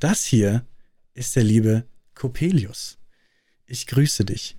Das 0.00 0.24
hier 0.24 0.64
ist 1.14 1.34
der 1.34 1.42
liebe 1.42 1.84
Coppelius. 2.14 2.98
Ich 3.66 3.84
grüße 3.88 4.24
dich. 4.24 4.56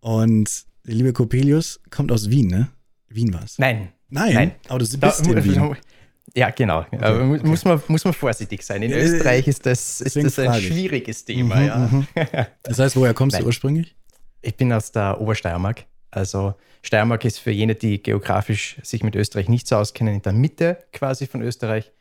Und 0.00 0.64
der 0.84 0.94
liebe 0.94 1.12
Coppelius 1.12 1.80
kommt 1.90 2.10
aus 2.10 2.28
Wien, 2.28 2.48
ne? 2.48 2.68
Wien 3.08 3.32
war's. 3.32 3.56
Nein. 3.58 3.92
Nein, 4.08 4.34
Nein. 4.34 4.54
aber 4.68 4.80
du 4.80 4.86
bist 4.98 5.00
Da, 5.00 5.30
in 5.30 5.44
Wien. 5.44 5.76
ja, 6.34 6.50
genau. 6.50 6.84
Aber 6.90 7.24
mu- 7.24 7.38
muss, 7.44 7.64
man, 7.64 7.80
muss 7.86 8.04
man 8.04 8.12
vorsichtig 8.14 8.64
sein. 8.64 8.82
In 8.82 8.90
Ja, 8.90 8.96
Österreich 8.96 9.46
ist 9.46 9.64
das, 9.64 10.00
ist 10.00 10.16
das 10.16 10.38
ein 10.40 10.60
schwieriges 10.60 11.24
Thema. 11.24 11.54
Mhm, 11.56 11.66
ja. 11.66 11.76
mhm. 11.78 12.06
Das 12.64 12.80
heißt, 12.80 12.96
woher 12.96 13.14
kommst 13.14 13.34
Nein. 13.34 13.42
du 13.42 13.46
ursprünglich? 13.46 13.94
Ich 14.42 14.56
bin 14.56 14.72
aus 14.72 14.90
der 14.90 15.20
Obersteiermark. 15.20 15.84
Also 16.10 16.54
Steiermark 16.82 17.24
ist 17.24 17.38
für 17.38 17.52
jene, 17.52 17.76
die 17.76 18.02
geografisch 18.02 18.78
sich 18.82 19.04
mit 19.04 19.14
Österreich 19.14 19.48
nicht 19.48 19.68
so 19.68 19.76
auskennen, 19.76 20.14
in 20.14 20.22
der 20.22 20.32
Mitte 20.32 20.78
quasi 20.92 21.28
von 21.28 21.42
Österreich 21.42 21.92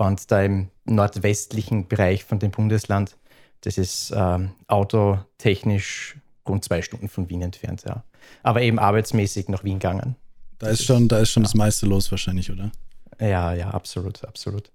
und 0.00 0.30
da 0.30 0.42
im 0.42 0.70
nordwestlichen 0.86 1.86
Bereich 1.86 2.24
von 2.24 2.38
dem 2.38 2.50
Bundesland. 2.50 3.16
Das 3.60 3.76
ist 3.76 4.12
ähm, 4.16 4.52
autotechnisch 4.66 6.16
rund 6.48 6.64
zwei 6.64 6.80
Stunden 6.82 7.08
von 7.08 7.28
Wien 7.28 7.42
entfernt, 7.42 7.84
ja. 7.86 8.02
Aber 8.42 8.62
eben 8.62 8.78
arbeitsmäßig 8.78 9.48
nach 9.48 9.62
Wien 9.62 9.78
gegangen. 9.78 10.16
Da 10.58 10.68
ist 10.68 10.84
schon, 10.84 11.08
da 11.08 11.18
ist 11.18 11.30
schon 11.30 11.42
das 11.42 11.54
meiste 11.54 11.86
los 11.86 12.10
wahrscheinlich, 12.10 12.50
oder? 12.50 12.70
Ja, 13.20 13.52
ja, 13.52 13.70
absolut, 13.70 14.24
absolut. 14.24 14.70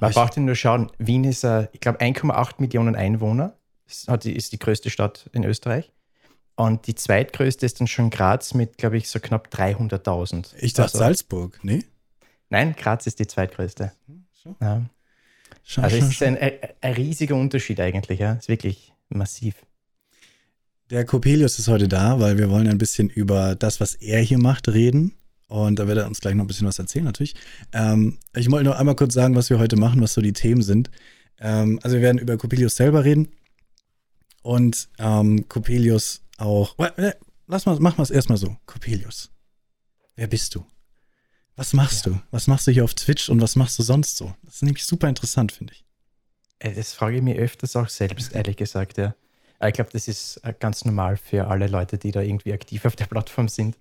Man 0.00 0.10
Ich- 0.10 0.16
braucht 0.16 0.36
ja 0.36 0.42
nur 0.42 0.56
schauen, 0.56 0.90
Wien 0.98 1.22
ist, 1.24 1.44
äh, 1.44 1.68
ich 1.72 1.80
glaube, 1.80 2.00
1,8 2.00 2.60
Millionen 2.60 2.96
Einwohner. 2.96 3.56
Die- 4.22 4.34
ist 4.34 4.52
die 4.52 4.58
größte 4.58 4.90
Stadt 4.90 5.28
in 5.32 5.44
Österreich. 5.44 5.92
Und 6.56 6.86
die 6.88 6.94
zweitgrößte 6.96 7.64
ist 7.66 7.78
dann 7.80 7.86
schon 7.86 8.10
Graz 8.10 8.54
mit, 8.54 8.78
glaube 8.78 8.96
ich, 8.96 9.08
so 9.08 9.20
knapp 9.20 9.50
300.000. 9.50 10.54
Ich 10.58 10.72
dachte 10.72 10.84
Also- 10.94 10.98
Salzburg, 10.98 11.60
nee? 11.62 11.84
Nein, 12.48 12.74
Graz 12.76 13.06
ist 13.06 13.18
die 13.20 13.26
zweitgrößte. 13.26 13.92
So. 14.44 14.56
Ja. 14.60 14.84
Schau, 15.64 15.82
Also 15.82 15.96
schau, 15.96 16.04
es 16.04 16.12
ist 16.12 16.22
ein, 16.22 16.36
ein, 16.36 16.92
riesiger 16.92 17.36
Unterschied 17.36 17.80
eigentlich, 17.80 18.20
ja. 18.20 18.34
Es 18.34 18.40
ist 18.40 18.48
wirklich 18.48 18.92
massiv. 19.08 19.54
Der 20.90 21.06
Coppelius 21.06 21.58
ist 21.58 21.68
heute 21.68 21.88
da, 21.88 22.20
weil 22.20 22.36
wir 22.36 22.50
wollen 22.50 22.68
ein 22.68 22.78
bisschen 22.78 23.08
über 23.08 23.54
das, 23.54 23.80
was 23.80 23.94
er 23.94 24.20
hier 24.20 24.38
macht, 24.38 24.68
reden. 24.68 25.14
Und 25.48 25.78
da 25.78 25.86
wird 25.86 25.98
er 25.98 26.06
uns 26.06 26.20
gleich 26.20 26.34
noch 26.34 26.44
ein 26.44 26.46
bisschen 26.46 26.66
was 26.66 26.78
erzählen, 26.78 27.04
natürlich. 27.04 27.34
Ähm, 27.72 28.18
ich 28.34 28.50
wollte 28.50 28.64
nur 28.64 28.78
einmal 28.78 28.96
kurz 28.96 29.14
sagen, 29.14 29.34
was 29.34 29.48
wir 29.50 29.58
heute 29.58 29.76
machen, 29.76 30.02
was 30.02 30.12
so 30.12 30.20
die 30.20 30.32
Themen 30.32 30.62
sind. 30.62 30.90
Ähm, 31.38 31.78
also 31.82 31.96
wir 31.96 32.02
werden 32.02 32.18
über 32.18 32.36
Coppelius 32.36 32.76
selber 32.76 33.04
reden. 33.04 33.28
Und 34.42 34.88
ähm, 34.98 35.48
Coppelius 35.48 36.22
auch. 36.36 36.76
Lass 37.46 37.66
mal, 37.66 37.78
machen 37.80 37.98
wir 37.98 38.02
es 38.02 38.10
erstmal 38.10 38.38
so. 38.38 38.56
Coppelius. 38.66 39.30
Wer 40.16 40.26
bist 40.26 40.54
du? 40.54 40.66
Was 41.56 41.72
machst 41.72 42.06
du? 42.06 42.20
Was 42.30 42.46
machst 42.46 42.66
du 42.66 42.72
hier 42.72 42.84
auf 42.84 42.94
Twitch 42.94 43.28
und 43.28 43.40
was 43.40 43.54
machst 43.56 43.78
du 43.78 43.82
sonst 43.82 44.16
so? 44.16 44.34
Das 44.42 44.56
ist 44.56 44.62
nämlich 44.62 44.84
super 44.84 45.08
interessant, 45.08 45.52
finde 45.52 45.72
ich. 45.74 45.84
Äh, 46.58 46.72
Das 46.74 46.92
frage 46.92 47.16
ich 47.16 47.22
mir 47.22 47.36
öfters 47.36 47.76
auch 47.76 47.88
selbst, 47.88 48.34
ehrlich 48.34 48.56
gesagt, 48.56 48.98
ja. 48.98 49.14
Ich 49.64 49.72
glaube, 49.74 49.90
das 49.92 50.08
ist 50.08 50.38
äh, 50.38 50.52
ganz 50.58 50.84
normal 50.84 51.16
für 51.16 51.46
alle 51.46 51.68
Leute, 51.68 51.96
die 51.96 52.10
da 52.10 52.20
irgendwie 52.20 52.52
aktiv 52.52 52.84
auf 52.84 52.96
der 52.96 53.06
Plattform 53.06 53.48
sind. 53.48 53.76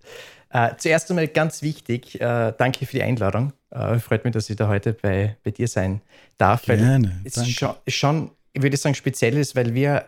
Äh, 0.49 0.75
zuerst 0.77 1.09
einmal 1.09 1.27
ganz 1.27 1.61
wichtig, 1.61 2.21
äh, 2.21 2.53
danke 2.57 2.85
für 2.85 2.97
die 2.97 3.03
Einladung. 3.03 3.53
Äh, 3.71 3.97
freut 3.99 4.23
mich, 4.23 4.33
dass 4.33 4.49
ich 4.49 4.55
da 4.55 4.67
heute 4.67 4.93
bei, 4.93 5.35
bei 5.43 5.51
dir 5.51 5.67
sein 5.67 6.01
darf. 6.37 6.61
Gerne, 6.65 7.19
Es 7.25 7.33
danke. 7.33 7.51
schon, 7.51 7.75
schon, 7.87 8.31
ich 8.53 8.61
würde 8.61 8.77
sagen, 8.77 8.93
speziell 8.95 9.35
ist, 9.37 9.55
weil 9.55 9.73
wir, 9.73 10.05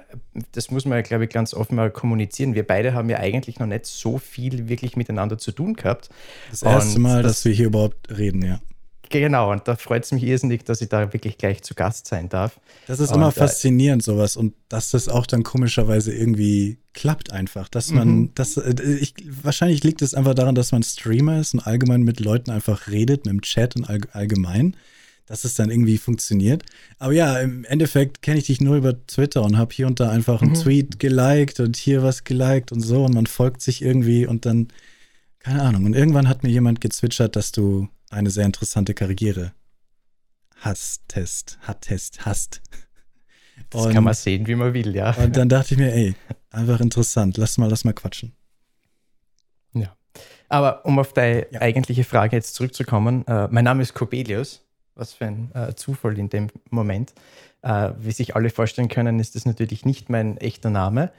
das 0.52 0.70
muss 0.70 0.86
man, 0.86 1.02
glaube 1.04 1.24
ich, 1.26 1.32
ganz 1.32 1.54
offen 1.54 1.76
mal 1.76 1.90
kommunizieren, 1.90 2.54
wir 2.54 2.66
beide 2.66 2.94
haben 2.94 3.10
ja 3.10 3.18
eigentlich 3.18 3.58
noch 3.60 3.66
nicht 3.68 3.86
so 3.88 4.18
viel 4.20 4.70
wirklich 4.70 4.96
miteinander 4.96 5.38
zu 5.38 5.52
tun 5.52 5.74
gehabt. 5.74 6.10
Das 6.52 6.62
erste 6.62 6.98
Und 6.98 7.02
Mal, 7.02 7.24
das- 7.24 7.38
dass 7.38 7.46
wir 7.46 7.54
hier 7.54 7.66
überhaupt 7.68 8.16
reden, 8.16 8.44
ja. 8.44 8.60
Genau, 9.10 9.52
und 9.52 9.68
da 9.68 9.76
freut 9.76 10.04
es 10.04 10.12
mich 10.12 10.24
irrsinnig, 10.24 10.64
dass 10.66 10.82
ich 10.82 10.90
da 10.90 11.14
wirklich 11.14 11.38
gleich 11.38 11.62
zu 11.62 11.76
Gast 11.76 12.08
sein 12.08 12.28
darf. 12.28 12.60
Das 12.88 13.00
ist 13.00 13.12
Und, 13.12 13.18
immer 13.18 13.28
äh, 13.30 13.32
faszinierend, 13.32 14.02
sowas. 14.04 14.36
Und 14.36 14.54
dass 14.68 14.90
das 14.90 15.09
auch 15.09 15.28
dann 15.28 15.44
komischerweise 15.44 16.12
irgendwie 16.12 16.80
klappt 16.94 17.32
einfach. 17.32 17.70
Dass 17.70 17.92
man, 17.92 18.08
Mhm. 18.09 18.32
das, 18.34 18.58
äh, 18.58 18.74
ich, 19.00 19.14
wahrscheinlich 19.44 19.84
liegt 19.84 20.02
es 20.02 20.16
einfach 20.16 20.34
daran, 20.34 20.56
dass 20.56 20.72
man 20.72 20.82
Streamer 20.82 21.40
ist 21.40 21.53
und 21.53 21.59
allgemein 21.68 22.02
mit 22.02 22.19
Leuten 22.19 22.50
einfach 22.50 22.88
redet, 22.88 23.25
mit 23.25 23.34
dem 23.34 23.42
Chat 23.42 23.75
und 23.75 23.88
all, 23.88 24.00
allgemein, 24.12 24.75
dass 25.28 25.44
es 25.44 25.56
dann 25.56 25.69
irgendwie 25.72 25.97
funktioniert. 25.97 26.63
Aber 27.00 27.12
ja, 27.13 27.40
im 27.40 27.66
Endeffekt 27.66 28.22
kenne 28.22 28.38
ich 28.40 28.46
dich 28.46 28.62
nur 28.62 28.75
über 28.75 29.06
Twitter 29.08 29.41
und 29.44 29.58
habe 29.58 29.74
hier 29.74 29.88
und 29.88 30.00
da 30.00 30.09
einfach 30.09 30.41
einen 30.41 30.52
Mhm. 30.52 30.56
Tweet 30.62 31.00
geliked 31.00 31.59
und 31.59 31.75
hier 31.78 32.03
was 32.03 32.24
geliked 32.24 32.72
und 32.72 32.81
so 32.81 33.03
und 33.06 33.13
man 33.16 33.25
folgt 33.25 33.62
sich 33.62 33.81
irgendwie 33.81 34.28
und 34.28 34.46
dann, 34.46 34.68
keine 35.40 35.63
Ahnung. 35.63 35.86
Und 35.86 35.96
irgendwann 35.96 36.30
hat 36.30 36.44
mir 36.44 36.50
jemand 36.50 36.80
gezwitschert, 36.81 37.36
dass 37.36 37.52
du 37.52 37.88
eine 38.09 38.30
sehr 38.30 38.46
interessante 38.46 38.94
Karriere 38.94 39.53
hast, 40.58 41.02
hattest, 41.62 42.25
hast. 42.25 42.62
Das 43.69 43.90
kann 43.90 44.03
man 44.03 44.13
sehen, 44.13 44.47
wie 44.47 44.56
man 44.56 44.74
will, 44.74 44.96
ja. 44.96 45.12
Und 45.16 45.36
dann 45.36 45.50
dachte 45.50 45.74
ich 45.74 45.80
mir, 45.80 45.92
ey, 45.94 46.16
einfach 46.52 46.80
interessant, 46.81 47.38
lass 47.38 47.57
mal, 47.57 47.69
lass 47.69 47.84
mal 47.84 47.94
quatschen. 47.94 48.34
Ja. 49.74 49.96
Aber 50.50 50.86
um 50.86 51.00
auf 51.00 51.13
deine 51.13 51.47
Ja. 51.52 51.62
eigentliche 51.62 52.03
Frage 52.03 52.36
jetzt 52.36 52.53
zurückzukommen, 52.56 53.25
äh, 53.28 53.47
mein 53.50 53.63
Name 53.66 53.81
ist 53.81 53.94
Corbelius. 53.94 54.62
Was 54.95 55.13
für 55.13 55.25
ein 55.25 55.51
äh, 55.53 55.75
Zufall 55.75 56.17
in 56.17 56.29
dem 56.29 56.47
Moment. 56.69 57.13
Äh, 57.61 57.91
wie 58.00 58.11
sich 58.11 58.35
alle 58.35 58.50
vorstellen 58.50 58.88
können, 58.88 59.19
ist 59.19 59.35
das 59.35 59.45
natürlich 59.45 59.85
nicht 59.85 60.09
mein 60.09 60.38
echter 60.38 60.69
Name. 60.69 61.11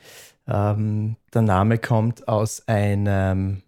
Ähm, 0.49 1.17
der 1.35 1.43
Name 1.43 1.79
kommt 1.79 2.27
aus 2.29 2.67
einem, 2.69 3.63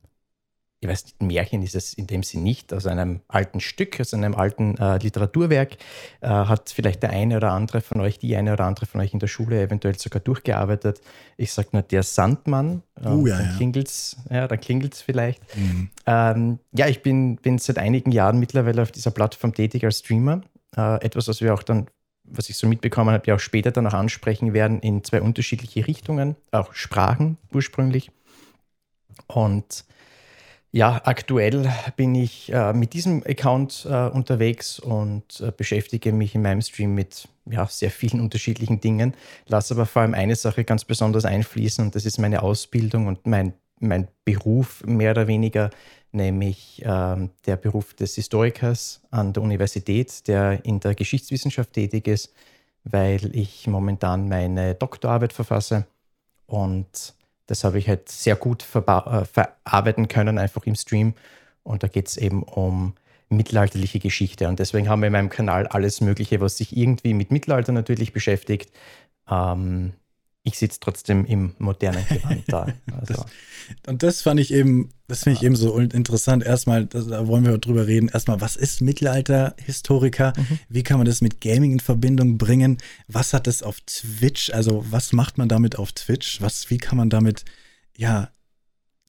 ich 0.80 0.88
weiß 0.88 1.04
nicht, 1.06 1.20
ein 1.20 1.26
Märchen 1.26 1.62
ist 1.62 1.74
es 1.74 1.92
in 1.92 2.06
dem 2.06 2.22
Sinn 2.22 2.44
nicht, 2.44 2.72
aus 2.72 2.86
einem 2.86 3.20
alten 3.26 3.58
Stück, 3.58 4.00
aus 4.00 4.14
einem 4.14 4.36
alten 4.36 4.76
äh, 4.78 4.98
Literaturwerk. 4.98 5.76
Äh, 6.20 6.28
hat 6.28 6.70
vielleicht 6.70 7.02
der 7.02 7.10
eine 7.10 7.36
oder 7.36 7.50
andere 7.50 7.80
von 7.80 8.00
euch, 8.00 8.20
die 8.20 8.36
eine 8.36 8.52
oder 8.52 8.64
andere 8.64 8.86
von 8.86 9.00
euch 9.00 9.12
in 9.12 9.18
der 9.18 9.26
Schule 9.26 9.60
eventuell 9.60 9.98
sogar 9.98 10.20
durchgearbeitet. 10.20 11.00
Ich 11.36 11.52
sage 11.52 11.70
nur 11.72 11.82
der 11.82 12.04
Sandmann. 12.04 12.82
Oh, 13.04 13.26
ja, 13.26 13.38
dann 13.38 13.46
ja. 13.46 13.56
klingelt's, 13.56 14.16
ja, 14.30 14.46
dann 14.46 14.60
klingelt's 14.60 15.02
vielleicht. 15.02 15.42
Mhm. 15.56 15.90
Ähm, 16.06 16.58
ja, 16.72 16.86
ich 16.86 17.02
bin, 17.02 17.36
bin 17.36 17.58
seit 17.58 17.78
einigen 17.78 18.12
Jahren 18.12 18.38
mittlerweile 18.38 18.82
auf 18.82 18.92
dieser 18.92 19.10
Plattform 19.10 19.54
tätig 19.54 19.84
als 19.84 19.98
Streamer. 19.98 20.42
Äh, 20.76 21.04
etwas, 21.04 21.26
was 21.26 21.40
wir 21.40 21.54
auch 21.54 21.64
dann, 21.64 21.88
was 22.22 22.50
ich 22.50 22.56
so 22.56 22.68
mitbekommen 22.68 23.10
habe, 23.10 23.26
ja 23.26 23.34
auch 23.34 23.40
später 23.40 23.72
dann 23.72 23.88
auch 23.88 23.94
ansprechen 23.94 24.52
werden 24.52 24.78
in 24.78 25.02
zwei 25.02 25.22
unterschiedliche 25.22 25.88
Richtungen, 25.88 26.36
auch 26.52 26.72
Sprachen 26.72 27.36
ursprünglich. 27.52 28.12
Und 29.26 29.84
ja, 30.70 31.00
aktuell 31.04 31.72
bin 31.96 32.14
ich 32.14 32.52
äh, 32.52 32.72
mit 32.74 32.92
diesem 32.92 33.22
Account 33.26 33.86
äh, 33.88 34.08
unterwegs 34.08 34.78
und 34.78 35.40
äh, 35.40 35.50
beschäftige 35.50 36.12
mich 36.12 36.34
in 36.34 36.42
meinem 36.42 36.60
Stream 36.60 36.94
mit 36.94 37.28
ja, 37.46 37.66
sehr 37.66 37.90
vielen 37.90 38.20
unterschiedlichen 38.22 38.80
Dingen, 38.80 39.14
lasse 39.46 39.74
aber 39.74 39.86
vor 39.86 40.02
allem 40.02 40.14
eine 40.14 40.36
Sache 40.36 40.64
ganz 40.64 40.84
besonders 40.84 41.24
einfließen 41.24 41.86
und 41.86 41.94
das 41.94 42.04
ist 42.04 42.18
meine 42.18 42.42
Ausbildung 42.42 43.06
und 43.06 43.26
mein, 43.26 43.54
mein 43.80 44.08
Beruf 44.24 44.84
mehr 44.84 45.12
oder 45.12 45.26
weniger, 45.26 45.70
nämlich 46.12 46.82
ähm, 46.84 47.30
der 47.46 47.56
Beruf 47.56 47.94
des 47.94 48.14
Historikers 48.16 49.00
an 49.10 49.32
der 49.32 49.42
Universität, 49.42 50.28
der 50.28 50.64
in 50.66 50.80
der 50.80 50.94
Geschichtswissenschaft 50.94 51.72
tätig 51.72 52.06
ist, 52.08 52.34
weil 52.84 53.34
ich 53.34 53.66
momentan 53.66 54.28
meine 54.28 54.74
Doktorarbeit 54.74 55.32
verfasse 55.32 55.86
und 56.46 57.14
das 57.48 57.64
habe 57.64 57.78
ich 57.78 57.88
halt 57.88 58.08
sehr 58.08 58.36
gut 58.36 58.62
äh, 58.62 59.24
verarbeiten 59.24 60.06
können, 60.06 60.38
einfach 60.38 60.64
im 60.66 60.76
Stream. 60.76 61.14
Und 61.64 61.82
da 61.82 61.88
geht 61.88 62.06
es 62.06 62.16
eben 62.16 62.42
um 62.44 62.94
mittelalterliche 63.30 63.98
Geschichte. 63.98 64.48
Und 64.48 64.58
deswegen 64.58 64.88
haben 64.88 65.00
wir 65.00 65.08
in 65.08 65.12
meinem 65.12 65.30
Kanal 65.30 65.66
alles 65.66 66.00
Mögliche, 66.00 66.40
was 66.40 66.58
sich 66.58 66.76
irgendwie 66.76 67.14
mit 67.14 67.30
Mittelalter 67.30 67.72
natürlich 67.72 68.12
beschäftigt. 68.12 68.70
Ähm, 69.28 69.94
ich 70.48 70.58
sitze 70.58 70.78
trotzdem 70.80 71.24
im 71.24 71.54
modernen 71.58 72.04
Gewand 72.08 72.42
da. 72.48 72.66
Also, 73.00 73.24
Und 73.86 74.02
das 74.02 74.22
fand 74.22 74.40
ich 74.40 74.52
eben, 74.52 74.90
das 75.06 75.22
finde 75.24 75.38
ich 75.38 75.44
eben 75.44 75.56
so 75.56 75.78
interessant. 75.78 76.42
Erstmal, 76.44 76.86
das, 76.86 77.06
da 77.06 77.26
wollen 77.26 77.44
wir 77.44 77.56
drüber 77.58 77.86
reden. 77.86 78.08
Erstmal, 78.08 78.40
was 78.40 78.56
ist 78.56 78.80
Mittelalter-Historiker? 78.80 80.32
Mhm. 80.36 80.58
Wie 80.68 80.82
kann 80.82 80.98
man 80.98 81.06
das 81.06 81.20
mit 81.20 81.40
Gaming 81.40 81.72
in 81.72 81.80
Verbindung 81.80 82.38
bringen? 82.38 82.78
Was 83.06 83.32
hat 83.32 83.46
das 83.46 83.62
auf 83.62 83.80
Twitch? 83.82 84.50
Also, 84.52 84.84
was 84.90 85.12
macht 85.12 85.38
man 85.38 85.48
damit 85.48 85.78
auf 85.78 85.92
Twitch? 85.92 86.40
Was, 86.40 86.70
wie 86.70 86.78
kann 86.78 86.96
man 86.98 87.10
damit, 87.10 87.44
ja, 87.96 88.30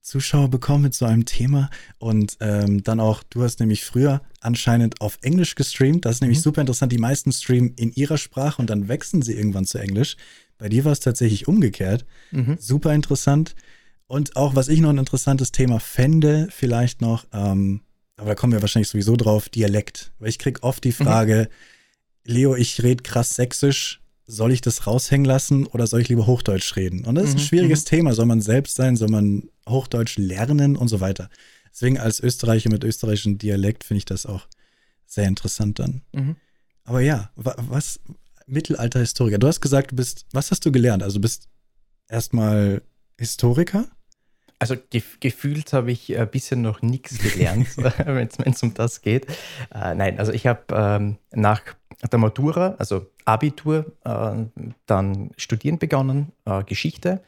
Zuschauer 0.02 0.50
bekommen 0.50 0.84
mit 0.84 0.94
so 0.96 1.06
einem 1.06 1.26
Thema? 1.26 1.70
Und 2.00 2.38
ähm, 2.40 2.84
dann 2.84 3.00
auch, 3.00 3.22
du 3.30 3.44
hast 3.44 3.60
nämlich 3.60 3.84
früher 3.86 4.22
anscheinend 4.42 5.02
auf 5.02 5.20
Englisch 5.22 5.56
gestreamt. 5.56 6.06
Das 6.06 6.16
ist 6.16 6.22
nämlich 6.22 6.40
Mhm. 6.40 6.44
super 6.44 6.62
interessant. 6.62 6.92
Die 6.92 6.98
meisten 6.98 7.32
streamen 7.32 7.74
in 7.76 7.92
ihrer 7.94 8.18
Sprache 8.18 8.62
und 8.62 8.70
dann 8.70 8.88
wechseln 8.88 9.22
sie 9.22 9.34
irgendwann 9.34 9.66
zu 9.66 9.78
Englisch. 9.78 10.18
Bei 10.60 10.70
dir 10.70 10.86
war 10.86 10.92
es 10.92 11.00
tatsächlich 11.00 11.48
umgekehrt. 11.48 12.06
mhm. 12.32 12.58
Super 12.60 12.94
interessant. 12.94 13.56
Und 14.06 14.36
auch, 14.36 14.56
was 14.56 14.68
ich 14.68 14.80
noch 14.82 14.90
ein 14.90 14.98
interessantes 14.98 15.52
Thema 15.52 15.80
fände, 15.80 16.48
vielleicht 16.52 17.02
noch, 17.02 17.26
ähm, 17.34 17.82
aber 18.18 18.30
da 18.30 18.36
kommen 18.36 18.54
wir 18.54 18.62
wahrscheinlich 18.62 18.90
sowieso 18.90 19.16
drauf, 19.16 19.50
Dialekt. 19.50 20.12
Weil 20.20 20.30
ich 20.30 20.40
krieg 20.40 20.64
oft 20.64 20.84
die 20.84 20.92
Frage, 20.92 21.50
Leo, 22.26 22.56
ich 22.56 22.84
rede 22.84 23.02
krass 23.02 23.36
sächsisch, 23.36 24.02
soll 24.28 24.52
ich 24.52 24.62
das 24.62 24.86
raushängen 24.86 25.26
lassen 25.26 25.66
oder 25.66 25.88
soll 25.88 26.02
ich 26.02 26.10
lieber 26.10 26.28
Hochdeutsch 26.28 26.76
reden? 26.76 27.06
Und 27.06 27.16
das 27.16 27.30
ist 27.30 27.36
ein 27.36 27.40
Mhm, 27.40 27.44
schwieriges 27.46 27.86
Thema. 27.86 28.14
Soll 28.14 28.26
man 28.28 28.42
selbst 28.42 28.76
sein? 28.76 28.96
Soll 28.96 29.10
man 29.10 29.50
Hochdeutsch 29.68 30.18
lernen 30.18 30.76
und 30.76 30.88
so 30.88 31.00
weiter? 31.00 31.30
Deswegen 31.72 31.98
als 31.98 32.20
Österreicher 32.20 32.70
mit 32.70 32.84
österreichischem 32.84 33.38
Dialekt 33.38 33.84
finde 33.84 34.00
ich 34.00 34.06
das 34.06 34.26
auch 34.26 34.48
sehr 35.06 35.28
interessant 35.28 35.80
dann. 35.80 36.02
Mhm. 36.14 36.36
Aber 36.84 37.02
ja, 37.02 37.32
wa 37.36 37.56
was, 37.58 38.00
Mittelalterhistoriker. 38.50 39.38
Du 39.38 39.48
hast 39.48 39.62
gesagt, 39.62 39.92
du 39.92 39.96
bist, 39.96 40.26
was 40.32 40.52
hast 40.52 40.66
du 40.66 40.72
gelernt? 40.72 41.04
Also 41.04 41.18
du 41.18 41.22
bist 41.22 41.48
erstmal 42.10 42.82
Historiker? 43.18 43.86
Also 44.62 44.76
gef 44.90 45.20
gefühlt 45.22 45.72
habe 45.72 45.92
ich 45.92 46.18
ein 46.18 46.30
bisschen 46.30 46.62
noch 46.62 46.82
nichts 46.82 47.18
gelernt, 47.20 47.68
wenn 47.78 48.28
es 48.28 48.64
um 48.64 48.74
das 48.74 49.02
geht. 49.02 49.26
Äh, 49.74 49.96
nein, 49.96 50.20
also 50.20 50.34
ich 50.34 50.48
habe 50.48 50.64
ähm, 50.72 51.18
nach 51.32 51.62
der 52.12 52.20
Matura, 52.20 52.76
also 52.78 53.08
Abitur, 53.26 53.94
äh, 54.04 54.64
dann 54.86 55.32
studieren 55.38 55.80
begonnen, 55.80 56.32
äh, 56.46 56.64
Geschichte. 56.64 57.22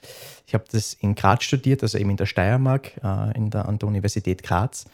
Ich 0.46 0.54
habe 0.54 0.66
das 0.72 0.94
in 0.94 1.16
Graz 1.16 1.44
studiert, 1.44 1.84
also 1.84 1.98
eben 1.98 2.10
in 2.10 2.18
der 2.18 2.26
Steiermark, 2.26 2.98
äh, 3.04 3.38
in 3.38 3.50
der, 3.50 3.68
an 3.68 3.80
der 3.80 3.88
Universität 3.88 4.44
Graz. 4.44 4.86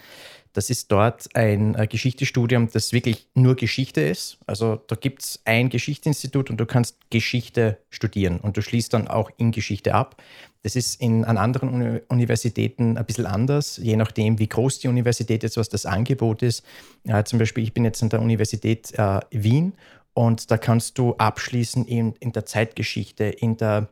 Das 0.57 0.71
ist 0.71 0.91
dort 0.91 1.29
ein 1.35 1.75
äh, 1.75 1.85
Geschichtestudium, 1.85 2.67
das 2.73 2.91
wirklich 2.91 3.27
nur 3.35 3.55
Geschichte 3.55 4.01
ist. 4.01 4.39
Also 4.47 4.81
da 4.87 4.95
gibt 4.95 5.21
es 5.21 5.39
ein 5.45 5.69
Geschichtsinstitut 5.69 6.49
und 6.49 6.57
du 6.57 6.65
kannst 6.65 6.97
Geschichte 7.11 7.77
studieren 7.91 8.39
und 8.39 8.57
du 8.57 8.63
schließt 8.63 8.91
dann 8.91 9.07
auch 9.07 9.29
in 9.37 9.51
Geschichte 9.51 9.93
ab. 9.93 10.19
Das 10.63 10.75
ist 10.75 10.99
in, 10.99 11.25
an 11.25 11.37
anderen 11.37 11.69
Uni 11.69 12.01
Universitäten 12.07 12.97
ein 12.97 13.05
bisschen 13.05 13.27
anders, 13.27 13.77
je 13.77 13.97
nachdem, 13.97 14.39
wie 14.39 14.47
groß 14.47 14.79
die 14.79 14.87
Universität 14.87 15.43
ist, 15.43 15.57
was 15.57 15.69
das 15.69 15.85
Angebot 15.85 16.41
ist. 16.41 16.63
Äh, 17.03 17.23
zum 17.25 17.37
Beispiel, 17.37 17.63
ich 17.63 17.75
bin 17.75 17.85
jetzt 17.85 18.01
an 18.01 18.09
der 18.09 18.23
Universität 18.23 18.91
äh, 18.97 19.19
Wien 19.29 19.73
und 20.15 20.49
da 20.49 20.57
kannst 20.57 20.97
du 20.97 21.13
abschließen 21.17 21.85
in, 21.85 22.13
in 22.13 22.31
der 22.31 22.47
Zeitgeschichte, 22.47 23.25
in 23.25 23.57
der 23.57 23.89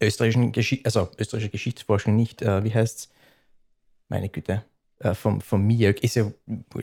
österreichischen 0.00 0.50
Geschichte, 0.50 0.84
also 0.84 1.10
österreichische 1.16 1.50
Geschichtsforschung 1.50 2.16
nicht, 2.16 2.42
äh, 2.42 2.64
wie 2.64 2.74
heißt 2.74 2.98
es? 2.98 3.08
Meine 4.08 4.28
Güte, 4.28 4.64
äh, 5.02 5.14
vom, 5.14 5.40
vom 5.40 5.66
MIAG, 5.66 6.02
ist 6.02 6.16
ja 6.16 6.30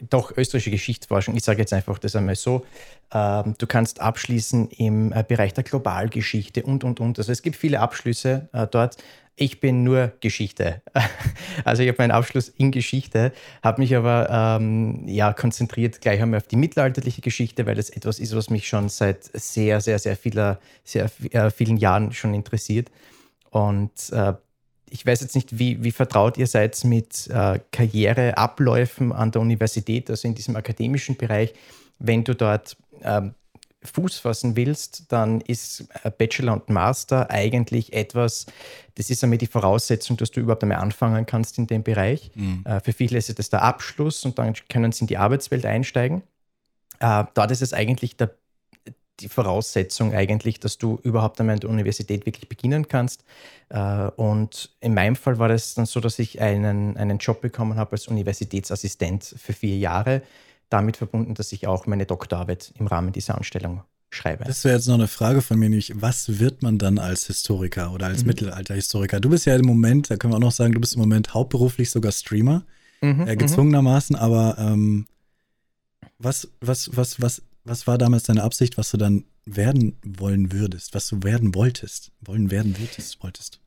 doch 0.10 0.36
österreichische 0.36 0.71
Geschichtsforschung. 0.71 1.36
Ich 1.36 1.44
sage 1.44 1.60
jetzt 1.60 1.74
einfach 1.74 2.00
das 2.00 2.16
einmal 2.16 2.36
so. 2.36 2.66
Ähm, 3.13 3.56
du 3.57 3.68
kannst 3.68 4.01
abschließen 4.01 4.69
im 4.71 5.12
äh, 5.12 5.24
Bereich 5.27 5.54
der 5.54 5.63
Globalgeschichte 5.63 6.63
und, 6.63 6.83
und, 6.83 7.00
und. 7.00 7.18
Also 7.18 7.31
es 7.31 7.42
gibt 7.42 7.56
viele 7.56 7.80
Abschlüsse 7.80 8.50
äh, 8.54 8.68
dort. 8.68 8.98
Ich 9.36 9.62
bin 9.62 9.83
nur 9.83 10.12
Geschichte. 10.19 10.81
Also 11.66 11.83
ich 11.83 11.89
habe 11.89 11.98
meinen 12.00 12.12
Abschluss 12.12 12.50
in 12.50 12.71
Geschichte, 12.71 13.33
habe 13.62 13.81
mich 13.81 13.95
aber 13.95 14.30
ähm, 14.60 15.04
ja, 15.07 15.33
konzentriert 15.33 16.00
gleich 16.00 16.21
einmal 16.21 16.38
auf 16.38 16.48
die 16.48 16.56
mittelalterliche 16.56 17.21
Geschichte, 17.21 17.66
weil 17.66 17.75
das 17.75 17.89
etwas 17.89 18.19
ist, 18.19 18.36
was 18.36 18.50
mich 18.50 18.68
schon 18.68 18.88
seit 18.88 19.24
sehr, 19.24 19.81
sehr, 19.81 20.00
sehr, 20.00 20.16
vieler, 20.16 20.60
sehr 20.83 21.10
äh, 21.31 21.51
vielen 21.51 21.77
Jahren 21.77 22.13
schon 22.13 22.33
interessiert. 22.33 22.89
Und 23.50 23.92
äh, 24.12 24.33
ich 24.91 25.06
weiß 25.06 25.21
jetzt 25.21 25.36
nicht, 25.36 25.57
wie, 25.59 25.83
wie 25.83 25.91
vertraut 25.91 26.38
ihr 26.38 26.47
seid 26.47 26.83
mit 26.83 27.27
äh, 27.27 27.59
Karriereabläufen 27.71 29.12
an 29.12 29.31
der 29.31 29.41
Universität, 29.41 30.09
also 30.09 30.27
in 30.27 30.36
diesem 30.36 30.56
akademischen 30.56 31.15
Bereich. 31.15 31.53
Wenn 32.00 32.24
du 32.24 32.33
dort 32.36 32.77
ähm, 33.01 33.33
Fuß 33.83 34.19
fassen 34.19 34.56
willst, 34.56 35.12
dann 35.12 35.39
ist 35.41 35.88
Bachelor 36.18 36.53
und 36.53 36.69
Master 36.69 37.30
eigentlich 37.30 37.94
etwas, 37.94 38.45
das 38.95 39.09
ist 39.09 39.24
einmal 39.24 39.38
die 39.38 39.47
Voraussetzung, 39.47 40.18
dass 40.18 40.31
du 40.31 40.41
überhaupt 40.41 40.63
einmal 40.63 40.80
anfangen 40.80 41.25
kannst 41.25 41.57
in 41.57 41.68
dem 41.68 41.83
Bereich. 41.83 42.31
Mhm. 42.35 42.63
Äh, 42.65 42.81
für 42.81 42.94
viele 42.94 43.18
ist 43.18 43.38
das 43.39 43.50
der 43.50 43.62
Abschluss 43.62 44.25
und 44.25 44.38
dann 44.38 44.53
können 44.68 44.92
sie 44.92 45.01
in 45.01 45.07
die 45.07 45.18
Arbeitswelt 45.18 45.65
einsteigen. 45.65 46.24
Äh, 47.00 47.24
dort 47.33 47.51
ist 47.51 47.62
es 47.62 47.74
eigentlich 47.74 48.18
der 48.18 48.35
die 49.19 49.30
Voraussetzung 49.30 50.13
eigentlich, 50.13 50.60
dass 50.60 50.77
du 50.77 51.00
überhaupt 51.04 51.39
einmal 51.39 51.56
an 51.56 51.60
der 51.60 51.69
Universität 51.69 52.25
wirklich 52.25 52.50
beginnen 52.50 52.88
kannst. 52.88 53.24
Äh, 53.69 54.10
und 54.16 54.71
in 54.80 54.94
meinem 54.94 55.16
Fall 55.16 55.39
war 55.39 55.50
das 55.50 55.74
dann 55.74 55.86
so, 55.86 56.00
dass 56.00 56.19
ich 56.19 56.42
einen, 56.42 56.98
einen 56.98 57.18
Job 57.18 57.42
bekommen 57.42 57.75
habe 57.75 57.94
als 57.94 58.07
Universitätsassistent 58.07 59.36
für 59.38 59.54
vier 59.54 59.77
Jahre. 59.77 60.21
Damit 60.69 60.98
verbunden, 60.98 61.33
dass 61.33 61.51
ich 61.51 61.68
auch 61.68 61.88
meine 61.88 62.06
Doktorarbeit 62.06 62.74
im 62.77 62.88
Rahmen 62.88 63.12
dieser 63.12 63.36
Anstellung 63.36 63.83
schreibe. 64.12 64.44
Das 64.45 64.63
wäre 64.63 64.75
jetzt 64.75 64.88
noch 64.88 64.95
eine 64.95 65.07
Frage 65.07 65.42
von 65.42 65.57
mir, 65.60 65.69
nämlich, 65.69 65.94
was 65.95 66.39
wird 66.39 66.62
man 66.63 66.77
dann 66.77 66.98
als 66.98 67.27
Historiker 67.27 67.92
oder 67.94 68.07
als 68.07 68.21
mhm. 68.21 68.27
Mittelalterhistoriker? 68.27 69.19
Du 69.19 69.30
bist 69.30 69.45
ja 69.45 69.56
im 69.56 69.66
Moment, 69.66 70.10
da 70.10 70.18
können 70.18 70.33
wir 70.33 70.38
auch 70.38 70.42
noch 70.42 70.51
sagen, 70.51 70.74
du 70.74 70.80
bist 70.80 70.95
im 70.95 71.01
Moment 71.01 71.33
hauptberuflich 71.33 71.89
sogar 71.89 72.12
Streamer, 72.12 72.63
mhm, 73.01 73.27
äh, 73.27 73.33
mhm. 73.33 73.38
gezwungenermaßen, 73.38 74.16
aber 74.16 74.57
ähm, 74.60 75.07
was, 76.18 76.50
was, 76.60 76.95
was, 76.95 77.21
was 77.21 77.42
was 77.63 77.88
war 77.88 77.97
damals 77.97 78.23
deine 78.23 78.44
Absicht, 78.44 78.77
was 78.77 78.91
du 78.91 78.97
dann 78.97 79.25
werden 79.45 79.97
wollen 80.03 80.51
würdest, 80.51 80.94
was 80.94 81.07
du 81.07 81.23
werden 81.23 81.56
wolltest, 81.56 82.11
wollen 82.21 82.51
werden 82.51 82.77
würdest, 82.77 83.21
wolltest? 83.23 83.58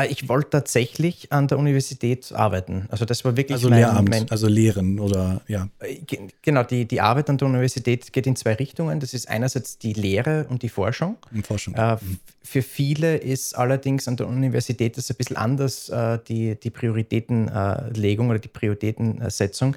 Äh, 0.00 0.06
ich 0.10 0.28
wollte 0.28 0.50
tatsächlich 0.50 1.32
an 1.32 1.48
der 1.48 1.58
Universität 1.58 2.32
arbeiten. 2.32 2.86
Also 2.90 3.04
das 3.04 3.24
war 3.24 3.36
wirklich 3.36 3.56
also 3.56 3.68
mein, 3.68 3.80
Lehramt, 3.80 4.08
mein, 4.08 4.30
also 4.30 4.48
lehren 4.48 4.98
oder 5.00 5.40
ja. 5.48 5.68
Äh, 5.80 5.98
genau, 6.42 6.62
die, 6.62 6.86
die 6.86 7.00
Arbeit 7.00 7.30
an 7.30 7.38
der 7.38 7.48
Universität 7.48 8.12
geht 8.12 8.26
in 8.26 8.36
zwei 8.36 8.54
Richtungen. 8.54 9.00
Das 9.00 9.14
ist 9.14 9.28
einerseits 9.28 9.78
die 9.78 9.92
Lehre 9.92 10.46
und 10.48 10.62
die 10.62 10.68
Forschung. 10.68 11.16
Und 11.32 11.46
Forschung. 11.46 11.74
Äh, 11.74 11.94
mhm. 11.94 12.18
Für 12.42 12.62
viele 12.62 13.16
ist 13.16 13.56
allerdings 13.56 14.08
an 14.08 14.16
der 14.16 14.26
Universität 14.26 14.96
das 14.96 15.10
ein 15.10 15.16
bisschen 15.16 15.36
anders, 15.36 15.88
äh, 15.88 16.18
die, 16.26 16.58
die 16.58 16.70
Prioritätenlegung 16.70 18.26
äh, 18.26 18.30
oder 18.30 18.38
die 18.38 18.48
Prioritätensetzung. 18.48 19.76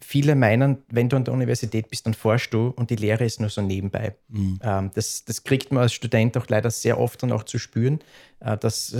Viele 0.00 0.34
meinen, 0.34 0.78
wenn 0.90 1.08
du 1.08 1.16
an 1.16 1.24
der 1.24 1.34
Universität 1.34 1.88
bist, 1.88 2.06
dann 2.06 2.14
forschst 2.14 2.52
du 2.52 2.74
und 2.76 2.90
die 2.90 2.96
Lehre 2.96 3.24
ist 3.24 3.40
nur 3.40 3.48
so 3.48 3.62
nebenbei. 3.62 4.16
Mhm. 4.28 4.58
Ähm, 4.62 4.90
das, 4.94 5.24
das 5.24 5.44
kriegt 5.44 5.72
man 5.72 5.84
als 5.84 5.92
Student 5.92 6.36
auch 6.36 6.46
leider 6.48 6.70
sehr 6.70 6.98
oft 6.98 7.22
dann 7.22 7.32
auch 7.32 7.44
zu 7.44 7.58
spüren, 7.58 8.00
äh, 8.40 8.58
dass 8.58 8.96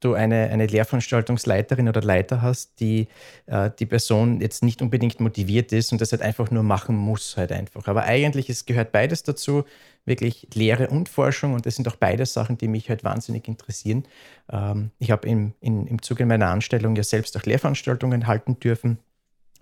du 0.00 0.14
eine, 0.14 0.48
eine 0.50 0.66
Lehrveranstaltungsleiterin 0.66 1.88
oder 1.88 2.00
Leiter 2.00 2.42
hast, 2.42 2.80
die 2.80 3.08
äh, 3.46 3.70
die 3.78 3.86
Person 3.86 4.40
jetzt 4.40 4.62
nicht 4.62 4.82
unbedingt 4.82 5.20
motiviert 5.20 5.72
ist 5.72 5.92
und 5.92 6.00
das 6.00 6.12
halt 6.12 6.22
einfach 6.22 6.50
nur 6.50 6.62
machen 6.62 6.96
muss, 6.96 7.36
halt 7.36 7.52
einfach. 7.52 7.86
Aber 7.88 8.04
eigentlich 8.04 8.48
es 8.48 8.66
gehört 8.66 8.92
beides 8.92 9.22
dazu, 9.22 9.64
wirklich 10.04 10.48
Lehre 10.54 10.88
und 10.88 11.08
Forschung 11.08 11.54
und 11.54 11.66
das 11.66 11.76
sind 11.76 11.86
auch 11.88 11.96
beide 11.96 12.26
Sachen, 12.26 12.58
die 12.58 12.68
mich 12.68 12.88
halt 12.88 13.04
wahnsinnig 13.04 13.46
interessieren. 13.48 14.04
Ähm, 14.50 14.90
ich 14.98 15.10
habe 15.10 15.28
im, 15.28 15.54
in, 15.60 15.86
im 15.86 16.02
Zuge 16.02 16.26
meiner 16.26 16.48
Anstellung 16.48 16.96
ja 16.96 17.02
selbst 17.02 17.36
auch 17.36 17.42
Lehrveranstaltungen 17.42 18.26
halten 18.26 18.58
dürfen, 18.58 18.98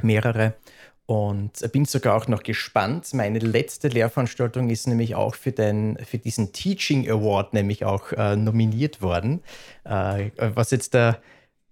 mehrere 0.03 0.55
und 1.07 1.53
bin 1.73 1.85
sogar 1.85 2.17
auch 2.17 2.27
noch 2.27 2.43
gespannt. 2.43 3.15
Meine 3.15 3.39
letzte 3.39 3.89
Lehrveranstaltung 3.89 4.71
ist 4.71 4.89
nämlich 4.89 5.15
auch 5.15 5.37
für, 5.37 5.53
den, 5.53 5.97
für 6.05 6.19
diesen 6.19 6.53
Teaching 6.53 7.09
Award 7.09 7.55
nämlich 7.55 7.85
auch 7.85 8.13
äh, 8.13 8.37
nominiert 8.37 9.01
worden. 9.01 9.41
Äh, 9.85 10.31
was 10.37 10.73
jetzt 10.73 10.95
da 10.95 11.19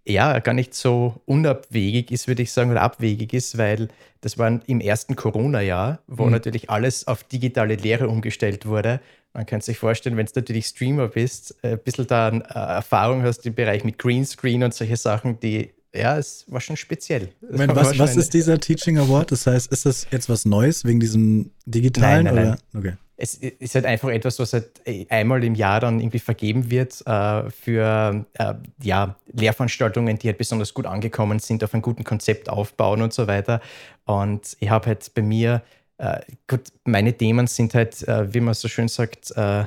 ja 0.07 0.39
gar 0.39 0.55
nicht 0.55 0.75
so 0.75 1.21
unabwegig 1.27 2.13
ist, 2.13 2.29
würde 2.29 2.43
ich 2.43 2.53
sagen, 2.53 2.71
oder 2.71 2.83
abwegig 2.83 3.33
ist, 3.33 3.59
weil 3.59 3.89
das 4.21 4.39
war 4.39 4.61
im 4.67 4.81
ersten 4.81 5.17
Corona-Jahr, 5.17 6.01
wo 6.07 6.27
mhm. 6.27 6.33
natürlich 6.33 6.71
alles 6.71 7.07
auf 7.07 7.25
digitale 7.25 7.75
Lehre 7.75 8.09
umgestellt 8.09 8.67
wurde. 8.67 9.01
Man 9.33 9.47
kann 9.47 9.61
sich 9.61 9.79
vorstellen, 9.79 10.17
wenn 10.17 10.27
du 10.27 10.33
natürlich 10.37 10.67
Streamer 10.67 11.09
bist, 11.09 11.57
ein 11.65 11.79
bisschen 11.81 12.07
da 12.07 12.29
äh, 12.29 12.39
Erfahrung 12.53 13.25
hast 13.25 13.45
im 13.47 13.55
Bereich 13.55 13.83
mit 13.83 13.99
Greenscreen 13.99 14.63
und 14.63 14.73
solche 14.73 14.97
Sachen, 14.97 15.41
die 15.41 15.74
ja, 15.95 16.19
es 16.19 16.45
war 16.49 16.61
schon 16.61 16.77
speziell. 16.77 17.31
Moment, 17.41 17.75
was, 17.75 17.99
was 17.99 18.17
ist 18.17 18.35
dieser 18.35 18.59
Teaching 18.59 18.99
Award? 18.99 19.33
Das 19.33 19.47
heißt, 19.47 19.71
ist 19.73 19.87
das 19.87 20.07
jetzt 20.11 20.29
was 20.29 20.45
Neues 20.45 20.85
wegen 20.85 21.01
diesem 21.01 21.51
digitalen? 21.67 22.25
Nein, 22.25 22.35
nein, 22.35 22.45
oder? 22.45 22.59
Nein. 22.73 22.83
Okay. 22.83 22.97
Es 23.17 23.35
ist 23.37 23.77
halt 23.77 23.87
einfach 23.87 24.09
etwas, 24.09 24.41
was 24.41 24.53
halt 24.55 24.81
einmal 25.09 25.45
im 25.45 25.55
Jahr 25.55 25.79
dann 25.79 26.01
irgendwie 26.01 26.19
vergeben 26.19 26.69
wird 26.69 27.01
äh, 27.07 27.49
für 27.49 28.27
äh, 28.35 28.55
ja, 28.83 29.15
Lehrveranstaltungen, 29.33 30.19
die 30.19 30.27
halt 30.27 30.39
besonders 30.39 30.75
gut 30.75 30.87
angekommen 30.87 31.39
sind, 31.39 31.63
auf 31.63 31.73
einem 31.75 31.83
guten 31.83 32.03
Konzept 32.03 32.49
aufbauen 32.49 33.03
und 33.03 33.13
so 33.13 33.29
weiter. 33.29 33.61
Und 34.05 34.57
ich 34.59 34.69
habe 34.69 34.87
halt 34.87 35.15
bei 35.15 35.23
mir, 35.23 35.63
äh, 35.99 36.23
gut, 36.49 36.63
meine 36.85 37.13
Themen 37.17 37.47
sind 37.47 37.75
halt, 37.75 38.07
äh, 38.09 38.35
wie 38.35 38.41
man 38.41 38.55
so 38.55 38.67
schön 38.67 38.89
sagt, 38.89 39.31
äh, 39.37 39.65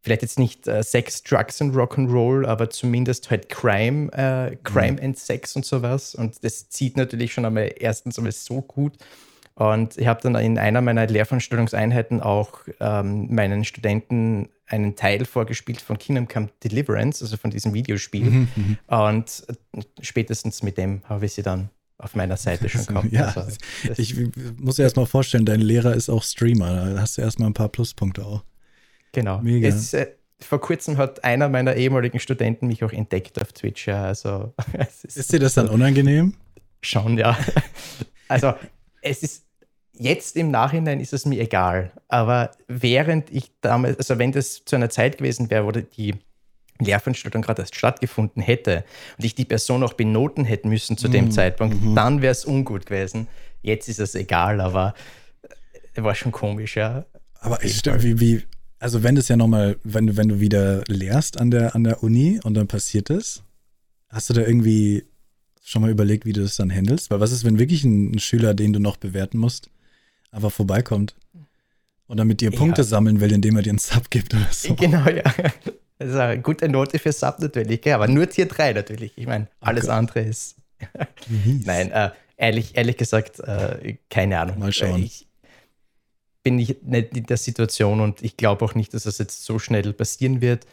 vielleicht 0.00 0.22
jetzt 0.22 0.38
nicht 0.38 0.66
äh, 0.66 0.82
Sex, 0.82 1.22
Drugs 1.22 1.60
und 1.60 1.74
Rock'n'Roll, 1.74 2.46
aber 2.46 2.70
zumindest 2.70 3.30
halt 3.30 3.48
Crime, 3.48 4.10
äh, 4.12 4.56
Crime 4.64 4.92
mhm. 4.92 5.04
and 5.04 5.18
Sex 5.18 5.56
und 5.56 5.64
sowas. 5.64 6.14
Und 6.14 6.42
das 6.44 6.68
zieht 6.68 6.96
natürlich 6.96 7.32
schon 7.32 7.44
einmal 7.44 7.72
erstens 7.78 8.18
einmal 8.18 8.32
so 8.32 8.62
gut. 8.62 8.96
Und 9.54 9.98
ich 9.98 10.06
habe 10.06 10.20
dann 10.22 10.34
in 10.36 10.58
einer 10.58 10.80
meiner 10.80 11.06
Lehrveranstaltungseinheiten 11.06 12.22
auch 12.22 12.60
ähm, 12.80 13.34
meinen 13.34 13.64
Studenten 13.64 14.48
einen 14.66 14.96
Teil 14.96 15.26
vorgespielt 15.26 15.82
von 15.82 15.98
Kingdom 15.98 16.28
Come 16.28 16.48
Deliverance, 16.64 17.22
also 17.22 17.36
von 17.36 17.50
diesem 17.50 17.74
Videospiel. 17.74 18.24
Mhm, 18.24 18.48
mhm. 18.54 18.78
und 18.86 19.44
spätestens 20.00 20.62
mit 20.62 20.78
dem 20.78 21.02
habe 21.04 21.26
ich 21.26 21.34
sie 21.34 21.42
dann 21.42 21.68
auf 21.98 22.14
meiner 22.14 22.38
Seite 22.38 22.68
schon 22.68 22.86
gehabt. 22.86 23.12
ja, 23.12 23.26
also, 23.26 23.58
ich 23.96 24.16
muss 24.56 24.76
dir 24.76 24.84
erstmal 24.84 25.06
vorstellen, 25.06 25.44
dein 25.44 25.60
Lehrer 25.60 25.94
ist 25.94 26.08
auch 26.08 26.22
Streamer. 26.22 26.94
Da 26.94 27.00
hast 27.02 27.18
du 27.18 27.22
erstmal 27.22 27.50
ein 27.50 27.54
paar 27.54 27.68
Pluspunkte 27.68 28.24
auch. 28.24 28.42
Genau. 29.12 29.40
Mega. 29.40 29.68
Es, 29.68 29.94
äh, 29.94 30.08
vor 30.40 30.60
kurzem 30.60 30.96
hat 30.96 31.22
einer 31.24 31.48
meiner 31.48 31.76
ehemaligen 31.76 32.18
Studenten 32.18 32.66
mich 32.66 32.82
auch 32.84 32.92
entdeckt 32.92 33.40
auf 33.40 33.52
Twitch. 33.52 33.86
Ja, 33.86 34.04
also, 34.04 34.54
ist, 35.04 35.16
ist 35.16 35.32
dir 35.32 35.38
das 35.38 35.54
dann 35.54 35.68
unangenehm? 35.68 36.34
Schon, 36.82 37.18
ja. 37.18 37.36
Also, 38.28 38.54
es 39.02 39.24
ist 39.24 39.44
jetzt 40.00 40.36
im 40.36 40.50
Nachhinein 40.50 41.00
ist 41.00 41.12
es 41.12 41.26
mir 41.26 41.40
egal. 41.40 41.92
Aber 42.08 42.52
während 42.68 43.30
ich 43.30 43.50
damals, 43.60 43.98
also 43.98 44.18
wenn 44.18 44.32
das 44.32 44.64
zu 44.64 44.76
einer 44.76 44.88
Zeit 44.88 45.18
gewesen 45.18 45.50
wäre, 45.50 45.66
wo 45.66 45.72
die 45.72 46.14
Lehrveranstaltung 46.78 47.42
gerade 47.42 47.62
erst 47.62 47.74
stattgefunden 47.74 48.42
hätte 48.42 48.84
und 49.18 49.24
ich 49.24 49.34
die 49.34 49.44
Person 49.44 49.82
auch 49.82 49.92
benoten 49.92 50.44
hätte 50.44 50.68
müssen 50.68 50.96
zu 50.96 51.08
dem 51.08 51.26
mm, 51.26 51.30
Zeitpunkt, 51.32 51.82
mm 51.82 51.94
dann 51.94 52.22
wäre 52.22 52.32
es 52.32 52.44
ungut 52.44 52.86
gewesen. 52.86 53.28
Jetzt 53.62 53.88
ist 53.88 54.00
es 54.00 54.14
egal, 54.14 54.60
aber 54.60 54.94
äh, 55.94 56.02
war 56.02 56.14
schon 56.14 56.32
komisch, 56.32 56.76
ja. 56.76 57.04
Aber 57.40 57.62
ich, 57.62 57.84
wie, 57.84 58.20
wie, 58.20 58.42
Also 58.80 59.02
wenn 59.02 59.14
das 59.14 59.28
ja 59.28 59.36
nochmal, 59.36 59.76
wenn, 59.84 60.16
wenn 60.16 60.28
du 60.28 60.40
wieder 60.40 60.82
lehrst 60.88 61.38
an 61.38 61.50
der, 61.50 61.74
an 61.74 61.84
der 61.84 62.02
Uni 62.02 62.40
und 62.42 62.54
dann 62.54 62.66
passiert 62.66 63.10
das, 63.10 63.44
hast 64.08 64.30
du 64.30 64.34
da 64.34 64.40
irgendwie 64.40 65.04
schon 65.62 65.82
mal 65.82 65.90
überlegt, 65.90 66.24
wie 66.24 66.32
du 66.32 66.40
das 66.40 66.56
dann 66.56 66.70
handelst? 66.70 67.10
Weil 67.10 67.20
was 67.20 67.30
ist, 67.30 67.44
wenn 67.44 67.58
wirklich 67.58 67.84
ein, 67.84 68.12
ein 68.12 68.18
Schüler, 68.18 68.54
den 68.54 68.72
du 68.72 68.80
noch 68.80 68.96
bewerten 68.96 69.36
musst, 69.36 69.68
einfach 70.32 70.50
vorbeikommt 70.50 71.14
und 72.06 72.16
dann 72.16 72.26
mit 72.26 72.40
dir 72.40 72.50
Punkte 72.50 72.80
ja. 72.80 72.88
sammeln 72.88 73.20
will, 73.20 73.30
indem 73.32 73.56
er 73.56 73.62
dir 73.62 73.70
einen 73.70 73.78
Sub 73.78 74.08
gibt 74.08 74.34
oder 74.34 74.48
so? 74.50 74.74
Genau, 74.74 75.06
ja. 75.08 75.24
Das 75.98 76.08
ist 76.08 76.16
eine 76.16 76.40
gute 76.40 76.66
Note 76.66 76.98
für 76.98 77.12
Sub 77.12 77.38
natürlich, 77.40 77.82
gell? 77.82 77.92
aber 77.92 78.08
nur 78.08 78.26
Tier 78.30 78.46
3 78.46 78.72
natürlich. 78.72 79.12
Ich 79.16 79.26
meine, 79.26 79.46
alles 79.60 79.84
okay. 79.84 79.92
andere 79.92 80.20
ist. 80.20 80.56
Nein, 81.66 81.92
äh, 81.92 82.10
ehrlich, 82.38 82.74
ehrlich 82.74 82.96
gesagt, 82.96 83.40
äh, 83.40 83.98
keine 84.08 84.40
Ahnung. 84.40 84.58
Mal 84.58 84.72
schauen. 84.72 85.02
Ich, 85.02 85.28
bin 86.42 86.58
ich 86.58 86.82
nicht 86.82 87.16
in 87.16 87.26
der 87.26 87.36
Situation 87.36 88.00
und 88.00 88.22
ich 88.22 88.36
glaube 88.36 88.64
auch 88.64 88.74
nicht, 88.74 88.94
dass 88.94 89.04
das 89.04 89.18
jetzt 89.18 89.44
so 89.44 89.58
schnell 89.58 89.92
passieren 89.92 90.40
wird. 90.40 90.66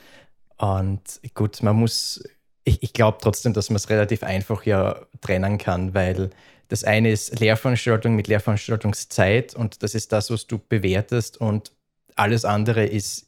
Und 0.58 1.02
gut, 1.34 1.62
man 1.62 1.76
muss, 1.76 2.24
ich, 2.64 2.82
ich 2.84 2.94
glaube 2.94 3.18
trotzdem, 3.22 3.54
dass 3.54 3.70
man 3.70 3.76
es 3.78 3.90
relativ 3.90 4.24
einfach 4.24 4.64
ja 4.66 5.06
trennen 5.22 5.58
kann, 5.58 5.94
weil 5.94 6.30
das 6.70 6.84
eine 6.84 7.12
ist 7.12 7.40
Lehrveranstaltung 7.40 8.16
mit 8.16 8.28
Lehrveranstaltungszeit 8.28 9.56
und 9.56 9.84
das 9.84 9.96
ist 9.96 10.12
das, 10.12 10.32
was 10.32 10.48
du 10.48 10.58
bewertest 10.58 11.38
und 11.38 11.72
alles 12.16 12.46
andere 12.46 12.86
ist 12.86 13.27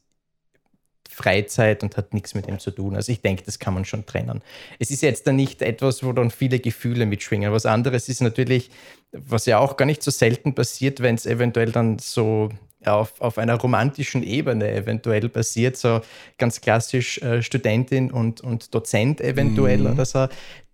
Freizeit 1.20 1.84
und 1.84 1.98
hat 1.98 2.14
nichts 2.14 2.34
mit 2.34 2.48
dem 2.48 2.60
zu 2.60 2.72
tun. 2.72 2.96
Also 2.96 3.12
ich 3.12 3.22
denke, 3.22 3.44
das 3.46 3.60
kann 3.60 3.74
man 3.74 3.84
schon 3.84 4.06
trennen. 4.06 4.42
Es 4.80 4.90
ist 4.90 5.02
jetzt 5.02 5.28
dann 5.28 5.36
nicht 5.36 5.62
etwas, 5.62 6.02
wo 6.02 6.14
dann 6.14 6.32
viele 6.32 6.60
Gefühle 6.60 7.06
mitschwingen. 7.06 7.52
Was 7.52 7.66
anderes 7.66 8.08
ist 8.08 8.22
natürlich, 8.22 8.72
was 9.12 9.46
ja 9.46 9.60
auch 9.60 9.76
gar 9.76 9.86
nicht 9.86 10.02
so 10.02 10.12
selten 10.12 10.56
passiert, 10.56 11.02
wenn 11.02 11.16
es 11.16 11.26
eventuell 11.26 11.74
dann 11.74 12.00
so 12.00 12.50
auf, 12.86 13.20
auf 13.20 13.38
einer 13.38 13.56
romantischen 13.56 14.24
Ebene 14.24 14.72
eventuell 14.72 15.28
passiert, 15.28 15.76
so 15.76 16.00
ganz 16.38 16.62
klassisch 16.62 17.18
äh, 17.18 17.44
Studentin 17.44 18.12
und, 18.12 18.40
und 18.40 18.74
Dozent 18.74 19.20
eventuell 19.20 19.80
mhm. 19.80 19.92
oder 19.92 20.06
so. 20.06 20.28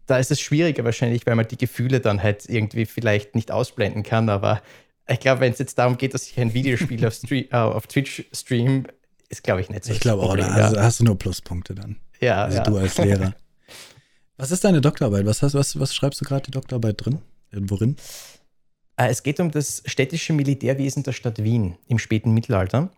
Da 0.06 0.20
ist 0.20 0.30
es 0.30 0.40
schwieriger 0.40 0.84
wahrscheinlich, 0.84 1.26
weil 1.26 1.34
man 1.34 1.48
die 1.48 1.58
Gefühle 1.58 2.00
dann 2.00 2.22
halt 2.22 2.48
irgendwie 2.48 2.86
vielleicht 2.86 3.34
nicht 3.34 3.50
ausblenden 3.50 4.04
kann, 4.04 4.30
aber 4.30 4.62
ich 5.08 5.20
glaube, 5.20 5.42
wenn 5.42 5.52
es 5.52 5.60
jetzt 5.60 5.78
darum 5.78 5.98
geht, 5.98 6.14
dass 6.14 6.28
ich 6.30 6.40
ein 6.40 6.54
Videospiel 6.54 7.06
auf, 7.06 7.14
Stream, 7.14 7.46
äh, 7.52 7.56
auf 7.56 7.88
Twitch 7.88 8.26
stream, 8.32 8.86
ist, 9.30 9.44
glaube 9.44 9.62
ich, 9.62 9.70
nicht 9.70 9.86
so. 9.86 9.94
Ich 9.94 10.00
glaube 10.00 10.24
auch, 10.24 10.36
da 10.36 10.48
also 10.48 10.80
hast 10.80 11.00
du 11.00 11.04
nur 11.04 11.18
Pluspunkte 11.18 11.76
dann. 11.76 11.98
Ja. 12.20 12.44
Also 12.44 12.58
ja. 12.58 12.64
du 12.64 12.78
als 12.78 12.98
Lehrer. 12.98 13.34
was 14.38 14.52
ist 14.52 14.64
deine 14.64 14.82
Doktorarbeit? 14.82 15.26
Was, 15.26 15.42
hast, 15.42 15.54
was, 15.54 15.80
was 15.80 15.96
schreibst 15.96 16.22
du 16.22 16.26
gerade 16.26 16.44
die 16.44 16.52
Doktorarbeit 16.52 17.04
drin? 17.04 17.20
Äh, 17.52 17.58
worin? 17.62 17.98
Äh, 18.98 19.10
es 19.10 19.24
geht 19.24 19.40
um 19.40 19.52
das 19.52 19.84
städtische 19.86 20.34
Militärwesen 20.34 21.04
der 21.04 21.12
Stadt 21.12 21.44
Wien 21.44 21.78
im 21.88 22.00
späten 22.00 22.34
Mittelalter. 22.34 22.90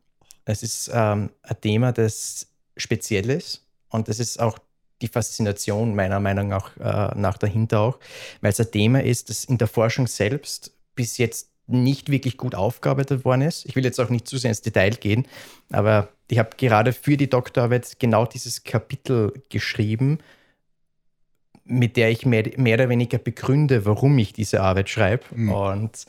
Es 0.46 0.64
ist 0.64 0.90
ähm, 0.94 1.32
ein 1.44 1.62
Thema, 1.62 1.92
das 1.92 2.48
speziell 2.78 3.30
ist 3.30 3.66
und 3.90 4.08
das 4.08 4.20
ist 4.20 4.40
auch 4.40 4.58
die 5.02 5.08
Faszination 5.08 5.96
meiner 5.96 6.20
Meinung 6.20 6.48
nach, 6.48 6.78
äh, 6.78 7.20
nach 7.20 7.38
dahinter 7.38 7.82
auch, 7.82 8.00
weil 8.42 8.52
es 8.52 8.60
ein 8.60 8.72
Thema 8.72 9.04
ist, 9.04 9.30
das 9.30 9.46
in 9.46 9.58
der 9.58 9.68
Forschung 9.68 10.08
selbst 10.08 10.72
bis 10.96 11.18
jetzt 11.18 11.50
nicht 11.68 12.10
wirklich 12.10 12.38
gut 12.38 12.56
aufgearbeitet 12.56 13.26
worden 13.26 13.42
ist. 13.42 13.66
Ich 13.66 13.76
will 13.76 13.84
jetzt 13.84 14.00
auch 14.00 14.10
nicht 14.10 14.28
zu 14.28 14.38
sehr 14.38 14.52
ins 14.52 14.62
Detail 14.62 14.92
gehen, 14.92 15.28
aber 15.72 16.10
ich 16.30 16.40
habe 16.40 16.50
gerade 16.58 16.94
für 16.94 17.18
die 17.18 17.30
Doktorarbeit 17.30 18.00
genau 18.00 18.26
dieses 18.26 18.64
Kapitel 18.64 19.34
geschrieben, 19.50 20.20
mit 21.66 21.98
der 21.98 22.10
ich 22.12 22.26
mehr, 22.26 22.50
mehr 22.58 22.76
oder 22.76 22.90
weniger 22.90 23.18
begründe, 23.18 23.86
warum 23.86 24.18
ich 24.18 24.34
diese 24.34 24.62
Arbeit 24.62 24.90
schreibe. 24.90 25.24
Mhm. 25.32 25.52
Und 25.52 26.06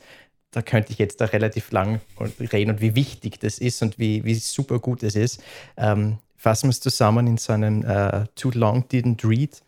da 0.53 0.63
könnte 0.63 0.93
ich 0.93 0.99
jetzt 0.99 1.21
da 1.21 1.27
relativ 1.27 1.71
lang 1.73 2.01
reden 2.41 2.71
und 2.71 2.81
wie 2.81 2.95
wichtig 2.95 3.39
das 3.41 3.59
ist 3.59 3.83
und 3.83 3.99
wie, 3.99 4.25
wie 4.25 4.35
super 4.35 4.79
gut 4.79 5.03
es 5.03 5.15
ist. 5.15 5.43
Ähm, 5.77 6.19
fassen 6.37 6.69
wir 6.69 6.71
es 6.71 6.81
zusammen 6.81 7.27
in 7.27 7.37
so 7.37 7.53
einem 7.53 7.85
uh, 7.85 8.25
Too 8.35 8.53
Long 8.55 8.85
Didn't 8.85 9.29
Read 9.29 9.61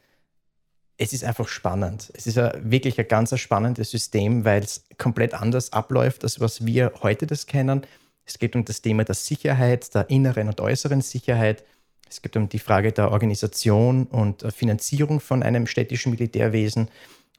es 1.00 1.14
ist 1.14 1.24
einfach 1.24 1.48
spannend. 1.48 2.10
Es 2.12 2.26
ist 2.26 2.36
ein, 2.36 2.70
wirklich 2.70 2.98
ein 2.98 3.08
ganz 3.08 3.36
spannendes 3.38 3.90
System, 3.90 4.44
weil 4.44 4.62
es 4.62 4.84
komplett 4.98 5.32
anders 5.32 5.72
abläuft, 5.72 6.24
als 6.24 6.40
was 6.40 6.66
wir 6.66 6.92
heute 7.02 7.26
das 7.26 7.46
kennen. 7.46 7.86
Es 8.26 8.38
geht 8.38 8.54
um 8.54 8.66
das 8.66 8.82
Thema 8.82 9.04
der 9.04 9.14
Sicherheit, 9.14 9.94
der 9.94 10.10
inneren 10.10 10.48
und 10.48 10.60
äußeren 10.60 11.00
Sicherheit. 11.00 11.64
Es 12.06 12.20
geht 12.20 12.36
um 12.36 12.50
die 12.50 12.58
Frage 12.58 12.92
der 12.92 13.12
Organisation 13.12 14.08
und 14.08 14.44
Finanzierung 14.52 15.20
von 15.20 15.42
einem 15.42 15.66
städtischen 15.66 16.10
Militärwesen 16.10 16.90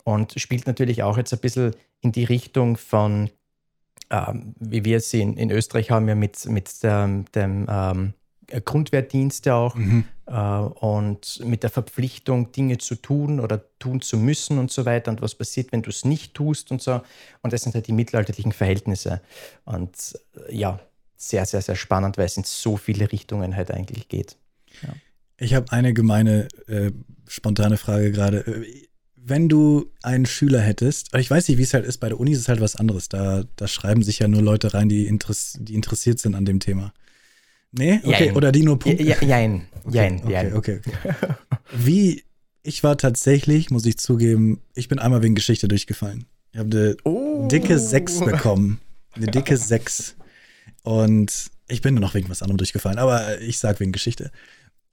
und 0.03 0.34
spielt 0.41 0.65
natürlich 0.65 1.03
auch 1.03 1.18
jetzt 1.18 1.32
ein 1.32 1.39
bisschen 1.39 1.75
in 2.00 2.12
die 2.12 2.24
Richtung 2.24 2.77
von, 2.77 3.30
ähm, 4.10 4.56
wie 4.60 4.84
wir 4.86 4.98
es 4.98 5.13
in, 5.13 5.38
in 5.38 5.51
Österreich 5.51 5.91
haben, 5.91 6.08
ja 6.08 6.15
mit, 6.15 6.48
mit 6.48 6.82
dem, 6.82 7.25
dem 7.36 7.68
ähm, 7.70 8.08
äh, 8.08 8.21
Grundwehrdienste 8.60 9.53
auch 9.53 9.75
mhm. 9.75 10.03
äh, 10.25 10.34
und 10.34 11.39
mit 11.46 11.63
der 11.63 11.70
Verpflichtung, 11.70 12.51
Dinge 12.51 12.77
zu 12.77 12.96
tun 12.96 13.39
oder 13.39 13.63
tun 13.79 14.01
zu 14.01 14.17
müssen 14.17 14.58
und 14.58 14.72
so 14.72 14.86
weiter 14.86 15.12
und 15.12 15.22
was 15.22 15.36
passiert, 15.36 15.72
wenn 15.72 15.81
du 15.81 15.89
es 15.89 16.03
nicht 16.03 16.34
tust 16.34 16.72
und 16.72 16.81
so. 16.81 17.01
Und 17.41 17.53
das 17.53 17.62
sind 17.62 17.75
halt 17.75 17.88
die 17.88 17.93
mittelalterlichen 17.93 18.51
Verhältnisse. 18.51 19.22
Und 19.63 20.20
äh, 20.50 20.55
ja, 20.55 20.79
sehr, 21.15 21.46
sehr, 21.46 21.62
sehr 21.62 21.75
spannend, 21.75 22.17
weil 22.17 22.25
es 22.25 22.36
in 22.36 22.43
so 22.43 22.77
viele 22.77 23.12
Richtungen 23.12 23.55
halt 23.55 23.72
eigentlich 23.72 24.10
geht. 24.10 24.38
Ja. 24.81 24.93
Ich 25.38 25.53
habe 25.53 25.72
eine 25.72 25.93
gemeine, 25.93 26.48
äh, 26.67 26.91
spontane 27.27 27.77
Frage 27.77 28.12
gerade. 28.12 28.39
Äh, 28.46 28.88
wenn 29.24 29.50
du 29.50 29.91
einen 30.01 30.25
Schüler 30.25 30.60
hättest, 30.60 31.15
ich 31.15 31.29
weiß 31.29 31.48
nicht, 31.48 31.58
wie 31.58 31.63
es 31.63 31.74
halt 31.74 31.86
ist, 31.86 32.00
bei 32.00 32.10
der 32.10 32.20
Uni 32.20 32.31
ist 32.31 32.39
es 32.39 32.48
halt 32.48 32.60
was 32.60 32.75
anderes. 32.75 33.08
Da, 33.08 33.43
da 33.55 33.67
schreiben 33.67 34.01
sich 34.01 34.20
ja 34.20 34.27
nur 34.27 34.41
Leute 34.41 34.74
rein, 34.74 34.89
die, 34.89 35.05
interess 35.05 35.58
die 35.60 35.75
interessiert 35.75 36.20
sind 36.20 36.34
an 36.34 36.46
dem 36.46 36.60
Thema. 36.60 36.91
Nee? 37.72 38.01
Okay, 38.04 38.25
jein. 38.25 38.36
oder 38.36 38.51
die 38.51 38.63
nur 38.63 38.80
Punkte? 38.80 39.04
Ja, 39.04 39.22
jein, 39.22 39.68
jein, 39.90 40.20
okay, 40.24 40.32
jein. 40.32 40.54
Okay, 40.54 40.82
okay, 40.84 40.92
okay. 41.04 41.36
Wie, 41.74 42.24
ich 42.63 42.84
war 42.84 42.98
tatsächlich, 42.98 43.72
muss 43.72 43.86
ich 43.86 43.98
zugeben, 43.98 44.62
ich 44.75 44.88
bin 44.88 45.00
einmal 45.00 45.24
wegen 45.24 45.36
Geschichte 45.36 45.68
durchgefallen. 45.68 46.25
Ich 46.51 46.60
habe 46.60 46.70
eine 46.70 46.98
oh. 47.06 47.48
dicke 47.48 47.80
6 47.80 48.20
bekommen. 48.20 48.82
Eine 49.13 49.28
dicke 49.28 49.56
6. 49.56 50.16
Und 50.84 51.51
ich 51.68 51.82
bin 51.82 51.94
nur 51.94 52.01
noch 52.01 52.13
wegen 52.13 52.30
was 52.30 52.42
anderem 52.42 52.58
durchgefallen, 52.58 53.00
aber 53.00 53.40
ich 53.40 53.58
sag 53.58 53.80
wegen 53.80 53.94
Geschichte. 53.94 54.32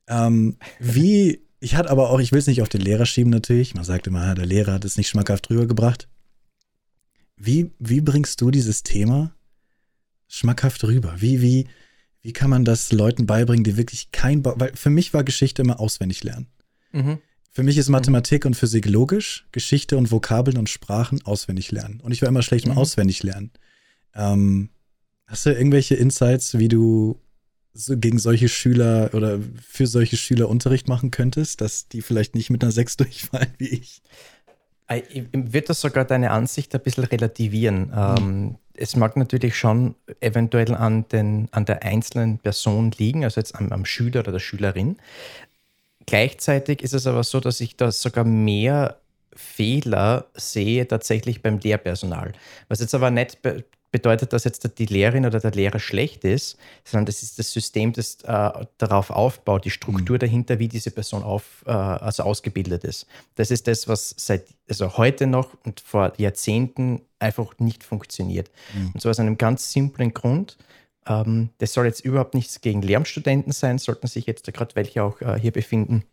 Ähm, 0.07 0.57
wie, 0.79 1.43
ich 1.59 1.75
hatte 1.75 1.91
aber 1.91 2.11
auch, 2.11 2.21
ich 2.21 2.31
will 2.31 2.39
es 2.39 2.47
nicht 2.47 2.63
auf 2.63 2.69
den 2.69 2.81
Lehrer 2.81 3.07
schieben 3.07 3.31
natürlich. 3.31 3.75
Man 3.75 3.85
sagt 3.85 4.07
immer, 4.07 4.35
der 4.35 4.47
Lehrer 4.47 4.75
hat 4.75 4.85
es 4.85 4.97
nicht 4.97 5.09
schmackhaft 5.09 5.49
drüber 5.49 5.67
gebracht. 5.67 6.09
Wie, 7.37 7.73
wie 7.79 8.01
bringst 8.01 8.41
du 8.41 8.51
dieses 8.51 8.85
Thema 8.85 9.35
schmackhaft 10.29 10.85
rüber? 10.85 11.15
Wie, 11.19 11.43
wie, 11.43 11.67
wie 12.29 12.35
kann 12.35 12.51
man 12.51 12.67
das 12.67 12.93
Leuten 12.93 13.25
beibringen, 13.25 13.65
die 13.65 13.79
wirklich 13.79 14.13
kein, 14.13 14.43
ba 14.43 14.53
weil 14.59 14.77
für 14.77 14.91
mich 14.91 15.15
war 15.15 15.25
Geschichte 15.25 15.63
immer 15.63 15.81
auswendig 15.81 16.23
lernen. 16.25 16.47
Mhm. 16.93 17.21
Für 17.51 17.63
mich 17.63 17.79
ist 17.79 17.89
Mathematik 17.89 18.45
und 18.45 18.53
Physik 18.53 18.85
logisch, 18.85 19.49
Geschichte 19.51 19.97
und 19.97 20.11
Vokabeln 20.11 20.59
und 20.59 20.69
Sprachen 20.69 21.23
auswendig 21.25 21.73
lernen. 21.73 22.01
Und 22.01 22.13
ich 22.13 22.21
war 22.21 22.29
immer 22.29 22.43
schlecht 22.43 22.67
im 22.67 22.73
mhm. 22.73 22.77
Auswendig 22.77 23.23
lernen. 23.23 23.51
Ähm, 24.15 24.69
hast 25.27 25.47
du 25.47 25.55
irgendwelche 25.55 25.95
Insights, 25.95 26.59
wie 26.59 26.69
du 26.69 27.19
so 27.73 27.97
gegen 27.97 28.19
solche 28.19 28.51
Schüler 28.51 29.09
oder 29.15 29.39
für 29.67 29.87
solche 29.87 30.19
Schüler 30.19 30.51
Unterricht 30.51 30.87
machen 30.87 31.11
könntest, 31.11 31.63
dass 31.63 31.89
die 31.89 32.03
vielleicht 32.03 32.35
nicht 32.35 32.51
mit 32.51 32.63
einer 32.63 32.73
6 32.73 32.99
durchfallen 32.99 33.55
wie 33.57 33.69
ich? 33.69 34.03
Ich 34.90 35.26
würde 35.33 35.68
das 35.68 35.80
sogar 35.80 36.04
deine 36.04 36.30
Ansicht 36.30 36.75
ein 36.75 36.80
bisschen 36.80 37.04
relativieren. 37.04 37.90
Mhm. 37.90 38.57
Es 38.75 38.97
mag 38.97 39.16
natürlich 39.16 39.57
schon 39.57 39.97
eventuell 40.21 40.75
an, 40.75 41.07
den, 41.09 41.49
an 41.50 41.64
der 41.64 41.83
einzelnen 41.83 42.38
Person 42.38 42.92
liegen, 42.97 43.25
also 43.25 43.40
jetzt 43.40 43.54
am, 43.57 43.73
am 43.73 43.85
Schüler 43.85 44.21
oder 44.21 44.33
der 44.33 44.38
Schülerin. 44.38 44.97
Gleichzeitig 46.07 46.83
ist 46.83 46.95
es 46.95 47.07
aber 47.07 47.23
so, 47.23 47.40
dass 47.40 47.61
ich 47.61 47.76
da 47.76 47.92
sogar 47.92 48.25
mehr 48.25 48.99
Fehler 49.35 50.26
sehe 50.35 50.88
tatsächlich 50.88 51.42
beim 51.42 51.59
Lehrpersonal. 51.59 52.33
Was 52.68 52.80
jetzt 52.80 52.95
aber 52.95 53.11
nicht 53.11 53.38
bedeutet, 53.90 54.33
dass 54.33 54.45
jetzt 54.45 54.78
die 54.78 54.87
Lehrerin 54.87 55.25
oder 55.25 55.40
der 55.40 55.52
Lehrer 55.52 55.78
schlecht 55.78 56.25
ist, 56.25 56.59
sondern 56.85 57.07
das 57.07 57.23
ist 57.23 57.38
das 57.38 57.52
System, 57.52 57.92
das 57.92 58.16
äh, 58.23 58.66
darauf 58.76 59.11
aufbaut, 59.11 59.64
die 59.64 59.71
Struktur 59.71 60.16
mhm. 60.16 60.21
dahinter, 60.21 60.59
wie 60.59 60.68
diese 60.68 60.90
Person 60.90 61.23
auf, 61.23 61.64
äh, 61.66 61.71
also 61.71 62.23
ausgebildet 62.23 62.85
ist. 62.85 63.07
Das 63.37 63.50
ist 63.50 63.66
das, 63.66 63.88
was 63.88 64.14
seit 64.16 64.47
also 64.68 64.99
heute 64.99 65.26
noch 65.26 65.57
und 65.64 65.80
vor 65.80 66.12
Jahrzehnten 66.18 67.00
einfach 67.18 67.59
nicht 67.59 67.83
funktioniert. 67.83 68.50
Mhm. 68.75 68.90
Und 68.95 69.00
zwar 69.00 69.11
aus 69.11 69.21
einem 69.21 69.38
ganz 69.38 69.73
simplen 69.73 70.12
Grund. 70.12 70.59
Ähm, 71.07 71.50
das 71.59 71.73
soll 71.73 71.87
jetzt 71.87 72.04
überhaupt 72.04 72.35
nichts 72.35 72.61
gegen 72.61 72.83
Lehramtsstudenten 72.83 73.52
sein, 73.52 73.78
sollten 73.78 74.07
sich 74.07 74.26
jetzt 74.26 74.52
gerade 74.52 74.76
welche 74.76 75.02
auch 75.02 75.21
äh, 75.21 75.38
hier 75.40 75.52
befinden. 75.52 76.04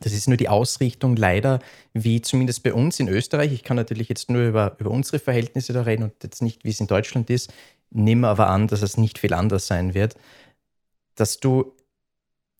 Das 0.00 0.12
ist 0.12 0.28
nur 0.28 0.36
die 0.36 0.48
Ausrichtung 0.48 1.16
leider, 1.16 1.60
wie 1.92 2.20
zumindest 2.20 2.62
bei 2.62 2.72
uns 2.72 2.98
in 2.98 3.08
Österreich. 3.08 3.52
Ich 3.52 3.62
kann 3.62 3.76
natürlich 3.76 4.08
jetzt 4.08 4.30
nur 4.30 4.42
über, 4.42 4.76
über 4.78 4.90
unsere 4.90 5.18
Verhältnisse 5.18 5.72
da 5.72 5.82
reden 5.82 6.04
und 6.04 6.12
jetzt 6.22 6.42
nicht, 6.42 6.64
wie 6.64 6.70
es 6.70 6.80
in 6.80 6.86
Deutschland 6.86 7.30
ist. 7.30 7.52
Nehme 7.90 8.28
aber 8.28 8.48
an, 8.48 8.68
dass 8.68 8.82
es 8.82 8.96
nicht 8.96 9.18
viel 9.18 9.34
anders 9.34 9.66
sein 9.66 9.94
wird, 9.94 10.16
dass 11.14 11.38
du 11.38 11.76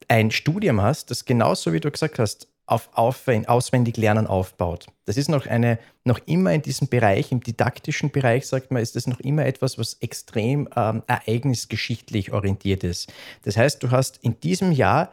ein 0.09 0.31
Studium 0.31 0.83
hast, 0.83 1.11
das 1.11 1.25
genauso 1.25 1.73
wie 1.73 1.81
du 1.81 1.91
gesagt 1.91 2.19
hast, 2.19 2.49
auf 2.67 2.91
auswendig 2.97 3.97
Lernen 3.97 4.27
aufbaut. 4.27 4.87
Das 5.05 5.17
ist 5.17 5.29
noch 5.29 5.47
eine, 5.47 5.79
noch 6.05 6.21
immer 6.27 6.53
in 6.53 6.63
diesem 6.63 6.89
Bereich, 6.89 7.33
im 7.33 7.41
didaktischen 7.41 8.11
Bereich, 8.11 8.47
sagt 8.47 8.71
man, 8.71 8.83
ist 8.83 8.97
das 8.97 9.07
noch 9.07 9.21
immer 9.21 9.45
etwas, 9.45 9.79
was 9.79 9.95
extrem 9.95 10.69
ähm, 10.77 11.03
ereignisgeschichtlich 11.07 12.33
orientiert 12.33 12.85
ist. 12.85 13.13
Das 13.43 13.57
heißt, 13.57 13.83
du 13.83 13.91
hast 13.91 14.19
in 14.19 14.39
diesem 14.41 14.73
Jahr 14.73 15.11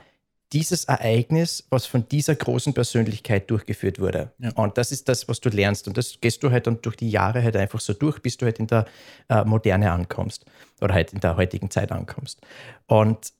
dieses 0.52 0.86
Ereignis, 0.86 1.66
was 1.70 1.86
von 1.86 2.08
dieser 2.08 2.36
großen 2.36 2.74
Persönlichkeit 2.74 3.50
durchgeführt 3.52 4.00
wurde. 4.00 4.32
Ja. 4.40 4.52
Und 4.54 4.78
das 4.78 4.92
ist 4.92 5.08
das, 5.08 5.28
was 5.28 5.40
du 5.40 5.50
lernst. 5.50 5.88
Und 5.88 5.98
das 5.98 6.20
gehst 6.22 6.42
du 6.44 6.52
halt 6.52 6.66
dann 6.66 6.82
durch 6.82 6.96
die 6.96 7.10
Jahre 7.10 7.44
halt 7.44 7.56
einfach 7.56 7.80
so 7.80 7.94
durch, 7.94 8.20
bis 8.20 8.38
du 8.38 8.46
halt 8.46 8.60
in 8.60 8.68
der 8.68 8.86
äh, 9.30 9.44
Moderne 9.44 9.92
ankommst 9.92 10.46
oder 10.82 10.94
halt 10.94 11.14
in 11.14 11.20
der 11.20 11.38
heutigen 11.38 11.70
Zeit 11.70 11.92
ankommst. 11.92 12.42
Und 12.88 13.34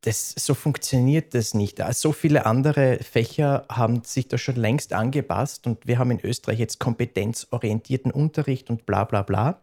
das, 0.00 0.34
so 0.36 0.54
funktioniert 0.54 1.32
das 1.32 1.54
nicht. 1.54 1.80
So 1.94 2.12
viele 2.12 2.44
andere 2.44 2.98
Fächer 2.98 3.64
haben 3.68 4.02
sich 4.02 4.26
da 4.26 4.36
schon 4.36 4.56
längst 4.56 4.92
angepasst 4.92 5.66
und 5.68 5.86
wir 5.86 5.98
haben 5.98 6.10
in 6.10 6.20
Österreich 6.20 6.58
jetzt 6.58 6.80
kompetenzorientierten 6.80 8.10
Unterricht 8.10 8.68
und 8.68 8.84
bla 8.84 9.04
bla 9.04 9.22
bla. 9.22 9.62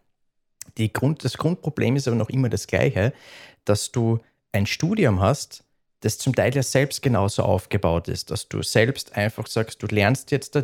Grund, 0.94 1.24
das 1.24 1.36
Grundproblem 1.36 1.96
ist 1.96 2.08
aber 2.08 2.16
noch 2.16 2.30
immer 2.30 2.48
das 2.48 2.66
gleiche, 2.66 3.12
dass 3.66 3.92
du 3.92 4.20
ein 4.52 4.66
Studium 4.66 5.20
hast, 5.20 5.64
das 6.00 6.18
zum 6.18 6.34
Teil 6.34 6.54
ja 6.54 6.62
selbst 6.62 7.02
genauso 7.02 7.42
aufgebaut 7.42 8.08
ist, 8.08 8.30
dass 8.30 8.48
du 8.48 8.62
selbst 8.62 9.16
einfach 9.16 9.46
sagst, 9.46 9.82
du 9.82 9.86
lernst 9.86 10.30
jetzt 10.30 10.58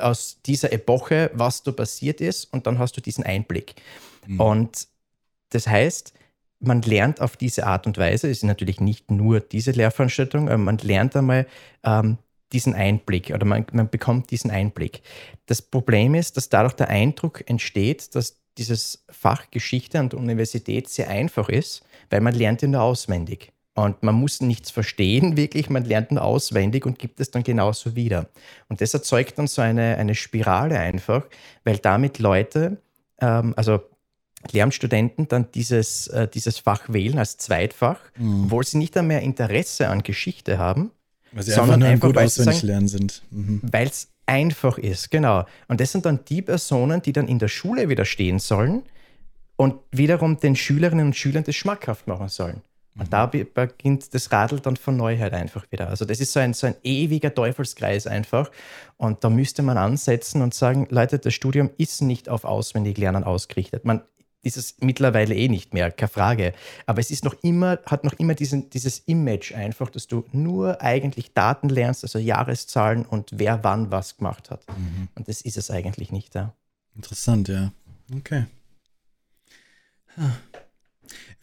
aus 0.00 0.40
dieser 0.44 0.72
Epoche, 0.72 1.30
was 1.34 1.62
da 1.62 1.72
passiert 1.72 2.20
ist 2.20 2.52
und 2.52 2.66
dann 2.66 2.78
hast 2.78 2.96
du 2.96 3.00
diesen 3.00 3.24
Einblick. 3.24 3.74
Mhm. 4.26 4.40
Und 4.40 4.88
das 5.50 5.66
heißt, 5.66 6.12
man 6.60 6.82
lernt 6.82 7.20
auf 7.20 7.36
diese 7.36 7.66
Art 7.66 7.86
und 7.86 7.98
Weise, 7.98 8.28
es 8.28 8.38
ist 8.38 8.44
natürlich 8.44 8.80
nicht 8.80 9.10
nur 9.10 9.40
diese 9.40 9.70
Lehrveranstaltung, 9.70 10.48
aber 10.48 10.58
man 10.58 10.78
lernt 10.78 11.14
einmal 11.16 11.46
ähm, 11.84 12.18
diesen 12.52 12.74
Einblick 12.74 13.30
oder 13.30 13.44
man, 13.44 13.66
man 13.72 13.88
bekommt 13.90 14.30
diesen 14.30 14.50
Einblick. 14.50 15.02
Das 15.46 15.62
Problem 15.62 16.14
ist, 16.14 16.36
dass 16.36 16.48
dadurch 16.48 16.74
der 16.74 16.88
Eindruck 16.88 17.48
entsteht, 17.48 18.14
dass 18.14 18.40
dieses 18.56 19.04
Fach 19.10 19.50
Geschichte 19.50 19.98
an 19.98 20.08
der 20.08 20.20
Universität 20.20 20.88
sehr 20.88 21.08
einfach 21.08 21.48
ist, 21.48 21.82
weil 22.10 22.20
man 22.20 22.34
lernt 22.34 22.62
ihn 22.62 22.70
nur 22.70 22.82
auswendig. 22.82 23.53
Und 23.74 24.02
man 24.04 24.14
muss 24.14 24.40
nichts 24.40 24.70
verstehen, 24.70 25.36
wirklich, 25.36 25.68
man 25.68 25.84
lernt 25.84 26.12
nur 26.12 26.22
auswendig 26.22 26.86
und 26.86 26.98
gibt 26.98 27.20
es 27.20 27.30
dann 27.30 27.42
genauso 27.42 27.96
wieder. 27.96 28.28
Und 28.68 28.80
das 28.80 28.94
erzeugt 28.94 29.38
dann 29.38 29.46
so 29.46 29.62
eine, 29.62 29.96
eine 29.96 30.14
Spirale 30.14 30.78
einfach, 30.78 31.26
weil 31.64 31.78
damit 31.78 32.18
Leute, 32.18 32.78
ähm, 33.20 33.54
also 33.56 33.80
Lehramtsstudenten 34.52 35.28
dann 35.28 35.50
dieses, 35.52 36.06
äh, 36.08 36.28
dieses 36.28 36.58
Fach 36.58 36.82
wählen 36.88 37.18
als 37.18 37.36
Zweitfach, 37.36 37.98
mhm. 38.16 38.44
obwohl 38.44 38.64
sie 38.64 38.78
nicht 38.78 38.94
mehr 39.00 39.22
Interesse 39.22 39.88
an 39.88 40.02
Geschichte 40.02 40.58
haben, 40.58 40.90
weil 41.32 41.44
sie 41.44 41.52
sondern 41.52 41.82
einfach, 41.82 42.08
nur 42.08 42.14
gut 42.14 42.22
auswendig 42.22 42.62
lernen 42.62 42.88
sind. 42.88 43.22
Mhm. 43.30 43.60
Weil 43.70 43.88
es 43.88 44.08
einfach 44.26 44.78
ist, 44.78 45.10
genau. 45.10 45.46
Und 45.68 45.80
das 45.80 45.92
sind 45.92 46.06
dann 46.06 46.20
die 46.26 46.42
Personen, 46.42 47.02
die 47.02 47.12
dann 47.12 47.26
in 47.26 47.38
der 47.38 47.48
Schule 47.48 47.88
wieder 47.88 48.04
stehen 48.04 48.38
sollen 48.38 48.82
und 49.56 49.76
wiederum 49.90 50.38
den 50.38 50.56
Schülerinnen 50.56 51.06
und 51.06 51.16
Schülern 51.16 51.44
das 51.44 51.56
schmackhaft 51.56 52.06
machen 52.06 52.28
sollen. 52.28 52.62
Und 52.96 53.06
mhm. 53.06 53.10
da 53.10 53.26
beginnt 53.26 54.14
das 54.14 54.30
Radl 54.30 54.60
dann 54.60 54.76
von 54.76 54.96
Neuheit 54.96 55.32
einfach 55.32 55.70
wieder. 55.72 55.88
Also 55.88 56.04
das 56.04 56.20
ist 56.20 56.32
so 56.32 56.40
ein, 56.40 56.54
so 56.54 56.66
ein 56.68 56.76
ewiger 56.82 57.34
Teufelskreis 57.34 58.06
einfach. 58.06 58.50
Und 58.96 59.24
da 59.24 59.30
müsste 59.30 59.62
man 59.62 59.76
ansetzen 59.76 60.42
und 60.42 60.54
sagen, 60.54 60.86
Leute, 60.90 61.18
das 61.18 61.34
Studium 61.34 61.70
ist 61.76 62.02
nicht 62.02 62.28
auf 62.28 62.44
Auswendiglernen 62.44 63.24
ausgerichtet. 63.24 63.84
Man 63.84 64.02
ist 64.44 64.56
es 64.56 64.76
mittlerweile 64.80 65.34
eh 65.34 65.48
nicht 65.48 65.74
mehr, 65.74 65.90
keine 65.90 66.08
Frage. 66.08 66.52
Aber 66.86 67.00
es 67.00 67.10
ist 67.10 67.24
noch 67.24 67.34
immer, 67.42 67.78
hat 67.86 68.04
noch 68.04 68.12
immer 68.14 68.34
diesen, 68.34 68.70
dieses 68.70 69.00
Image 69.00 69.52
einfach, 69.54 69.90
dass 69.90 70.06
du 70.06 70.24
nur 70.32 70.80
eigentlich 70.82 71.32
Daten 71.32 71.68
lernst, 71.68 72.04
also 72.04 72.18
Jahreszahlen 72.18 73.06
und 73.06 73.30
wer 73.32 73.64
wann 73.64 73.90
was 73.90 74.18
gemacht 74.18 74.50
hat. 74.50 74.64
Mhm. 74.68 75.08
Und 75.14 75.28
das 75.28 75.40
ist 75.40 75.56
es 75.56 75.70
eigentlich 75.70 76.12
nicht, 76.12 76.34
ja. 76.34 76.52
Interessant, 76.94 77.48
ja. 77.48 77.72
Okay. 78.14 78.44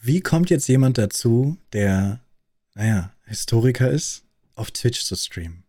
Wie 0.03 0.21
kommt 0.21 0.49
jetzt 0.49 0.67
jemand 0.67 0.97
dazu, 0.97 1.57
der, 1.73 2.21
naja, 2.73 3.13
Historiker 3.25 3.89
ist, 3.91 4.23
auf 4.55 4.71
Twitch 4.71 5.05
zu 5.05 5.15
streamen? 5.15 5.63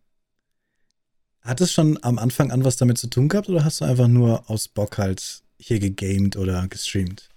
Hat 1.43 1.61
es 1.61 1.71
schon 1.71 1.99
am 2.03 2.19
Anfang 2.19 2.51
an 2.51 2.65
was 2.65 2.77
damit 2.77 2.97
zu 2.97 3.09
tun 3.09 3.29
gehabt 3.29 3.51
oder 3.51 3.63
hast 3.63 3.83
du 3.83 3.85
einfach 3.85 4.09
nur 4.09 4.49
aus 4.49 4.69
Bock 4.69 4.97
halt 4.97 5.43
hier 5.59 5.81
gegamed 5.81 6.39
oder 6.39 6.67
gestreamt? 6.69 7.29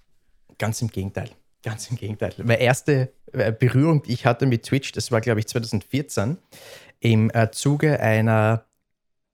Ganz 0.56 0.80
im 0.80 0.88
Gegenteil. 0.88 1.28
Ganz 1.62 1.90
im 1.90 1.96
Gegenteil. 1.96 2.32
Meine 2.38 2.60
erste 2.60 3.12
äh, 3.32 3.52
Berührung, 3.52 4.02
die 4.02 4.14
ich 4.14 4.24
hatte 4.24 4.46
mit 4.46 4.62
Twitch, 4.62 4.92
das 4.92 5.12
war, 5.12 5.20
glaube 5.20 5.40
ich, 5.40 5.48
2014, 5.48 6.38
im 7.00 7.30
äh, 7.34 7.50
Zuge 7.50 8.00
einer, 8.00 8.64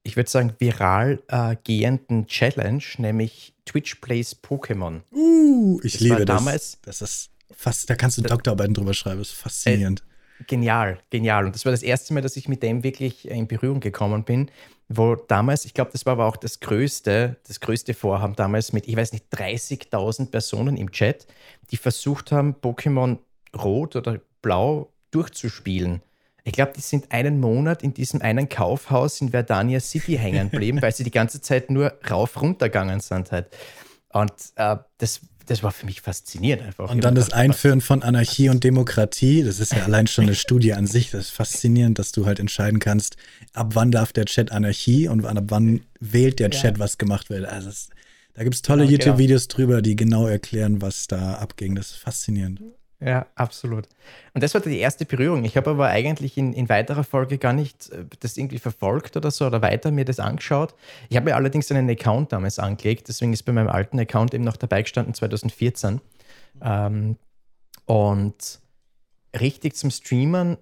ich 0.03 0.17
würde 0.17 0.29
sagen, 0.29 0.53
viral 0.59 1.23
äh, 1.29 1.55
gehenden 1.63 2.27
Challenge, 2.27 2.83
nämlich 2.99 3.55
Twitch 3.67 3.97
Plays 3.97 4.37
Pokémon. 4.43 5.03
Uh, 5.13 5.79
ich 5.85 5.93
das 5.93 6.01
liebe 6.01 6.25
das. 6.25 6.39
Damals, 6.39 6.79
das 6.83 7.03
ist 7.03 7.31
fast, 7.57 7.89
da 7.89 7.95
kannst 7.95 8.19
du 8.19 8.23
Doktorarbeiten 8.23 8.75
drüber 8.75 8.95
schreiben, 8.95 9.19
das 9.19 9.29
ist 9.29 9.35
faszinierend. 9.37 10.03
Äh, 10.41 10.45
genial, 10.45 10.99
genial. 11.11 11.47
Und 11.47 11.55
das 11.55 11.65
war 11.65 11.73
das 11.73 11.83
erste 11.83 12.15
Mal, 12.15 12.21
dass 12.21 12.37
ich 12.37 12.49
mit 12.49 12.63
dem 12.63 12.83
wirklich 12.83 13.29
in 13.29 13.47
Berührung 13.49 13.81
gekommen 13.81 14.25
bin 14.25 14.51
wo 14.97 15.15
damals, 15.15 15.65
ich 15.65 15.75
glaube, 15.75 15.91
das 15.93 16.07
war 16.07 16.15
aber 16.15 16.27
auch 16.27 16.37
das 16.37 16.61
größte, 16.61 17.37
das 17.47 17.61
größte 17.61 17.95
Vorhaben 17.95 18.35
damals 18.35 18.73
mit, 18.73 18.89
ich 18.89 18.97
weiß 18.97 19.13
nicht, 19.13 19.27
30.000 19.33 20.31
Personen 20.31 20.77
im 20.77 20.91
Chat, 20.91 21.27
die 21.71 21.77
versucht 21.77 22.33
haben, 22.33 22.55
Pokémon 22.55 23.19
Rot 23.57 23.97
oder 23.97 24.21
Blau 24.41 24.93
durchzuspielen. 25.11 26.03
Ich 26.45 26.55
glaube, 26.55 26.73
die 26.75 26.81
sind 26.81 27.13
einen 27.13 27.39
Monat 27.41 27.83
in 27.83 27.95
diesem 27.95 28.21
einen 28.21 28.49
Kaufhaus 28.49 29.21
in 29.21 29.31
Verdania 29.31 29.79
City 29.79 30.17
hängen 30.17 30.51
geblieben, 30.51 30.83
weil 30.83 30.93
sie 30.93 31.05
die 31.05 31.11
ganze 31.11 31.41
Zeit 31.41 31.71
nur 31.71 31.93
rauf 32.11 32.41
runtergegangen 32.41 33.01
sind 33.01 33.31
halt. 33.31 33.47
Und 34.13 34.33
äh, 34.57 34.77
das 34.99 35.21
das 35.47 35.63
war 35.63 35.71
für 35.71 35.87
mich 35.87 36.01
faszinierend 36.01 36.65
einfach. 36.65 36.91
Und 36.91 37.03
dann 37.05 37.15
das 37.15 37.33
Einführen 37.33 37.81
von 37.81 38.03
Anarchie 38.03 38.49
und 38.49 38.65
Demokratie, 38.65 39.43
das 39.43 39.61
ist 39.61 39.73
ja 39.73 39.83
allein 39.85 40.07
schon 40.07 40.25
eine 40.25 40.35
Studie 40.35 40.73
an 40.73 40.87
sich. 40.87 41.11
Das 41.11 41.27
ist 41.27 41.31
faszinierend, 41.31 41.99
dass 41.99 42.13
du 42.13 42.27
halt 42.27 42.41
entscheiden 42.41 42.79
kannst, 42.79 43.17
ab 43.53 43.75
wann 43.75 43.91
darf 43.91 44.13
der 44.13 44.27
Chat 44.27 44.53
Anarchie 44.53 45.09
und 45.09 45.25
ab 45.25 45.45
wann 45.49 45.81
wählt 46.01 46.39
der 46.39 46.51
Chat, 46.51 46.77
ja. 46.77 46.79
was 46.79 46.99
gemacht 46.99 47.31
wird. 47.31 47.45
Also 47.45 47.69
das, 47.69 47.89
da 48.35 48.43
gibt 48.45 48.55
es 48.55 48.63
tolle 48.63 48.87
genau. 48.87 48.93
YouTube-Videos 48.93 49.49
drüber, 49.49 49.83
die 49.83 49.97
genau 49.97 50.27
erklären, 50.27 50.81
was 50.81 51.07
da 51.07 51.35
abging. 51.35 51.75
Das 51.75 51.91
ist 51.91 51.97
faszinierend. 51.97 52.61
Ja, 53.05 53.27
absolut. 53.35 53.89
Und 54.33 54.45
das 54.45 54.55
war 54.55 54.61
die 54.61 54.79
erste 54.79 55.05
Berührung. 55.05 55.45
Ich 55.45 55.57
habe 55.57 55.71
aber 55.71 55.89
eigentlich 55.89 56.39
in, 56.39 56.53
in 56.53 56.69
weiterer 56.69 57.03
Folge 57.03 57.37
gar 57.37 57.53
nicht 57.53 57.91
äh, 57.91 58.05
das 58.21 58.37
irgendwie 58.37 58.61
verfolgt 58.61 59.17
oder 59.17 59.31
so 59.33 59.47
oder 59.47 59.61
weiter 59.61 59.91
mir 59.91 60.05
das 60.05 60.21
angeschaut. 60.21 60.75
Ich 61.09 61.17
habe 61.17 61.31
mir 61.31 61.37
allerdings 61.37 61.71
einen 61.73 61.91
Account 61.91 62.33
damals 62.33 62.61
angelegt, 62.61 63.09
deswegen 63.09 63.33
ist 63.33 63.43
bei 63.43 63.53
meinem 63.53 63.69
alten 63.69 63.99
Account 63.99 64.35
eben 64.35 64.45
noch 64.45 64.57
dabei 64.57 64.83
gestanden 64.83 65.15
2014. 65.15 66.01
Ähm, 66.63 67.17
und 67.87 68.61
richtig 69.39 69.75
zum 69.75 69.91
Streamen 69.91 70.59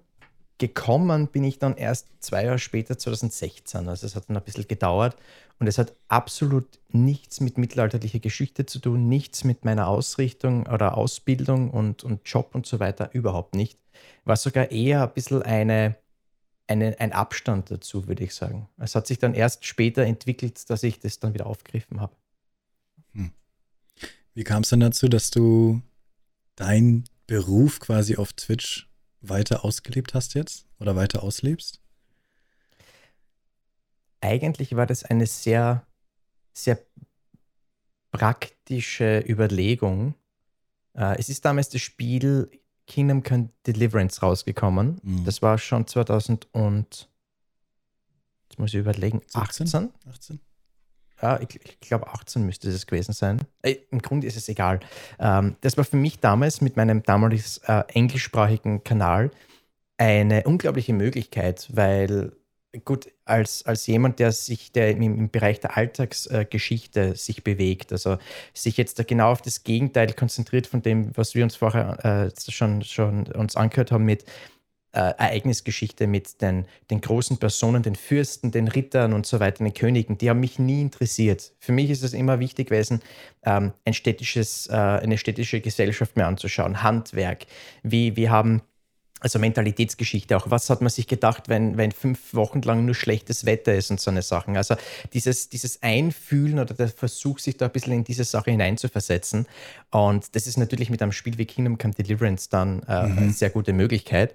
gekommen 0.57 1.27
bin 1.27 1.43
ich 1.43 1.59
dann 1.59 1.75
erst 1.75 2.07
zwei 2.19 2.45
Jahre 2.45 2.59
später, 2.59 2.97
2016. 2.97 3.87
Also 3.87 4.07
es 4.07 4.15
hat 4.15 4.29
dann 4.29 4.37
ein 4.37 4.43
bisschen 4.43 4.67
gedauert 4.67 5.15
und 5.61 5.67
es 5.67 5.77
hat 5.77 5.95
absolut 6.07 6.79
nichts 6.89 7.39
mit 7.39 7.59
mittelalterlicher 7.59 8.17
Geschichte 8.17 8.65
zu 8.65 8.79
tun, 8.79 9.07
nichts 9.07 9.43
mit 9.43 9.63
meiner 9.63 9.87
Ausrichtung 9.87 10.65
oder 10.65 10.97
Ausbildung 10.97 11.69
und, 11.69 12.03
und 12.03 12.21
Job 12.25 12.55
und 12.55 12.65
so 12.65 12.79
weiter, 12.79 13.11
überhaupt 13.13 13.53
nicht. 13.53 13.77
War 14.25 14.37
sogar 14.37 14.71
eher 14.71 15.03
ein 15.03 15.13
bisschen 15.13 15.43
eine, 15.43 15.97
eine, 16.65 16.99
ein 16.99 17.13
Abstand 17.13 17.69
dazu, 17.69 18.07
würde 18.07 18.23
ich 18.23 18.33
sagen. 18.33 18.69
Es 18.77 18.95
hat 18.95 19.05
sich 19.05 19.19
dann 19.19 19.35
erst 19.35 19.63
später 19.63 20.01
entwickelt, 20.01 20.67
dass 20.67 20.81
ich 20.81 20.99
das 20.99 21.19
dann 21.19 21.35
wieder 21.35 21.45
aufgegriffen 21.45 22.01
habe. 22.01 22.15
Hm. 23.13 23.31
Wie 24.33 24.43
kam 24.43 24.63
es 24.63 24.69
dann 24.69 24.79
dazu, 24.79 25.09
dass 25.09 25.29
du 25.29 25.83
deinen 26.55 27.03
Beruf 27.27 27.79
quasi 27.79 28.15
auf 28.15 28.33
Twitch 28.33 28.89
weiter 29.21 29.63
ausgelebt 29.63 30.15
hast 30.15 30.33
jetzt 30.33 30.65
oder 30.79 30.95
weiter 30.95 31.21
auslebst? 31.21 31.81
Eigentlich 34.21 34.75
war 34.75 34.85
das 34.85 35.03
eine 35.03 35.25
sehr, 35.25 35.85
sehr 36.53 36.79
praktische 38.11 39.23
Überlegung. 39.27 40.15
Äh, 40.93 41.17
es 41.19 41.29
ist 41.29 41.45
damals 41.45 41.69
das 41.69 41.81
Spiel 41.81 42.49
Kingdom 42.87 43.23
Come 43.23 43.49
Deliverance 43.65 44.21
rausgekommen. 44.21 44.99
Mhm. 45.03 45.25
Das 45.25 45.41
war 45.41 45.57
schon 45.57 45.87
2000 45.87 46.53
und 46.53 47.09
jetzt 48.49 48.59
muss 48.59 48.73
ich 48.73 48.79
überlegen, 48.79 49.21
18? 49.33 49.67
18? 49.67 49.89
18? 50.09 50.39
Ja, 51.21 51.39
ich, 51.39 51.59
ich 51.63 51.79
glaube 51.79 52.07
18 52.07 52.43
müsste 52.45 52.69
es 52.69 52.87
gewesen 52.87 53.13
sein. 53.13 53.41
Äh, 53.61 53.75
Im 53.91 54.01
Grunde 54.01 54.27
ist 54.27 54.37
es 54.37 54.49
egal. 54.49 54.79
Ähm, 55.19 55.55
das 55.61 55.77
war 55.77 55.83
für 55.83 55.97
mich 55.97 56.19
damals 56.19 56.61
mit 56.61 56.77
meinem 56.77 57.03
damaligen 57.03 57.43
äh, 57.67 57.83
englischsprachigen 57.93 58.83
Kanal 58.83 59.31
eine 59.97 60.43
unglaubliche 60.43 60.93
Möglichkeit, 60.93 61.69
weil 61.73 62.31
gut, 62.85 63.11
als, 63.25 63.65
als 63.65 63.87
jemand, 63.87 64.19
der 64.19 64.31
sich 64.31 64.71
der 64.71 64.91
im, 64.91 65.01
im 65.01 65.29
Bereich 65.29 65.59
der 65.59 65.77
Alltagsgeschichte 65.77 67.15
sich 67.15 67.43
bewegt, 67.43 67.91
also 67.91 68.17
sich 68.53 68.77
jetzt 68.77 68.97
da 68.99 69.03
genau 69.03 69.31
auf 69.31 69.41
das 69.41 69.63
Gegenteil 69.63 70.13
konzentriert 70.13 70.67
von 70.67 70.81
dem, 70.81 71.15
was 71.15 71.35
wir 71.35 71.43
uns 71.43 71.55
vorher 71.55 72.31
äh, 72.33 72.51
schon, 72.51 72.83
schon 72.83 73.27
uns 73.27 73.55
angehört 73.55 73.91
haben 73.91 74.05
mit 74.05 74.25
äh, 74.93 74.99
Ereignisgeschichte 74.99 76.07
mit 76.07 76.41
den, 76.41 76.65
den 76.89 77.01
großen 77.01 77.37
Personen, 77.37 77.83
den 77.83 77.95
Fürsten, 77.95 78.51
den 78.51 78.67
Rittern 78.67 79.13
und 79.13 79.25
so 79.25 79.39
weiter, 79.39 79.63
den 79.63 79.73
Königen, 79.73 80.17
die 80.17 80.29
haben 80.29 80.39
mich 80.39 80.59
nie 80.59 80.81
interessiert. 80.81 81.53
Für 81.59 81.71
mich 81.71 81.89
ist 81.89 82.03
es 82.03 82.13
immer 82.13 82.39
wichtig 82.39 82.69
gewesen, 82.69 83.01
ähm, 83.43 83.73
ein 83.85 83.93
städtisches, 83.93 84.67
äh, 84.67 84.73
eine 84.73 85.17
städtische 85.17 85.61
Gesellschaft 85.61 86.17
mir 86.17 86.27
anzuschauen, 86.27 86.83
Handwerk, 86.83 87.45
wie, 87.83 88.15
wie 88.15 88.29
haben 88.29 88.61
also 89.21 89.37
Mentalitätsgeschichte 89.37 90.35
auch. 90.35 90.49
Was 90.49 90.69
hat 90.69 90.81
man 90.81 90.89
sich 90.89 91.07
gedacht, 91.07 91.47
wenn, 91.47 91.77
wenn 91.77 91.91
fünf 91.91 92.33
Wochen 92.33 92.61
lang 92.63 92.85
nur 92.85 92.95
schlechtes 92.95 93.45
Wetter 93.45 93.73
ist 93.73 93.91
und 93.91 94.01
so 94.01 94.09
eine 94.09 94.23
Sachen? 94.23 94.57
Also 94.57 94.75
dieses, 95.13 95.47
dieses 95.47 95.81
Einfühlen 95.83 96.59
oder 96.59 96.73
der 96.73 96.89
Versuch, 96.89 97.37
sich 97.37 97.55
da 97.55 97.67
ein 97.67 97.71
bisschen 97.71 97.93
in 97.93 98.03
diese 98.03 98.23
Sache 98.23 98.49
hineinzuversetzen. 98.49 99.47
Und 99.91 100.35
das 100.35 100.47
ist 100.47 100.57
natürlich 100.57 100.89
mit 100.89 101.03
einem 101.03 101.11
Spiel 101.11 101.37
wie 101.37 101.45
Kingdom 101.45 101.77
Come 101.77 101.93
Deliverance 101.93 102.49
dann 102.49 102.81
äh, 102.83 103.07
mhm. 103.07 103.17
eine 103.17 103.31
sehr 103.31 103.51
gute 103.51 103.73
Möglichkeit. 103.73 104.33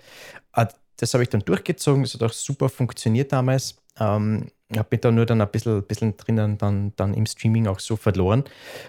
Äh, 0.54 0.66
das 0.98 1.12
habe 1.14 1.24
ich 1.24 1.30
dann 1.30 1.40
durchgezogen, 1.40 2.04
das 2.04 2.14
hat 2.14 2.22
auch 2.22 2.32
super 2.32 2.68
funktioniert 2.68 3.32
damals. 3.32 3.76
Ähm, 3.98 4.46
habe 4.74 4.88
mich 4.92 5.00
da 5.00 5.10
nur 5.10 5.26
dann 5.26 5.40
ein 5.40 5.50
bisschen, 5.50 5.82
bisschen 5.82 6.16
drinnen 6.16 6.58
dann, 6.58 6.92
dann 6.94 7.12
im 7.12 7.26
Streaming 7.26 7.66
auch 7.66 7.80
so 7.80 7.96
verloren. 7.96 8.44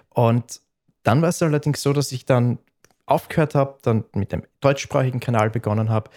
Und 0.10 0.62
dann 1.02 1.24
war 1.24 1.30
es 1.30 1.42
allerdings 1.42 1.82
so, 1.82 1.92
dass 1.92 2.12
ich 2.12 2.26
dann 2.26 2.60
aufgehört 3.08 3.56
habe, 3.56 3.80
dann 3.82 4.04
mit 4.14 4.32
dem 4.32 4.44
deutschsprachigen 4.60 5.20
Kanal 5.20 5.50
begonnen 5.50 5.90
habe. 5.90 6.12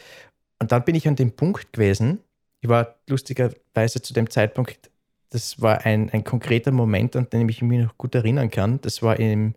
Und 0.59 0.73
dann 0.73 0.85
bin 0.85 0.95
ich 0.95 1.09
an 1.09 1.17
dem 1.17 1.33
Punkt 1.33 1.73
gewesen, 1.73 2.21
ich 2.61 2.69
war 2.69 2.97
lustigerweise 3.09 4.03
zu 4.03 4.13
dem 4.13 4.29
Zeitpunkt, 4.29 4.91
das 5.31 5.63
war 5.63 5.87
ein, 5.87 6.11
ein 6.11 6.25
konkreter 6.25 6.73
Moment, 6.73 7.17
an 7.17 7.31
den 7.31 7.49
ich 7.49 7.63
mich 7.63 7.83
noch 7.83 7.97
gut 7.97 8.15
erinnern 8.15 8.51
kann. 8.51 8.81
Das 8.83 9.01
war 9.03 9.19
im 9.19 9.55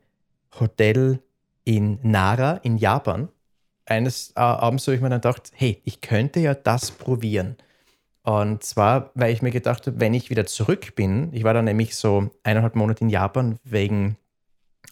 Hotel 0.60 1.20
in 1.66 2.00
Nara 2.04 2.58
in 2.58 2.78
Japan. 2.78 3.30
Eines 3.86 4.32
äh, 4.36 4.40
Abends 4.40 4.88
habe 4.88 4.96
ich 4.96 5.02
mir 5.02 5.10
dann 5.10 5.20
gedacht, 5.20 5.52
hey, 5.56 5.82
ich 5.84 6.00
könnte 6.00 6.40
ja 6.40 6.54
das 6.54 6.92
probieren. 6.92 7.58
Und 8.22 8.64
zwar, 8.64 9.12
weil 9.16 9.34
ich 9.34 9.42
mir 9.42 9.52
gedacht 9.52 9.88
habe, 9.88 10.00
wenn 10.00 10.14
ich 10.14 10.30
wieder 10.30 10.46
zurück 10.46 10.96
bin, 10.96 11.30
ich 11.34 11.44
war 11.44 11.54
dann 11.54 11.66
nämlich 11.66 11.96
so 11.96 12.30
eineinhalb 12.44 12.76
Monate 12.76 13.04
in 13.04 13.10
Japan 13.10 13.60
wegen 13.66 14.16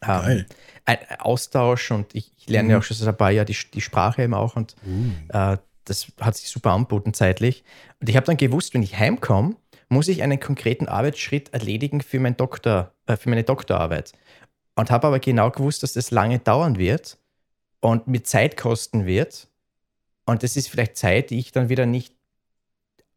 ähm, 0.05 0.45
ein 0.85 0.97
Austausch 1.19 1.91
und 1.91 2.15
ich, 2.15 2.31
ich 2.37 2.47
lerne 2.47 2.65
mhm. 2.65 2.71
ja 2.71 2.77
auch 2.79 2.83
schon 2.83 2.97
seit 2.97 3.07
ein 3.07 3.17
paar 3.17 3.31
Jahren 3.31 3.45
die, 3.45 3.57
die 3.73 3.81
Sprache 3.81 4.23
eben 4.23 4.33
auch 4.33 4.55
und 4.55 4.75
mhm. 4.83 5.15
äh, 5.29 5.57
das 5.85 6.07
hat 6.19 6.35
sich 6.35 6.49
super 6.49 6.71
anboten 6.71 7.13
zeitlich. 7.13 7.63
Und 7.99 8.09
ich 8.09 8.15
habe 8.15 8.25
dann 8.25 8.37
gewusst, 8.37 8.73
wenn 8.73 8.83
ich 8.83 8.97
heimkomme, 8.97 9.55
muss 9.89 10.07
ich 10.07 10.23
einen 10.23 10.39
konkreten 10.39 10.87
Arbeitsschritt 10.87 11.53
erledigen 11.53 12.01
für, 12.01 12.19
mein 12.19 12.37
Doktor, 12.37 12.93
äh, 13.07 13.17
für 13.17 13.29
meine 13.29 13.43
Doktorarbeit. 13.43 14.13
Und 14.75 14.89
habe 14.89 15.07
aber 15.07 15.19
genau 15.19 15.51
gewusst, 15.51 15.83
dass 15.83 15.93
das 15.93 16.11
lange 16.11 16.39
dauern 16.39 16.77
wird 16.77 17.17
und 17.81 18.07
mir 18.07 18.23
Zeit 18.23 18.57
kosten 18.57 19.05
wird. 19.05 19.47
Und 20.25 20.43
das 20.43 20.55
ist 20.55 20.69
vielleicht 20.69 20.95
Zeit, 20.95 21.29
die 21.29 21.39
ich 21.39 21.51
dann 21.51 21.67
wieder 21.69 21.85
nicht 21.85 22.15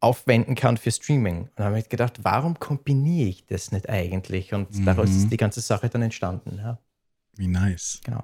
aufwenden 0.05 0.55
kann 0.55 0.77
für 0.77 0.91
Streaming. 0.91 1.41
Und 1.41 1.51
da 1.55 1.65
habe 1.65 1.79
ich 1.79 1.89
gedacht, 1.89 2.19
warum 2.23 2.59
kombiniere 2.59 3.29
ich 3.29 3.45
das 3.47 3.71
nicht 3.71 3.89
eigentlich? 3.89 4.53
Und 4.53 4.73
mhm. 4.73 4.85
daraus 4.85 5.09
ist 5.09 5.31
die 5.31 5.37
ganze 5.37 5.61
Sache 5.61 5.89
dann 5.89 6.03
entstanden. 6.03 6.57
Ja. 6.57 6.79
Wie 7.35 7.47
nice. 7.47 8.01
Genau. 8.03 8.23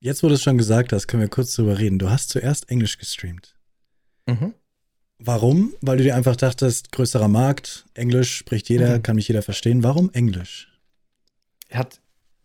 Jetzt, 0.00 0.22
wo 0.22 0.28
du 0.28 0.34
es 0.34 0.42
schon 0.42 0.56
gesagt 0.56 0.92
hast, 0.94 1.06
können 1.06 1.20
wir 1.20 1.28
kurz 1.28 1.54
drüber 1.54 1.78
reden. 1.78 1.98
Du 1.98 2.08
hast 2.08 2.30
zuerst 2.30 2.70
Englisch 2.70 2.96
gestreamt. 2.96 3.54
Mhm. 4.26 4.54
Warum? 5.18 5.74
Weil 5.82 5.98
du 5.98 6.04
dir 6.04 6.16
einfach 6.16 6.36
dachtest, 6.36 6.92
größerer 6.92 7.28
Markt, 7.28 7.84
Englisch 7.92 8.34
spricht 8.34 8.70
jeder, 8.70 8.96
mhm. 8.96 9.02
kann 9.02 9.16
mich 9.16 9.28
jeder 9.28 9.42
verstehen. 9.42 9.82
Warum 9.82 10.10
Englisch? 10.14 10.68
Hat 11.70 12.00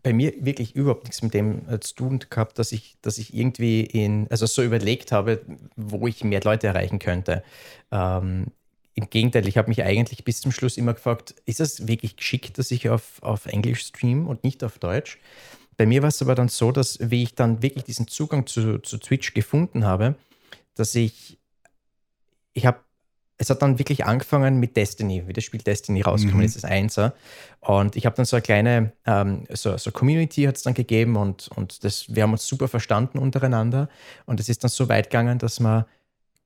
bei 0.06 0.12
mir 0.12 0.32
wirklich 0.38 0.76
überhaupt 0.76 1.02
nichts 1.02 1.20
mit 1.20 1.34
dem 1.34 1.68
äh, 1.68 1.80
zu 1.80 1.96
tun 1.96 2.20
gehabt, 2.30 2.60
dass 2.60 2.70
ich, 2.70 2.96
dass 3.02 3.18
ich 3.18 3.34
irgendwie 3.34 3.80
in, 3.80 4.28
also 4.30 4.46
so 4.46 4.62
überlegt 4.62 5.10
habe, 5.10 5.40
wo 5.74 6.06
ich 6.06 6.22
mehr 6.22 6.40
Leute 6.42 6.68
erreichen 6.68 7.00
könnte. 7.00 7.42
Ähm, 7.90 8.52
Im 8.94 9.10
Gegenteil, 9.10 9.48
ich 9.48 9.58
habe 9.58 9.68
mich 9.68 9.82
eigentlich 9.82 10.22
bis 10.22 10.40
zum 10.40 10.52
Schluss 10.52 10.76
immer 10.76 10.94
gefragt, 10.94 11.34
ist 11.44 11.58
es 11.58 11.88
wirklich 11.88 12.14
geschickt, 12.14 12.56
dass 12.56 12.70
ich 12.70 12.88
auf, 12.88 13.20
auf 13.20 13.46
Englisch 13.46 13.80
stream 13.80 14.28
und 14.28 14.44
nicht 14.44 14.62
auf 14.62 14.78
Deutsch? 14.78 15.18
Bei 15.76 15.86
mir 15.86 16.02
war 16.02 16.10
es 16.10 16.22
aber 16.22 16.36
dann 16.36 16.50
so, 16.50 16.70
dass 16.70 17.00
wie 17.00 17.24
ich 17.24 17.34
dann 17.34 17.60
wirklich 17.60 17.82
diesen 17.82 18.06
Zugang 18.06 18.46
zu, 18.46 18.78
zu 18.78 18.98
Twitch 18.98 19.34
gefunden 19.34 19.84
habe, 19.84 20.14
dass 20.76 20.94
ich, 20.94 21.36
ich 22.52 22.64
habe 22.64 22.78
es 23.38 23.50
hat 23.50 23.60
dann 23.62 23.78
wirklich 23.78 24.04
angefangen 24.04 24.58
mit 24.58 24.76
Destiny, 24.76 25.24
wie 25.26 25.32
das 25.32 25.44
Spiel 25.44 25.60
Destiny 25.60 26.02
rausgekommen 26.02 26.40
mhm. 26.40 26.46
ist, 26.46 26.56
das 26.56 26.64
Einser. 26.64 27.14
Und 27.60 27.96
ich 27.96 28.06
habe 28.06 28.16
dann 28.16 28.24
so 28.24 28.36
eine 28.36 28.42
kleine, 28.42 28.92
ähm, 29.04 29.44
so, 29.50 29.76
so 29.76 29.90
Community 29.90 30.44
hat 30.44 30.56
es 30.56 30.62
dann 30.62 30.74
gegeben 30.74 31.16
und, 31.16 31.48
und 31.48 31.84
das, 31.84 32.14
wir 32.14 32.22
haben 32.22 32.32
uns 32.32 32.46
super 32.46 32.68
verstanden 32.68 33.18
untereinander. 33.18 33.88
Und 34.24 34.40
es 34.40 34.48
ist 34.48 34.64
dann 34.64 34.70
so 34.70 34.88
weit 34.88 35.10
gegangen, 35.10 35.38
dass 35.38 35.60
wir 35.60 35.86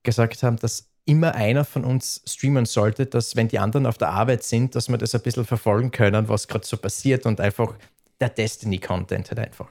gesagt 0.03 0.43
haben, 0.43 0.57
dass 0.57 0.89
immer 1.05 1.33
einer 1.35 1.65
von 1.65 1.85
uns 1.85 2.21
streamen 2.27 2.65
sollte, 2.65 3.05
dass 3.05 3.35
wenn 3.35 3.47
die 3.47 3.59
anderen 3.59 3.85
auf 3.85 3.97
der 3.97 4.09
Arbeit 4.09 4.43
sind, 4.43 4.75
dass 4.75 4.89
wir 4.89 4.97
das 4.97 5.15
ein 5.15 5.21
bisschen 5.21 5.45
verfolgen 5.45 5.91
können, 5.91 6.27
was 6.27 6.47
gerade 6.47 6.65
so 6.65 6.77
passiert 6.77 7.25
und 7.25 7.39
einfach 7.39 7.73
der 8.19 8.29
Destiny-Content 8.29 9.29
halt 9.29 9.39
einfach. 9.39 9.67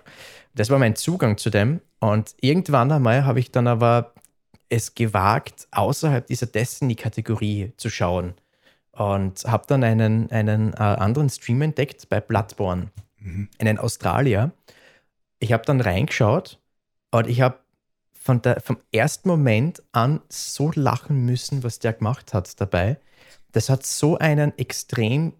Das 0.54 0.70
war 0.70 0.78
mein 0.78 0.96
Zugang 0.96 1.38
zu 1.38 1.50
dem. 1.50 1.80
Und 2.00 2.35
irgendwann 2.40 2.90
einmal 2.90 3.24
habe 3.24 3.38
ich 3.38 3.52
dann 3.52 3.68
aber 3.68 4.14
es 4.70 4.94
gewagt, 4.94 5.68
außerhalb 5.72 6.26
dieser 6.26 6.46
Destiny-Kategorie 6.46 7.72
zu 7.76 7.90
schauen. 7.90 8.35
Und 8.92 9.44
habe 9.44 9.64
dann 9.66 9.85
einen, 9.85 10.30
einen 10.30 10.72
äh, 10.72 10.76
anderen 10.76 11.28
Stream 11.28 11.62
entdeckt 11.62 12.09
bei 12.09 12.20
Bloodborne, 12.20 12.90
mhm. 13.18 13.48
einen 13.59 13.78
Australier. 13.78 14.52
Ich 15.38 15.52
habe 15.52 15.64
dann 15.64 15.80
reingeschaut 15.80 16.59
und 17.11 17.26
ich 17.26 17.40
habe 17.40 17.59
von 18.12 18.42
vom 18.62 18.78
ersten 18.92 19.28
Moment 19.28 19.83
an 19.92 20.20
so 20.28 20.70
lachen 20.74 21.24
müssen, 21.24 21.62
was 21.62 21.78
der 21.78 21.94
gemacht 21.94 22.35
hat 22.35 22.61
dabei. 22.61 22.98
Das 23.52 23.68
hat 23.68 23.85
so 23.85 24.18
einen 24.18 24.56
extrem 24.59 25.33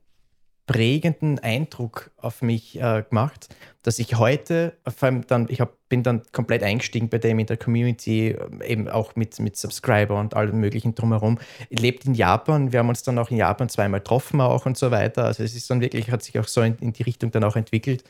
prägenden 0.71 1.41
Eindruck 1.41 2.13
auf 2.17 2.43
mich 2.43 2.81
äh, 2.81 3.03
gemacht, 3.09 3.49
dass 3.83 3.99
ich 3.99 4.17
heute, 4.19 4.77
vor 4.87 5.09
allem 5.09 5.27
dann, 5.27 5.49
ich 5.49 5.61
hab, 5.61 5.73
bin 5.89 6.05
dann 6.05 6.23
komplett 6.31 6.63
eingestiegen 6.63 7.09
bei 7.09 7.19
dem 7.19 7.41
in 7.41 7.47
der 7.47 7.57
Community, 7.57 8.29
äh, 8.29 8.65
eben 8.65 8.89
auch 8.89 9.17
mit, 9.17 9.41
mit 9.41 9.57
Subscriber 9.57 10.21
und 10.21 10.35
allem 10.35 10.61
möglichen 10.61 10.95
drumherum. 10.95 11.41
Lebt 11.71 12.05
in 12.05 12.15
Japan, 12.15 12.71
wir 12.71 12.79
haben 12.79 12.89
uns 12.89 13.03
dann 13.03 13.19
auch 13.19 13.33
in 13.33 13.37
Japan 13.37 13.69
zweimal 13.69 13.99
getroffen 13.99 14.41
auch 14.41 14.65
und 14.65 14.79
so 14.79 14.93
weiter. 14.93 15.25
Also 15.25 15.43
es 15.43 15.57
ist 15.57 15.69
dann 15.69 15.81
wirklich, 15.81 16.13
hat 16.13 16.23
sich 16.23 16.39
auch 16.39 16.47
so 16.47 16.63
in, 16.63 16.77
in 16.77 16.93
die 16.93 17.03
Richtung 17.03 17.33
dann 17.33 17.43
auch 17.43 17.57
entwickelt. 17.57 18.05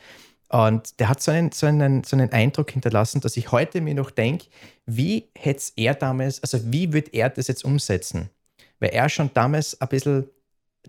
Und 0.51 1.01
der 1.01 1.09
hat 1.09 1.23
so 1.23 1.31
einen, 1.31 1.53
so, 1.53 1.65
einen, 1.67 2.05
so 2.05 2.15
einen 2.15 2.31
Eindruck 2.31 2.73
hinterlassen, 2.73 3.23
dass 3.23 3.39
ich 3.39 3.53
heute 3.53 3.81
mir 3.81 3.95
noch 3.95 4.11
denke, 4.11 4.49
wie 4.85 5.31
hätte 5.35 5.73
er 5.77 5.95
damals, 5.95 6.43
also 6.43 6.59
wie 6.71 6.93
würde 6.93 7.09
er 7.13 7.31
das 7.31 7.49
jetzt 7.49 7.65
umsetzen? 7.65 8.29
Weil 8.81 8.91
er 8.91 9.09
schon 9.09 9.31
damals 9.33 9.81
ein 9.81 9.89
bisschen 9.89 10.29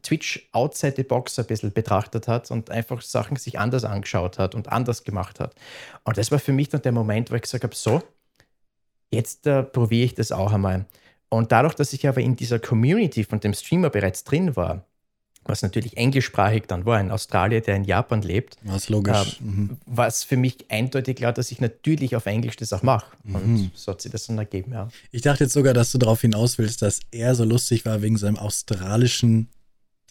Twitch 0.02 0.48
outside 0.52 0.94
the 0.96 1.04
box 1.04 1.38
ein 1.38 1.46
bisschen 1.46 1.74
betrachtet 1.74 2.28
hat 2.28 2.50
und 2.52 2.70
einfach 2.70 3.02
Sachen 3.02 3.38
sich 3.38 3.60
anders 3.60 3.84
angeschaut 3.84 4.40
hat 4.40 4.56
und 4.56 4.70
anders 4.70 5.04
gemacht 5.04 5.40
hat. 5.40 5.56
Und 6.04 6.18
das 6.18 6.32
war 6.32 6.40
für 6.40 6.54
mich 6.54 6.70
dann 6.70 6.82
der 6.82 6.92
Moment, 6.92 7.32
wo 7.32 7.36
ich 7.36 7.42
gesagt 7.42 7.64
habe, 7.64 7.76
so, 7.76 8.02
jetzt 9.12 9.46
äh, 9.48 9.64
probiere 9.64 10.06
ich 10.06 10.16
das 10.16 10.32
auch 10.32 10.54
einmal. 10.54 10.86
Und 11.30 11.52
dadurch, 11.52 11.76
dass 11.76 11.94
ich 11.94 12.08
aber 12.08 12.22
in 12.22 12.36
dieser 12.36 12.60
Community 12.60 13.24
von 13.24 13.40
dem 13.40 13.54
Streamer 13.54 13.90
bereits 13.90 14.24
drin 14.24 14.56
war, 14.56 14.86
was 15.44 15.64
natürlich 15.64 15.98
englischsprachig 15.98 16.64
dann 16.68 16.86
war, 16.86 16.98
ein 16.98 17.10
Australier, 17.10 17.62
der 17.62 17.76
in 17.76 17.84
Japan 17.84 18.22
lebt, 18.22 18.58
was 18.64 18.90
logisch. 18.90 19.40
Äh, 19.40 19.44
mhm. 19.44 19.78
war 19.86 20.08
es 20.08 20.24
für 20.24 20.38
mich 20.38 20.70
eindeutig 20.70 21.18
klar, 21.18 21.34
dass 21.34 21.52
ich 21.52 21.60
natürlich 21.60 22.16
auf 22.16 22.26
Englisch 22.26 22.58
das 22.58 22.74
auch 22.74 22.84
mache. 22.84 23.16
Mhm. 23.24 23.36
Und 23.36 23.72
so 23.74 23.92
hat 23.92 24.02
sich 24.02 24.12
das 24.12 24.28
dann 24.28 24.38
ergeben, 24.38 24.72
ja. 24.72 24.90
Ich 25.12 25.22
dachte 25.22 25.46
jetzt 25.46 25.54
sogar, 25.54 25.74
dass 25.74 25.92
du 25.92 25.98
darauf 25.98 26.22
hinaus 26.22 26.58
willst, 26.58 26.82
dass 26.82 27.00
er 27.12 27.34
so 27.34 27.44
lustig 27.44 27.86
war 27.86 28.02
wegen 28.02 28.18
seinem 28.18 28.38
australischen 28.38 29.50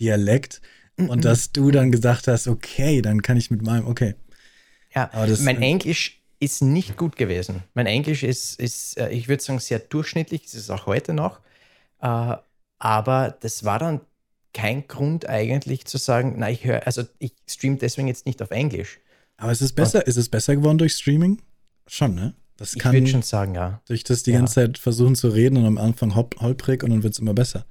Dialekt 0.01 0.61
und 0.97 1.25
dass 1.25 1.53
du 1.53 1.71
dann 1.71 1.93
gesagt 1.93 2.27
hast, 2.27 2.49
okay, 2.49 3.03
dann 3.03 3.23
kann 3.23 3.37
ich 3.37 3.51
mit 3.51 3.63
meinem, 3.63 3.87
okay. 3.87 4.15
Ja, 4.95 5.11
mein 5.41 5.63
Englisch 5.63 6.21
ist 6.41 6.63
nicht 6.63 6.97
gut 6.97 7.17
gewesen. 7.17 7.63
Mein 7.75 7.87
Englisch 7.87 8.23
ist, 8.23 8.59
ist 8.59 8.99
äh, 8.99 9.11
ich 9.11 9.29
würde 9.29 9.43
sagen, 9.43 9.61
sehr 9.61 9.79
durchschnittlich, 9.79 10.43
das 10.43 10.55
ist 10.55 10.71
auch 10.71 10.87
heute 10.87 11.15
noch. 11.15 11.41
Äh, 12.01 12.37
aber 12.79 13.37
das 13.41 13.65
war 13.65 13.79
dann 13.79 14.01
kein 14.53 14.89
Grund 14.89 15.29
eigentlich 15.29 15.85
zu 15.85 15.99
sagen, 15.99 16.35
na, 16.39 16.51
ich 16.51 16.65
höre, 16.65 16.87
also 16.87 17.05
ich 17.19 17.33
stream 17.47 17.79
deswegen 17.79 18.09
jetzt 18.09 18.27
nicht 18.27 18.43
auf 18.43 18.51
Englisch. 18.51 18.99
Aber 19.37 19.53
ist 19.53 19.61
es 19.61 19.73
besser, 19.73 20.07
ist 20.07 20.17
es 20.17 20.29
besser 20.29 20.57
geworden 20.57 20.79
durch 20.79 20.95
Streaming? 20.95 21.41
Schon, 21.87 22.15
ne? 22.15 22.35
Das 22.57 22.75
kann, 22.75 22.95
ich 22.95 23.03
würde 23.03 23.11
schon 23.11 23.23
sagen, 23.23 23.55
ja. 23.55 23.81
Durch 23.87 24.05
das 24.05 24.23
die 24.23 24.33
ja. 24.33 24.39
ganze 24.39 24.55
Zeit 24.55 24.79
versuchen 24.79 25.15
zu 25.15 25.29
reden 25.29 25.57
und 25.57 25.67
am 25.67 25.79
Anfang 25.79 26.15
holprig 26.15 26.83
und 26.83 26.91
dann 26.91 27.03
wird 27.03 27.15
es 27.15 27.19
immer 27.19 27.33
besser. 27.33 27.65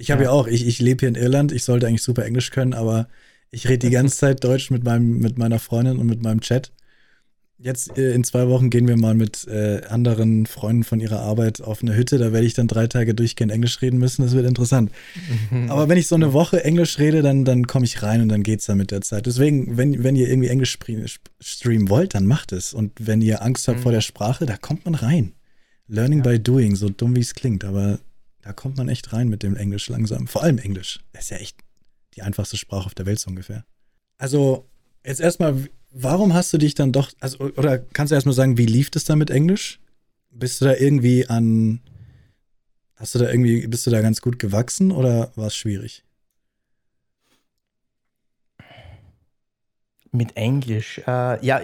Ich 0.00 0.10
habe 0.10 0.24
ja. 0.24 0.30
ja. 0.30 0.34
auch, 0.34 0.46
ich, 0.46 0.66
ich 0.66 0.80
lebe 0.80 1.00
hier 1.00 1.08
in 1.10 1.14
Irland, 1.14 1.52
ich 1.52 1.62
sollte 1.62 1.86
eigentlich 1.86 2.02
super 2.02 2.24
Englisch 2.24 2.50
können, 2.50 2.72
aber 2.72 3.06
ich 3.50 3.68
rede 3.68 3.86
die 3.86 3.90
ganze 3.90 4.16
Zeit 4.16 4.42
Deutsch 4.42 4.70
mit, 4.70 4.82
meinem, 4.82 5.18
mit 5.18 5.36
meiner 5.36 5.58
Freundin 5.58 5.98
und 5.98 6.06
mit 6.06 6.22
meinem 6.22 6.40
Chat. 6.40 6.72
Jetzt 7.58 7.98
äh, 7.98 8.14
in 8.14 8.24
zwei 8.24 8.48
Wochen 8.48 8.70
gehen 8.70 8.88
wir 8.88 8.96
mal 8.96 9.14
mit 9.14 9.46
äh, 9.46 9.82
anderen 9.86 10.46
Freunden 10.46 10.84
von 10.84 11.00
ihrer 11.00 11.20
Arbeit 11.20 11.60
auf 11.60 11.82
eine 11.82 11.94
Hütte. 11.94 12.16
Da 12.16 12.32
werde 12.32 12.46
ich 12.46 12.54
dann 12.54 12.68
drei 12.68 12.86
Tage 12.86 13.14
durchgehend 13.14 13.52
Englisch 13.52 13.82
reden 13.82 13.98
müssen. 13.98 14.22
Das 14.22 14.32
wird 14.32 14.46
interessant. 14.46 14.90
Mhm. 15.50 15.70
Aber 15.70 15.90
wenn 15.90 15.98
ich 15.98 16.06
so 16.06 16.14
eine 16.14 16.32
Woche 16.32 16.64
Englisch 16.64 16.98
rede, 16.98 17.20
dann, 17.20 17.44
dann 17.44 17.66
komme 17.66 17.84
ich 17.84 18.02
rein 18.02 18.22
und 18.22 18.30
dann 18.30 18.42
geht 18.42 18.60
es 18.60 18.66
dann 18.66 18.78
mit 18.78 18.92
der 18.92 19.02
Zeit. 19.02 19.26
Deswegen, 19.26 19.76
wenn, 19.76 20.02
wenn 20.02 20.16
ihr 20.16 20.30
irgendwie 20.30 20.48
Englisch 20.48 20.78
streamen 21.40 21.90
wollt, 21.90 22.14
dann 22.14 22.24
macht 22.24 22.52
es. 22.52 22.72
Und 22.72 22.92
wenn 22.98 23.20
ihr 23.20 23.42
Angst 23.42 23.68
habt 23.68 23.80
mhm. 23.80 23.82
vor 23.82 23.92
der 23.92 24.00
Sprache, 24.00 24.46
da 24.46 24.56
kommt 24.56 24.86
man 24.86 24.94
rein. 24.94 25.34
Learning 25.86 26.24
ja. 26.24 26.30
by 26.30 26.40
doing, 26.40 26.74
so 26.76 26.88
dumm 26.88 27.14
wie 27.16 27.20
es 27.20 27.34
klingt, 27.34 27.64
aber 27.64 27.98
da 28.42 28.52
kommt 28.52 28.76
man 28.76 28.88
echt 28.88 29.12
rein 29.12 29.28
mit 29.28 29.42
dem 29.42 29.56
Englisch 29.56 29.88
langsam. 29.88 30.26
Vor 30.26 30.42
allem 30.42 30.58
Englisch. 30.58 31.00
Das 31.12 31.24
ist 31.24 31.30
ja 31.30 31.36
echt 31.38 31.58
die 32.14 32.22
einfachste 32.22 32.56
Sprache 32.56 32.86
auf 32.86 32.94
der 32.94 33.06
Welt 33.06 33.18
so 33.18 33.30
ungefähr. 33.30 33.64
Also, 34.18 34.68
jetzt 35.04 35.20
erstmal, 35.20 35.68
warum 35.90 36.34
hast 36.34 36.52
du 36.52 36.58
dich 36.58 36.74
dann 36.74 36.92
doch, 36.92 37.10
also, 37.20 37.38
oder 37.38 37.78
kannst 37.78 38.10
du 38.10 38.14
erstmal 38.14 38.34
sagen, 38.34 38.58
wie 38.58 38.66
lief 38.66 38.90
das 38.90 39.04
dann 39.04 39.18
mit 39.18 39.30
Englisch? 39.30 39.80
Bist 40.30 40.60
du 40.60 40.64
da 40.64 40.74
irgendwie 40.74 41.26
an, 41.26 41.80
hast 42.94 43.14
du 43.14 43.18
da 43.18 43.30
irgendwie, 43.30 43.66
bist 43.66 43.86
du 43.86 43.90
da 43.90 44.00
ganz 44.00 44.20
gut 44.20 44.38
gewachsen 44.38 44.92
oder 44.92 45.32
war 45.36 45.48
es 45.48 45.56
schwierig? 45.56 46.04
Mit 50.12 50.36
Englisch, 50.36 51.00
äh, 51.06 51.44
ja, 51.44 51.60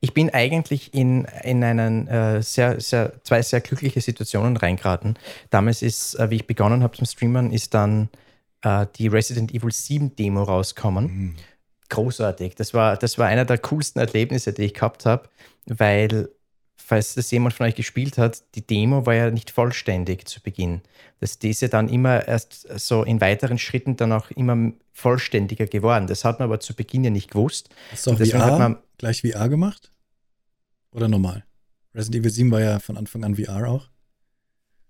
ich, 0.00 0.14
bin 0.14 0.30
eigentlich 0.30 0.94
in, 0.94 1.26
in 1.42 1.62
einen 1.64 2.08
äh, 2.08 2.42
sehr, 2.42 2.80
sehr, 2.80 3.12
zwei 3.24 3.42
sehr 3.42 3.60
glückliche 3.60 4.00
Situationen 4.00 4.56
reingeraten. 4.56 5.18
Damals 5.50 5.82
ist, 5.82 6.14
äh, 6.14 6.30
wie 6.30 6.36
ich 6.36 6.46
begonnen 6.46 6.82
habe 6.82 6.96
zum 6.96 7.06
Streamen, 7.06 7.52
ist 7.52 7.74
dann 7.74 8.08
äh, 8.62 8.86
die 8.96 9.08
Resident 9.08 9.52
Evil 9.52 9.72
7 9.72 10.16
Demo 10.16 10.42
rauskommen. 10.42 11.04
Mhm. 11.06 11.34
Großartig. 11.90 12.54
Das 12.56 12.74
war, 12.74 12.96
das 12.96 13.18
war 13.18 13.26
einer 13.26 13.44
der 13.44 13.58
coolsten 13.58 14.00
Erlebnisse, 14.00 14.52
die 14.52 14.64
ich 14.64 14.74
gehabt 14.74 15.06
habe, 15.06 15.28
weil 15.66 16.28
falls 16.84 17.14
das 17.14 17.30
jemand 17.30 17.54
von 17.54 17.66
euch 17.66 17.74
gespielt 17.74 18.18
hat, 18.18 18.42
die 18.54 18.66
Demo 18.66 19.06
war 19.06 19.14
ja 19.14 19.30
nicht 19.30 19.50
vollständig 19.50 20.28
zu 20.28 20.42
Beginn. 20.42 20.82
Dass 21.20 21.38
diese 21.38 21.68
dann 21.68 21.88
immer 21.88 22.28
erst 22.28 22.68
so 22.78 23.04
in 23.04 23.20
weiteren 23.20 23.58
Schritten 23.58 23.96
dann 23.96 24.12
auch 24.12 24.30
immer 24.30 24.72
vollständiger 24.92 25.66
geworden. 25.66 26.06
Das 26.06 26.24
hat 26.24 26.38
man 26.38 26.48
aber 26.48 26.60
zu 26.60 26.74
Beginn 26.74 27.04
ja 27.04 27.10
nicht 27.10 27.30
gewusst. 27.30 27.70
Auch 28.06 28.18
VR, 28.18 28.44
hat 28.44 28.58
man, 28.58 28.76
gleich 28.98 29.22
VR 29.22 29.48
gemacht? 29.48 29.92
Oder 30.92 31.08
normal? 31.08 31.44
Resident 31.94 32.22
Evil 32.22 32.30
7 32.30 32.50
war 32.50 32.60
ja 32.60 32.78
von 32.78 32.96
Anfang 32.96 33.24
an 33.24 33.36
VR 33.36 33.68
auch. 33.68 33.88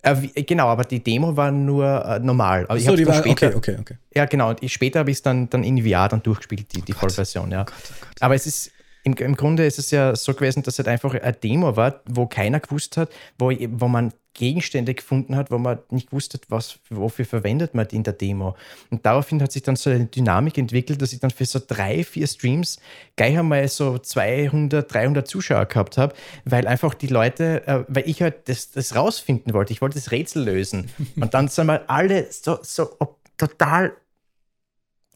Äh, 0.02 0.42
genau, 0.42 0.68
aber 0.68 0.84
die 0.84 1.02
Demo 1.02 1.34
war 1.36 1.50
nur 1.50 2.04
äh, 2.04 2.18
normal. 2.18 2.66
Aber 2.68 2.78
so, 2.78 2.94
die 2.94 3.06
war, 3.06 3.14
später, 3.14 3.48
okay, 3.48 3.56
okay, 3.56 3.76
okay. 3.80 3.96
Ja, 4.14 4.26
genau. 4.26 4.50
Und 4.50 4.70
später 4.70 5.00
habe 5.00 5.10
ich 5.10 5.16
es 5.16 5.22
dann, 5.22 5.48
dann 5.48 5.64
in 5.64 5.82
VR 5.82 6.08
dann 6.08 6.22
durchgespielt, 6.22 6.74
die, 6.74 6.82
oh 6.82 6.84
die 6.84 6.92
Vollversion, 6.92 7.50
ja. 7.50 7.62
Oh 7.62 7.64
Gott, 7.64 7.74
oh 7.90 7.94
Gott. 8.00 8.22
Aber 8.22 8.34
es 8.34 8.46
ist, 8.46 8.70
im, 9.02 9.14
im 9.14 9.34
Grunde 9.34 9.64
ist 9.64 9.78
es 9.78 9.90
ja 9.90 10.14
so 10.14 10.34
gewesen, 10.34 10.62
dass 10.62 10.74
es 10.74 10.78
halt 10.78 10.88
einfach 10.88 11.14
eine 11.14 11.32
Demo 11.32 11.76
war, 11.76 12.02
wo 12.06 12.26
keiner 12.26 12.60
gewusst 12.60 12.98
hat, 12.98 13.10
wo, 13.38 13.50
wo 13.50 13.88
man 13.88 14.12
Gegenstände 14.34 14.94
gefunden 14.94 15.36
hat, 15.36 15.50
wo 15.50 15.58
man 15.58 15.78
nicht 15.90 16.10
gewusst 16.10 16.34
hat, 16.34 16.42
was, 16.48 16.78
wofür 16.90 17.24
verwendet 17.24 17.74
man 17.74 17.88
die 17.88 17.96
in 17.96 18.02
der 18.02 18.12
Demo. 18.12 18.56
Und 18.90 19.06
daraufhin 19.06 19.40
hat 19.40 19.52
sich 19.52 19.62
dann 19.62 19.76
so 19.76 19.90
eine 19.90 20.06
Dynamik 20.06 20.58
entwickelt, 20.58 21.00
dass 21.00 21.12
ich 21.12 21.20
dann 21.20 21.30
für 21.30 21.46
so 21.46 21.60
drei, 21.66 22.04
vier 22.04 22.26
Streams 22.26 22.78
gleich 23.16 23.38
einmal 23.38 23.66
so 23.68 23.98
200, 23.98 24.92
300 24.92 25.26
Zuschauer 25.26 25.66
gehabt 25.66 25.96
habe, 25.96 26.14
weil 26.44 26.66
einfach 26.66 26.94
die 26.94 27.06
Leute, 27.06 27.66
äh, 27.66 27.84
weil 27.88 28.08
ich 28.08 28.20
halt 28.20 28.48
das, 28.48 28.72
das 28.72 28.94
rausfinden 28.94 29.54
wollte. 29.54 29.72
Ich 29.72 29.80
wollte 29.80 29.98
das 29.98 30.10
Rätsel 30.10 30.44
lösen. 30.44 30.90
Und 31.16 31.32
dann 31.32 31.48
sind 31.48 31.66
wir 31.66 31.88
alle 31.88 32.26
so, 32.30 32.58
so 32.62 32.90
total 33.38 33.92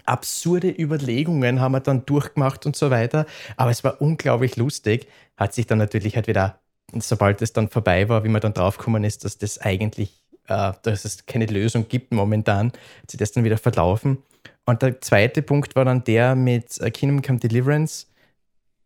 absurde 0.09 0.71
Überlegungen 0.71 1.61
haben 1.61 1.73
wir 1.73 1.81
dann 1.81 2.07
durchgemacht 2.07 2.65
und 2.67 2.75
so 2.75 2.91
weiter. 2.91 3.27
Aber 3.57 3.71
es 3.71 3.85
war 3.85 4.01
unglaublich 4.01 4.57
lustig. 4.57 5.07
Hat 5.37 5.53
sich 5.53 5.67
dann 5.67 5.79
natürlich 5.79 6.17
halt 6.17 6.27
wieder, 6.27 6.61
sobald 6.95 7.43
es 7.43 7.53
dann 7.53 7.69
vorbei 7.69 8.09
war, 8.09 8.25
wie 8.25 8.29
man 8.29 8.41
dann 8.41 8.55
draufgekommen 8.55 9.05
ist, 9.05 9.25
dass 9.25 9.39
das 9.39 9.59
eigentlich, 9.59 10.23
äh, 10.47 10.73
dass 10.83 11.05
es 11.05 11.27
keine 11.27 11.47
Lösung 11.47 11.89
gibt 11.89 12.13
momentan, 12.13 12.73
hat 13.03 13.11
sich 13.11 13.19
das 13.19 13.33
dann 13.33 13.45
wieder 13.45 13.59
verlaufen. 13.59 14.19
Und 14.65 14.83
der 14.83 15.01
zweite 15.01 15.43
Punkt 15.43 15.77
war 15.77 15.85
dann 15.85 16.05
der 16.05 16.35
mit 16.35 16.81
äh, 16.81 16.91
Kingdom 16.91 17.23
Come 17.23 17.39
Deliverance. 17.39 18.07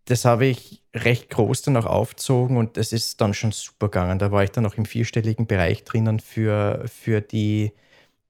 Das 0.07 0.25
habe 0.25 0.47
ich 0.47 0.83
recht 0.95 1.31
groß 1.31 1.63
dann 1.63 1.77
auch 1.77 1.87
aufgezogen 1.87 2.57
und 2.57 2.77
das 2.77 2.93
ist 2.93 3.21
dann 3.21 3.35
schon 3.35 3.53
super 3.53 3.89
gegangen. 3.89 4.19
Da 4.19 4.31
war 4.33 4.45
ich 4.45 4.51
dann 4.51 4.67
auch 4.67 4.75
im 4.75 4.85
vierstelligen 4.85 5.47
Bereich 5.47 5.85
drinnen 5.85 6.21
für, 6.21 6.85
für 6.87 7.21
die 7.21 7.73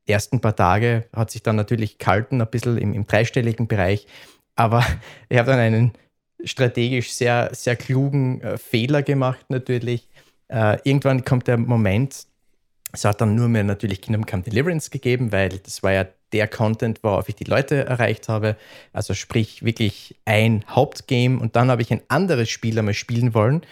ersten 0.07 0.41
paar 0.41 0.57
Tage 0.57 1.07
hat 1.15 1.31
sich 1.31 1.43
dann 1.43 1.57
natürlich 1.57 1.99
gehalten, 1.99 2.41
ein 2.41 2.51
bisschen 2.51 2.79
im, 2.79 2.95
im 2.95 3.07
dreistelligen 3.07 3.69
Bereich. 3.69 4.07
Aber 4.57 4.85
ich 5.29 5.39
habe 5.39 5.51
dann 5.51 5.61
einen 5.61 5.93
strategisch 6.45 7.13
sehr, 7.13 7.51
sehr 7.53 7.77
klugen 7.77 8.41
äh, 8.41 8.59
Fehler 8.59 9.03
gemacht, 9.03 9.47
natürlich. 9.49 10.09
Äh, 10.49 10.79
irgendwann 10.85 11.25
kommt 11.25 11.49
der 11.49 11.57
Moment, 11.57 12.27
es 12.93 13.05
hat 13.05 13.21
dann 13.21 13.35
nur 13.35 13.49
mehr 13.49 13.65
natürlich 13.65 14.01
Kingdom 14.03 14.27
Come 14.27 14.43
Deliverance 14.43 14.91
gegeben, 14.91 15.33
weil 15.33 15.49
das 15.49 15.83
war 15.83 15.93
ja 15.93 16.07
der 16.33 16.49
Content, 16.49 17.03
worauf 17.03 17.29
ich 17.29 17.37
die 17.37 17.45
Leute 17.45 17.87
erreicht 17.87 18.29
habe. 18.29 18.57
Also 18.93 19.15
sprich 19.15 19.65
wirklich 19.65 20.17
ein 20.25 20.65
Hauptgame 20.69 21.39
und 21.41 21.57
dann 21.57 21.71
habe 21.71 21.83
ich 21.83 21.91
ein 21.91 22.03
anderes 22.09 22.51
Spiel 22.51 22.79
einmal 22.79 22.95
spielen 22.95 23.35
wollen 23.35 23.63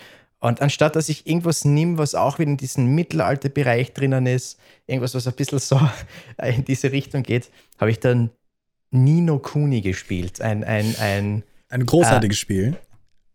und 0.40 0.62
anstatt 0.62 0.96
dass 0.96 1.08
ich 1.10 1.26
irgendwas 1.26 1.64
nehme, 1.64 1.98
was 1.98 2.14
auch 2.14 2.38
wieder 2.38 2.50
in 2.50 2.56
diesem 2.56 2.94
Mittelalterbereich 2.94 3.92
drinnen 3.92 4.26
ist, 4.26 4.58
irgendwas, 4.86 5.14
was 5.14 5.26
ein 5.26 5.34
bisschen 5.34 5.58
so 5.58 5.78
in 6.42 6.64
diese 6.64 6.90
Richtung 6.92 7.22
geht, 7.22 7.50
habe 7.78 7.90
ich 7.90 8.00
dann 8.00 8.30
Nino 8.90 9.38
Kuni 9.38 9.82
gespielt. 9.82 10.40
Ein, 10.40 10.64
ein, 10.64 10.96
ein, 10.98 11.42
ein 11.70 11.86
großartiges 11.86 12.36
äh, 12.36 12.40
Spiel. 12.40 12.76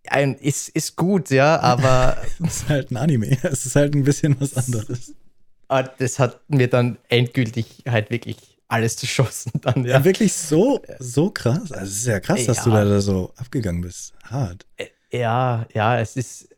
Ein, 0.07 0.35
ist, 0.35 0.69
ist 0.69 0.95
gut, 0.95 1.31
ja, 1.31 1.59
aber. 1.59 2.17
es 2.45 2.57
ist 2.57 2.69
halt 2.69 2.91
ein 2.91 2.97
Anime. 2.97 3.37
Es 3.43 3.65
ist 3.65 3.75
halt 3.75 3.95
ein 3.95 4.03
bisschen 4.03 4.39
was 4.39 4.55
anderes. 4.55 5.13
Ah, 5.67 5.83
das 5.83 6.19
hat 6.19 6.41
mir 6.47 6.69
dann 6.69 6.99
endgültig 7.09 7.83
halt 7.87 8.11
wirklich 8.11 8.37
alles 8.67 8.97
zerschossen. 8.97 9.51
Dann, 9.61 9.83
ja. 9.83 9.97
ja 9.97 10.03
wirklich 10.03 10.33
so, 10.33 10.81
so 10.99 11.31
krass. 11.31 11.71
Also 11.71 11.85
es 11.85 11.97
ist 11.97 12.07
ja 12.07 12.19
krass, 12.19 12.45
dass 12.45 12.57
ja. 12.57 12.63
du 12.63 12.71
da 12.71 13.01
so 13.01 13.33
abgegangen 13.35 13.81
bist. 13.81 14.13
Hart. 14.23 14.65
Äh, 14.77 14.87
ja, 15.11 15.65
ja, 15.73 15.99
es 15.99 16.15
ist 16.15 16.55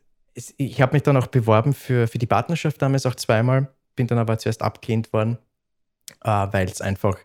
ich 0.56 0.80
habe 0.80 0.92
mich 0.92 1.02
dann 1.02 1.16
auch 1.16 1.26
beworben 1.26 1.74
für, 1.74 2.06
für 2.06 2.18
die 2.18 2.26
Partnerschaft 2.26 2.80
damals 2.80 3.06
auch 3.06 3.14
zweimal, 3.14 3.68
bin 3.96 4.06
dann 4.06 4.18
aber 4.18 4.38
zuerst 4.38 4.62
abgelehnt 4.62 5.12
worden, 5.12 5.38
äh, 6.22 6.28
weil 6.28 6.68
es 6.68 6.80
einfach, 6.80 7.16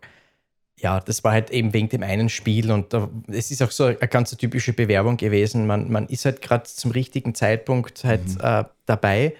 ja, 0.84 1.00
das 1.00 1.24
war 1.24 1.32
halt 1.32 1.50
eben 1.50 1.72
wegen 1.72 1.88
dem 1.88 2.02
einen 2.02 2.28
Spiel 2.28 2.70
und 2.70 2.92
äh, 2.92 3.08
es 3.28 3.50
ist 3.50 3.62
auch 3.62 3.70
so 3.70 3.84
eine 3.84 3.96
ganz 3.96 4.36
typische 4.36 4.74
Bewerbung 4.74 5.16
gewesen. 5.16 5.66
Man, 5.66 5.90
man 5.90 6.06
ist 6.08 6.26
halt 6.26 6.42
gerade 6.42 6.64
zum 6.64 6.90
richtigen 6.90 7.34
Zeitpunkt 7.34 8.04
halt 8.04 8.28
mhm. 8.28 8.40
äh, 8.42 8.64
dabei 8.84 9.34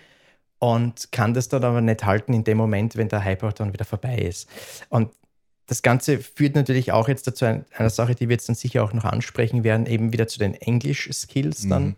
und 0.59 1.13
kann 1.13 1.35
das 1.35 1.51
dann 1.51 1.63
aber 1.63 1.83
nicht 1.83 2.07
halten 2.07 2.33
in 2.33 2.45
dem 2.45 2.57
Moment, 2.57 2.97
wenn 2.97 3.11
der 3.11 3.23
Hype 3.23 3.43
auch 3.43 3.53
dann 3.53 3.75
wieder 3.75 3.85
vorbei 3.85 4.17
ist. 4.17 4.49
Und 4.89 5.11
das 5.67 5.83
Ganze 5.83 6.19
führt 6.19 6.55
natürlich 6.55 6.93
auch 6.93 7.09
jetzt 7.09 7.27
dazu 7.27 7.45
einer 7.45 7.91
Sache, 7.91 8.15
die 8.15 8.31
wir 8.31 8.37
jetzt 8.37 8.49
dann 8.49 8.57
sicher 8.57 8.83
auch 8.83 8.95
noch 8.95 9.05
ansprechen 9.05 9.65
werden, 9.65 9.85
eben 9.85 10.15
wieder 10.15 10.27
zu 10.27 10.39
den 10.39 10.55
Englisch-Skills 10.55 11.69
dann. 11.69 11.85
Mhm 11.85 11.97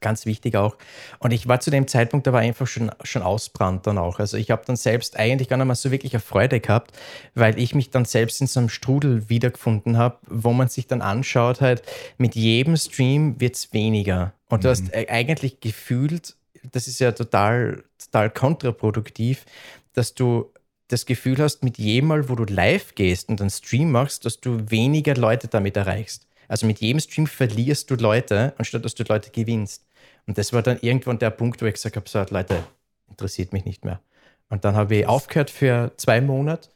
Ganz 0.00 0.26
wichtig 0.26 0.56
auch. 0.56 0.76
Und 1.18 1.32
ich 1.32 1.48
war 1.48 1.60
zu 1.60 1.70
dem 1.70 1.86
Zeitpunkt, 1.86 2.26
da 2.26 2.32
war 2.32 2.40
einfach 2.40 2.66
schon, 2.66 2.90
schon 3.04 3.22
ausbrannt 3.22 3.86
dann 3.86 3.98
auch. 3.98 4.18
Also 4.18 4.36
ich 4.36 4.50
habe 4.50 4.62
dann 4.66 4.76
selbst 4.76 5.16
eigentlich 5.16 5.48
gar 5.48 5.56
nicht 5.56 5.66
mal 5.66 5.74
so 5.74 5.90
wirklich 5.90 6.12
eine 6.12 6.20
Freude 6.20 6.60
gehabt, 6.60 6.92
weil 7.34 7.58
ich 7.58 7.74
mich 7.74 7.90
dann 7.90 8.04
selbst 8.04 8.40
in 8.40 8.46
so 8.46 8.60
einem 8.60 8.68
Strudel 8.68 9.28
wiedergefunden 9.28 9.96
habe, 9.96 10.18
wo 10.28 10.52
man 10.52 10.68
sich 10.68 10.88
dann 10.88 11.02
anschaut, 11.02 11.60
halt, 11.60 11.82
mit 12.18 12.34
jedem 12.34 12.76
Stream 12.76 13.40
wird 13.40 13.54
es 13.54 13.72
weniger. 13.72 14.34
Und 14.48 14.60
mhm. 14.60 14.62
du 14.62 14.68
hast 14.70 14.88
e-, 14.92 15.08
eigentlich 15.08 15.60
gefühlt, 15.60 16.36
das 16.70 16.88
ist 16.88 16.98
ja 16.98 17.12
total, 17.12 17.84
total 17.98 18.30
kontraproduktiv, 18.30 19.46
dass 19.94 20.14
du 20.14 20.50
das 20.88 21.06
Gefühl 21.06 21.38
hast, 21.38 21.62
mit 21.62 21.78
jedem 21.78 22.08
Mal, 22.08 22.28
wo 22.28 22.34
du 22.34 22.44
live 22.44 22.94
gehst 22.94 23.28
und 23.28 23.40
einen 23.40 23.50
Stream 23.50 23.90
machst, 23.90 24.24
dass 24.26 24.40
du 24.40 24.70
weniger 24.70 25.14
Leute 25.14 25.48
damit 25.48 25.76
erreichst. 25.76 26.26
Also 26.52 26.66
mit 26.66 26.80
jedem 26.80 27.00
Stream 27.00 27.26
verlierst 27.26 27.90
du 27.90 27.94
Leute, 27.94 28.52
anstatt 28.58 28.84
dass 28.84 28.94
du 28.94 29.04
Leute 29.04 29.30
gewinnst. 29.30 29.86
Und 30.26 30.36
das 30.36 30.52
war 30.52 30.60
dann 30.60 30.78
irgendwann 30.82 31.18
der 31.18 31.30
Punkt, 31.30 31.62
wo 31.62 31.64
ich 31.64 31.72
gesagt 31.72 31.96
habe, 31.96 32.06
so, 32.06 32.22
Leute, 32.28 32.62
interessiert 33.08 33.54
mich 33.54 33.64
nicht 33.64 33.86
mehr. 33.86 34.02
Und 34.50 34.66
dann 34.66 34.76
habe 34.76 34.96
ich 34.96 35.06
aufgehört 35.06 35.48
für 35.48 35.92
zwei 35.96 36.20
Monate 36.20 36.68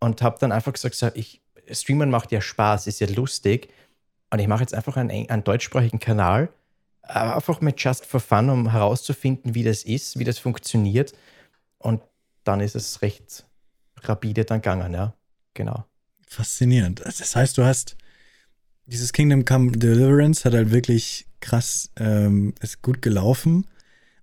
und 0.00 0.20
habe 0.20 0.36
dann 0.38 0.52
einfach 0.52 0.74
gesagt, 0.74 0.96
so, 0.96 1.08
ich, 1.14 1.40
Streamen 1.70 2.10
macht 2.10 2.30
ja 2.30 2.42
Spaß, 2.42 2.86
ist 2.86 3.00
ja 3.00 3.06
lustig. 3.06 3.72
Und 4.28 4.38
ich 4.38 4.48
mache 4.48 4.60
jetzt 4.60 4.74
einfach 4.74 4.98
einen, 4.98 5.30
einen 5.30 5.44
deutschsprachigen 5.44 5.98
Kanal, 5.98 6.50
einfach 7.00 7.62
mit 7.62 7.82
Just 7.82 8.04
for 8.04 8.20
Fun, 8.20 8.50
um 8.50 8.70
herauszufinden, 8.70 9.54
wie 9.54 9.64
das 9.64 9.82
ist, 9.84 10.18
wie 10.18 10.24
das 10.24 10.38
funktioniert. 10.38 11.14
Und 11.78 12.02
dann 12.44 12.60
ist 12.60 12.76
es 12.76 13.00
recht 13.00 13.46
rapide 14.02 14.44
dann 14.44 14.60
gegangen, 14.60 14.92
ja. 14.92 15.14
Genau. 15.54 15.86
Faszinierend. 16.28 17.00
Das 17.00 17.34
heißt, 17.34 17.56
du 17.56 17.64
hast 17.64 17.96
dieses 18.86 19.12
Kingdom 19.12 19.44
Come 19.44 19.72
Deliverance 19.72 20.44
hat 20.44 20.54
halt 20.54 20.70
wirklich 20.70 21.26
krass, 21.40 21.90
ähm, 21.96 22.54
ist 22.60 22.82
gut 22.82 23.02
gelaufen. 23.02 23.66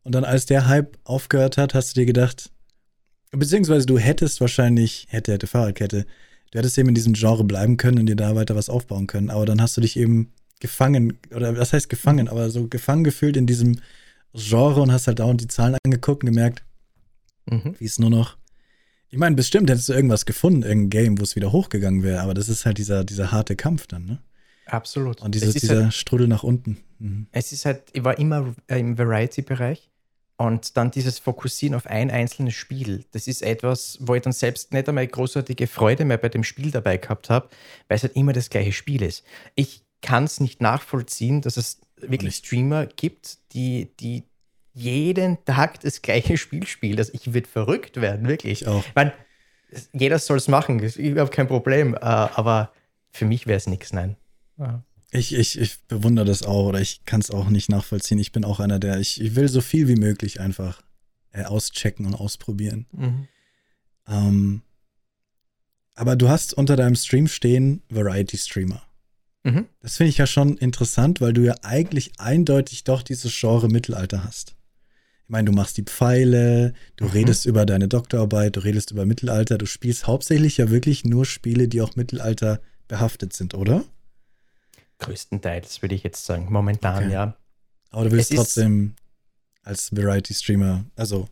Und 0.04 0.16
dann, 0.16 0.24
als 0.24 0.46
der 0.46 0.68
Hype 0.68 0.98
aufgehört 1.04 1.58
hat, 1.58 1.74
hast 1.74 1.96
du 1.96 2.02
dir 2.02 2.06
gedacht, 2.06 2.52
beziehungsweise 3.32 3.86
du 3.86 3.98
hättest 3.98 4.42
wahrscheinlich, 4.42 5.08
hätte, 5.10 5.34
hätte 5.34 5.48
Fahrradkette, 5.48 6.06
du 6.52 6.58
hättest 6.58 6.78
eben 6.78 6.90
in 6.90 6.96
diesem 6.96 7.14
Genre 7.14 7.44
bleiben 7.44 7.78
können 7.78 8.00
und 8.00 8.06
dir 8.08 8.16
da 8.16 8.36
weiter 8.36 8.56
was 8.56 8.70
aufbauen 8.70 9.08
können. 9.08 9.30
Aber 9.30 9.46
dann 9.46 9.62
hast 9.62 9.78
du 9.78 9.82
dich 9.82 9.98
eben 9.98 10.32
gefangen, 10.60 11.18
oder 11.34 11.58
was 11.58 11.74
heißt 11.74 11.90
gefangen, 11.90 12.28
aber 12.28 12.50
so 12.50 12.68
gefangen 12.68 13.04
gefühlt 13.04 13.38
in 13.38 13.48
diesem 13.48 13.80
Genre 14.34 14.82
und 14.82 14.92
hast 14.92 15.08
halt 15.08 15.20
dauernd 15.20 15.42
die 15.42 15.48
Zahlen 15.48 15.78
angeguckt 15.84 16.24
und 16.24 16.30
gemerkt, 16.30 16.64
mhm. 17.46 17.76
wie 17.80 17.86
es 17.86 18.00
nur 18.00 18.10
noch. 18.10 18.38
Ich 19.10 19.18
meine, 19.18 19.36
bestimmt 19.36 19.70
hättest 19.70 19.90
du 19.90 19.94
irgendwas 19.94 20.26
gefunden, 20.26 20.62
irgendein 20.64 20.90
Game, 20.90 21.20
wo 21.20 21.24
es 21.24 21.36
wieder 21.36 21.52
hochgegangen 21.52 22.04
wäre, 22.04 22.22
aber 22.22 22.36
das 22.36 22.48
ist 22.48 22.66
halt 22.66 22.78
dieser, 22.78 23.04
dieser 23.04 23.32
harte 23.32 23.56
Kampf 23.56 23.88
dann, 23.88 24.06
ne? 24.06 24.20
Absolut. 24.72 25.22
Und 25.22 25.36
dieses, 25.36 25.54
dieser 25.54 25.84
halt, 25.84 25.94
Strudel 25.94 26.28
nach 26.28 26.44
unten. 26.44 26.78
Mhm. 27.00 27.28
Es 27.32 27.52
ist 27.52 27.66
halt, 27.66 27.84
ich 27.94 28.04
war 28.04 28.18
immer 28.20 28.56
im 28.68 28.98
Variety-Bereich 28.98 29.90
Und 30.40 30.78
dann 30.78 30.90
dieses 30.90 31.20
Fokussieren 31.20 31.76
auf 31.76 31.86
ein 31.86 32.10
einzelnes 32.10 32.54
Spiel, 32.54 33.04
das 33.12 33.28
ist 33.28 33.42
etwas, 33.42 33.98
wo 34.00 34.16
ich 34.16 34.22
dann 34.22 34.32
selbst 34.32 34.72
nicht 34.72 34.88
einmal 34.88 35.06
großartige 35.06 35.68
Freude 35.68 36.06
mehr 36.06 36.18
bei 36.18 36.30
dem 36.30 36.46
Spiel 36.46 36.72
dabei 36.72 36.96
gehabt 36.96 37.30
habe, 37.30 37.50
weil 37.90 37.98
es 37.98 38.04
halt 38.04 38.16
immer 38.16 38.32
das 38.32 38.50
gleiche 38.50 38.72
Spiel 38.72 39.02
ist. 39.02 39.26
Ich 39.56 39.84
kann 40.02 40.24
es 40.24 40.40
nicht 40.40 40.62
nachvollziehen, 40.62 41.42
dass 41.42 41.58
es 41.58 41.82
wirklich 41.98 42.36
Streamer 42.38 42.86
gibt, 42.86 43.40
die, 43.52 43.90
die 44.00 44.24
jeden 44.74 45.44
Tag 45.44 45.82
das 45.82 46.02
gleiche 46.02 46.38
Spiel 46.38 46.66
spielen. 46.68 46.98
Also 46.98 47.12
ich 47.14 47.34
würde 47.34 47.50
verrückt 47.50 48.00
werden, 48.00 48.26
wirklich. 48.26 48.62
Ich 48.62 48.68
auch. 48.70 48.86
Ich 48.86 48.96
meine, 48.96 49.12
jeder 49.92 50.20
soll 50.20 50.38
es 50.38 50.48
machen, 50.48 50.80
ist 50.80 50.96
überhaupt 50.96 51.34
kein 51.34 51.50
Problem. 51.50 51.96
Äh, 51.96 51.98
aber 52.00 52.72
für 53.12 53.26
mich 53.26 53.46
wäre 53.46 53.58
es 53.58 53.68
nichts, 53.68 53.92
nein. 53.92 54.16
Ja. 54.60 54.84
Ich, 55.12 55.34
ich, 55.34 55.58
ich 55.58 55.82
bewundere 55.88 56.26
das 56.26 56.44
auch 56.44 56.68
oder 56.68 56.82
ich 56.82 57.04
kann 57.06 57.20
es 57.20 57.32
auch 57.32 57.50
nicht 57.50 57.70
nachvollziehen. 57.70 58.20
Ich 58.20 58.32
bin 58.32 58.46
auch 58.46 58.60
einer, 58.60 58.78
der, 58.78 59.00
ich, 59.00 59.20
ich 59.20 59.36
will 59.36 59.48
so 59.48 59.62
viel 59.62 59.88
wie 59.88 59.96
möglich 59.96 60.40
einfach 60.40 60.84
äh, 61.32 61.46
auschecken 61.46 62.06
und 62.06 62.14
ausprobieren. 62.14 62.86
Mhm. 62.92 63.28
Ähm, 64.08 64.62
aber 65.96 66.16
du 66.16 66.30
hast 66.30 66.54
unter 66.54 66.76
deinem 66.76 66.96
Stream 66.96 67.28
stehen 67.28 67.82
Variety 67.90 68.38
Streamer. 68.38 68.84
Mhm. 69.44 69.66
Das 69.82 69.98
finde 69.98 70.10
ich 70.10 70.18
ja 70.18 70.28
schon 70.28 70.58
interessant, 70.58 71.22
weil 71.22 71.34
du 71.34 71.42
ja 71.42 71.56
eigentlich 71.64 72.20
eindeutig 72.20 72.84
doch 72.84 73.02
dieses 73.02 73.38
Genre 73.38 73.68
Mittelalter 73.68 74.24
hast. 74.24 74.56
Ich 75.24 75.30
meine, 75.30 75.46
du 75.46 75.52
machst 75.52 75.78
die 75.78 75.84
Pfeile, 75.84 76.74
du 76.98 77.06
mhm. 77.06 77.12
redest 77.12 77.46
über 77.46 77.66
deine 77.66 77.88
Doktorarbeit, 77.88 78.56
du 78.56 78.62
redest 78.62 78.92
über 78.92 79.06
Mittelalter, 79.06 79.58
du 79.58 79.66
spielst 79.66 80.08
hauptsächlich 80.08 80.58
ja 80.58 80.70
wirklich 80.70 81.06
nur 81.06 81.26
Spiele, 81.26 81.68
die 81.68 81.82
auch 81.82 81.96
Mittelalter 81.96 82.62
behaftet 82.88 83.34
sind, 83.34 83.54
oder? 83.54 83.84
Größtenteils, 85.00 85.82
würde 85.82 85.96
ich 85.96 86.04
jetzt 86.04 86.26
sagen. 86.26 86.48
Momentan, 86.50 87.06
okay. 87.06 87.14
ja. 87.14 87.36
Aber 87.92 88.06
du 88.06 88.12
willst 88.12 88.32
es 88.32 88.38
trotzdem 88.38 88.96
als 89.64 89.96
Variety-Streamer, 89.96 90.86
also. 90.96 91.28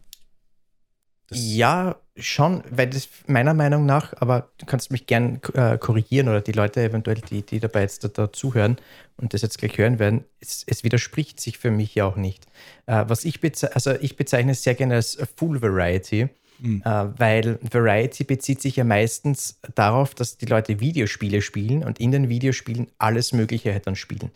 Ja, 1.29 1.97
schon, 2.15 2.63
weil 2.69 2.89
das 2.89 3.09
meiner 3.27 3.53
Meinung 3.53 3.85
nach, 3.85 4.13
aber 4.21 4.49
du 4.57 4.65
kannst 4.65 4.91
mich 4.91 5.07
gern 5.07 5.41
äh, 5.53 5.77
korrigieren 5.77 6.29
oder 6.29 6.39
die 6.39 6.53
Leute 6.53 6.81
eventuell, 6.81 7.19
die, 7.19 7.41
die 7.41 7.59
dabei 7.59 7.81
jetzt 7.81 8.03
da, 8.03 8.07
da 8.07 8.31
zuhören 8.31 8.77
und 9.17 9.33
das 9.33 9.41
jetzt 9.41 9.57
gleich 9.57 9.77
hören 9.77 9.99
werden, 9.99 10.23
es, 10.39 10.63
es 10.65 10.85
widerspricht 10.85 11.41
sich 11.41 11.57
für 11.57 11.69
mich 11.69 11.95
ja 11.95 12.05
auch 12.05 12.15
nicht. 12.15 12.45
Äh, 12.85 13.03
was 13.07 13.25
ich 13.25 13.41
bezeichne, 13.41 13.75
also 13.75 13.91
ich 13.99 14.15
bezeichne 14.15 14.53
es 14.53 14.63
sehr 14.63 14.75
gerne 14.75 14.95
als 14.95 15.17
Full 15.35 15.61
Variety. 15.61 16.29
Mhm. 16.59 16.81
Äh, 16.83 17.19
weil 17.19 17.59
Variety 17.61 18.23
bezieht 18.23 18.61
sich 18.61 18.75
ja 18.75 18.83
meistens 18.83 19.59
darauf, 19.75 20.15
dass 20.15 20.37
die 20.37 20.45
Leute 20.45 20.79
Videospiele 20.79 21.41
spielen 21.41 21.83
und 21.83 21.99
in 21.99 22.11
den 22.11 22.29
Videospielen 22.29 22.87
alles 22.97 23.33
Mögliche 23.33 23.71
halt 23.71 23.87
dann 23.87 23.95
spielen. 23.95 24.31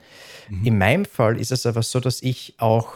Mhm. 0.49 0.65
In 0.65 0.77
meinem 0.77 1.05
Fall 1.05 1.39
ist 1.39 1.51
es 1.51 1.65
aber 1.65 1.83
so, 1.83 1.99
dass 1.99 2.21
ich 2.21 2.55
auch, 2.57 2.93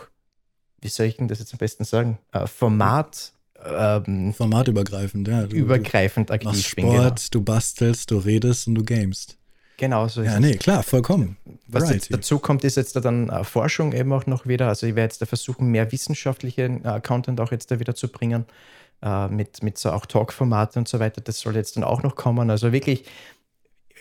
wie 0.81 0.89
soll 0.89 1.07
ich 1.07 1.17
denn 1.17 1.27
das 1.27 1.39
jetzt 1.39 1.53
am 1.53 1.59
besten 1.59 1.83
sagen, 1.83 2.17
äh, 2.31 2.47
Format. 2.47 3.33
Ähm, 3.65 4.33
Formatübergreifend, 4.33 5.27
ja. 5.27 5.47
Du, 5.47 5.55
übergreifend 5.55 6.29
aktiv 6.29 6.51
machst 6.51 6.67
Sport, 6.67 6.85
bin, 6.85 6.93
genau. 6.93 7.15
du 7.31 7.41
bastelst, 7.41 8.11
du 8.11 8.17
redest 8.17 8.67
und 8.67 8.75
du 8.75 8.83
gamest. 8.83 9.37
Genau 9.77 10.07
so 10.07 10.21
ist 10.21 10.27
Ja, 10.27 10.39
nee, 10.39 10.55
klar, 10.55 10.83
vollkommen. 10.83 11.35
Was 11.67 11.89
jetzt 11.89 12.13
dazu 12.13 12.39
kommt, 12.39 12.63
ist 12.63 12.77
jetzt 12.77 12.95
dann 12.95 13.29
äh, 13.29 13.43
Forschung 13.43 13.91
eben 13.91 14.13
auch 14.13 14.25
noch 14.25 14.47
wieder. 14.47 14.69
Also 14.69 14.87
ich 14.87 14.95
werde 14.95 15.13
jetzt 15.13 15.21
da 15.21 15.25
versuchen, 15.25 15.67
mehr 15.67 15.91
wissenschaftlichen 15.91 16.85
äh, 16.85 17.01
Content 17.01 17.41
auch 17.41 17.51
jetzt 17.51 17.71
da 17.71 17.79
wieder 17.79 17.95
zu 17.95 18.07
bringen 18.07 18.45
äh, 19.01 19.27
mit, 19.27 19.63
mit 19.63 19.77
so 19.77 19.91
auch 19.91 20.05
Talk-Formate 20.05 20.79
und 20.79 20.87
so 20.87 20.99
weiter. 20.99 21.21
Das 21.21 21.39
soll 21.39 21.55
jetzt 21.55 21.75
dann 21.75 21.83
auch 21.83 22.03
noch 22.03 22.15
kommen. 22.15 22.49
Also 22.49 22.71
wirklich 22.71 23.05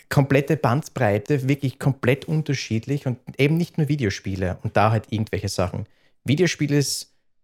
komplette 0.09 0.57
Bandbreite, 0.57 1.49
wirklich 1.49 1.79
komplett 1.79 2.27
unterschiedlich 2.27 3.07
und 3.07 3.19
eben 3.39 3.57
nicht 3.57 3.79
nur 3.79 3.89
Videospiele 3.89 4.59
und 4.63 4.77
da 4.77 4.91
halt 4.91 5.07
irgendwelche 5.11 5.49
Sachen. 5.49 5.87
Videospiele 6.25 6.83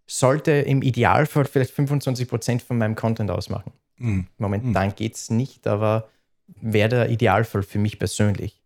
sollte 0.07 0.53
im 0.53 0.83
Idealfall 0.83 1.45
vielleicht 1.45 1.75
25% 1.75 2.61
von 2.63 2.79
meinem 2.79 2.97
Content 2.97 3.31
ausmachen. 3.31 3.73
Mhm. 3.97 4.27
Momentan 4.39 4.89
mhm. 4.89 4.95
geht 4.97 5.15
es 5.15 5.31
nicht, 5.31 5.67
aber 5.67 6.09
wäre 6.61 6.89
der 6.89 7.11
Idealfall 7.11 7.63
für 7.63 7.79
mich 7.79 7.99
persönlich. 7.99 8.61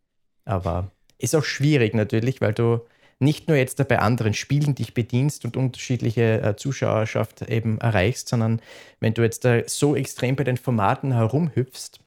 Aber 0.44 0.90
ist 1.18 1.34
auch 1.34 1.44
schwierig 1.44 1.94
natürlich, 1.94 2.40
weil 2.40 2.54
du 2.54 2.80
nicht 3.18 3.48
nur 3.48 3.56
jetzt 3.56 3.86
bei 3.88 3.98
anderen 3.98 4.34
Spielen 4.34 4.74
dich 4.74 4.94
bedienst 4.94 5.44
und 5.44 5.56
unterschiedliche 5.56 6.42
äh, 6.42 6.56
Zuschauerschaft 6.56 7.42
eben 7.42 7.78
erreichst, 7.78 8.28
sondern 8.28 8.60
wenn 9.00 9.14
du 9.14 9.22
jetzt 9.22 9.44
da 9.44 9.60
so 9.66 9.96
extrem 9.96 10.36
bei 10.36 10.44
den 10.44 10.56
Formaten 10.56 11.12
herumhüpfst, 11.12 12.00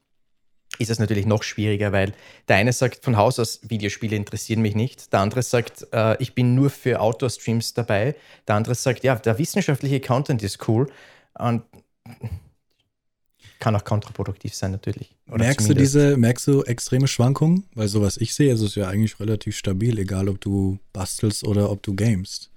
ist 0.78 0.90
es 0.90 0.98
natürlich 0.98 1.26
noch 1.26 1.42
schwieriger, 1.42 1.92
weil 1.92 2.12
der 2.46 2.56
eine 2.56 2.72
sagt 2.72 3.04
von 3.04 3.16
Haus 3.16 3.38
aus, 3.38 3.60
Videospiele 3.68 4.14
interessieren 4.14 4.62
mich 4.62 4.74
nicht. 4.74 5.12
Der 5.12 5.20
andere 5.20 5.42
sagt, 5.42 5.86
äh, 5.92 6.16
ich 6.22 6.34
bin 6.34 6.54
nur 6.54 6.70
für 6.70 7.00
Outdoor-Streams 7.00 7.74
dabei. 7.74 8.14
Der 8.46 8.54
andere 8.54 8.74
sagt, 8.74 9.02
ja, 9.02 9.16
der 9.16 9.38
wissenschaftliche 9.38 10.00
Content 10.00 10.42
ist 10.42 10.68
cool. 10.68 10.90
Und 11.38 11.62
kann 13.58 13.74
auch 13.74 13.84
kontraproduktiv 13.84 14.54
sein, 14.54 14.70
natürlich. 14.70 15.14
Oder 15.28 15.38
merkst 15.38 15.68
du 15.68 15.74
diese, 15.74 16.16
merkst 16.16 16.46
du 16.46 16.62
extreme 16.62 17.08
Schwankungen? 17.08 17.64
Weil 17.74 17.88
so 17.88 18.02
was 18.02 18.16
ich 18.16 18.34
sehe, 18.34 18.52
ist 18.52 18.60
es 18.60 18.74
ja 18.74 18.88
eigentlich 18.88 19.18
relativ 19.20 19.56
stabil, 19.56 19.98
egal 19.98 20.28
ob 20.28 20.40
du 20.40 20.78
bastelst 20.92 21.44
oder 21.44 21.70
ob 21.70 21.82
du 21.82 21.94
gamest. 21.94 22.50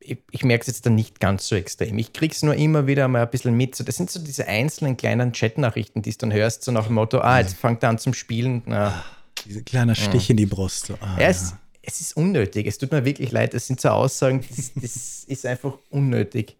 Ich, 0.00 0.18
ich 0.30 0.44
merke 0.44 0.62
es 0.62 0.68
jetzt 0.68 0.86
dann 0.86 0.94
nicht 0.94 1.20
ganz 1.20 1.48
so 1.48 1.56
extrem. 1.56 1.98
Ich 1.98 2.12
kriege 2.12 2.32
es 2.32 2.42
nur 2.42 2.54
immer 2.54 2.86
wieder 2.86 3.08
mal 3.08 3.22
ein 3.22 3.30
bisschen 3.30 3.56
mit. 3.56 3.74
So, 3.74 3.82
das 3.84 3.96
sind 3.96 4.10
so 4.10 4.20
diese 4.20 4.46
einzelnen 4.46 4.96
kleinen 4.96 5.32
Chat-Nachrichten, 5.32 6.02
die 6.02 6.10
du 6.12 6.18
dann 6.18 6.32
hörst, 6.32 6.62
so 6.62 6.72
nach 6.72 6.86
dem 6.86 6.94
Motto, 6.94 7.18
ah, 7.18 7.40
jetzt 7.40 7.56
fangt 7.56 7.82
er 7.82 7.90
an 7.90 7.98
zum 7.98 8.14
Spielen. 8.14 8.62
Ah, 8.72 9.04
diese 9.44 9.62
kleine 9.64 9.94
Stich 9.94 10.30
in 10.30 10.36
die 10.36 10.46
Brust. 10.46 10.86
So, 10.86 10.94
ah, 11.00 11.16
ja, 11.20 11.28
es, 11.28 11.54
es, 11.82 12.00
ist 12.00 12.16
unnötig. 12.16 12.66
Es 12.66 12.78
tut 12.78 12.92
mir 12.92 13.04
wirklich 13.04 13.32
leid. 13.32 13.52
Es 13.52 13.66
sind 13.66 13.80
so 13.80 13.88
Aussagen, 13.90 14.44
das, 14.48 14.72
das 14.74 15.24
ist 15.24 15.44
einfach 15.44 15.76
unnötig. 15.90 16.56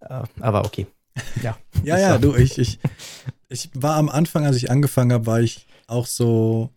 Äh, 0.00 0.22
aber 0.40 0.64
okay. 0.64 0.86
Ja, 1.42 1.58
ja, 1.84 1.98
ja, 1.98 2.18
du, 2.18 2.34
ich, 2.34 2.58
ich, 2.58 2.78
ich 3.48 3.70
war 3.74 3.96
am 3.96 4.08
Anfang, 4.08 4.44
als 4.44 4.56
ich 4.56 4.70
angefangen 4.70 5.12
habe, 5.12 5.26
war 5.26 5.40
ich 5.40 5.66
auch 5.86 6.06
so, 6.06 6.70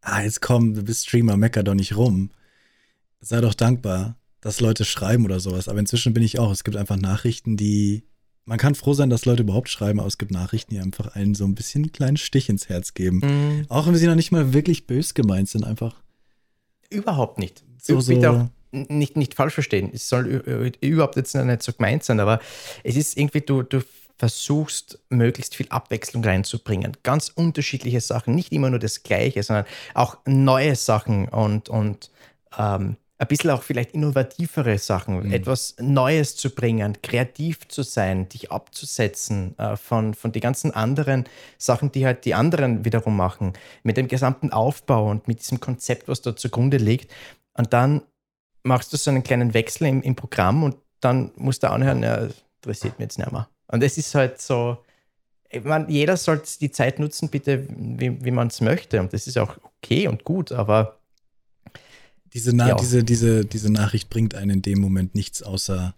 ah, 0.00 0.22
jetzt 0.22 0.40
komm, 0.40 0.74
du 0.74 0.82
bist 0.82 1.06
Streamer, 1.06 1.36
mecker 1.36 1.62
doch 1.62 1.74
nicht 1.74 1.96
rum. 1.96 2.30
Sei 3.20 3.40
doch 3.40 3.54
dankbar, 3.54 4.16
dass 4.40 4.60
Leute 4.60 4.84
schreiben 4.84 5.24
oder 5.24 5.40
sowas. 5.40 5.68
Aber 5.68 5.78
inzwischen 5.78 6.12
bin 6.12 6.22
ich 6.22 6.38
auch, 6.38 6.50
es 6.50 6.64
gibt 6.64 6.76
einfach 6.76 6.96
Nachrichten, 6.96 7.56
die, 7.56 8.04
man 8.44 8.58
kann 8.58 8.74
froh 8.74 8.94
sein, 8.94 9.10
dass 9.10 9.24
Leute 9.24 9.42
überhaupt 9.42 9.68
schreiben, 9.68 10.00
aber 10.00 10.08
es 10.08 10.18
gibt 10.18 10.32
Nachrichten, 10.32 10.74
die 10.74 10.80
einfach 10.80 11.14
einen 11.14 11.34
so 11.34 11.44
ein 11.44 11.54
bisschen 11.54 11.84
einen 11.84 11.92
kleinen 11.92 12.16
Stich 12.16 12.48
ins 12.48 12.68
Herz 12.68 12.94
geben. 12.94 13.20
Mhm. 13.22 13.66
Auch 13.68 13.86
wenn 13.86 13.94
sie 13.94 14.06
noch 14.06 14.16
nicht 14.16 14.32
mal 14.32 14.52
wirklich 14.52 14.86
bös 14.86 15.14
gemeint 15.14 15.48
sind, 15.48 15.64
einfach. 15.64 16.02
Überhaupt 16.90 17.38
nicht. 17.38 17.64
So, 17.80 18.00
so. 18.00 18.48
Nicht, 18.72 19.16
nicht 19.16 19.34
falsch 19.34 19.54
verstehen. 19.54 19.90
Es 19.92 20.08
soll 20.08 20.26
überhaupt 20.80 21.16
jetzt 21.16 21.34
nicht 21.34 21.62
so 21.62 21.72
gemeint 21.72 22.04
sein, 22.04 22.20
aber 22.20 22.40
es 22.82 22.96
ist 22.96 23.18
irgendwie, 23.18 23.42
du, 23.42 23.62
du 23.62 23.82
versuchst, 24.16 25.00
möglichst 25.08 25.56
viel 25.56 25.66
Abwechslung 25.68 26.24
reinzubringen. 26.24 26.96
Ganz 27.02 27.28
unterschiedliche 27.28 28.00
Sachen, 28.00 28.34
nicht 28.34 28.52
immer 28.52 28.70
nur 28.70 28.78
das 28.78 29.02
Gleiche, 29.02 29.42
sondern 29.42 29.66
auch 29.94 30.16
neue 30.26 30.76
Sachen 30.76 31.28
und, 31.28 31.68
und 31.68 32.10
ähm, 32.56 32.96
ein 33.22 33.28
bisschen 33.28 33.50
auch 33.50 33.62
vielleicht 33.62 33.94
innovativere 33.94 34.78
Sachen, 34.78 35.26
mhm. 35.26 35.32
etwas 35.32 35.76
Neues 35.80 36.36
zu 36.36 36.50
bringen, 36.50 36.98
kreativ 37.02 37.68
zu 37.68 37.82
sein, 37.82 38.28
dich 38.28 38.50
abzusetzen 38.50 39.58
äh, 39.58 39.76
von, 39.76 40.14
von 40.14 40.32
den 40.32 40.42
ganzen 40.42 40.72
anderen 40.72 41.24
Sachen, 41.56 41.92
die 41.92 42.04
halt 42.04 42.24
die 42.24 42.34
anderen 42.34 42.84
wiederum 42.84 43.16
machen, 43.16 43.52
mit 43.84 43.96
dem 43.96 44.08
gesamten 44.08 44.52
Aufbau 44.52 45.10
und 45.10 45.28
mit 45.28 45.40
diesem 45.40 45.60
Konzept, 45.60 46.08
was 46.08 46.20
da 46.22 46.34
zugrunde 46.34 46.78
liegt. 46.78 47.12
Und 47.54 47.72
dann 47.72 48.02
machst 48.62 48.92
du 48.92 48.96
so 48.96 49.10
einen 49.10 49.22
kleinen 49.22 49.54
Wechsel 49.54 49.88
im, 49.88 50.02
im 50.02 50.14
Programm 50.14 50.62
und 50.62 50.76
dann 51.00 51.32
musst 51.36 51.62
du 51.62 51.70
anhören, 51.70 52.02
ja, 52.02 52.28
interessiert 52.56 52.98
mich 52.98 53.06
jetzt 53.06 53.18
nicht 53.18 53.32
mehr. 53.32 53.48
Und 53.68 53.82
es 53.82 53.98
ist 53.98 54.14
halt 54.14 54.40
so, 54.40 54.78
ich 55.50 55.64
meine, 55.64 55.90
jeder 55.90 56.16
sollte 56.16 56.48
die 56.60 56.70
Zeit 56.70 56.98
nutzen, 56.98 57.28
bitte, 57.28 57.66
wie, 57.68 58.24
wie 58.24 58.30
man 58.30 58.48
es 58.48 58.60
möchte. 58.60 59.00
Und 59.00 59.12
das 59.12 59.26
ist 59.26 59.38
auch 59.38 59.58
okay 59.64 60.08
und 60.08 60.24
gut, 60.24 60.52
aber. 60.52 60.98
Diese, 62.32 62.56
Na 62.56 62.68
ja. 62.68 62.76
diese, 62.76 63.04
diese, 63.04 63.44
diese 63.44 63.70
Nachricht 63.70 64.08
bringt 64.08 64.34
einen 64.34 64.50
in 64.50 64.62
dem 64.62 64.80
Moment 64.80 65.14
nichts 65.14 65.42
außer 65.42 65.94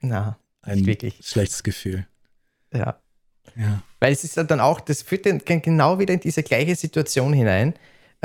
Na, 0.00 0.36
ein 0.62 0.84
wirklich. 0.84 1.20
schlechtes 1.22 1.62
Gefühl. 1.62 2.06
Ja. 2.72 2.98
ja. 3.54 3.82
Weil 4.00 4.12
es 4.12 4.24
ist 4.24 4.36
dann 4.36 4.60
auch, 4.60 4.80
das 4.80 5.02
führt 5.02 5.26
dann 5.26 5.40
genau 5.44 6.00
wieder 6.00 6.14
in 6.14 6.20
diese 6.20 6.42
gleiche 6.42 6.74
Situation 6.74 7.32
hinein 7.32 7.74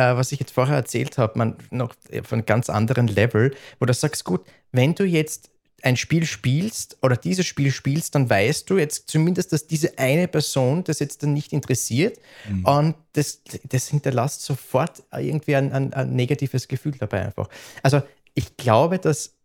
äh, 0.01 0.17
was 0.17 0.31
ich 0.31 0.39
jetzt 0.39 0.53
vorher 0.53 0.75
erzählt 0.75 1.17
habe, 1.17 1.37
man 1.37 1.55
noch 1.69 1.93
von 2.23 2.45
ganz 2.45 2.69
anderen 2.69 3.07
Level, 3.07 3.53
wo 3.79 3.85
du 3.85 3.93
sagst, 3.93 4.25
gut, 4.25 4.41
wenn 4.71 4.95
du 4.95 5.03
jetzt 5.03 5.49
ein 5.83 5.97
Spiel 5.97 6.25
spielst 6.25 6.97
oder 7.01 7.17
dieses 7.17 7.45
Spiel 7.45 7.71
spielst, 7.71 8.15
dann 8.15 8.29
weißt 8.29 8.69
du 8.69 8.77
jetzt 8.77 9.09
zumindest, 9.09 9.51
dass 9.51 9.67
diese 9.67 9.97
eine 9.97 10.27
Person 10.27 10.83
das 10.83 10.99
jetzt 10.99 11.23
dann 11.23 11.33
nicht 11.33 11.53
interessiert 11.53 12.19
mhm. 12.47 12.65
und 12.65 12.95
das, 13.13 13.41
das 13.67 13.87
hinterlässt 13.87 14.43
sofort 14.43 15.03
irgendwie 15.11 15.55
ein, 15.55 15.71
ein, 15.71 15.93
ein, 15.93 16.15
negatives 16.15 16.67
Gefühl 16.67 16.93
dabei 16.99 17.25
einfach. 17.25 17.49
Also 17.81 18.01
ich 18.33 18.57
glaube, 18.57 18.99
dass, 18.99 19.35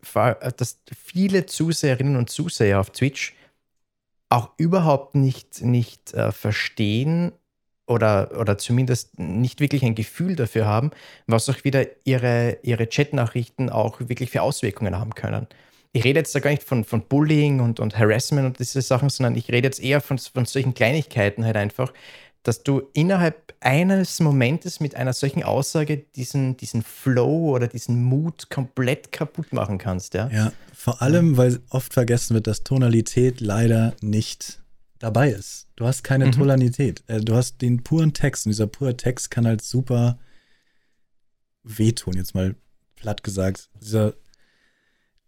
dass 0.57 0.78
viele 0.94 1.46
Zuseherinnen 1.46 2.16
und 2.16 2.30
Zuseher 2.30 2.80
auf 2.80 2.90
Twitch 2.90 3.34
auch 4.28 4.50
überhaupt 4.59 5.14
nicht, 5.14 5.62
nicht 5.62 6.12
äh, 6.14 6.32
verstehen, 6.32 7.32
oder, 7.87 8.30
oder 8.39 8.59
zumindest 8.59 9.18
nicht 9.18 9.61
wirklich 9.61 9.84
ein 9.84 9.95
Gefühl 9.95 10.37
dafür 10.37 10.66
haben, 10.66 10.91
was 11.26 11.49
auch 11.49 11.64
wieder 11.64 11.87
ihre, 12.05 12.59
ihre 12.62 12.89
Chat-Nachrichten 12.89 13.70
auch 13.70 14.01
wirklich 14.01 14.30
für 14.30 14.43
Auswirkungen 14.43 14.99
haben 14.99 15.14
können. 15.14 15.47
ich 15.93 16.05
rede 16.05 16.18
jetzt 16.20 16.34
da 16.34 16.41
gar 16.41 16.51
nicht 16.51 16.64
von, 16.64 16.84
von 16.84 17.03
Bullying 17.03 17.61
und, 17.61 17.80
und 17.80 17.99
Harassment 17.99 18.47
und 18.47 18.59
diese 18.59 18.82
Sachen, 18.82 19.09
sondern 19.09 19.37
ich 19.37 19.51
rede 19.51 19.68
jetzt 19.68 19.82
eher 19.82 20.01
von, 20.01 20.18
von 20.18 20.45
solchen 20.45 20.74
Kleinigkeiten 20.74 21.45
halt 21.45 21.57
einfach, 21.57 21.93
dass 22.43 22.62
du 22.62 22.82
innerhalb 22.93 23.55
eines 23.61 24.20
Momentes 24.20 24.78
mit 24.78 24.95
einer 24.95 25.12
solchen 25.12 25.43
Aussage 25.43 25.99
diesen, 26.14 26.57
diesen 26.57 26.82
Flow 26.82 27.51
oder 27.55 27.66
diesen 27.66 28.05
Mut 28.05 28.51
komplett 28.51 29.11
kaputt 29.11 29.53
machen 29.53 29.78
kannst. 29.78 30.14
Ja, 30.14 30.28
ja 30.28 30.53
vor 30.72 31.03
allem, 31.03 31.37
weil 31.37 31.59
oft 31.70 31.95
vergessen 31.95 32.34
wird, 32.34 32.47
dass 32.47 32.62
Tonalität 32.62 33.41
leider 33.41 33.95
nicht 34.01 34.61
dabei 35.07 35.30
ist. 35.30 35.68
Du 35.76 35.86
hast 35.86 36.02
keine 36.02 36.26
mhm. 36.26 36.32
Tonalität. 36.32 37.04
Äh, 37.07 37.20
du 37.20 37.34
hast 37.34 37.62
den 37.62 37.82
puren 37.82 38.12
Text 38.12 38.46
und 38.46 38.50
dieser 38.50 38.66
pure 38.66 38.96
Text 38.96 39.30
kann 39.30 39.46
halt 39.46 39.62
super 39.62 40.18
wehtun, 41.62 42.14
jetzt 42.14 42.34
mal 42.34 42.57
platt 42.96 43.22
gesagt. 43.22 43.70
Dieser, 43.80 44.14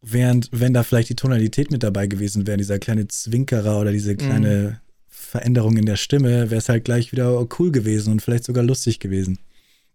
während, 0.00 0.48
wenn 0.52 0.74
da 0.74 0.82
vielleicht 0.82 1.10
die 1.10 1.16
Tonalität 1.16 1.70
mit 1.70 1.82
dabei 1.82 2.06
gewesen 2.06 2.46
wäre, 2.46 2.56
dieser 2.56 2.78
kleine 2.78 3.08
Zwinkerer 3.08 3.80
oder 3.80 3.92
diese 3.92 4.16
kleine 4.16 4.50
mhm. 4.50 4.76
Veränderung 5.06 5.76
in 5.76 5.86
der 5.86 5.96
Stimme, 5.96 6.50
wäre 6.50 6.58
es 6.58 6.68
halt 6.68 6.84
gleich 6.84 7.12
wieder 7.12 7.46
cool 7.58 7.70
gewesen 7.70 8.12
und 8.12 8.22
vielleicht 8.22 8.44
sogar 8.44 8.64
lustig 8.64 8.98
gewesen. 8.98 9.38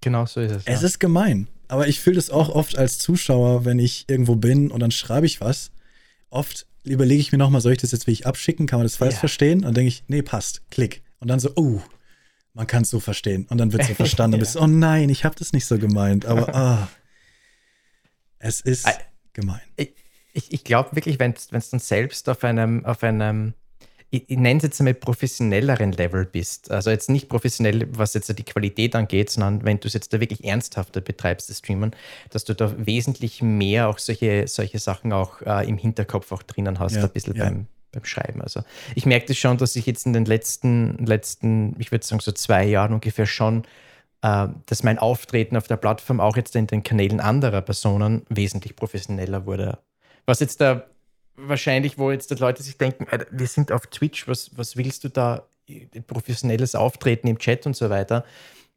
Genau 0.01 0.25
so 0.25 0.41
ist 0.41 0.51
es. 0.51 0.63
Es 0.65 0.81
ja. 0.81 0.87
ist 0.87 0.99
gemein. 0.99 1.47
Aber 1.67 1.87
ich 1.87 1.99
fühle 1.99 2.17
das 2.17 2.29
auch 2.29 2.49
oft 2.49 2.77
als 2.77 2.99
Zuschauer, 2.99 3.65
wenn 3.65 3.79
ich 3.79 4.05
irgendwo 4.07 4.35
bin 4.35 4.69
und 4.69 4.79
dann 4.79 4.91
schreibe 4.91 5.25
ich 5.25 5.41
was. 5.41 5.71
Oft 6.29 6.67
überlege 6.83 7.21
ich 7.21 7.31
mir 7.31 7.37
nochmal, 7.37 7.61
soll 7.61 7.73
ich 7.73 7.79
das 7.79 7.91
jetzt 7.91 8.07
wirklich 8.07 8.27
abschicken? 8.27 8.67
Kann 8.67 8.79
man 8.79 8.85
das 8.85 8.97
falsch 8.97 9.15
ja. 9.15 9.19
verstehen? 9.19 9.59
Und 9.59 9.63
dann 9.65 9.73
denke 9.73 9.89
ich, 9.89 10.03
nee, 10.07 10.21
passt, 10.21 10.61
klick. 10.69 11.03
Und 11.19 11.29
dann 11.29 11.39
so, 11.39 11.51
oh, 11.55 11.81
man 12.53 12.67
kann 12.67 12.83
es 12.83 12.89
so 12.89 12.99
verstehen. 12.99 13.47
Und 13.49 13.57
dann 13.57 13.71
wird 13.71 13.83
es 13.83 13.87
so 13.89 13.95
verstanden. 13.95 14.33
ja. 14.33 14.37
Und 14.37 14.39
bist, 14.41 14.57
oh 14.57 14.67
nein, 14.67 15.09
ich 15.09 15.25
habe 15.25 15.35
das 15.37 15.53
nicht 15.53 15.65
so 15.65 15.77
gemeint. 15.77 16.25
Aber 16.25 16.53
ah, 16.55 16.87
es 18.39 18.61
ist 18.61 18.87
gemein. 19.33 19.61
Ich, 19.75 20.51
ich, 20.51 20.63
glaube 20.63 20.95
wirklich, 20.95 21.19
wenn 21.19 21.33
du 21.33 21.39
dann 21.49 21.79
selbst 21.79 22.27
auf 22.27 22.43
einem, 22.43 22.85
auf 22.85 23.03
einem 23.03 23.53
ich, 24.13 24.29
ich 24.29 24.37
nenne 24.37 24.57
es 24.57 24.63
jetzt 24.63 24.79
einmal 24.79 24.93
professionelleren 24.93 25.91
Level 25.91 26.25
bist. 26.25 26.69
Also 26.69 26.91
jetzt 26.91 27.09
nicht 27.09 27.29
professionell, 27.29 27.87
was 27.97 28.13
jetzt 28.13 28.37
die 28.37 28.43
Qualität 28.43 28.95
angeht, 28.95 29.31
sondern 29.31 29.65
wenn 29.65 29.79
du 29.79 29.87
es 29.87 29.93
jetzt 29.93 30.13
da 30.13 30.19
wirklich 30.19 30.43
ernsthafter 30.43 31.01
betreibst, 31.01 31.49
das 31.49 31.57
Streamen, 31.57 31.95
dass 32.29 32.43
du 32.43 32.53
da 32.53 32.73
wesentlich 32.77 33.41
mehr 33.41 33.89
auch 33.89 33.97
solche, 33.97 34.47
solche 34.47 34.77
Sachen 34.77 35.13
auch 35.13 35.41
äh, 35.41 35.67
im 35.67 35.79
Hinterkopf 35.79 36.31
auch 36.31 36.43
drinnen 36.43 36.77
hast, 36.77 36.95
ja, 36.95 37.03
ein 37.03 37.09
bisschen 37.09 37.35
ja. 37.35 37.45
beim, 37.45 37.65
beim 37.91 38.05
Schreiben. 38.05 38.43
Also 38.43 38.61
ich 38.93 39.07
merke 39.07 39.25
das 39.25 39.37
schon, 39.37 39.57
dass 39.57 39.75
ich 39.75 39.87
jetzt 39.87 40.05
in 40.05 40.13
den 40.13 40.25
letzten, 40.25 41.03
letzten, 41.07 41.75
ich 41.79 41.91
würde 41.91 42.05
sagen 42.05 42.21
so 42.21 42.31
zwei 42.31 42.65
Jahren 42.65 42.93
ungefähr 42.93 43.25
schon, 43.25 43.63
äh, 44.21 44.47
dass 44.67 44.83
mein 44.83 44.99
Auftreten 44.99 45.57
auf 45.57 45.67
der 45.67 45.77
Plattform 45.77 46.19
auch 46.19 46.37
jetzt 46.37 46.55
in 46.55 46.67
den 46.67 46.83
Kanälen 46.83 47.19
anderer 47.19 47.61
Personen 47.61 48.27
wesentlich 48.29 48.75
professioneller 48.75 49.47
wurde. 49.47 49.79
Was 50.27 50.39
jetzt 50.39 50.61
da 50.61 50.85
wahrscheinlich, 51.35 51.97
wo 51.97 52.11
jetzt 52.11 52.31
die 52.31 52.35
Leute 52.35 52.63
sich 52.63 52.77
denken, 52.77 53.07
wir 53.31 53.47
sind 53.47 53.71
auf 53.71 53.87
Twitch, 53.87 54.27
was, 54.27 54.51
was 54.55 54.77
willst 54.77 55.03
du 55.03 55.09
da? 55.09 55.47
Professionelles 56.07 56.75
Auftreten 56.75 57.27
im 57.27 57.39
Chat 57.39 57.65
und 57.65 57.75
so 57.75 57.89
weiter. 57.89 58.25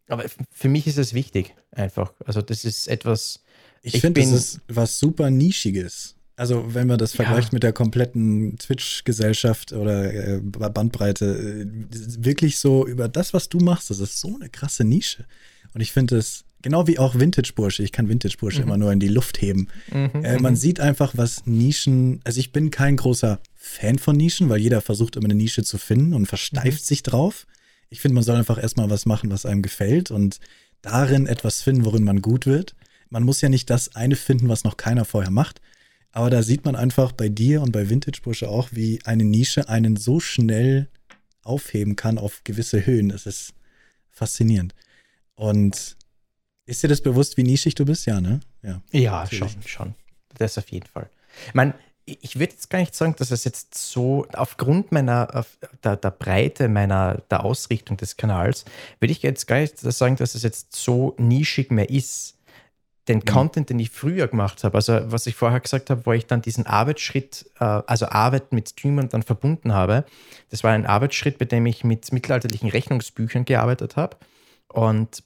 Aber 0.09 0.25
für 0.53 0.69
mich 0.69 0.87
ist 0.87 0.99
es 0.99 1.15
wichtig, 1.15 1.55
einfach. 1.73 2.13
Also, 2.25 2.41
das 2.43 2.65
ist 2.65 2.87
etwas. 2.87 3.43
Ich, 3.83 3.95
ich 3.95 4.01
finde, 4.01 4.21
das 4.21 4.31
ist 4.31 4.61
was 4.69 4.99
super 4.99 5.31
Nischiges. 5.31 6.15
Also, 6.37 6.75
wenn 6.75 6.87
man 6.87 6.99
das 6.99 7.15
ja. 7.15 7.25
vergleicht 7.25 7.53
mit 7.53 7.63
der 7.63 7.73
kompletten 7.73 8.57
Twitch-Gesellschaft 8.59 9.73
oder 9.73 10.13
äh, 10.13 10.41
Bandbreite, 10.41 11.25
äh, 11.27 11.67
wirklich 12.25 12.59
so 12.59 12.87
über 12.87 13.09
das, 13.09 13.35
was 13.35 13.49
du 13.49 13.59
machst, 13.59 13.91
das 13.91 13.99
ist 13.99 14.21
so 14.21 14.37
eine 14.37 14.49
krasse 14.49 14.85
Nische. 14.85 15.25
Und 15.75 15.81
ich 15.81 15.93
finde 15.93 16.19
es 16.19 16.45
Genau 16.63 16.87
wie 16.87 16.99
auch 16.99 17.15
Vintage-Bursche. 17.15 17.83
Ich 17.83 17.93
kann 17.93 18.09
Vintage-Bursche 18.09 18.59
mhm. 18.59 18.65
immer 18.65 18.77
nur 18.77 18.93
in 18.93 19.01
die 19.01 19.09
Luft 19.09 19.41
heben. 19.41 19.69
Mhm, 19.93 20.25
äh, 20.25 20.39
man 20.39 20.55
mhm. 20.55 20.57
sieht 20.57 20.81
einfach, 20.81 21.13
was 21.17 21.47
Nischen. 21.47 22.21
Also, 22.25 22.41
ich 22.41 22.53
bin 22.53 22.71
kein 22.71 22.97
großer 22.97 23.41
Fan 23.55 23.99
von 23.99 24.17
Nischen, 24.17 24.49
weil 24.49 24.59
jeder 24.59 24.81
versucht 24.81 25.17
immer 25.17 25.27
eine 25.27 25.35
Nische 25.35 25.63
zu 25.63 25.79
finden 25.79 26.15
und 26.15 26.27
versteift 26.27 26.83
mhm. 26.83 26.87
sich 26.87 27.03
drauf. 27.03 27.47
Ich 27.89 28.01
finde, 28.01 28.15
man 28.15 28.25
soll 28.25 28.37
einfach 28.37 28.61
erstmal 28.61 28.91
was 28.91 29.07
machen, 29.07 29.31
was 29.31 29.47
einem 29.47 29.63
gefällt 29.63 30.11
und 30.11 30.41
darin 30.83 31.27
etwas 31.27 31.63
finden, 31.63 31.85
worin 31.85 32.05
man 32.05 32.23
gut 32.23 32.47
wird. 32.47 32.75
Man 33.11 33.23
muss 33.23 33.41
ja 33.41 33.49
nicht 33.49 33.71
das 33.71 33.95
eine 33.95 34.17
finden, 34.17 34.49
was 34.49 34.65
noch 34.65 34.77
keiner 34.77 35.05
vorher 35.05 35.31
macht. 35.31 35.61
Aber 36.13 36.31
da 36.31 36.43
sieht 36.43 36.65
man 36.65 36.77
einfach 36.77 37.13
bei 37.13 37.29
dir 37.29 37.61
und 37.63 37.73
bei 37.73 37.91
Vintage 37.91 38.21
Bursche 38.23 38.49
auch, 38.49 38.71
wie 38.73 39.01
eine 39.05 39.25
Nische 39.25 39.69
einen 39.69 39.97
so 39.97 40.19
schnell 40.19 40.89
aufheben 41.43 41.95
kann 41.95 42.19
auf 42.19 42.43
gewisse 42.43 42.87
Höhen. 42.87 43.11
Das 43.11 43.27
ist 43.27 43.53
faszinierend. 44.11 44.75
Und 45.35 45.96
ist 46.67 46.83
dir 46.83 46.89
das 46.89 47.01
bewusst, 47.01 47.37
wie 47.37 47.45
nischig 47.45 47.75
du 47.75 47.85
bist? 47.85 48.07
Ja, 48.07 48.21
ne? 48.21 48.41
Ja, 48.63 48.83
ja 48.91 49.27
schon, 49.31 49.49
schon. 49.65 49.95
Das 50.37 50.59
auf 50.59 50.69
jeden 50.69 50.87
Fall. 50.87 51.09
Ich 51.49 51.55
meine, 51.55 51.75
ich 52.07 52.39
würde 52.39 52.53
jetzt 52.53 52.71
gar 52.71 52.79
nicht 52.79 52.95
sagen, 52.95 53.15
dass 53.19 53.31
es 53.31 53.45
jetzt 53.45 53.75
so 53.75 54.27
aufgrund 54.33 54.93
meiner 54.93 55.45
der, 55.83 55.97
der, 55.97 56.11
Breite 56.11 56.69
meiner 56.69 57.23
der 57.31 57.45
Ausrichtung 57.45 57.97
des 57.97 58.17
Kanals 58.17 58.65
würde 59.01 59.13
ich 59.13 59.23
jetzt 59.23 59.47
gar 59.47 59.59
nicht 59.59 59.79
sagen, 59.79 60.17
dass 60.17 60.35
es 60.35 60.43
jetzt 60.43 60.75
so 60.75 61.15
nischig 61.19 61.71
mehr 61.71 61.91
ist. 61.91 62.39
Den 63.09 63.19
mhm. 63.19 63.25
Content, 63.25 63.71
den 63.71 63.79
ich 63.79 63.91
früher 63.91 64.27
gemacht 64.29 64.65
habe, 64.65 64.77
also 64.77 65.01
was 65.13 65.27
ich 65.27 65.35
vorher 65.37 65.61
gesagt 65.61 65.91
habe, 65.91 66.07
wo 66.07 66.13
ich 66.13 66.27
dann 66.27 66.43
diesen 66.43 66.67
Arbeitsschritt, 66.67 67.49
äh, 67.61 67.65
also 67.65 68.07
Arbeit 68.07 68.53
mit 68.53 68.69
Streamern 68.69 69.09
dann 69.09 69.23
verbunden 69.23 69.73
habe, 69.73 70.05
das 70.51 70.65
war 70.65 70.73
ein 70.73 70.87
Arbeitsschritt, 70.87 71.39
bei 71.39 71.45
dem 71.45 71.67
ich 71.67 71.85
mit 71.85 72.13
mittelalterlichen 72.13 72.69
Rechnungsbüchern 72.69 73.45
gearbeitet 73.45 73.97
habe. 73.97 74.17
Und 74.69 75.23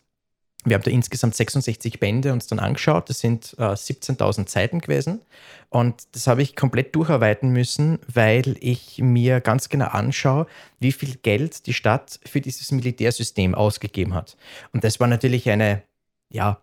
wir 0.64 0.74
haben 0.74 0.82
da 0.82 0.90
insgesamt 0.90 1.34
66 1.34 2.00
Bände 2.00 2.32
uns 2.32 2.46
dann 2.46 2.58
angeschaut. 2.58 3.08
Das 3.08 3.20
sind 3.20 3.54
äh, 3.58 3.62
17.000 3.62 4.48
Seiten 4.48 4.80
gewesen. 4.80 5.22
Und 5.70 6.02
das 6.12 6.26
habe 6.26 6.42
ich 6.42 6.54
komplett 6.54 6.94
durcharbeiten 6.94 7.50
müssen, 7.50 7.98
weil 8.12 8.56
ich 8.60 8.98
mir 8.98 9.40
ganz 9.40 9.70
genau 9.70 9.86
anschaue, 9.86 10.46
wie 10.78 10.92
viel 10.92 11.16
Geld 11.16 11.66
die 11.66 11.72
Stadt 11.72 12.20
für 12.26 12.42
dieses 12.42 12.72
Militärsystem 12.72 13.54
ausgegeben 13.54 14.12
hat. 14.14 14.36
Und 14.72 14.84
das 14.84 15.00
war 15.00 15.06
natürlich 15.06 15.48
eine, 15.48 15.82
ja, 16.28 16.60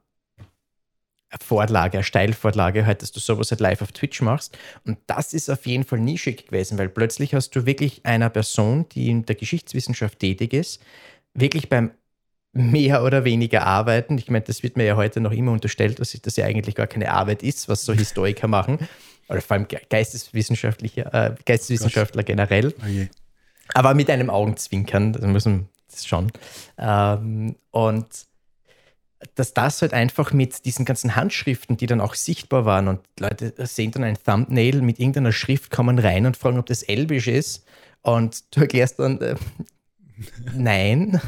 Vorlage, 1.41 1.98
eine 1.98 2.04
Steilvorlage, 2.04 2.86
halt, 2.86 3.02
dass 3.02 3.12
du 3.12 3.20
sowas 3.20 3.52
halt 3.52 3.60
live 3.60 3.82
auf 3.82 3.91
Twitch 3.91 4.22
machst. 4.22 4.58
Und 4.86 4.98
das 5.08 5.34
ist 5.34 5.50
auf 5.50 5.66
jeden 5.66 5.84
Fall 5.84 6.00
nischig 6.00 6.48
gewesen, 6.48 6.78
weil 6.78 6.88
plötzlich 6.88 7.34
hast 7.34 7.56
du 7.56 7.66
wirklich 7.66 8.06
einer 8.06 8.30
Person, 8.30 8.88
die 8.89 9.10
in 9.10 9.26
der 9.26 9.36
Geschichtswissenschaft 9.36 10.20
tätig 10.20 10.54
ist, 10.54 10.82
wirklich 11.34 11.68
beim 11.68 11.91
mehr 12.54 13.04
oder 13.04 13.24
weniger 13.24 13.66
arbeiten. 13.66 14.18
Ich 14.18 14.30
meine, 14.30 14.45
das 14.45 14.64
wird 14.64 14.78
mir 14.78 14.86
ja 14.86 14.95
heute 14.95 15.22
noch 15.22 15.32
immer 15.32 15.52
unterstellt, 15.52 16.00
dass 16.00 16.18
das 16.22 16.36
ja 16.36 16.45
eigentlich 16.45 16.76
gar 16.76 16.88
keine 16.88 17.12
Arbeit 17.12 17.43
ist, 17.43 17.70
was 17.70 17.86
so 17.86 17.93
Historiker 17.93 18.48
machen. 18.48 18.80
Oder 19.30 19.41
vor 19.41 19.58
allem 19.58 19.68
Geisteswissenschaftler, 19.89 21.14
äh, 21.14 21.36
Geisteswissenschaftler 21.45 22.24
generell. 22.24 22.74
Oh 22.80 23.06
Aber 23.74 23.93
mit 23.93 24.10
einem 24.10 24.30
Augenzwinkern, 24.30 25.14
das 25.14 25.24
muss 25.24 25.45
man 25.45 25.68
das 25.91 26.06
schon. 26.06 26.32
Ähm, 26.78 27.56
und 27.72 28.08
dass 29.36 29.54
das 29.54 29.82
halt 29.82 29.93
einfach 29.93 30.32
mit 30.32 30.66
diesen 30.66 30.86
ganzen 30.86 31.16
Handschriften, 31.16 31.76
die 31.76 31.88
dann 31.88 32.02
auch 32.02 32.14
sichtbar 32.14 32.66
waren 32.66 32.88
und 32.88 33.02
Leute 33.20 33.54
sehen 33.66 33.91
dann 33.91 34.04
ein 34.04 34.18
Thumbnail 34.24 34.82
mit 34.82 35.00
irgendeiner 35.00 35.32
Schrift, 35.32 35.72
kommen 35.72 36.00
rein 36.00 36.26
und 36.26 36.38
fragen, 36.38 36.60
ob 36.60 36.68
das 36.68 36.84
Elbisch 36.84 37.28
ist 37.28 37.66
und 38.04 38.43
du 38.56 38.62
erklärst 38.62 39.00
dann, 39.00 39.20
äh, 39.22 39.36
nein 40.54 41.20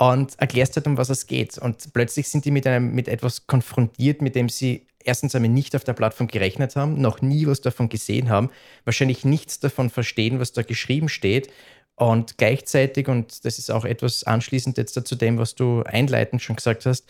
und 0.00 0.38
erklärst 0.38 0.76
halt, 0.76 0.86
um 0.86 0.96
was 0.96 1.10
es 1.10 1.26
geht. 1.26 1.58
Und 1.58 1.92
plötzlich 1.92 2.26
sind 2.28 2.46
die 2.46 2.50
mit, 2.50 2.66
einem, 2.66 2.94
mit 2.94 3.06
etwas 3.06 3.46
konfrontiert, 3.46 4.22
mit 4.22 4.34
dem 4.34 4.48
sie 4.48 4.86
erstens 5.04 5.34
einmal 5.34 5.50
nicht 5.50 5.76
auf 5.76 5.84
der 5.84 5.92
Plattform 5.92 6.26
gerechnet 6.26 6.74
haben, 6.74 7.02
noch 7.02 7.20
nie 7.20 7.46
was 7.46 7.60
davon 7.60 7.90
gesehen 7.90 8.30
haben, 8.30 8.48
wahrscheinlich 8.86 9.26
nichts 9.26 9.60
davon 9.60 9.90
verstehen, 9.90 10.40
was 10.40 10.52
da 10.52 10.62
geschrieben 10.62 11.10
steht. 11.10 11.52
Und 11.96 12.38
gleichzeitig, 12.38 13.08
und 13.08 13.44
das 13.44 13.58
ist 13.58 13.70
auch 13.70 13.84
etwas 13.84 14.24
anschließend 14.24 14.78
jetzt 14.78 15.06
zu 15.06 15.16
dem, 15.16 15.36
was 15.36 15.54
du 15.54 15.82
einleitend 15.82 16.40
schon 16.40 16.56
gesagt 16.56 16.86
hast, 16.86 17.04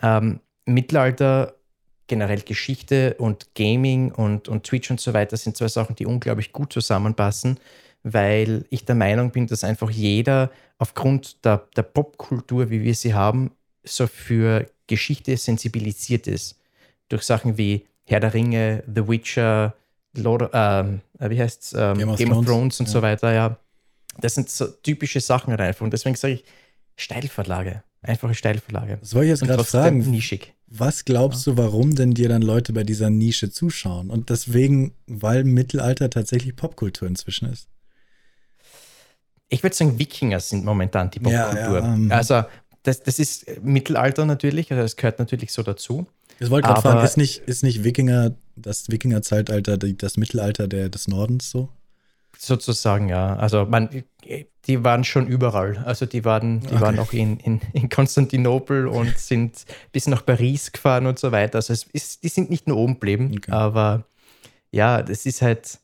ähm, 0.00 0.38
Mittelalter, 0.66 1.56
generell 2.06 2.42
Geschichte 2.42 3.16
und 3.18 3.56
Gaming 3.56 4.12
und, 4.12 4.48
und 4.48 4.62
Twitch 4.62 4.92
und 4.92 5.00
so 5.00 5.14
weiter 5.14 5.36
sind 5.36 5.56
zwei 5.56 5.66
Sachen, 5.66 5.96
die 5.96 6.06
unglaublich 6.06 6.52
gut 6.52 6.72
zusammenpassen 6.72 7.58
weil 8.08 8.64
ich 8.70 8.84
der 8.84 8.94
Meinung 8.94 9.32
bin, 9.32 9.48
dass 9.48 9.64
einfach 9.64 9.90
jeder 9.90 10.52
aufgrund 10.78 11.44
der, 11.44 11.66
der 11.74 11.82
Popkultur, 11.82 12.70
wie 12.70 12.82
wir 12.82 12.94
sie 12.94 13.14
haben, 13.14 13.50
so 13.82 14.06
für 14.06 14.70
Geschichte 14.86 15.36
sensibilisiert 15.36 16.28
ist. 16.28 16.56
Durch 17.08 17.24
Sachen 17.24 17.58
wie 17.58 17.84
Herr 18.04 18.20
der 18.20 18.32
Ringe, 18.32 18.84
The 18.86 19.08
Witcher, 19.08 19.74
Lord, 20.14 20.50
ähm, 20.52 21.00
äh, 21.18 21.30
wie 21.30 21.40
heißt's, 21.40 21.74
ähm, 21.76 21.98
Game, 21.98 22.08
of, 22.10 22.18
Game 22.18 22.28
Thrones. 22.28 22.38
of 22.38 22.46
Thrones 22.46 22.80
und 22.80 22.86
ja. 22.86 22.92
so 22.92 23.02
weiter, 23.02 23.32
ja. 23.32 23.58
Das 24.20 24.36
sind 24.36 24.48
so 24.50 24.66
typische 24.66 25.20
Sachen 25.20 25.50
halt 25.50 25.60
einfach. 25.60 25.84
Und 25.84 25.92
deswegen 25.92 26.14
sage 26.14 26.34
ich 26.34 26.44
Steilvorlage. 26.94 27.82
Einfache 28.02 28.34
Steilvorlage. 28.34 28.98
Das 29.00 29.14
wollte 29.14 29.26
ich 29.26 29.30
jetzt 29.40 29.48
gerade 29.48 29.64
fragen. 29.64 29.98
Nischig. 30.10 30.54
Was 30.68 31.04
glaubst 31.04 31.44
ja. 31.48 31.54
du, 31.54 31.58
warum 31.58 31.96
denn 31.96 32.12
dir 32.12 32.28
dann 32.28 32.42
Leute 32.42 32.72
bei 32.72 32.84
dieser 32.84 33.10
Nische 33.10 33.50
zuschauen? 33.50 34.10
Und 34.10 34.30
deswegen, 34.30 34.94
weil 35.08 35.42
Mittelalter 35.42 36.08
tatsächlich 36.08 36.54
Popkultur 36.54 37.08
inzwischen 37.08 37.48
ist 37.48 37.68
ich 39.48 39.62
würde 39.62 39.76
sagen, 39.76 39.98
Wikinger 39.98 40.40
sind 40.40 40.64
momentan 40.64 41.10
die 41.10 41.20
Popkultur. 41.20 41.78
Ja, 41.78 41.86
ja, 41.86 41.94
ähm, 41.94 42.12
also 42.12 42.42
das, 42.82 43.02
das 43.02 43.18
ist 43.18 43.62
Mittelalter 43.62 44.24
natürlich, 44.24 44.70
also 44.70 44.82
das 44.82 44.96
gehört 44.96 45.18
natürlich 45.18 45.52
so 45.52 45.62
dazu. 45.62 46.06
Ich 46.38 46.50
wollte 46.50 46.68
gerade 46.68 46.82
fragen, 46.82 47.04
ist 47.04 47.16
nicht, 47.16 47.38
ist 47.46 47.62
nicht 47.62 47.82
Wikinger 47.82 48.34
das 48.56 48.88
Wikingerzeitalter, 48.90 49.76
das 49.76 50.16
Mittelalter 50.16 50.66
der, 50.66 50.88
des 50.88 51.08
Nordens 51.08 51.50
so? 51.50 51.68
Sozusagen, 52.38 53.08
ja. 53.08 53.36
Also 53.36 53.64
man, 53.64 54.04
die 54.66 54.84
waren 54.84 55.04
schon 55.04 55.26
überall. 55.26 55.82
Also 55.84 56.06
die 56.06 56.24
waren, 56.24 56.60
die 56.60 56.68
okay. 56.68 56.80
waren 56.80 56.98
auch 56.98 57.12
in, 57.12 57.38
in, 57.38 57.60
in 57.72 57.88
Konstantinopel 57.88 58.88
und 58.88 59.18
sind 59.18 59.64
bis 59.92 60.06
nach 60.06 60.24
Paris 60.24 60.72
gefahren 60.72 61.06
und 61.06 61.18
so 61.18 61.32
weiter. 61.32 61.56
Also 61.56 61.72
es 61.72 61.84
ist, 61.84 62.24
die 62.24 62.28
sind 62.28 62.50
nicht 62.50 62.66
nur 62.66 62.76
oben 62.76 62.94
geblieben, 62.94 63.32
okay. 63.36 63.52
aber 63.52 64.04
ja, 64.70 65.02
das 65.02 65.24
ist 65.24 65.40
halt, 65.40 65.78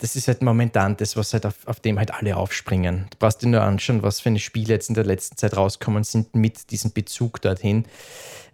das 0.00 0.16
ist 0.16 0.28
halt 0.28 0.42
momentan 0.42 0.96
das, 0.96 1.16
was 1.16 1.32
halt 1.32 1.44
auf, 1.44 1.66
auf 1.66 1.80
dem 1.80 1.98
halt 1.98 2.12
alle 2.12 2.36
aufspringen. 2.36 3.06
Du 3.10 3.18
brauchst 3.18 3.42
dir 3.42 3.48
nur 3.48 3.62
anschauen, 3.62 4.02
was 4.02 4.20
für 4.20 4.30
eine 4.30 4.38
Spiele 4.38 4.74
jetzt 4.74 4.88
in 4.88 4.94
der 4.94 5.04
letzten 5.04 5.36
Zeit 5.36 5.56
rauskommen 5.56 6.04
sind 6.04 6.34
mit 6.34 6.70
diesem 6.70 6.92
Bezug 6.92 7.42
dorthin. 7.42 7.84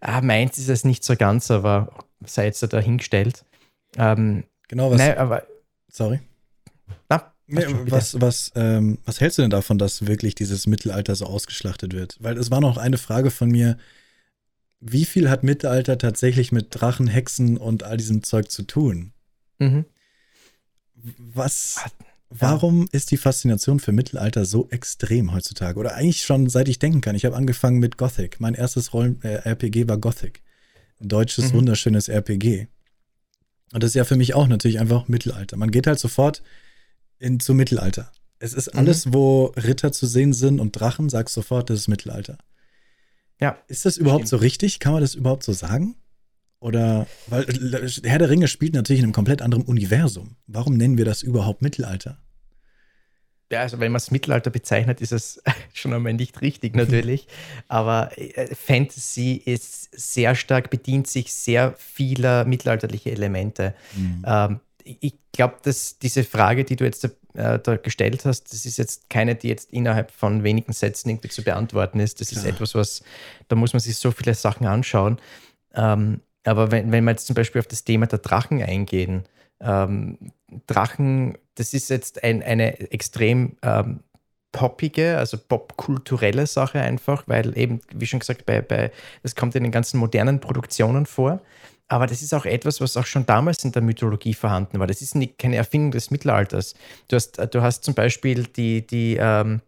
Ah, 0.01 0.21
meins 0.21 0.59
ist 0.59 0.69
es 0.69 0.85
nicht 0.85 1.05
so 1.05 1.15
ganz, 1.15 1.51
aber 1.51 1.93
sei 2.27 2.47
jetzt 2.47 2.63
da 2.63 2.67
dahingestellt. 2.67 3.45
Ähm, 3.97 4.45
genau, 4.69 4.91
was. 4.91 4.99
Nein, 4.99 5.17
aber 5.17 5.45
Sorry. 5.93 6.21
Na, 7.11 7.35
nee, 7.47 7.67
was, 7.87 8.19
was, 8.19 8.51
ähm, 8.55 8.99
was 9.05 9.21
hältst 9.21 9.37
du 9.37 9.43
denn 9.43 9.51
davon, 9.51 9.77
dass 9.77 10.07
wirklich 10.07 10.35
dieses 10.35 10.67
Mittelalter 10.67 11.15
so 11.15 11.27
ausgeschlachtet 11.27 11.93
wird? 11.93 12.17
Weil 12.19 12.39
es 12.39 12.51
war 12.51 12.63
noch 12.63 12.79
eine 12.79 12.97
Frage 12.97 13.31
von 13.31 13.51
mir. 13.51 13.77
Wie 14.81 15.05
viel 15.05 15.29
hat 15.29 15.45
Mittelalter 15.45 15.99
tatsächlich 15.99 16.51
mit 16.51 16.69
Drachen, 16.71 17.07
Hexen 17.07 17.59
und 17.59 17.85
all 17.85 17.99
diesem 17.99 18.23
Zeug 18.23 18.51
zu 18.51 18.63
tun? 18.63 19.13
Mhm. 19.59 19.85
Was, 21.19 21.81
warum 22.31 22.89
ist 22.93 23.11
die 23.11 23.17
Faszination 23.17 23.81
für 23.81 23.93
Mittelalter 23.93 24.45
so 24.45 24.69
extrem 24.71 25.33
heutzutage? 25.33 25.79
Oder 25.79 25.95
eigentlich 25.95 26.23
schon 26.23 26.49
seit 26.49 26.69
ich 26.69 26.79
denken 26.79 27.01
kann. 27.01 27.17
Ich 27.17 27.25
habe 27.25 27.37
angefangen 27.37 27.79
mit 27.79 27.97
Gothic. 27.99 28.41
Mein 28.41 28.55
erstes 28.55 28.93
Rollen 28.93 29.21
äh, 29.23 29.43
RPG 29.45 29.89
war 29.89 29.99
Gothic. 29.99 30.43
Ein 31.01 31.09
deutsches, 31.09 31.53
mhm. 31.53 31.59
wunderschönes 31.59 32.09
RPG. 32.09 32.69
Und 33.73 33.83
das 33.83 33.91
ist 33.91 33.95
ja 33.95 34.05
für 34.05 34.17
mich 34.17 34.35
auch 34.35 34.47
natürlich 34.47 34.81
einfach 34.81 35.09
Mittelalter. 35.09 35.57
Man 35.57 35.71
geht 35.71 35.87
halt 35.87 35.99
sofort 35.99 36.43
in, 37.19 37.41
zu 37.41 37.55
Mittelalter. 37.55 38.13
Es 38.39 38.55
ist 38.55 38.69
alles, 38.69 39.07
mhm. 39.07 39.15
wo 39.15 39.45
Ritter 39.57 39.93
zu 39.93 40.07
sehen 40.07 40.33
sind 40.33 40.61
und 40.61 40.73
Drachen, 40.73 41.09
sagst 41.09 41.35
sofort, 41.35 41.71
das 41.71 41.81
ist 41.81 41.89
Mittelalter. 41.89 42.39
Ja. 43.41 43.59
Ist 43.67 43.85
das 43.85 43.97
überhaupt 43.97 44.23
stimmt. 44.23 44.29
so 44.29 44.37
richtig? 44.37 44.79
Kann 44.79 44.93
man 44.93 45.01
das 45.01 45.15
überhaupt 45.15 45.43
so 45.43 45.53
sagen? 45.53 45.97
Oder, 46.63 47.09
weil 47.27 47.45
Herr 48.05 48.21
der 48.21 48.31
Ringe 48.31 48.47
spielt 48.47 48.75
natürlich 48.75 49.01
in 49.01 49.07
einem 49.07 49.13
komplett 49.13 49.43
anderen 49.43 49.65
Universum. 49.65 50.37
Warum 50.47 50.77
nennen 50.77 50.97
wir 50.97 51.05
das 51.05 51.23
überhaupt 51.23 51.61
Mittelalter? 51.61 52.19
Ja, 53.51 53.63
also 53.63 53.81
wenn 53.81 53.91
man 53.91 53.99
es 53.99 54.13
Mittelalter 54.13 54.51
bezeichnet, 54.51 55.01
ist 55.01 55.11
es 55.11 55.43
schon 55.75 55.93
einmal 55.93 56.15
nicht 56.15 56.41
richtig 56.41 56.77
natürlich. 56.77 57.27
Aber 57.69 58.17
äh, 58.17 58.55
Fantasy 58.55 59.43
ist 59.45 59.91
sehr 59.93 60.37
stark, 60.37 60.71
bedient 60.71 61.09
sich 61.09 61.35
sehr 61.35 61.75
vieler 61.77 62.45
mittelalterlicher 62.45 63.11
Elemente. 63.11 63.75
Mhm. 63.97 64.25
Ähm, 64.25 64.61
ich 64.85 65.15
glaube, 65.33 65.57
dass 65.65 65.99
diese 65.99 66.23
Frage, 66.23 66.63
die 66.65 66.77
du 66.77 66.85
jetzt 66.85 67.05
äh, 67.05 67.59
da 67.59 67.77
gestellt 67.77 68.25
hast, 68.25 68.53
das 68.53 68.67
ist 68.67 68.79
jetzt 68.79 69.11
keine, 69.11 69.35
die 69.35 69.49
jetzt 69.49 69.73
innerhalb 69.73 70.13
von 70.13 70.45
wenigen 70.45 70.73
Sätzen 70.73 71.09
irgendwie 71.09 71.29
zu 71.29 71.43
beantworten 71.43 71.99
ist. 71.99 72.21
Das 72.21 72.29
Klar. 72.29 72.45
ist 72.45 72.51
etwas, 72.51 72.77
was, 72.77 73.03
da 73.49 73.57
muss 73.57 73.73
man 73.73 73.81
sich 73.81 73.97
so 73.97 74.13
viele 74.13 74.35
Sachen 74.35 74.69
anschauen. 74.69 75.19
Ähm, 75.75 76.21
aber 76.45 76.71
wenn, 76.71 76.93
wenn 76.93 77.05
wir 77.05 77.13
jetzt 77.13 77.27
zum 77.27 77.35
Beispiel 77.35 77.61
auf 77.61 77.67
das 77.67 77.85
Thema 77.85 78.07
der 78.07 78.19
Drachen 78.19 78.63
eingehen, 78.63 79.25
ähm, 79.61 80.19
Drachen, 80.67 81.39
das 81.55 81.75
ist 81.75 81.89
jetzt 81.91 82.25
ein, 82.25 82.43
eine 82.43 82.79
extrem 82.93 83.57
ähm, 83.63 84.01
poppige, 84.53 85.17
also 85.19 85.39
popkulturelle 85.39 86.47
Sache 86.47 86.81
einfach, 86.81 87.25
weil 87.27 87.57
eben, 87.57 87.81
wie 87.95 88.07
schon 88.07 88.21
gesagt, 88.21 88.45
bei, 88.45 88.61
bei, 88.61 88.93
das 89.23 89.35
kommt 89.35 89.55
in 89.55 89.63
den 89.63 89.73
ganzen 89.73 89.99
modernen 89.99 90.41
Produktionen 90.41 91.07
vor. 91.07 91.41
Aber 91.89 92.07
das 92.07 92.23
ist 92.23 92.33
auch 92.33 92.47
etwas, 92.47 92.81
was 92.81 92.97
auch 92.97 93.05
schon 93.05 93.27
damals 93.27 93.65
in 93.65 93.73
der 93.73 93.83
Mythologie 93.83 94.33
vorhanden 94.35 94.79
war. 94.79 94.87
Das 94.87 95.03
ist 95.03 95.15
nicht, 95.15 95.39
keine 95.39 95.57
Erfindung 95.57 95.91
des 95.91 96.11
Mittelalters. 96.11 96.75
Du 97.09 97.17
hast, 97.17 97.39
du 97.39 97.63
hast 97.63 97.85
zum 97.85 97.95
Beispiel 97.95 98.45
die, 98.45 98.87
die 98.87 99.19
ähm, 99.21 99.61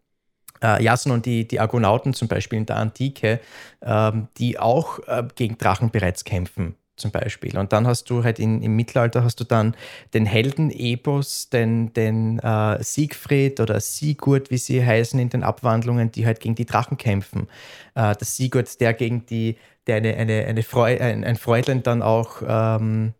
äh, 0.64 0.82
Jason 0.82 1.12
und 1.12 1.26
die, 1.26 1.46
die 1.46 1.60
Argonauten 1.60 2.14
zum 2.14 2.28
Beispiel 2.28 2.58
in 2.58 2.66
der 2.66 2.76
Antike, 2.76 3.40
ähm, 3.82 4.28
die 4.38 4.58
auch 4.58 4.98
äh, 5.06 5.24
gegen 5.34 5.58
Drachen 5.58 5.90
bereits 5.90 6.24
kämpfen 6.24 6.76
zum 6.96 7.10
Beispiel. 7.10 7.58
Und 7.58 7.72
dann 7.72 7.88
hast 7.88 8.08
du 8.08 8.22
halt 8.22 8.38
in, 8.38 8.62
im 8.62 8.76
Mittelalter 8.76 9.24
hast 9.24 9.40
du 9.40 9.44
dann 9.44 9.76
den 10.14 10.26
Helden-Epos, 10.26 11.50
den, 11.50 11.92
den 11.92 12.38
äh, 12.38 12.82
Siegfried 12.82 13.58
oder 13.58 13.80
Sigurd, 13.80 14.50
wie 14.50 14.58
sie 14.58 14.84
heißen 14.84 15.18
in 15.18 15.28
den 15.28 15.42
Abwandlungen, 15.42 16.12
die 16.12 16.24
halt 16.24 16.38
gegen 16.40 16.54
die 16.54 16.66
Drachen 16.66 16.96
kämpfen. 16.96 17.48
Äh, 17.94 18.14
das 18.16 18.36
Sigurd, 18.36 18.80
der 18.80 18.94
gegen 18.94 19.26
die, 19.26 19.56
der 19.88 19.96
eine, 19.96 20.14
eine, 20.14 20.44
eine 20.44 20.62
Freu 20.62 20.96
ein, 20.98 21.24
ein 21.24 21.36
Freudlein 21.36 21.82
dann 21.82 22.00
auch 22.00 22.42
ähm, 22.46 23.14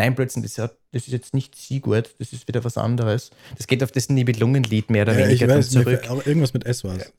Nein, 0.00 0.14
plötzlich, 0.14 0.54
das, 0.54 0.74
das 0.92 1.04
ist 1.04 1.12
jetzt 1.12 1.34
nicht 1.34 1.54
Sigurd, 1.54 2.14
das 2.18 2.32
ist 2.32 2.48
wieder 2.48 2.64
was 2.64 2.76
anderes. 2.76 3.30
Das 3.56 3.66
geht 3.66 3.82
auf 3.82 3.92
das 3.92 4.08
Nibelungenlied 4.08 4.90
mehr 4.90 5.02
oder 5.02 5.18
ja, 5.18 5.26
weniger 5.26 5.46
ich 5.46 5.52
weiß, 5.52 5.70
zurück. 5.70 6.08
aber 6.08 6.26
irgendwas 6.26 6.52
mit 6.52 6.66
S 6.66 6.84
war 6.84 6.96
es. 6.96 7.12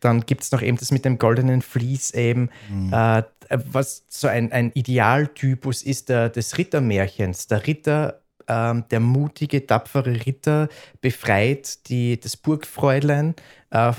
Dann 0.00 0.22
gibt 0.22 0.42
es 0.42 0.52
noch 0.52 0.62
eben 0.62 0.78
das 0.78 0.90
mit 0.90 1.04
dem 1.04 1.18
goldenen 1.18 1.60
Vlies 1.60 2.12
eben, 2.12 2.48
mhm. 2.70 2.92
äh, 2.92 3.22
was 3.50 4.04
so 4.08 4.26
ein, 4.26 4.50
ein 4.50 4.72
Idealtypus 4.72 5.82
ist 5.82 6.08
der, 6.08 6.30
des 6.30 6.56
Rittermärchens. 6.56 7.46
Der 7.46 7.66
Ritter, 7.66 8.22
ähm, 8.48 8.84
der 8.90 9.00
mutige, 9.00 9.66
tapfere 9.66 10.24
Ritter 10.26 10.68
befreit 11.00 11.88
die, 11.88 12.18
das 12.18 12.36
Burgfräulein, 12.36 13.34
äh, 13.70 13.92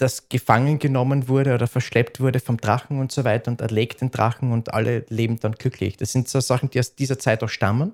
das 0.00 0.28
gefangen 0.28 0.78
genommen 0.78 1.28
wurde 1.28 1.54
oder 1.54 1.66
verschleppt 1.66 2.20
wurde 2.20 2.40
vom 2.40 2.56
Drachen 2.56 2.98
und 2.98 3.12
so 3.12 3.24
weiter 3.24 3.50
und 3.50 3.60
erlegt 3.60 4.00
den 4.00 4.10
Drachen 4.10 4.52
und 4.52 4.72
alle 4.72 5.04
leben 5.08 5.38
dann 5.40 5.52
glücklich. 5.52 5.96
Das 5.96 6.12
sind 6.12 6.28
so 6.28 6.40
Sachen, 6.40 6.70
die 6.70 6.78
aus 6.78 6.94
dieser 6.94 7.18
Zeit 7.18 7.42
auch 7.42 7.48
stammen. 7.48 7.92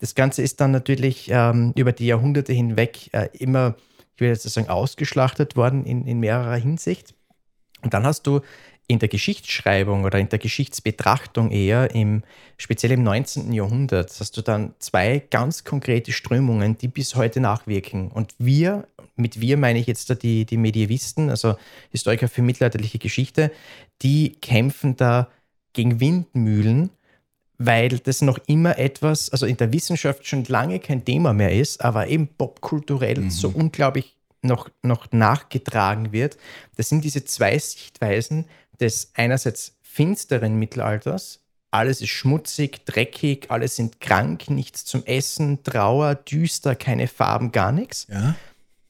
Das 0.00 0.14
Ganze 0.14 0.42
ist 0.42 0.60
dann 0.60 0.70
natürlich 0.70 1.28
ähm, 1.30 1.72
über 1.76 1.92
die 1.92 2.06
Jahrhunderte 2.06 2.52
hinweg 2.52 3.12
äh, 3.12 3.28
immer 3.38 3.76
ich 4.14 4.20
will 4.20 4.28
jetzt 4.28 4.42
sagen, 4.42 4.68
ausgeschlachtet 4.68 5.56
worden 5.56 5.84
in, 5.84 6.06
in 6.06 6.20
mehrerer 6.20 6.56
Hinsicht. 6.56 7.14
Und 7.82 7.94
dann 7.94 8.04
hast 8.04 8.26
du 8.26 8.40
in 8.88 8.98
der 8.98 9.08
Geschichtsschreibung 9.08 10.04
oder 10.04 10.18
in 10.18 10.28
der 10.28 10.38
Geschichtsbetrachtung 10.38 11.50
eher, 11.50 11.94
im, 11.94 12.22
speziell 12.58 12.92
im 12.92 13.02
19. 13.02 13.52
Jahrhundert, 13.52 14.12
hast 14.18 14.36
du 14.36 14.42
dann 14.42 14.74
zwei 14.78 15.22
ganz 15.30 15.64
konkrete 15.64 16.12
Strömungen, 16.12 16.76
die 16.76 16.88
bis 16.88 17.14
heute 17.14 17.40
nachwirken. 17.40 18.10
Und 18.10 18.34
wir, 18.38 18.86
mit 19.16 19.40
wir 19.40 19.56
meine 19.56 19.78
ich 19.78 19.86
jetzt 19.86 20.10
da 20.10 20.14
die, 20.14 20.44
die 20.44 20.56
Medievisten, 20.56 21.30
also 21.30 21.56
Historiker 21.90 22.28
für 22.28 22.42
mittelalterliche 22.42 22.98
Geschichte, 22.98 23.50
die 24.02 24.32
kämpfen 24.40 24.96
da 24.96 25.28
gegen 25.72 26.00
Windmühlen, 26.00 26.90
weil 27.58 28.00
das 28.00 28.20
noch 28.20 28.38
immer 28.46 28.78
etwas, 28.78 29.30
also 29.30 29.46
in 29.46 29.56
der 29.56 29.72
Wissenschaft 29.72 30.26
schon 30.26 30.44
lange 30.44 30.80
kein 30.80 31.04
Thema 31.04 31.32
mehr 31.32 31.52
ist, 31.52 31.84
aber 31.84 32.08
eben 32.08 32.26
popkulturell 32.26 33.20
mhm. 33.20 33.30
so 33.30 33.48
unglaublich 33.48 34.16
noch, 34.42 34.68
noch 34.82 35.12
nachgetragen 35.12 36.12
wird. 36.12 36.36
Das 36.76 36.88
sind 36.88 37.04
diese 37.04 37.24
zwei 37.24 37.56
Sichtweisen 37.58 38.46
des 38.82 39.12
einerseits 39.14 39.78
finsteren 39.80 40.58
Mittelalters, 40.58 41.40
alles 41.70 42.02
ist 42.02 42.10
schmutzig, 42.10 42.84
dreckig, 42.84 43.46
alle 43.50 43.66
sind 43.66 44.00
krank, 44.00 44.50
nichts 44.50 44.84
zum 44.84 45.06
Essen, 45.06 45.64
Trauer, 45.64 46.14
düster, 46.16 46.74
keine 46.74 47.08
Farben, 47.08 47.50
gar 47.50 47.72
nichts. 47.72 48.06
Ja. 48.10 48.34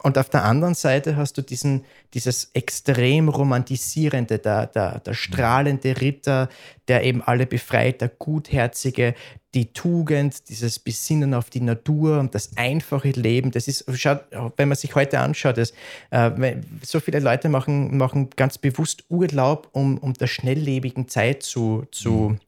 Und 0.03 0.19
auf 0.19 0.29
der 0.29 0.45
anderen 0.45 0.75
Seite 0.75 1.15
hast 1.15 1.39
du 1.39 1.43
diesen, 1.43 1.85
dieses 2.13 2.51
extrem 2.55 3.29
romantisierende, 3.29 4.41
der, 4.41 4.67
der, 4.67 4.99
der 4.99 5.15
strahlende 5.15 6.01
Ritter, 6.01 6.49
der 6.89 7.05
eben 7.05 7.23
alle 7.23 7.47
befreit, 7.47 8.01
der 8.01 8.09
Gutherzige, 8.09 9.15
die 9.55 9.73
Tugend, 9.73 10.49
dieses 10.49 10.79
Besinnen 10.79 11.35
auf 11.35 11.51
die 11.51 11.61
Natur 11.61 12.19
und 12.19 12.35
das 12.35 12.57
einfache 12.57 13.11
Leben. 13.11 13.51
Das 13.51 13.69
ist, 13.69 13.85
wenn 13.87 14.69
man 14.69 14.77
sich 14.77 14.95
heute 14.95 15.19
anschaut, 15.19 15.59
dass, 15.59 15.73
äh, 16.11 16.57
so 16.83 17.01
viele 17.01 17.21
Leute 17.21 17.49
machen, 17.49 17.97
machen 17.97 18.31
ganz 18.31 18.57
bewusst 18.57 19.05
Urlaub, 19.11 19.69
um, 19.73 19.99
um 19.99 20.15
der 20.15 20.27
schnelllebigen 20.27 21.09
Zeit 21.09 21.43
zu, 21.43 21.85
zu 21.91 22.11
mhm 22.11 22.41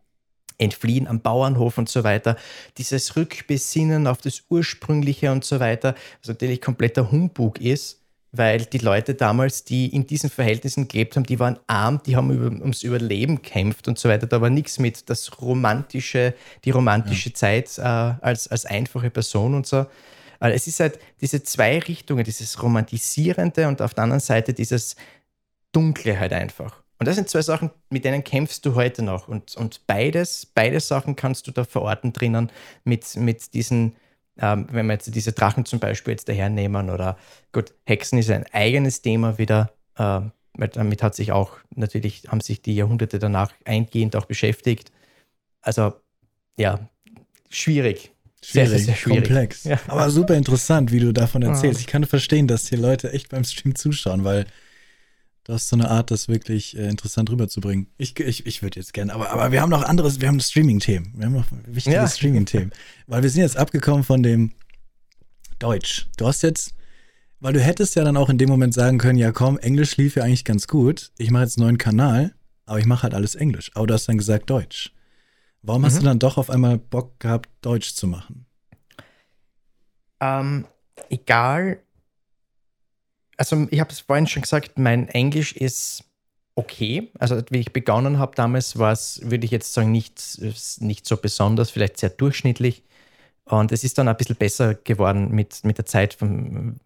entfliehen 0.59 1.09
am 1.09 1.21
Bauernhof 1.21 1.79
und 1.79 1.89
so 1.89 2.05
weiter, 2.05 2.37
dieses 2.79 3.17
Rückbesinnen 3.17 4.07
auf 4.07 4.19
das 4.19 4.45
Ursprüngliche 4.49 5.33
und 5.33 5.45
so 5.45 5.61
weiter, 5.61 5.95
was 6.21 6.29
natürlich 6.29 6.61
kompletter 6.61 7.11
Humbug 7.11 7.61
ist, 7.61 8.04
weil 8.37 8.65
die 8.65 8.79
Leute 8.79 9.15
damals, 9.15 9.65
die 9.65 9.95
in 9.95 10.07
diesen 10.07 10.31
Verhältnissen 10.31 10.89
gelebt 10.89 11.17
haben, 11.17 11.25
die 11.25 11.39
waren 11.39 11.59
arm, 11.67 12.01
die 12.05 12.17
haben 12.17 12.31
über, 12.31 12.47
ums 12.47 12.83
Überleben 12.83 13.43
kämpft 13.43 13.87
und 13.89 13.99
so 13.99 14.09
weiter. 14.09 14.27
Da 14.27 14.41
war 14.41 14.51
nichts 14.51 14.79
mit 14.79 15.09
das 15.09 15.41
romantische, 15.41 16.35
die 16.65 16.71
romantische 16.71 17.31
ja. 17.31 17.35
Zeit 17.35 17.79
äh, 17.79 17.83
als, 17.83 18.49
als 18.49 18.67
einfache 18.67 19.11
Person 19.11 19.55
und 19.55 19.67
so. 19.67 19.87
Also 20.41 20.57
es 20.57 20.67
ist 20.67 20.81
halt 20.81 20.99
diese 21.21 21.43
zwei 21.43 21.79
Richtungen, 21.79 22.25
dieses 22.25 22.63
Romantisierende 22.63 23.69
und 23.69 23.81
auf 23.81 23.95
der 23.95 24.05
anderen 24.05 24.21
Seite 24.21 24.53
dieses 24.53 24.97
Dunkle 25.73 26.19
halt 26.19 26.33
einfach. 26.33 26.83
Und 26.99 27.09
das 27.09 27.17
sind 27.17 27.29
zwei 27.29 27.43
Sachen, 27.43 27.71
mit 27.91 28.05
denen 28.05 28.25
kämpfst 28.25 28.65
du 28.65 28.75
heute 28.75 29.03
noch. 29.03 29.29
Und, 29.29 29.57
und 29.57 29.87
beides, 29.87 30.47
beide 30.47 30.81
Sachen 30.81 31.17
kannst 31.17 31.47
du 31.47 31.51
da 31.51 31.65
verorten 31.65 32.13
drinnen 32.13 32.51
mit, 32.85 33.17
mit 33.17 33.55
diesen, 33.55 33.97
ähm, 34.39 34.67
wenn 34.71 34.87
wir 34.87 34.95
jetzt 34.95 35.15
diese 35.15 35.33
Drachen 35.33 35.65
zum 35.65 35.79
Beispiel 35.79 36.13
jetzt 36.13 36.29
dahernehmen 36.29 36.91
oder 36.91 37.17
gut, 37.53 37.73
Hexen 37.85 38.19
ist 38.19 38.31
ein 38.31 38.47
eigenes 38.53 39.03
Thema 39.03 39.39
wieder. 39.39 39.73
Ähm, 39.99 40.33
damit 40.57 41.03
hat 41.03 41.15
sich 41.15 41.33
auch 41.33 41.57
natürlich, 41.75 42.25
haben 42.29 42.41
sich 42.41 42.63
die 42.63 42.75
Jahrhunderte 42.75 43.19
danach 43.19 43.53
eingehend 43.65 44.17
auch 44.17 44.27
beschäftigt. 44.27 44.93
Also 45.61 45.95
ja, 46.57 46.89
schwierig. 47.49 48.13
Schwierig, 48.43 48.69
sehr, 48.69 48.79
sehr 48.79 48.95
schwierig. 48.95 49.25
komplex. 49.25 49.65
Ja. 49.65 49.81
Aber 49.87 50.11
super 50.11 50.35
interessant, 50.35 50.93
wie 50.93 51.01
du 51.01 51.13
davon 51.13 51.43
erzählst. 51.43 51.81
Ich 51.81 51.87
kann 51.87 52.05
verstehen, 52.05 52.47
dass 52.47 52.69
hier 52.69 52.79
Leute 52.79 53.13
echt 53.13 53.31
beim 53.31 53.43
Stream 53.43 53.75
zuschauen, 53.75 54.23
weil 54.25 54.47
du 55.45 55.53
hast 55.53 55.69
so 55.69 55.77
eine 55.77 55.91
Art, 55.91 56.11
das 56.11 56.29
wirklich 56.29 56.77
äh, 56.77 56.89
interessant 56.89 57.31
rüberzubringen. 57.31 57.87
Ich, 57.97 58.19
ich, 58.19 58.47
ich 58.47 58.63
würde 58.63 58.81
jetzt 58.81 58.93
gerne, 58.93 59.15
aber, 59.15 59.31
aber 59.31 59.53
wir 59.53 59.61
haben 59.61 59.71
noch 59.71 59.83
anderes, 59.83 60.21
wir 60.21 60.29
haben 60.29 60.41
Streaming-Themen. 60.41 61.13
Wir 61.17 61.27
haben 61.27 61.35
noch 61.35 61.47
wichtige 61.67 61.97
ja. 61.97 62.09
Streaming-Themen. 62.09 62.73
Weil 63.07 63.23
wir 63.23 63.31
sind 63.31 63.43
jetzt 63.43 63.57
abgekommen 63.57 64.05
von 64.05 64.23
dem 64.23 64.53
Deutsch. 65.59 66.09
Du 66.17 66.27
hast 66.27 66.43
jetzt, 66.43 66.75
weil 67.41 67.53
du 67.53 67.61
hättest 67.61 67.95
ja 67.95 68.05
dann 68.05 68.17
auch 68.17 68.31
in 68.31 68.39
dem 68.39 68.49
Moment 68.49 68.75
sagen 68.75 68.99
können, 68.99 69.19
ja 69.19 69.33
komm, 69.33 69.59
Englisch 69.59 69.97
lief 69.97 70.17
ja 70.17 70.25
eigentlich 70.25 70.45
ganz 70.45 70.67
gut. 70.67 71.13
Ich 71.19 71.31
mache 71.31 71.45
jetzt 71.45 71.59
einen 71.59 71.67
neuen 71.67 71.79
Kanal, 71.79 72.35
aber 72.67 72.79
ich 72.79 72.87
mache 72.87 73.05
halt 73.05 73.15
alles 73.15 73.35
Englisch. 73.35 73.71
Aber 73.75 73.87
du 73.87 73.95
hast 73.95 74.09
dann 74.09 74.19
gesagt 74.19 74.51
Deutsch. 74.51 74.93
Warum 75.63 75.83
mhm. 75.83 75.87
hast 75.87 75.97
du 75.97 76.01
mhm. 76.03 76.07
dann 76.07 76.19
doch 76.19 76.39
auf 76.39 76.51
einmal 76.51 76.79
Bock 76.79 77.21
gehabt, 77.21 77.49
Deutsch 77.61 77.95
zu 77.95 78.07
machen? 78.07 78.47
Ähm, 80.21 80.67
egal. 81.11 81.84
Also 83.37 83.67
ich 83.71 83.81
habe 83.81 83.91
es 83.91 84.01
vorhin 84.01 84.27
schon 84.27 84.43
gesagt, 84.43 84.79
mein 84.79 85.09
Englisch 85.09 85.53
ist 85.53 86.05
okay. 86.55 87.11
Also 87.19 87.43
wie 87.51 87.59
ich 87.59 87.73
begonnen 87.73 88.19
habe 88.19 88.35
damals, 88.35 88.79
war 88.79 88.93
es, 88.93 89.21
würde 89.25 89.45
ich 89.45 89.51
jetzt 89.51 89.73
sagen, 89.73 89.91
nicht, 89.91 90.41
nicht 90.81 91.07
so 91.07 91.17
besonders, 91.17 91.71
vielleicht 91.71 91.99
sehr 91.99 92.11
durchschnittlich. 92.11 92.83
Und 93.47 93.73
es 93.73 93.85
ist 93.85 93.99
dann 93.99 94.09
ein 94.09 94.17
bisschen 94.17 94.37
besser 94.37 94.75
geworden 94.75 95.31
mit, 95.31 95.65
mit 95.65 95.77
der 95.77 95.85
Zeit 95.85 96.15
von, 96.15 96.81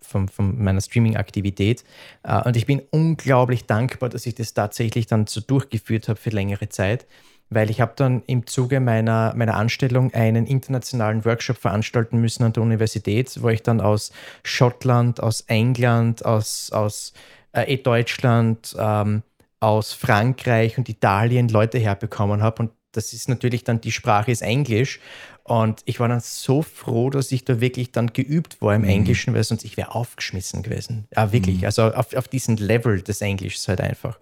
von, 0.00 0.28
von 0.28 0.62
meiner 0.62 0.80
Streaming-Aktivität. 0.80 1.84
Äh, 2.24 2.42
und 2.42 2.56
ich 2.56 2.66
bin 2.66 2.82
unglaublich 2.90 3.66
dankbar, 3.66 4.08
dass 4.08 4.26
ich 4.26 4.34
das 4.34 4.52
tatsächlich 4.52 5.06
dann 5.06 5.28
so 5.28 5.40
durchgeführt 5.40 6.08
habe 6.08 6.18
für 6.18 6.30
längere 6.30 6.68
Zeit 6.68 7.06
weil 7.54 7.70
ich 7.70 7.80
habe 7.80 7.92
dann 7.96 8.22
im 8.26 8.46
Zuge 8.46 8.80
meiner, 8.80 9.34
meiner 9.34 9.54
Anstellung 9.54 10.12
einen 10.14 10.46
internationalen 10.46 11.24
Workshop 11.24 11.58
veranstalten 11.58 12.20
müssen 12.20 12.44
an 12.44 12.52
der 12.52 12.62
Universität, 12.62 13.42
wo 13.42 13.48
ich 13.48 13.62
dann 13.62 13.80
aus 13.80 14.12
Schottland, 14.42 15.22
aus 15.22 15.42
England, 15.42 16.24
aus, 16.24 16.70
aus 16.72 17.12
äh, 17.52 17.76
Deutschland, 17.76 18.74
ähm, 18.78 19.22
aus 19.60 19.92
Frankreich 19.92 20.78
und 20.78 20.88
Italien 20.88 21.48
Leute 21.48 21.78
herbekommen 21.78 22.42
habe. 22.42 22.64
Und 22.64 22.72
das 22.92 23.12
ist 23.12 23.28
natürlich 23.28 23.64
dann, 23.64 23.80
die 23.80 23.92
Sprache 23.92 24.30
ist 24.30 24.42
Englisch. 24.42 25.00
Und 25.44 25.82
ich 25.86 25.98
war 25.98 26.08
dann 26.08 26.20
so 26.20 26.62
froh, 26.62 27.10
dass 27.10 27.32
ich 27.32 27.44
da 27.44 27.60
wirklich 27.60 27.90
dann 27.90 28.12
geübt 28.12 28.62
war 28.62 28.74
im 28.74 28.82
mhm. 28.82 28.88
Englischen, 28.88 29.34
weil 29.34 29.42
sonst 29.42 29.64
ich 29.64 29.76
wäre 29.76 29.94
aufgeschmissen 29.94 30.62
gewesen. 30.62 31.08
Ja, 31.14 31.32
wirklich. 31.32 31.58
Mhm. 31.58 31.64
Also 31.64 31.82
auf, 31.92 32.14
auf 32.14 32.28
diesen 32.28 32.56
Level 32.56 33.02
des 33.02 33.20
Englischs 33.20 33.66
halt 33.66 33.80
einfach. 33.80 34.18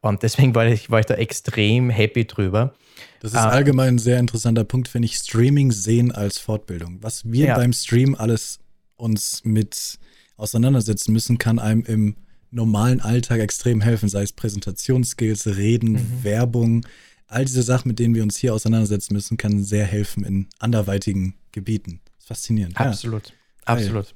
Und 0.00 0.22
deswegen 0.22 0.54
war 0.54 0.66
ich, 0.66 0.90
war 0.90 1.00
ich 1.00 1.06
da 1.06 1.14
extrem 1.14 1.90
happy 1.90 2.26
drüber. 2.26 2.74
Das 3.20 3.32
ist 3.32 3.38
uh, 3.38 3.48
allgemein 3.48 3.94
ein 3.94 3.98
sehr 3.98 4.18
interessanter 4.18 4.64
Punkt, 4.64 4.88
finde 4.88 5.06
ich, 5.06 5.16
Streaming 5.16 5.72
sehen 5.72 6.12
als 6.12 6.38
Fortbildung. 6.38 6.98
Was 7.00 7.24
wir 7.24 7.46
ja. 7.46 7.56
beim 7.56 7.72
Stream 7.72 8.14
alles 8.14 8.60
uns 8.96 9.42
mit 9.44 9.98
auseinandersetzen 10.36 11.12
müssen, 11.12 11.38
kann 11.38 11.58
einem 11.58 11.82
im 11.84 12.16
normalen 12.50 13.00
Alltag 13.00 13.40
extrem 13.40 13.80
helfen, 13.80 14.08
sei 14.08 14.22
es 14.22 14.32
Präsentationsskills, 14.32 15.46
Reden, 15.46 15.92
mhm. 15.92 16.24
Werbung, 16.24 16.86
all 17.28 17.44
diese 17.44 17.62
Sachen, 17.62 17.88
mit 17.88 17.98
denen 17.98 18.14
wir 18.14 18.22
uns 18.22 18.36
hier 18.36 18.54
auseinandersetzen 18.54 19.14
müssen, 19.14 19.36
kann 19.36 19.62
sehr 19.62 19.84
helfen 19.84 20.24
in 20.24 20.48
anderweitigen 20.58 21.34
Gebieten. 21.52 22.00
Das 22.04 22.24
ist 22.24 22.28
faszinierend. 22.28 22.80
Absolut, 22.80 23.28
ja. 23.28 23.34
absolut. 23.66 24.14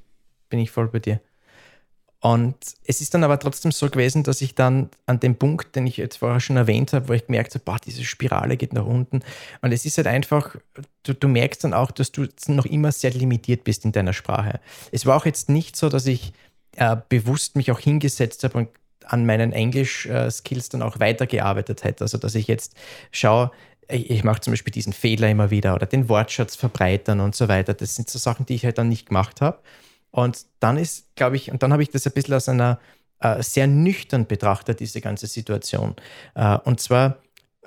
Bin 0.49 0.59
ich 0.59 0.71
voll 0.71 0.87
bei 0.87 0.99
dir. 0.99 1.21
Und 2.23 2.55
es 2.85 3.01
ist 3.01 3.13
dann 3.13 3.25
aber 3.25 3.37
trotzdem 3.37 3.73
so 3.73 3.89
gewesen, 3.89 4.23
dass 4.23 4.41
ich 4.41 4.55
dann 4.55 4.89
an 5.07 5.19
dem 5.19 5.35
Punkt, 5.35 5.75
den 5.75 5.85
ich 5.85 5.97
jetzt 5.97 6.17
vorher 6.17 6.39
schon 6.39 6.55
erwähnt 6.55 6.93
habe, 6.93 7.09
wo 7.09 7.13
ich 7.13 7.25
gemerkt 7.25 7.53
habe, 7.53 7.65
boah, 7.65 7.77
diese 7.85 8.05
Spirale 8.05 8.55
geht 8.55 8.71
nach 8.71 8.85
unten. 8.85 9.19
Und 9.61 9.73
es 9.73 9.83
ist 9.83 9.97
halt 9.97 10.07
einfach, 10.07 10.55
du, 11.03 11.13
du 11.13 11.27
merkst 11.27 11.65
dann 11.65 11.73
auch, 11.73 11.91
dass 11.91 12.13
du 12.13 12.25
noch 12.47 12.65
immer 12.65 12.93
sehr 12.93 13.11
limitiert 13.11 13.65
bist 13.65 13.83
in 13.83 13.91
deiner 13.91 14.13
Sprache. 14.13 14.61
Es 14.93 15.05
war 15.05 15.17
auch 15.17 15.25
jetzt 15.25 15.49
nicht 15.49 15.75
so, 15.75 15.89
dass 15.89 16.05
ich 16.05 16.31
äh, 16.77 16.95
bewusst 17.09 17.57
mich 17.57 17.71
auch 17.71 17.79
hingesetzt 17.79 18.45
habe 18.45 18.57
und 18.57 18.69
an 19.07 19.25
meinen 19.25 19.51
Englisch-Skills 19.51 20.69
dann 20.69 20.81
auch 20.81 20.99
weitergearbeitet 20.99 21.83
hätte. 21.83 22.03
Also, 22.03 22.17
dass 22.17 22.35
ich 22.35 22.47
jetzt 22.47 22.75
schaue, 23.11 23.51
ich, 23.89 24.09
ich 24.09 24.23
mache 24.23 24.41
zum 24.41 24.53
Beispiel 24.53 24.71
diesen 24.71 24.93
Fehler 24.93 25.29
immer 25.29 25.51
wieder 25.51 25.75
oder 25.75 25.85
den 25.85 26.09
Wortschatz 26.09 26.55
verbreitern 26.55 27.19
und 27.19 27.35
so 27.35 27.47
weiter. 27.47 27.73
Das 27.73 27.95
sind 27.95 28.09
so 28.09 28.19
Sachen, 28.19 28.45
die 28.45 28.55
ich 28.55 28.65
halt 28.65 28.77
dann 28.77 28.89
nicht 28.89 29.07
gemacht 29.07 29.41
habe. 29.41 29.59
Und 30.11 30.45
dann 30.59 30.77
ist, 30.77 31.15
glaube 31.15 31.35
ich, 31.35 31.51
und 31.51 31.63
dann 31.63 31.73
habe 31.73 31.83
ich 31.83 31.89
das 31.89 32.05
ein 32.05 32.13
bisschen 32.13 32.35
aus 32.35 32.47
einer 32.47 32.79
äh, 33.19 33.41
sehr 33.41 33.67
nüchtern 33.67 34.27
betrachtet, 34.27 34.79
diese 34.79 35.01
ganze 35.01 35.27
Situation. 35.27 35.95
Äh, 36.35 36.57
und 36.65 36.79
zwar, 36.79 37.17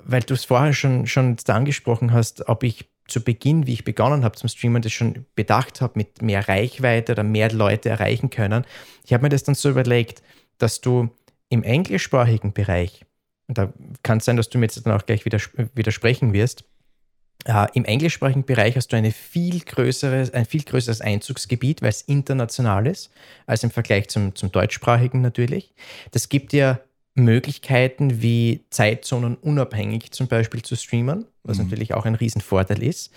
weil 0.03 0.21
du 0.21 0.33
es 0.33 0.45
vorher 0.45 0.73
schon, 0.73 1.07
schon 1.07 1.35
angesprochen 1.47 2.13
hast, 2.13 2.47
ob 2.47 2.63
ich 2.63 2.85
zu 3.07 3.21
Beginn, 3.21 3.67
wie 3.67 3.73
ich 3.73 3.83
begonnen 3.83 4.23
habe 4.23 4.35
zum 4.35 4.49
Streamen, 4.49 4.81
das 4.81 4.91
schon 4.91 5.25
bedacht 5.35 5.81
habe, 5.81 5.93
mit 5.95 6.21
mehr 6.21 6.47
Reichweite 6.47 7.13
oder 7.13 7.23
mehr 7.23 7.51
Leute 7.51 7.89
erreichen 7.89 8.29
können. 8.29 8.65
Ich 9.05 9.13
habe 9.13 9.23
mir 9.23 9.29
das 9.29 9.43
dann 9.43 9.55
so 9.55 9.69
überlegt, 9.69 10.21
dass 10.57 10.81
du 10.81 11.09
im 11.49 11.63
englischsprachigen 11.63 12.53
Bereich, 12.53 13.05
und 13.47 13.57
da 13.57 13.73
kann 14.03 14.17
es 14.17 14.25
sein, 14.25 14.37
dass 14.37 14.49
du 14.49 14.57
mir 14.57 14.65
jetzt 14.65 14.85
dann 14.85 14.93
auch 14.93 15.05
gleich 15.05 15.25
widersprechen 15.25 16.33
wirst, 16.33 16.65
äh, 17.45 17.67
Im 17.73 17.85
englischsprachigen 17.85 18.43
Bereich 18.43 18.75
hast 18.75 18.91
du 18.91 18.97
eine 18.97 19.11
viel 19.11 19.59
größere, 19.59 20.29
ein 20.33 20.45
viel 20.45 20.63
größeres 20.63 21.01
Einzugsgebiet, 21.01 21.81
weil 21.81 21.89
es 21.89 22.01
international 22.01 22.87
ist, 22.87 23.09
als 23.45 23.63
im 23.63 23.71
Vergleich 23.71 24.09
zum, 24.09 24.35
zum 24.35 24.51
deutschsprachigen 24.51 25.21
natürlich. 25.21 25.73
Das 26.11 26.29
gibt 26.29 26.51
dir 26.51 26.81
Möglichkeiten 27.13 28.21
wie 28.21 28.65
Zeitzonen 28.69 29.35
unabhängig 29.35 30.11
zum 30.11 30.27
Beispiel 30.27 30.61
zu 30.61 30.75
streamen, 30.75 31.25
was 31.43 31.57
mhm. 31.57 31.65
natürlich 31.65 31.93
auch 31.93 32.05
ein 32.05 32.15
Riesenvorteil 32.15 32.83
ist. 32.83 33.11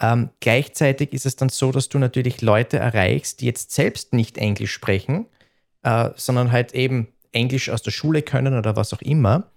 Ähm, 0.00 0.30
gleichzeitig 0.40 1.12
ist 1.12 1.24
es 1.24 1.36
dann 1.36 1.48
so, 1.48 1.70
dass 1.70 1.88
du 1.88 1.98
natürlich 1.98 2.42
Leute 2.42 2.78
erreichst, 2.78 3.40
die 3.40 3.46
jetzt 3.46 3.70
selbst 3.70 4.12
nicht 4.12 4.36
Englisch 4.36 4.72
sprechen, 4.72 5.26
äh, 5.84 6.10
sondern 6.16 6.50
halt 6.50 6.74
eben 6.74 7.08
Englisch 7.36 7.70
aus 7.70 7.82
der 7.82 7.90
Schule 7.90 8.22
können 8.22 8.56
oder 8.56 8.76
was 8.76 8.92
auch 8.92 9.02
immer. 9.02 9.50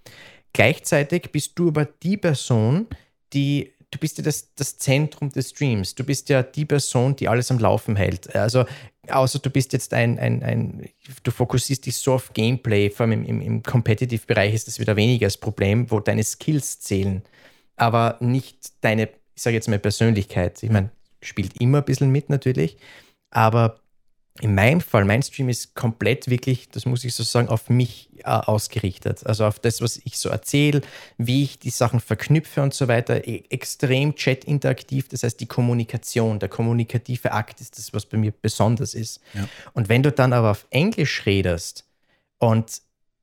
Gleichzeitig 0.52 1.30
bist 1.32 1.58
du 1.58 1.68
aber 1.68 1.86
die 1.86 2.16
Person, 2.16 2.86
die 3.32 3.72
du 3.90 3.98
bist 3.98 4.18
ja 4.18 4.24
das, 4.24 4.54
das 4.54 4.78
Zentrum 4.78 5.30
des 5.30 5.50
Streams. 5.50 5.94
Du 5.94 6.04
bist 6.04 6.28
ja 6.28 6.42
die 6.42 6.64
Person, 6.64 7.16
die 7.16 7.28
alles 7.28 7.50
am 7.50 7.58
Laufen 7.58 7.96
hält. 7.96 8.34
Also, 8.34 8.64
außer 9.08 9.40
du 9.40 9.50
bist 9.50 9.72
jetzt 9.72 9.92
ein, 9.92 10.18
ein, 10.18 10.42
ein 10.42 10.88
du 11.22 11.30
fokussierst 11.30 11.86
dich 11.86 11.96
so 11.96 12.14
auf 12.14 12.32
Gameplay, 12.32 12.90
vor 12.90 13.06
allem 13.06 13.24
im, 13.24 13.40
im, 13.40 13.62
Competitive-Bereich 13.62 14.54
ist 14.54 14.68
das 14.68 14.78
wieder 14.78 14.96
weniger 14.96 15.26
das 15.26 15.38
Problem, 15.38 15.90
wo 15.90 16.00
deine 16.00 16.22
Skills 16.22 16.80
zählen, 16.80 17.22
aber 17.76 18.16
nicht 18.20 18.72
deine, 18.80 19.08
ich 19.34 19.42
sage 19.42 19.56
jetzt 19.56 19.68
mal, 19.68 19.78
Persönlichkeit. 19.78 20.62
Ich 20.62 20.70
meine, 20.70 20.90
spielt 21.20 21.60
immer 21.60 21.78
ein 21.78 21.84
bisschen 21.84 22.10
mit 22.10 22.30
natürlich, 22.30 22.76
aber 23.30 23.80
in 24.40 24.54
meinem 24.54 24.80
Fall, 24.80 25.04
mein 25.04 25.22
Stream 25.22 25.48
ist 25.48 25.74
komplett 25.74 26.30
wirklich, 26.30 26.68
das 26.70 26.86
muss 26.86 27.04
ich 27.04 27.14
so 27.14 27.22
sagen, 27.22 27.48
auf 27.48 27.68
mich 27.68 28.08
äh, 28.18 28.30
ausgerichtet. 28.30 29.26
Also 29.26 29.44
auf 29.44 29.58
das, 29.58 29.82
was 29.82 30.00
ich 30.04 30.18
so 30.18 30.28
erzähle, 30.28 30.80
wie 31.18 31.42
ich 31.42 31.58
die 31.58 31.70
Sachen 31.70 32.00
verknüpfe 32.00 32.62
und 32.62 32.72
so 32.72 32.88
weiter. 32.88 33.26
E 33.26 33.44
extrem 33.50 34.14
chat-interaktiv, 34.14 35.08
das 35.08 35.22
heißt 35.22 35.40
die 35.40 35.46
Kommunikation, 35.46 36.38
der 36.38 36.48
kommunikative 36.48 37.32
Akt 37.32 37.60
ist 37.60 37.76
das, 37.76 37.92
was 37.92 38.06
bei 38.06 38.16
mir 38.16 38.32
besonders 38.32 38.94
ist. 38.94 39.20
Ja. 39.34 39.48
Und 39.74 39.88
wenn 39.88 40.02
du 40.02 40.10
dann 40.10 40.32
aber 40.32 40.52
auf 40.52 40.66
Englisch 40.70 41.26
redest 41.26 41.86
und 42.38 42.80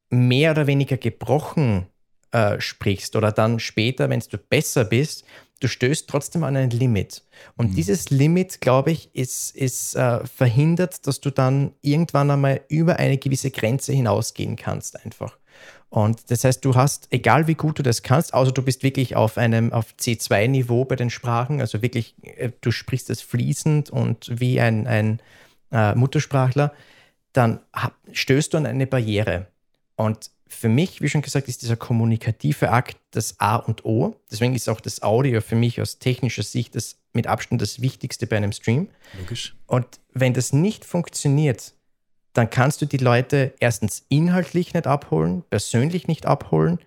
mehr 0.10 0.52
oder 0.52 0.68
weniger 0.68 0.98
gebrochen 0.98 1.88
äh, 2.32 2.62
sprichst 2.62 3.16
oder 3.16 3.32
dann 3.32 3.60
später, 3.60 4.10
wenn 4.10 4.20
du 4.20 4.38
besser 4.38 4.86
bist, 4.86 5.26
du 5.60 5.68
stößt 5.68 6.10
trotzdem 6.10 6.44
an 6.44 6.56
ein 6.56 6.70
Limit. 6.70 7.24
Und 7.56 7.72
mhm. 7.72 7.76
dieses 7.76 8.10
Limit, 8.10 8.62
glaube 8.62 8.92
ich, 8.92 9.14
ist, 9.16 9.56
ist 9.56 9.96
äh, 9.96 10.26
verhindert, 10.26 11.08
dass 11.08 11.22
du 11.22 11.32
dann 11.32 11.74
irgendwann 11.82 12.32
einmal 12.32 12.62
über 12.68 12.98
eine 12.98 13.18
gewisse 13.18 13.52
Grenze 13.52 13.94
hinausgehen 13.94 14.56
kannst, 14.56 15.04
einfach. 15.04 15.38
Und 15.90 16.30
das 16.32 16.44
heißt, 16.44 16.66
du 16.66 16.76
hast, 16.76 17.08
egal 17.12 17.48
wie 17.48 17.56
gut 17.56 17.80
du 17.80 17.84
das 17.84 18.04
kannst, 18.04 18.34
außer 18.34 18.52
du 18.52 18.62
bist 18.62 18.84
wirklich 18.84 19.16
auf 19.16 19.38
einem 19.38 19.72
auf 19.72 19.94
C2-Niveau 19.98 20.84
bei 20.86 20.98
den 20.98 21.10
Sprachen, 21.10 21.62
also 21.62 21.82
wirklich, 21.82 22.16
äh, 22.22 22.52
du 22.62 22.72
sprichst 22.72 23.10
es 23.10 23.22
fließend 23.22 23.90
und 23.90 24.30
wie 24.40 24.60
ein, 24.60 24.86
ein 24.86 25.22
äh, 25.72 25.96
Muttersprachler, 25.96 26.74
dann 27.32 27.60
stößt 28.12 28.54
du 28.54 28.58
an 28.58 28.66
eine 28.66 28.88
Barriere. 28.88 29.48
Und 29.96 30.32
für 30.50 30.70
mich, 30.70 31.02
wie 31.02 31.10
schon 31.10 31.22
gesagt, 31.22 31.48
ist 31.48 31.62
dieser 31.62 31.76
kommunikative 31.76 32.72
Akt 32.72 32.98
das 33.12 33.40
A 33.40 33.58
und 33.58 33.86
O. 33.86 34.16
Deswegen 34.32 34.56
ist 34.56 34.70
auch 34.70 34.82
das 34.82 35.02
Audio 35.04 35.42
für 35.42 35.56
mich 35.56 35.82
aus 35.82 36.00
technischer 36.00 36.44
Sicht 36.44 36.76
das 36.76 36.98
mit 37.14 37.28
Abstand 37.28 37.62
das 37.62 37.82
Wichtigste 37.82 38.28
bei 38.28 38.38
einem 38.38 38.52
Stream. 38.52 38.90
Logisch. 39.20 39.56
Und 39.66 39.86
wenn 40.14 40.34
das 40.34 40.54
nicht 40.54 40.86
funktioniert, 40.86 41.74
dann 42.34 42.50
kannst 42.50 42.82
du 42.82 42.86
die 42.86 42.98
Leute 42.98 43.54
erstens 43.60 44.06
inhaltlich 44.10 44.74
nicht 44.74 44.86
abholen, 44.86 45.44
persönlich 45.50 46.08
nicht 46.08 46.26
abholen, 46.26 46.80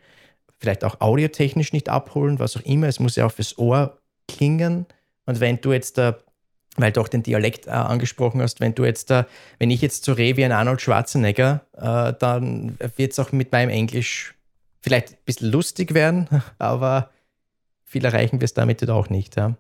vielleicht 0.59 0.85
auch 0.85 1.01
audiotechnisch 1.01 1.73
nicht 1.73 1.89
abholen, 1.89 2.39
was 2.39 2.57
auch 2.57 2.63
immer. 2.63 2.87
Es 2.87 3.01
muss 3.01 3.17
ja 3.17 3.27
auch 3.27 3.33
fürs 3.33 3.59
Ohr 3.59 3.99
klingen. 4.29 4.87
Und 5.27 5.41
wenn 5.41 5.61
du 5.61 5.73
jetzt 5.73 5.99
da 5.99 6.19
weil 6.77 6.93
du 6.93 7.01
auch 7.01 7.09
den 7.09 7.23
Dialekt 7.23 7.67
äh, 7.67 7.71
angesprochen 7.71 8.41
hast, 8.41 8.61
wenn 8.61 8.75
du 8.75 8.85
jetzt 8.85 9.11
da, 9.11 9.27
wenn 9.59 9.71
ich 9.71 9.81
jetzt 9.81 10.05
so 10.05 10.13
rede 10.13 10.37
wie 10.37 10.45
ein 10.45 10.53
Arnold 10.53 10.81
Schwarzenegger, 10.81 11.65
äh, 11.77 12.13
dann 12.19 12.79
wird 12.97 13.13
es 13.13 13.19
auch 13.19 13.33
mit 13.33 13.53
meinem 13.53 13.71
Englisch 13.71 14.35
vielleicht 14.81 15.13
ein 15.13 15.19
bisschen 15.25 15.51
lustig 15.51 15.95
werden, 15.95 16.29
aber 16.59 17.11
viel 17.85 18.05
erreichen 18.05 18.41
wirst 18.41 18.57
damit 18.57 18.89
auch 18.89 19.11
nicht. 19.11 19.37
Ja. 19.37 19.57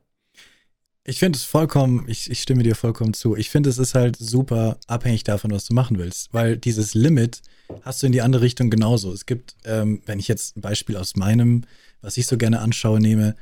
Ich 1.04 1.18
finde 1.18 1.36
es 1.36 1.44
vollkommen, 1.44 2.04
ich, 2.08 2.30
ich 2.30 2.40
stimme 2.40 2.62
dir 2.62 2.76
vollkommen 2.76 3.14
zu. 3.14 3.36
Ich 3.36 3.50
finde, 3.50 3.70
es 3.70 3.78
ist 3.78 3.94
halt 3.94 4.16
super 4.16 4.76
abhängig 4.86 5.24
davon, 5.24 5.50
was 5.50 5.64
du 5.64 5.74
machen 5.74 5.98
willst, 5.98 6.32
weil 6.32 6.56
dieses 6.56 6.94
Limit 6.94 7.42
hast 7.82 8.02
du 8.02 8.06
in 8.06 8.12
die 8.12 8.22
andere 8.22 8.42
Richtung 8.42 8.70
genauso. 8.70 9.12
Es 9.12 9.26
gibt, 9.26 9.56
ähm, 9.64 10.02
wenn 10.06 10.18
ich 10.18 10.28
jetzt 10.28 10.56
ein 10.56 10.60
Beispiel 10.60 10.96
aus 10.96 11.16
meinem, 11.16 11.64
was 12.02 12.16
ich 12.16 12.26
so 12.26 12.36
gerne 12.36 12.60
anschaue, 12.60 13.00
nehme, 13.00 13.34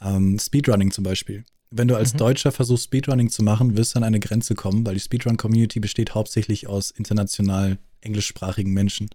ähm, 0.00 0.38
Speedrunning 0.38 0.90
zum 0.90 1.04
Beispiel. 1.04 1.44
Wenn 1.70 1.88
du 1.88 1.96
als 1.96 2.14
mhm. 2.14 2.18
Deutscher 2.18 2.52
versuchst, 2.52 2.84
Speedrunning 2.84 3.30
zu 3.30 3.42
machen, 3.42 3.76
wirst 3.76 3.94
du 3.94 3.98
an 3.98 4.04
eine 4.04 4.20
Grenze 4.20 4.54
kommen, 4.54 4.86
weil 4.86 4.94
die 4.94 5.00
Speedrun-Community 5.00 5.80
besteht 5.80 6.14
hauptsächlich 6.14 6.66
aus 6.66 6.90
international 6.90 7.78
englischsprachigen 8.00 8.72
Menschen. 8.72 9.08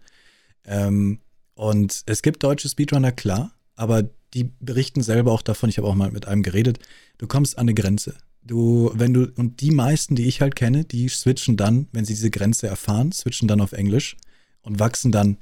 Ähm, 0.65 1.19
und 1.55 2.03
es 2.05 2.21
gibt 2.21 2.43
deutsche 2.43 2.69
Speedrunner, 2.69 3.11
klar, 3.11 3.53
aber 3.75 4.09
die 4.33 4.51
berichten 4.59 5.01
selber 5.01 5.31
auch 5.31 5.41
davon, 5.41 5.69
ich 5.69 5.77
habe 5.77 5.87
auch 5.87 5.95
mal 5.95 6.11
mit 6.11 6.27
einem 6.27 6.43
geredet, 6.43 6.79
du 7.17 7.27
kommst 7.27 7.57
an 7.57 7.63
eine 7.63 7.73
Grenze. 7.73 8.15
Du, 8.43 8.91
wenn 8.95 9.13
du, 9.13 9.31
und 9.35 9.61
die 9.61 9.71
meisten, 9.71 10.15
die 10.15 10.25
ich 10.25 10.41
halt 10.41 10.55
kenne, 10.55 10.83
die 10.83 11.07
switchen 11.09 11.57
dann, 11.57 11.87
wenn 11.91 12.05
sie 12.05 12.13
diese 12.13 12.31
Grenze 12.31 12.67
erfahren, 12.67 13.11
switchen 13.11 13.47
dann 13.47 13.61
auf 13.61 13.71
Englisch 13.71 14.17
und 14.61 14.79
wachsen 14.79 15.11
dann 15.11 15.37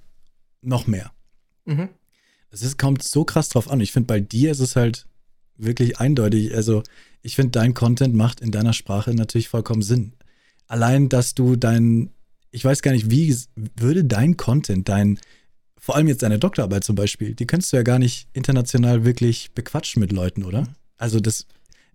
noch 0.62 0.86
mehr. 0.86 1.12
Mhm. 1.66 1.89
Ist, 2.51 2.78
kommt 2.78 3.03
so 3.03 3.24
krass 3.24 3.49
drauf 3.49 3.70
an. 3.70 3.80
Ich 3.80 3.91
finde, 3.91 4.07
bei 4.07 4.20
dir 4.20 4.51
ist 4.51 4.60
es 4.60 4.76
halt 4.76 5.05
wirklich 5.60 5.99
eindeutig. 5.99 6.55
Also, 6.55 6.84
ich 7.22 7.36
finde, 7.36 7.51
dein 7.51 7.74
Content 7.74 8.16
macht 8.16 8.41
in 8.41 8.51
deiner 8.51 8.74
Sprache 8.74 9.14
natürlich 9.14 9.49
vollkommen 9.49 9.82
Sinn. 9.82 10.14
Allein, 10.68 11.10
dass 11.10 11.36
du 11.36 11.55
dein, 11.55 12.12
ich 12.51 12.64
weiß 12.64 12.82
gar 12.82 12.91
nicht, 12.91 13.12
wie 13.12 13.36
würde 13.76 14.05
dein 14.05 14.38
Content, 14.38 14.88
dein, 14.88 15.20
vor 15.78 15.95
allem 15.95 16.07
jetzt 16.07 16.24
deine 16.24 16.39
Doktorarbeit 16.39 16.84
zum 16.84 16.95
Beispiel, 16.95 17.36
die 17.36 17.47
könntest 17.47 17.74
du 17.74 17.78
ja 17.78 17.84
gar 17.84 17.99
nicht 17.99 18.28
international 18.34 19.05
wirklich 19.05 19.51
bequatschen 19.53 19.99
mit 19.99 20.12
Leuten, 20.12 20.43
oder? 20.43 20.68
Also 20.97 21.20
das, 21.20 21.45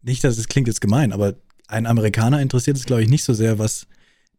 nicht, 0.02 0.24
dass 0.24 0.38
es 0.38 0.48
klingt 0.48 0.68
jetzt 0.68 0.80
gemein, 0.80 1.12
aber 1.12 1.36
ein 1.66 1.86
Amerikaner 1.86 2.40
interessiert 2.40 2.76
es, 2.76 2.84
glaube 2.84 3.02
ich, 3.02 3.08
nicht 3.08 3.24
so 3.24 3.32
sehr, 3.32 3.58
was 3.58 3.86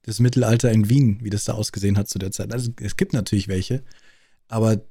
das 0.03 0.19
Mittelalter 0.19 0.71
in 0.71 0.89
Wien, 0.89 1.19
wie 1.21 1.31
das 1.31 1.45
da 1.45 1.53
ausgesehen 1.53 1.97
hat 1.97 2.07
zu 2.07 2.19
der 2.19 2.31
Zeit. 2.31 2.53
Also 2.53 2.71
es 2.79 2.95
gibt 2.95 3.13
natürlich 3.13 3.47
welche, 3.47 3.83
aber 4.47 4.81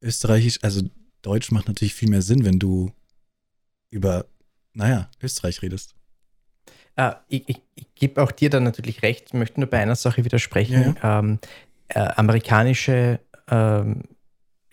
österreichisch, 0.00 0.58
also 0.62 0.82
Deutsch 1.22 1.50
macht 1.50 1.68
natürlich 1.68 1.94
viel 1.94 2.10
mehr 2.10 2.22
Sinn, 2.22 2.44
wenn 2.44 2.58
du 2.58 2.92
über, 3.92 4.26
naja, 4.72 5.08
Österreich 5.22 5.62
redest. 5.62 5.94
Äh, 6.96 7.12
ich, 7.28 7.48
ich, 7.48 7.62
ich 7.74 7.94
gebe 7.94 8.22
auch 8.22 8.32
dir 8.32 8.50
dann 8.50 8.64
natürlich 8.64 9.02
recht, 9.02 9.26
ich 9.28 9.34
möchte 9.34 9.60
nur 9.60 9.70
bei 9.70 9.78
einer 9.78 9.96
Sache 9.96 10.24
widersprechen. 10.24 10.96
Ja. 11.02 11.18
Ähm, 11.20 11.38
äh, 11.88 12.00
amerikanische 12.00 13.20
ähm, 13.48 14.02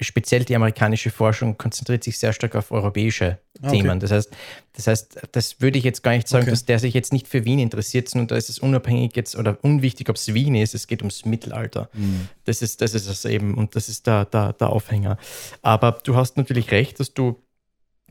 speziell 0.02 0.44
die 0.46 0.56
amerikanische 0.56 1.10
Forschung 1.10 1.58
konzentriert 1.58 2.04
sich 2.04 2.18
sehr 2.18 2.34
stark 2.34 2.56
auf 2.56 2.72
europäische 2.72 3.40
ah, 3.62 3.70
Themen. 3.70 3.90
Okay. 3.90 4.00
Das 4.00 4.12
heißt, 4.12 4.32
das 4.74 4.88
heißt, 4.88 5.20
das 5.32 5.62
würde 5.62 5.78
ich 5.78 5.84
jetzt 5.84 6.04
gar 6.04 6.12
nicht 6.12 6.28
sagen, 6.28 6.44
okay. 6.44 6.52
dass 6.52 6.66
der 6.66 6.80
sich 6.80 6.94
jetzt 6.94 7.14
nicht 7.14 7.28
für 7.28 7.46
Wien 7.46 7.60
interessiert, 7.60 8.10
sondern 8.10 8.28
da 8.28 8.36
ist 8.38 8.50
es 8.50 8.60
unabhängig 8.60 9.16
jetzt 9.16 9.36
oder 9.36 9.58
unwichtig, 9.62 10.10
ob 10.10 10.16
es 10.16 10.34
Wien 10.34 10.56
ist, 10.56 10.74
es 10.74 10.88
geht 10.88 11.02
ums 11.02 11.26
Mittelalter. 11.26 11.90
Mhm. 11.94 12.30
Das 12.46 12.62
ist, 12.62 12.82
das 12.82 12.94
ist 12.94 13.08
es 13.08 13.26
eben 13.26 13.56
und 13.56 13.76
das 13.76 13.90
ist 13.90 14.08
der, 14.08 14.26
der, 14.26 14.54
der 14.54 14.70
Aufhänger. 14.70 15.18
Aber 15.62 16.00
du 16.04 16.16
hast 16.16 16.38
natürlich 16.38 16.72
recht, 16.72 17.00
dass 17.00 17.14
du 17.14 17.42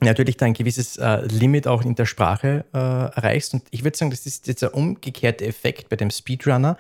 natürlich 0.01 0.37
da 0.37 0.47
ein 0.47 0.55
gewisses 0.55 0.97
äh, 0.97 1.27
Limit 1.27 1.67
auch 1.67 1.85
in 1.85 1.95
der 1.95 2.07
Sprache 2.07 2.65
äh, 2.73 2.79
erreichst. 2.79 3.55
Und 3.55 3.65
ich 3.71 3.85
würde 3.85 3.97
sagen, 3.97 4.11
das 4.11 4.27
ist 4.27 4.47
jetzt 4.47 4.63
ein 4.63 4.71
umgekehrter 4.71 5.47
Effekt 5.47 5.89
bei 5.89 5.97
dem 5.97 6.11
Speedrunner, 6.11 6.77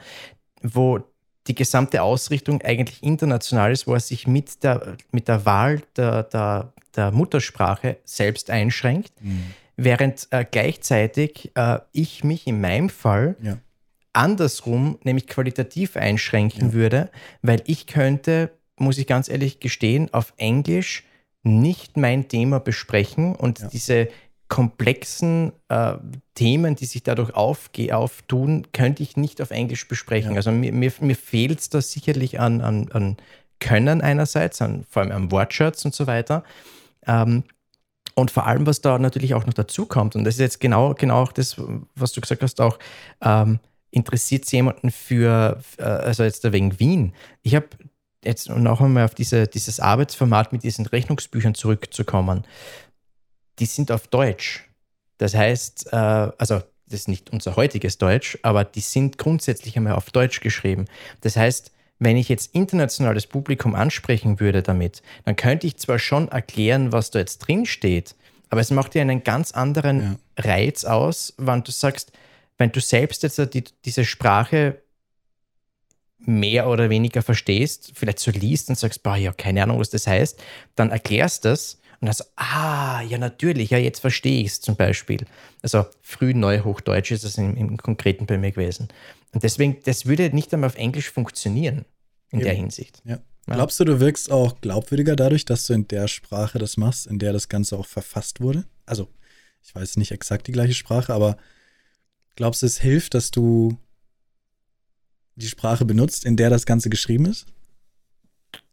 wo 0.62 1.00
die 1.48 1.54
gesamte 1.54 2.02
Ausrichtung 2.02 2.62
eigentlich 2.62 3.02
international 3.02 3.72
ist, 3.72 3.86
wo 3.86 3.94
er 3.94 4.00
sich 4.00 4.26
mit 4.26 4.62
der, 4.62 4.96
mit 5.10 5.28
der 5.28 5.44
Wahl 5.46 5.82
der, 5.96 6.24
der, 6.24 6.72
der 6.94 7.10
Muttersprache 7.10 7.96
selbst 8.04 8.50
einschränkt, 8.50 9.12
mhm. 9.20 9.44
während 9.76 10.28
äh, 10.30 10.44
gleichzeitig 10.48 11.50
äh, 11.54 11.78
ich 11.92 12.22
mich 12.22 12.46
in 12.46 12.60
meinem 12.60 12.90
Fall 12.90 13.36
ja. 13.42 13.58
andersrum, 14.12 14.98
nämlich 15.04 15.26
qualitativ 15.26 15.96
einschränken 15.96 16.68
ja. 16.68 16.72
würde, 16.74 17.10
weil 17.40 17.62
ich 17.64 17.86
könnte, 17.86 18.50
muss 18.76 18.98
ich 18.98 19.06
ganz 19.06 19.28
ehrlich 19.28 19.58
gestehen, 19.58 20.12
auf 20.12 20.34
Englisch 20.36 21.04
nicht 21.48 21.96
mein 21.96 22.28
Thema 22.28 22.60
besprechen 22.60 23.34
und 23.34 23.60
ja. 23.60 23.68
diese 23.68 24.08
komplexen 24.48 25.52
äh, 25.68 25.94
Themen, 26.34 26.74
die 26.74 26.86
sich 26.86 27.02
dadurch 27.02 27.34
aufge 27.34 27.94
auftun, 27.94 28.66
könnte 28.72 29.02
ich 29.02 29.16
nicht 29.16 29.42
auf 29.42 29.50
Englisch 29.50 29.86
besprechen. 29.88 30.32
Ja. 30.32 30.36
Also 30.36 30.50
mir, 30.50 30.72
mir, 30.72 30.92
mir 31.00 31.16
fehlt 31.16 31.60
es 31.60 31.68
da 31.68 31.82
sicherlich 31.82 32.40
an, 32.40 32.60
an, 32.60 32.90
an 32.92 33.16
Können 33.60 34.00
einerseits, 34.00 34.62
an, 34.62 34.84
vor 34.88 35.02
allem 35.02 35.12
am 35.12 35.30
Wortschatz 35.30 35.84
und 35.84 35.94
so 35.94 36.06
weiter. 36.06 36.44
Ähm, 37.06 37.44
und 38.14 38.30
vor 38.30 38.46
allem, 38.46 38.66
was 38.66 38.80
da 38.80 38.98
natürlich 38.98 39.34
auch 39.34 39.46
noch 39.46 39.54
dazu 39.54 39.86
kommt, 39.86 40.16
und 40.16 40.24
das 40.24 40.34
ist 40.34 40.40
jetzt 40.40 40.60
genau, 40.60 40.94
genau 40.94 41.22
auch 41.22 41.32
das, 41.32 41.56
was 41.94 42.12
du 42.12 42.20
gesagt 42.20 42.42
hast, 42.42 42.60
auch 42.60 42.78
ähm, 43.20 43.60
interessiert 43.90 44.44
es 44.44 44.52
jemanden 44.52 44.90
für, 44.90 45.60
äh, 45.76 45.82
also 45.82 46.24
jetzt 46.24 46.50
wegen 46.52 46.80
Wien. 46.80 47.12
Ich 47.42 47.54
habe 47.54 47.68
jetzt 48.24 48.48
noch 48.48 48.80
einmal 48.80 49.04
auf 49.04 49.14
diese, 49.14 49.46
dieses 49.46 49.80
Arbeitsformat 49.80 50.52
mit 50.52 50.62
diesen 50.62 50.86
Rechnungsbüchern 50.86 51.54
zurückzukommen 51.54 52.44
die 53.58 53.66
sind 53.66 53.90
auf 53.90 54.08
Deutsch. 54.08 54.64
Das 55.18 55.34
heißt, 55.34 55.92
äh, 55.92 55.96
also 55.96 56.62
das 56.86 57.00
ist 57.00 57.08
nicht 57.08 57.30
unser 57.30 57.56
heutiges 57.56 57.98
Deutsch, 57.98 58.38
aber 58.42 58.64
die 58.64 58.80
sind 58.80 59.18
grundsätzlich 59.18 59.76
einmal 59.76 59.94
auf 59.94 60.10
Deutsch 60.10 60.40
geschrieben. 60.40 60.86
Das 61.20 61.36
heißt, 61.36 61.72
wenn 61.98 62.16
ich 62.16 62.28
jetzt 62.28 62.54
internationales 62.54 63.26
Publikum 63.26 63.74
ansprechen 63.74 64.40
würde 64.40 64.62
damit, 64.62 65.02
dann 65.24 65.36
könnte 65.36 65.66
ich 65.66 65.76
zwar 65.76 65.98
schon 65.98 66.28
erklären, 66.28 66.92
was 66.92 67.10
da 67.10 67.18
jetzt 67.18 67.38
drin 67.38 67.66
steht, 67.66 68.14
aber 68.50 68.60
es 68.60 68.70
macht 68.70 68.94
dir 68.94 69.02
einen 69.02 69.24
ganz 69.24 69.52
anderen 69.52 70.18
ja. 70.36 70.52
Reiz 70.52 70.84
aus, 70.84 71.34
wenn 71.36 71.62
du 71.64 71.72
sagst, 71.72 72.12
wenn 72.56 72.72
du 72.72 72.80
selbst 72.80 73.22
jetzt 73.22 73.38
die, 73.52 73.64
diese 73.84 74.04
Sprache 74.04 74.80
mehr 76.18 76.68
oder 76.68 76.90
weniger 76.90 77.22
verstehst, 77.22 77.92
vielleicht 77.94 78.18
so 78.18 78.30
liest 78.30 78.68
und 78.68 78.78
sagst, 78.78 79.02
boah, 79.02 79.16
ja, 79.16 79.32
keine 79.32 79.62
Ahnung, 79.62 79.78
was 79.78 79.90
das 79.90 80.06
heißt, 80.06 80.42
dann 80.74 80.90
erklärst 80.90 81.44
das 81.44 81.78
und 82.00 82.14
so, 82.14 82.24
ah, 82.36 83.02
ja, 83.02 83.18
natürlich, 83.18 83.70
ja, 83.70 83.78
jetzt 83.78 84.00
verstehe 84.00 84.42
ich 84.42 84.48
es 84.48 84.60
zum 84.60 84.76
Beispiel. 84.76 85.26
Also 85.62 85.86
früh 86.00 86.32
Neuhochdeutsch 86.32 87.10
ist 87.10 87.24
es 87.24 87.38
im, 87.38 87.56
im, 87.56 87.76
Konkreten 87.76 88.26
bei 88.26 88.38
mir 88.38 88.52
gewesen. 88.52 88.88
Und 89.32 89.42
deswegen, 89.42 89.78
das 89.84 90.06
würde 90.06 90.30
nicht 90.34 90.52
einmal 90.54 90.68
auf 90.68 90.76
Englisch 90.76 91.10
funktionieren 91.10 91.84
in 92.30 92.38
Eben. 92.38 92.44
der 92.44 92.54
Hinsicht. 92.54 93.02
Ja. 93.04 93.18
Ja. 93.48 93.54
Glaubst 93.54 93.80
du, 93.80 93.84
du 93.84 93.98
wirkst 93.98 94.30
auch 94.30 94.60
glaubwürdiger 94.60 95.16
dadurch, 95.16 95.46
dass 95.46 95.66
du 95.66 95.72
in 95.72 95.88
der 95.88 96.06
Sprache 96.06 96.58
das 96.58 96.76
machst, 96.76 97.06
in 97.06 97.18
der 97.18 97.32
das 97.32 97.48
Ganze 97.48 97.78
auch 97.78 97.86
verfasst 97.86 98.42
wurde? 98.42 98.64
Also, 98.84 99.08
ich 99.62 99.74
weiß 99.74 99.96
nicht 99.96 100.12
exakt 100.12 100.46
die 100.46 100.52
gleiche 100.52 100.74
Sprache, 100.74 101.14
aber 101.14 101.38
glaubst 102.36 102.60
du, 102.60 102.66
es 102.66 102.78
hilft, 102.78 103.14
dass 103.14 103.30
du 103.30 103.78
die 105.38 105.48
Sprache 105.48 105.84
benutzt, 105.84 106.24
in 106.24 106.36
der 106.36 106.50
das 106.50 106.66
Ganze 106.66 106.90
geschrieben 106.90 107.26
ist? 107.26 107.46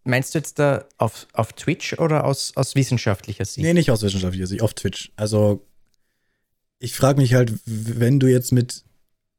Meinst 0.03 0.36
du 0.36 0.39
jetzt 0.39 0.59
da 0.59 0.86
auf, 0.97 1.28
auf 1.34 1.53
Twitch 1.53 1.97
oder 1.97 2.26
aus, 2.26 2.53
aus 2.55 2.76
wissenschaftlicher 2.76 3.45
Sicht? 3.45 3.66
Nee, 3.66 3.74
nicht 3.74 3.89
aus 3.89 4.03
wissenschaftlicher 4.03 4.47
Sicht, 4.47 4.61
auf 4.61 4.74
Twitch. 4.74 5.11
Also, 5.16 5.66
ich 6.80 6.93
frage 6.93 7.20
mich 7.20 7.34
halt, 7.34 7.53
wenn 7.66 8.20
du 8.20 8.28
jetzt 8.28 8.51
mit 8.51 8.84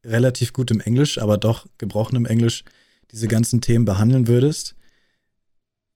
relativ 0.04 0.52
gutem 0.52 0.80
Englisch, 0.80 1.18
aber 1.18 1.38
doch 1.38 1.66
gebrochenem 1.78 2.26
Englisch 2.26 2.64
diese 3.12 3.28
ganzen 3.28 3.60
Themen 3.60 3.84
behandeln 3.84 4.26
würdest, 4.26 4.74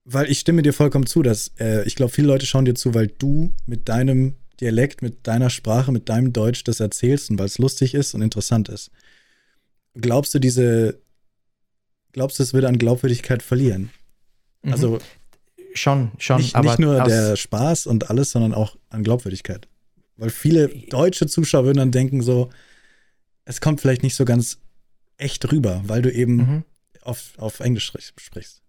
weil 0.04 0.30
ich 0.30 0.38
stimme 0.38 0.62
dir 0.62 0.72
vollkommen 0.72 1.06
zu, 1.06 1.22
dass 1.22 1.52
äh, 1.58 1.84
ich 1.84 1.96
glaube, 1.96 2.12
viele 2.12 2.28
Leute 2.28 2.46
schauen 2.46 2.64
dir 2.64 2.74
zu, 2.74 2.94
weil 2.94 3.08
du 3.08 3.52
mit 3.66 3.88
deinem 3.88 4.36
Dialekt, 4.60 5.02
mit 5.02 5.26
deiner 5.26 5.50
Sprache, 5.50 5.90
mit 5.90 6.08
deinem 6.08 6.32
Deutsch 6.32 6.64
das 6.64 6.80
erzählst 6.80 7.30
und 7.30 7.38
weil 7.38 7.46
es 7.46 7.58
lustig 7.58 7.94
ist 7.94 8.14
und 8.14 8.22
interessant 8.22 8.68
ist. 8.68 8.90
Glaubst 9.94 10.34
du, 10.34 10.38
diese, 10.38 10.99
glaubst 12.12 12.38
du, 12.38 12.42
es 12.42 12.54
würde 12.54 12.68
an 12.68 12.78
Glaubwürdigkeit 12.78 13.42
verlieren? 13.42 13.90
Mhm. 14.62 14.72
Also 14.72 14.98
schon, 15.74 16.12
schon. 16.18 16.38
Nicht, 16.38 16.54
aber 16.54 16.68
nicht 16.68 16.78
nur 16.78 17.02
der 17.02 17.36
Spaß 17.36 17.86
und 17.86 18.10
alles, 18.10 18.30
sondern 18.30 18.54
auch 18.54 18.76
an 18.88 19.02
Glaubwürdigkeit. 19.02 19.68
Weil 20.16 20.30
viele 20.30 20.68
deutsche 20.68 21.26
Zuschauer 21.26 21.64
würden 21.64 21.78
dann 21.78 21.92
denken 21.92 22.22
so, 22.22 22.50
es 23.44 23.60
kommt 23.60 23.80
vielleicht 23.80 24.02
nicht 24.02 24.14
so 24.14 24.24
ganz 24.24 24.58
echt 25.16 25.50
rüber, 25.50 25.82
weil 25.86 26.02
du 26.02 26.12
eben 26.12 26.36
mhm. 26.36 26.64
auf, 27.02 27.32
auf 27.38 27.60
Englisch 27.60 27.92
sprichst. 28.16 28.62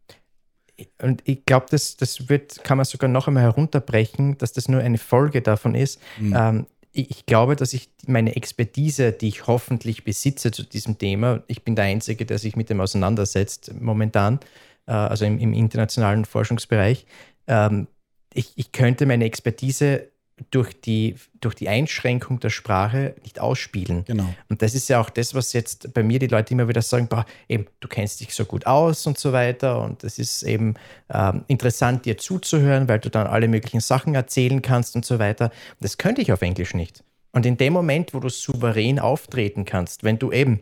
Und 1.02 1.22
ich 1.26 1.46
glaube, 1.46 1.68
das, 1.70 1.98
das 1.98 2.30
wird, 2.30 2.64
kann 2.64 2.78
man 2.78 2.86
sogar 2.86 3.10
noch 3.10 3.28
einmal 3.28 3.44
herunterbrechen, 3.44 4.38
dass 4.38 4.54
das 4.54 4.68
nur 4.68 4.82
eine 4.82 4.98
Folge 4.98 5.42
davon 5.42 5.76
ist. 5.76 6.00
Mhm. 6.20 6.36
Ähm, 6.36 6.68
ich, 6.94 7.26
glaube, 7.26 7.56
dass 7.56 7.74
ich 7.74 7.90
meine 8.06 8.36
Expertise, 8.36 9.12
die 9.12 9.30
ich 9.30 9.48
hoffentlich 9.48 10.04
besitze 10.04 10.52
zu 10.52 10.64
diesem 10.64 10.98
Thema, 10.98 11.44
ich 11.48 11.64
bin 11.64 11.76
der 11.76 11.86
Einzige, 11.86 12.26
der 12.26 12.38
sich 12.38 12.56
mit 12.56 12.70
dem 12.70 12.82
auseinandersetzt 12.82 13.74
momentan, 13.80 14.40
äh, 14.88 14.92
also 14.92 15.26
im, 15.26 15.40
im, 15.40 15.54
internationalen 15.54 16.26
Forschungsbereich. 16.26 17.06
Ähm, 17.48 17.88
ich, 18.34 18.54
ich 18.56 18.72
könnte 18.72 19.06
meine 19.06 19.26
Expertise 19.26 20.11
durch 20.50 20.80
die, 20.80 21.16
durch 21.40 21.56
die 21.56 21.70
Einschränkung 21.70 22.40
der 22.40 22.50
Sprache 22.50 23.16
nicht 23.24 23.40
ausspielen. 23.40 24.04
Genau. 24.06 24.34
Und 24.50 24.62
das 24.62 24.74
ist 24.74 24.90
ja 24.90 25.00
auch 25.00 25.10
das, 25.10 25.36
was 25.36 25.54
jetzt 25.54 25.94
bei 25.94 26.04
mir 26.04 26.20
die 26.20 26.28
Leute 26.28 26.54
immer 26.54 26.68
wieder 26.68 26.82
sagen, 26.82 27.08
boah, 27.08 27.26
eben, 27.48 27.68
du 27.80 27.88
kennst 27.88 28.22
dich 28.22 28.34
so 28.34 28.46
gut 28.46 28.66
aus 28.66 29.06
und 29.06 29.18
so 29.18 29.34
weiter. 29.34 29.82
Und 29.82 30.04
es 30.04 30.18
ist 30.18 30.44
eben 30.44 30.76
ähm, 31.14 31.44
interessant, 31.48 32.06
dir 32.06 32.18
zuzuhören, 32.18 32.88
weil 32.88 33.00
du 33.00 33.10
dann 33.10 33.28
alle 33.28 33.48
möglichen 33.48 33.82
Sachen 33.82 34.16
erzählen 34.16 34.62
kannst 34.62 34.96
und 34.96 35.06
so 35.06 35.20
weiter. 35.20 35.52
Das 35.80 35.98
könnte 35.98 36.22
ich 36.22 36.32
auf 36.32 36.42
Englisch 36.42 36.74
nicht. 36.74 37.04
Und 37.32 37.46
in 37.46 37.58
dem 37.58 37.74
Moment, 37.74 38.14
wo 38.14 38.20
du 38.20 38.30
souverän 38.30 39.00
auftreten 39.00 39.66
kannst, 39.66 40.04
wenn 40.04 40.20
du 40.20 40.32
eben 40.32 40.62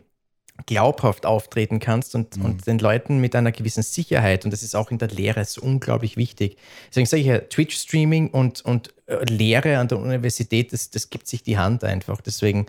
glaubhaft 0.66 1.26
auftreten 1.26 1.80
kannst 1.80 2.14
und, 2.14 2.36
mhm. 2.36 2.44
und 2.44 2.66
den 2.66 2.78
Leuten 2.78 3.18
mit 3.18 3.34
einer 3.34 3.52
gewissen 3.52 3.82
Sicherheit, 3.82 4.44
und 4.44 4.50
das 4.50 4.62
ist 4.62 4.74
auch 4.74 4.90
in 4.90 4.98
der 4.98 5.08
Lehre 5.08 5.44
so 5.44 5.62
unglaublich 5.62 6.16
wichtig. 6.16 6.56
Deswegen 6.88 7.06
sage 7.06 7.20
ich 7.20 7.26
ja, 7.26 7.38
Twitch-Streaming 7.38 8.28
und, 8.28 8.64
und 8.64 8.92
Lehre 9.28 9.78
an 9.78 9.88
der 9.88 9.98
Universität, 9.98 10.72
das, 10.72 10.90
das 10.90 11.10
gibt 11.10 11.26
sich 11.26 11.42
die 11.42 11.58
Hand 11.58 11.84
einfach. 11.84 12.20
Deswegen 12.20 12.66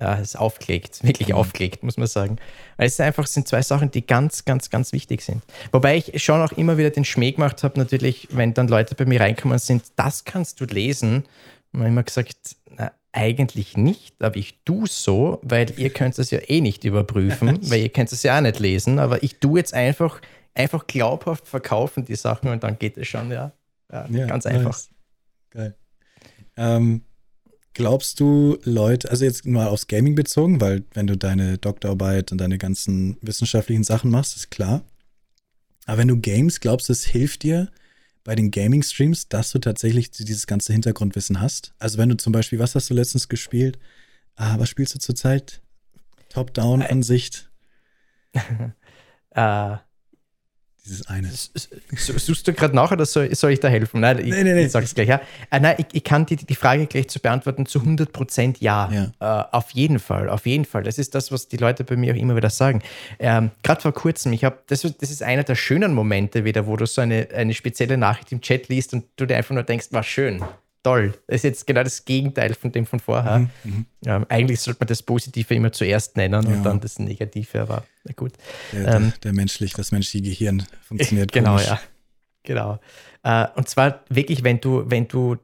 ja, 0.00 0.14
ist 0.14 0.38
aufgelegt, 0.38 1.02
wirklich 1.02 1.28
mhm. 1.28 1.34
aufgelegt, 1.34 1.82
muss 1.82 1.96
man 1.96 2.06
sagen. 2.06 2.36
Weil 2.76 2.86
es 2.86 3.00
einfach 3.00 3.26
sind 3.26 3.48
zwei 3.48 3.62
Sachen, 3.62 3.90
die 3.90 4.06
ganz, 4.06 4.44
ganz, 4.44 4.70
ganz 4.70 4.92
wichtig 4.92 5.22
sind. 5.22 5.42
Wobei 5.72 5.96
ich 5.96 6.22
schon 6.22 6.40
auch 6.40 6.52
immer 6.52 6.78
wieder 6.78 6.90
den 6.90 7.04
Schmäh 7.04 7.32
gemacht 7.32 7.64
habe, 7.64 7.78
natürlich, 7.78 8.28
wenn 8.30 8.54
dann 8.54 8.68
Leute 8.68 8.94
bei 8.94 9.06
mir 9.06 9.20
reinkommen 9.20 9.58
sind, 9.58 9.82
das 9.96 10.24
kannst 10.24 10.60
du 10.60 10.66
lesen. 10.66 11.24
Und 11.72 11.84
immer 11.84 12.04
gesagt, 12.04 12.36
na, 12.76 12.92
eigentlich 13.12 13.76
nicht, 13.76 14.22
aber 14.22 14.36
ich 14.36 14.60
tue 14.64 14.86
so, 14.86 15.40
weil 15.42 15.72
ihr 15.76 15.90
könnt 15.90 16.18
es 16.18 16.30
ja 16.30 16.38
eh 16.46 16.60
nicht 16.60 16.84
überprüfen, 16.84 17.58
weil 17.70 17.80
ihr 17.80 17.88
könnt 17.88 18.12
es 18.12 18.22
ja 18.22 18.38
auch 18.38 18.42
nicht 18.42 18.60
lesen, 18.60 18.98
aber 18.98 19.22
ich 19.22 19.38
tue 19.40 19.58
jetzt 19.58 19.74
einfach, 19.74 20.20
einfach 20.54 20.86
glaubhaft 20.86 21.48
verkaufen 21.48 22.04
die 22.04 22.14
Sachen 22.14 22.50
und 22.50 22.62
dann 22.62 22.78
geht 22.78 22.96
es 22.96 23.08
schon, 23.08 23.32
ja. 23.32 23.52
ja, 23.92 24.06
ja 24.08 24.26
ganz 24.26 24.46
einfach. 24.46 24.72
Nice. 24.72 24.90
Geil. 25.50 25.76
Ähm, 26.56 27.02
glaubst 27.74 28.20
du, 28.20 28.58
Leute, 28.64 29.10
also 29.10 29.24
jetzt 29.24 29.46
mal 29.46 29.68
aufs 29.68 29.86
Gaming 29.86 30.14
bezogen, 30.14 30.60
weil 30.60 30.84
wenn 30.92 31.06
du 31.06 31.16
deine 31.16 31.58
Doktorarbeit 31.58 32.32
und 32.32 32.38
deine 32.38 32.58
ganzen 32.58 33.16
wissenschaftlichen 33.22 33.84
Sachen 33.84 34.10
machst, 34.10 34.36
ist 34.36 34.50
klar. 34.50 34.82
Aber 35.86 35.98
wenn 35.98 36.08
du 36.08 36.18
Games 36.18 36.60
glaubst, 36.60 36.90
es 36.90 37.04
hilft 37.04 37.44
dir, 37.44 37.70
bei 38.28 38.34
den 38.34 38.50
Gaming-Streams, 38.50 39.28
dass 39.28 39.52
du 39.52 39.58
tatsächlich 39.58 40.10
dieses 40.10 40.46
ganze 40.46 40.74
Hintergrundwissen 40.74 41.40
hast? 41.40 41.72
Also 41.78 41.96
wenn 41.96 42.10
du 42.10 42.16
zum 42.18 42.30
Beispiel, 42.30 42.58
was 42.58 42.74
hast 42.74 42.90
du 42.90 42.94
letztens 42.94 43.30
gespielt? 43.30 43.78
Ah, 44.36 44.58
was 44.58 44.68
spielst 44.68 44.94
du 44.94 44.98
zurzeit? 44.98 45.62
Top-Down-Ansicht? 46.28 47.50
äh, 49.30 49.76
dieses 50.88 51.06
eine. 51.06 51.30
Suchst 51.30 52.48
du 52.48 52.52
gerade 52.52 52.74
nach 52.74 52.90
oder 52.90 53.06
soll, 53.06 53.34
soll, 53.34 53.52
ich 53.52 53.60
da 53.60 53.68
helfen? 53.68 54.00
Nein, 54.00 54.18
ich, 54.18 54.30
nee, 54.30 54.42
nee. 54.42 54.64
ich 54.64 54.72
sag's 54.72 54.94
gleich. 54.94 55.08
Ja. 55.08 55.20
Äh, 55.50 55.60
nein, 55.60 55.76
ich, 55.78 55.86
ich, 55.92 56.04
kann 56.04 56.26
die, 56.26 56.36
die 56.36 56.54
Frage 56.54 56.86
gleich 56.86 57.08
zu 57.08 57.20
beantworten 57.20 57.66
zu 57.66 57.80
100 57.80 58.12
Prozent 58.12 58.60
ja. 58.60 58.90
ja. 58.90 59.42
Äh, 59.42 59.44
auf 59.52 59.70
jeden 59.70 59.98
Fall, 59.98 60.28
auf 60.28 60.46
jeden 60.46 60.64
Fall. 60.64 60.82
Das 60.82 60.98
ist 60.98 61.14
das, 61.14 61.30
was 61.30 61.48
die 61.48 61.56
Leute 61.56 61.84
bei 61.84 61.96
mir 61.96 62.14
auch 62.14 62.18
immer 62.18 62.36
wieder 62.36 62.50
sagen. 62.50 62.82
Ähm, 63.18 63.50
gerade 63.62 63.80
vor 63.80 63.92
kurzem, 63.92 64.32
ich 64.32 64.44
habe, 64.44 64.58
das, 64.66 64.82
das 64.82 65.10
ist 65.10 65.22
einer 65.22 65.44
der 65.44 65.54
schönen 65.54 65.94
Momente 65.94 66.44
wieder, 66.44 66.66
wo 66.66 66.76
du 66.76 66.86
so 66.86 67.00
eine, 67.00 67.28
eine 67.34 67.54
spezielle 67.54 67.96
Nachricht 67.96 68.32
im 68.32 68.40
Chat 68.40 68.68
liest 68.68 68.94
und 68.94 69.04
du 69.16 69.26
dir 69.26 69.36
einfach 69.36 69.54
nur 69.54 69.64
denkst, 69.64 69.88
war 69.90 70.02
schön 70.02 70.42
toll. 70.88 71.14
Das 71.26 71.36
ist 71.36 71.44
jetzt 71.44 71.66
genau 71.66 71.82
das 71.82 72.04
Gegenteil 72.04 72.54
von 72.54 72.72
dem 72.72 72.86
von 72.86 73.00
vorher. 73.00 73.40
Mhm, 73.64 73.86
ähm, 74.06 74.26
eigentlich 74.28 74.60
sollte 74.60 74.80
man 74.80 74.88
das 74.88 75.02
Positive 75.02 75.54
immer 75.54 75.72
zuerst 75.72 76.16
nennen 76.16 76.42
ja. 76.42 76.56
und 76.56 76.62
dann 76.62 76.80
das 76.80 76.98
Negative, 76.98 77.60
aber 77.60 77.84
na 78.04 78.12
gut. 78.14 78.32
Der, 78.72 78.94
ähm, 78.94 79.12
der, 79.12 79.18
der 79.24 79.32
menschlich, 79.32 79.72
das 79.74 79.92
menschliche 79.92 80.28
Gehirn 80.28 80.66
funktioniert 80.82 81.32
Genau, 81.32 81.56
komisch. 81.56 81.66
ja. 81.66 81.80
Genau. 82.44 82.78
Äh, 83.22 83.46
und 83.56 83.68
zwar 83.68 84.04
wirklich, 84.08 84.44
wenn 84.44 84.60
du, 84.60 84.84
wenn 84.86 85.08
du 85.08 85.36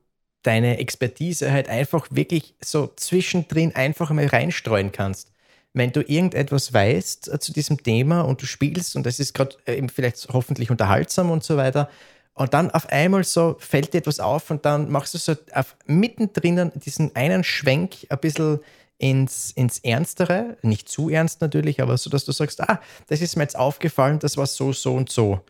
deine 0.42 0.78
Expertise 0.78 1.50
halt 1.50 1.68
einfach 1.68 2.06
wirklich 2.10 2.54
so 2.62 2.92
zwischendrin 2.96 3.74
einfach 3.74 4.10
mal 4.10 4.26
reinstreuen 4.26 4.92
kannst. 4.92 5.32
Wenn 5.72 5.90
du 5.90 6.00
irgendetwas 6.00 6.72
weißt 6.72 7.32
äh, 7.32 7.38
zu 7.40 7.52
diesem 7.52 7.82
Thema 7.82 8.20
und 8.20 8.40
du 8.40 8.46
spielst 8.46 8.94
und 8.94 9.04
das 9.04 9.18
ist 9.18 9.34
gerade 9.34 9.56
äh, 9.64 9.82
vielleicht 9.92 10.28
hoffentlich 10.32 10.70
unterhaltsam 10.70 11.30
und 11.30 11.42
so 11.42 11.56
weiter, 11.56 11.90
und 12.34 12.52
dann 12.52 12.70
auf 12.70 12.90
einmal 12.90 13.24
so 13.24 13.56
fällt 13.60 13.94
dir 13.94 13.98
etwas 13.98 14.20
auf 14.20 14.50
und 14.50 14.64
dann 14.64 14.90
machst 14.90 15.14
du 15.14 15.18
so 15.18 15.34
auf, 15.52 15.76
mittendrin 15.86 16.72
diesen 16.74 17.14
einen 17.14 17.44
Schwenk 17.44 18.06
ein 18.08 18.18
bisschen 18.18 18.60
ins, 18.98 19.52
ins 19.52 19.78
Ernstere, 19.78 20.56
nicht 20.62 20.88
zu 20.88 21.10
ernst 21.10 21.40
natürlich, 21.40 21.80
aber 21.80 21.96
so, 21.96 22.10
dass 22.10 22.24
du 22.24 22.32
sagst, 22.32 22.60
ah, 22.60 22.80
das 23.08 23.20
ist 23.20 23.36
mir 23.36 23.42
jetzt 23.42 23.56
aufgefallen, 23.56 24.18
das 24.18 24.36
war 24.36 24.46
so, 24.46 24.72
so 24.72 24.94
und 24.94 25.10
so. 25.10 25.40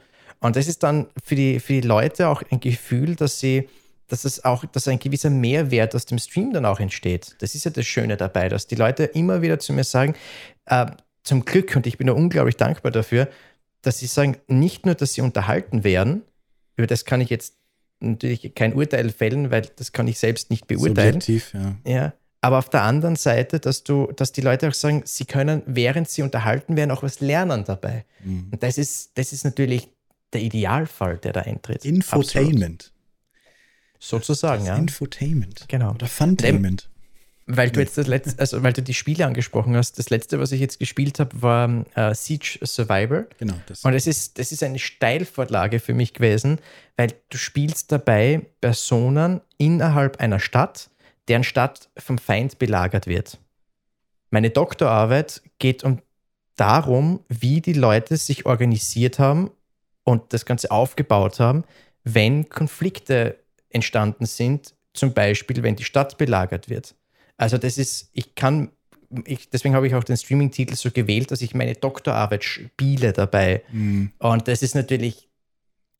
Und 0.41 0.57
das 0.57 0.67
ist 0.67 0.83
dann 0.83 1.07
für 1.25 1.37
die, 1.37 1.61
für 1.61 1.75
die 1.75 1.81
Leute 1.87 2.29
auch 2.29 2.43
ein 2.51 2.61
Gefühl, 2.61 3.17
dass 3.17 3.41
sie, 3.41 3.69
dass 4.09 4.25
es 4.25 4.45
auch, 4.45 4.65
dass 4.67 4.89
ein 4.89 4.99
gewisser 4.99 5.31
Mehrwert 5.31 5.95
aus 5.95 6.05
dem 6.05 6.19
Stream 6.19 6.53
dann 6.53 6.67
auch 6.67 6.81
entsteht. 6.81 7.37
Das 7.39 7.55
ist 7.55 7.65
ja 7.65 7.71
das 7.71 7.87
Schöne 7.87 8.19
dabei, 8.19 8.51
dass 8.51 8.67
die 8.67 8.75
Leute 8.75 9.05
immer 9.05 9.41
wieder 9.41 9.59
zu 9.59 9.73
mir 9.73 9.85
sagen, 9.85 10.15
äh, 10.67 10.87
zum 11.23 11.47
Glück, 11.47 11.75
und 11.77 11.87
ich 11.87 11.97
bin 11.97 12.09
da 12.09 12.13
unglaublich 12.13 12.57
dankbar 12.57 12.93
dafür, 12.93 13.29
dass 13.81 13.99
sie 13.99 14.07
sagen, 14.07 14.37
nicht 14.49 14.85
nur, 14.85 14.95
dass 14.95 15.15
sie 15.15 15.23
unterhalten 15.23 15.85
werden, 15.85 16.23
über 16.77 16.87
das 16.87 17.05
kann 17.05 17.21
ich 17.21 17.31
jetzt 17.31 17.55
natürlich 18.01 18.55
kein 18.55 18.75
Urteil 18.75 19.11
fällen, 19.11 19.51
weil 19.51 19.63
das 19.77 19.93
kann 19.93 20.09
ich 20.09 20.19
selbst 20.19 20.51
nicht 20.51 20.67
beurteilen. 20.67 21.21
Subjektiv, 21.21 21.55
ja. 21.55 21.77
ja. 21.87 22.13
Aber 22.41 22.59
auf 22.59 22.69
der 22.69 22.83
anderen 22.83 23.17
Seite, 23.17 23.59
dass 23.59 23.85
du, 23.85 24.13
dass 24.13 24.33
die 24.33 24.43
Leute 24.43 24.69
auch 24.69 24.75
sagen, 24.75 25.03
sie 25.07 25.25
können, 25.25 25.63
während 25.65 26.11
sie 26.11 26.21
unterhalten 26.21 26.77
werden, 26.77 26.91
auch 26.91 27.03
was 27.03 27.21
lernen 27.21 27.65
dabei. 27.65 28.05
Mhm. 28.23 28.49
Und 28.53 28.63
das 28.63 28.77
ist, 28.77 29.17
das 29.17 29.33
ist 29.33 29.45
natürlich 29.45 29.89
der 30.35 30.43
Idealfall, 30.43 31.17
der 31.17 31.33
da 31.33 31.41
eintritt. 31.41 31.87
Infotainment. 31.87 32.93
Absolut. 33.95 34.25
Sozusagen, 34.27 34.67
ja. 34.67 34.77
Infotainment. 34.77 35.65
Genau. 35.69 35.93
Oder 35.93 36.07
Funtainment. 36.07 36.91
Weil 37.47 37.71
du 37.71 37.81
jetzt 37.81 37.99
das 37.99 38.07
letzte, 38.07 38.39
also 38.39 38.63
weil 38.63 38.73
du 38.73 38.83
die 38.83 38.95
Spiele 38.95 39.27
angesprochen 39.27 39.77
hast, 39.77 39.99
das 39.99 40.09
letzte, 40.09 40.41
was 40.41 40.51
ich 40.53 40.61
jetzt 40.61 40.79
gespielt 40.79 41.21
habe, 41.21 41.43
war 41.43 41.85
äh, 41.95 42.15
Siege 42.15 42.59
Survivor. 42.63 43.27
Genau. 43.39 43.55
Das. 43.67 43.85
Und 43.85 43.93
es 43.93 44.07
ist, 44.07 44.39
das 44.39 44.51
ist 44.51 44.63
eine 44.63 44.79
Steilvorlage 44.79 45.79
für 45.79 45.93
mich 45.93 46.15
gewesen, 46.15 46.59
weil 46.97 47.09
du 47.29 47.37
spielst 47.37 47.93
dabei 47.93 48.47
Personen 48.63 49.43
innerhalb 49.59 50.21
einer 50.21 50.41
Stadt, 50.41 50.89
deren 51.29 51.45
Stadt 51.45 51.91
vom 51.99 52.17
Feind 52.17 52.59
belagert 52.59 53.07
wird. 53.07 53.39
Meine 54.31 54.51
Doktorarbeit 54.51 55.43
geht 55.59 55.85
um 55.85 56.01
darum, 56.57 57.21
wie 57.29 57.61
die 57.61 57.73
Leute 57.73 58.17
sich 58.17 58.47
organisiert 58.47 59.19
haben 59.19 59.51
und 60.03 60.33
das 60.33 60.47
Ganze 60.47 60.71
aufgebaut 60.71 61.41
haben, 61.41 61.65
wenn 62.05 62.49
Konflikte 62.49 63.39
entstanden 63.71 64.27
sind, 64.27 64.75
zum 64.93 65.13
Beispiel 65.13 65.63
wenn 65.63 65.77
die 65.77 65.85
Stadt 65.85 66.17
belagert 66.17 66.69
wird. 66.69 66.95
Also 67.37 67.59
das 67.59 67.79
ist, 67.79 68.11
ich 68.13 68.35
kann, 68.35 68.71
ich, 69.27 69.51
deswegen 69.51 69.75
habe 69.75 69.87
ich 69.87 69.95
auch 69.95 70.05
den 70.05 70.17
Streaming-Titel 70.17 70.75
so 70.75 70.91
gewählt, 70.91 71.31
dass 71.31 71.43
ich 71.43 71.55
meine 71.55 71.75
Doktorarbeit 71.75 72.45
spiele 72.45 73.13
dabei. 73.13 73.63
Mhm. 73.73 74.13
Und 74.19 74.49
das 74.49 74.63
ist 74.63 74.75
natürlich. 74.75 75.29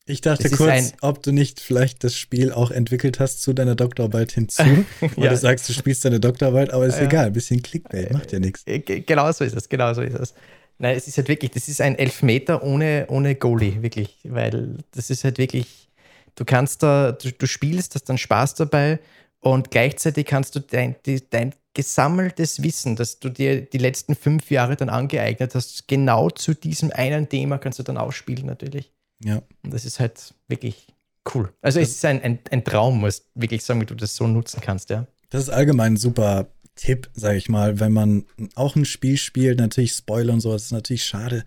Ich 0.07 0.21
dachte 0.21 0.51
kurz, 0.51 0.69
ein, 0.69 0.91
ob 1.01 1.23
du 1.23 1.31
nicht 1.31 1.59
vielleicht 1.59 2.03
das 2.03 2.15
Spiel 2.15 2.51
auch 2.51 2.69
entwickelt 2.69 3.19
hast 3.19 3.41
zu 3.41 3.53
deiner 3.53 3.73
Doktorarbeit 3.73 4.33
hinzu. 4.33 4.63
Wo 5.15 5.23
ja. 5.23 5.31
du 5.31 5.37
sagst, 5.37 5.67
du 5.67 5.73
spielst 5.73 6.05
deine 6.05 6.19
Doktorarbeit, 6.19 6.71
aber 6.71 6.85
ist 6.85 6.99
ja. 6.99 7.05
egal, 7.05 7.25
ein 7.25 7.33
bisschen 7.33 7.63
Clickbait, 7.63 8.13
macht 8.13 8.31
ja 8.31 8.37
nichts. 8.37 8.61
Äh, 8.67 8.79
genau 8.79 9.31
so 9.31 9.43
ist 9.43 9.55
es, 9.55 9.67
genau 9.67 9.95
so 9.95 10.01
ist 10.03 10.13
es. 10.13 10.35
Nein, 10.77 10.95
es 10.95 11.07
ist 11.07 11.17
halt 11.17 11.27
wirklich, 11.27 11.51
das 11.51 11.67
ist 11.67 11.81
ein 11.81 11.97
Elfmeter 11.97 12.61
ohne, 12.61 13.05
ohne 13.09 13.33
Goalie, 13.33 13.81
wirklich, 13.81 14.19
weil 14.25 14.77
das 14.91 15.09
ist 15.09 15.23
halt 15.23 15.39
wirklich, 15.39 15.89
du 16.35 16.45
kannst 16.45 16.83
da, 16.83 17.13
du, 17.13 17.31
du 17.31 17.47
spielst, 17.47 17.95
hast 17.95 18.03
dann 18.03 18.19
Spaß 18.19 18.55
dabei 18.55 18.99
und 19.45 19.69
gleichzeitig 19.69 20.25
kannst 20.25 20.55
du 20.55 20.59
dein, 20.59 20.95
dein 21.29 21.53
gesammeltes 21.75 22.63
Wissen, 22.63 22.95
das 22.95 23.19
du 23.19 23.29
dir 23.29 23.61
die 23.61 23.77
letzten 23.77 24.15
fünf 24.15 24.49
Jahre 24.49 24.75
dann 24.75 24.89
angeeignet 24.89 25.53
hast, 25.53 25.87
genau 25.87 26.31
zu 26.31 26.55
diesem 26.55 26.91
einen 26.91 27.29
Thema 27.29 27.59
kannst 27.59 27.77
du 27.77 27.83
dann 27.83 27.97
ausspielen 27.97 28.47
natürlich. 28.47 28.91
Ja. 29.23 29.43
Und 29.63 29.71
das 29.71 29.85
ist 29.85 29.99
halt 29.99 30.33
wirklich 30.47 30.87
cool. 31.35 31.53
Also 31.61 31.79
das 31.79 31.89
es 31.89 31.95
ist 31.97 32.05
ein, 32.05 32.23
ein, 32.23 32.39
ein 32.49 32.63
Traum, 32.63 33.01
muss 33.01 33.29
wirklich 33.35 33.63
sagen, 33.63 33.81
wie 33.81 33.85
du 33.85 33.93
das 33.93 34.15
so 34.15 34.25
nutzen 34.25 34.61
kannst, 34.61 34.89
ja. 34.89 35.05
Das 35.29 35.43
ist 35.43 35.49
allgemein 35.49 35.93
ein 35.93 35.97
super 35.97 36.47
Tipp, 36.73 37.11
sage 37.13 37.37
ich 37.37 37.47
mal, 37.47 37.79
wenn 37.79 37.93
man 37.93 38.25
auch 38.55 38.75
ein 38.75 38.85
Spiel 38.85 39.17
spielt, 39.17 39.59
natürlich 39.59 39.91
Spoiler 39.91 40.33
und 40.33 40.39
sowas 40.39 40.63
ist 40.63 40.71
natürlich 40.71 41.05
schade. 41.05 41.45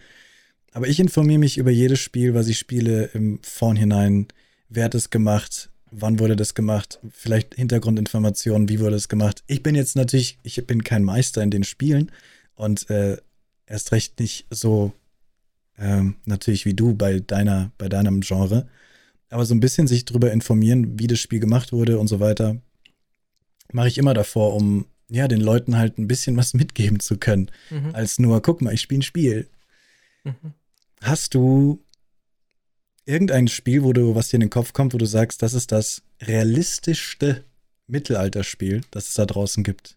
Aber 0.72 0.86
ich 0.86 1.00
informiere 1.00 1.40
mich 1.40 1.58
über 1.58 1.72
jedes 1.72 1.98
Spiel, 1.98 2.32
was 2.34 2.46
ich 2.46 2.58
spiele, 2.58 3.06
im 3.12 3.40
Vornhinein. 3.42 4.28
Wer 4.68 4.84
hat 4.84 4.94
es 4.94 5.10
gemacht? 5.10 5.70
Wann 5.90 6.18
wurde 6.18 6.36
das 6.36 6.54
gemacht, 6.54 7.00
vielleicht 7.10 7.54
Hintergrundinformationen, 7.54 8.68
wie 8.68 8.80
wurde 8.80 8.96
es 8.96 9.08
gemacht. 9.08 9.42
Ich 9.46 9.62
bin 9.62 9.74
jetzt 9.74 9.96
natürlich, 9.96 10.38
ich 10.42 10.66
bin 10.66 10.84
kein 10.84 11.04
Meister 11.04 11.42
in 11.42 11.50
den 11.50 11.64
Spielen 11.64 12.10
und 12.54 12.88
äh, 12.90 13.18
erst 13.66 13.92
recht 13.92 14.18
nicht 14.20 14.46
so 14.50 14.92
ähm, 15.78 16.16
natürlich 16.24 16.64
wie 16.64 16.74
du 16.74 16.94
bei 16.94 17.20
deiner, 17.20 17.70
bei 17.78 17.88
deinem 17.88 18.20
Genre. 18.20 18.68
Aber 19.30 19.44
so 19.44 19.54
ein 19.54 19.60
bisschen 19.60 19.86
sich 19.86 20.04
darüber 20.04 20.32
informieren, 20.32 20.98
wie 20.98 21.06
das 21.06 21.20
Spiel 21.20 21.40
gemacht 21.40 21.72
wurde 21.72 21.98
und 21.98 22.08
so 22.08 22.18
weiter, 22.20 22.56
mache 23.72 23.88
ich 23.88 23.98
immer 23.98 24.14
davor, 24.14 24.54
um 24.54 24.86
ja 25.08 25.28
den 25.28 25.40
Leuten 25.40 25.76
halt 25.76 25.98
ein 25.98 26.08
bisschen 26.08 26.36
was 26.36 26.54
mitgeben 26.54 27.00
zu 27.00 27.18
können, 27.18 27.50
mhm. 27.70 27.94
als 27.94 28.18
nur, 28.18 28.42
guck 28.42 28.62
mal, 28.62 28.74
ich 28.74 28.80
spiele 28.80 29.00
ein 29.00 29.02
Spiel. 29.02 29.48
Mhm. 30.24 30.54
Hast 31.00 31.34
du 31.34 31.82
irgendein 33.08 33.48
Spiel, 33.48 33.82
wo 33.82 33.92
du, 33.92 34.14
was 34.14 34.28
dir 34.28 34.36
in 34.36 34.42
den 34.42 34.50
Kopf 34.50 34.72
kommt, 34.72 34.92
wo 34.92 34.98
du 34.98 35.06
sagst, 35.06 35.42
das 35.42 35.54
ist 35.54 35.72
das 35.72 36.02
realistischste 36.20 37.44
Mittelalterspiel, 37.86 38.82
das 38.90 39.08
es 39.08 39.14
da 39.14 39.24
draußen 39.24 39.64
gibt, 39.64 39.96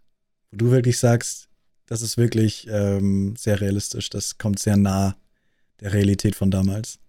wo 0.49 0.57
du 0.57 0.71
wirklich 0.71 0.97
sagst, 0.97 1.49
das 1.87 2.01
ist 2.01 2.17
wirklich 2.17 2.67
ähm, 2.69 3.35
sehr 3.37 3.59
realistisch, 3.59 4.09
das 4.09 4.37
kommt 4.37 4.59
sehr 4.59 4.77
nah 4.77 5.17
der 5.81 5.91
Realität 5.91 6.35
von 6.35 6.51
damals? 6.51 6.99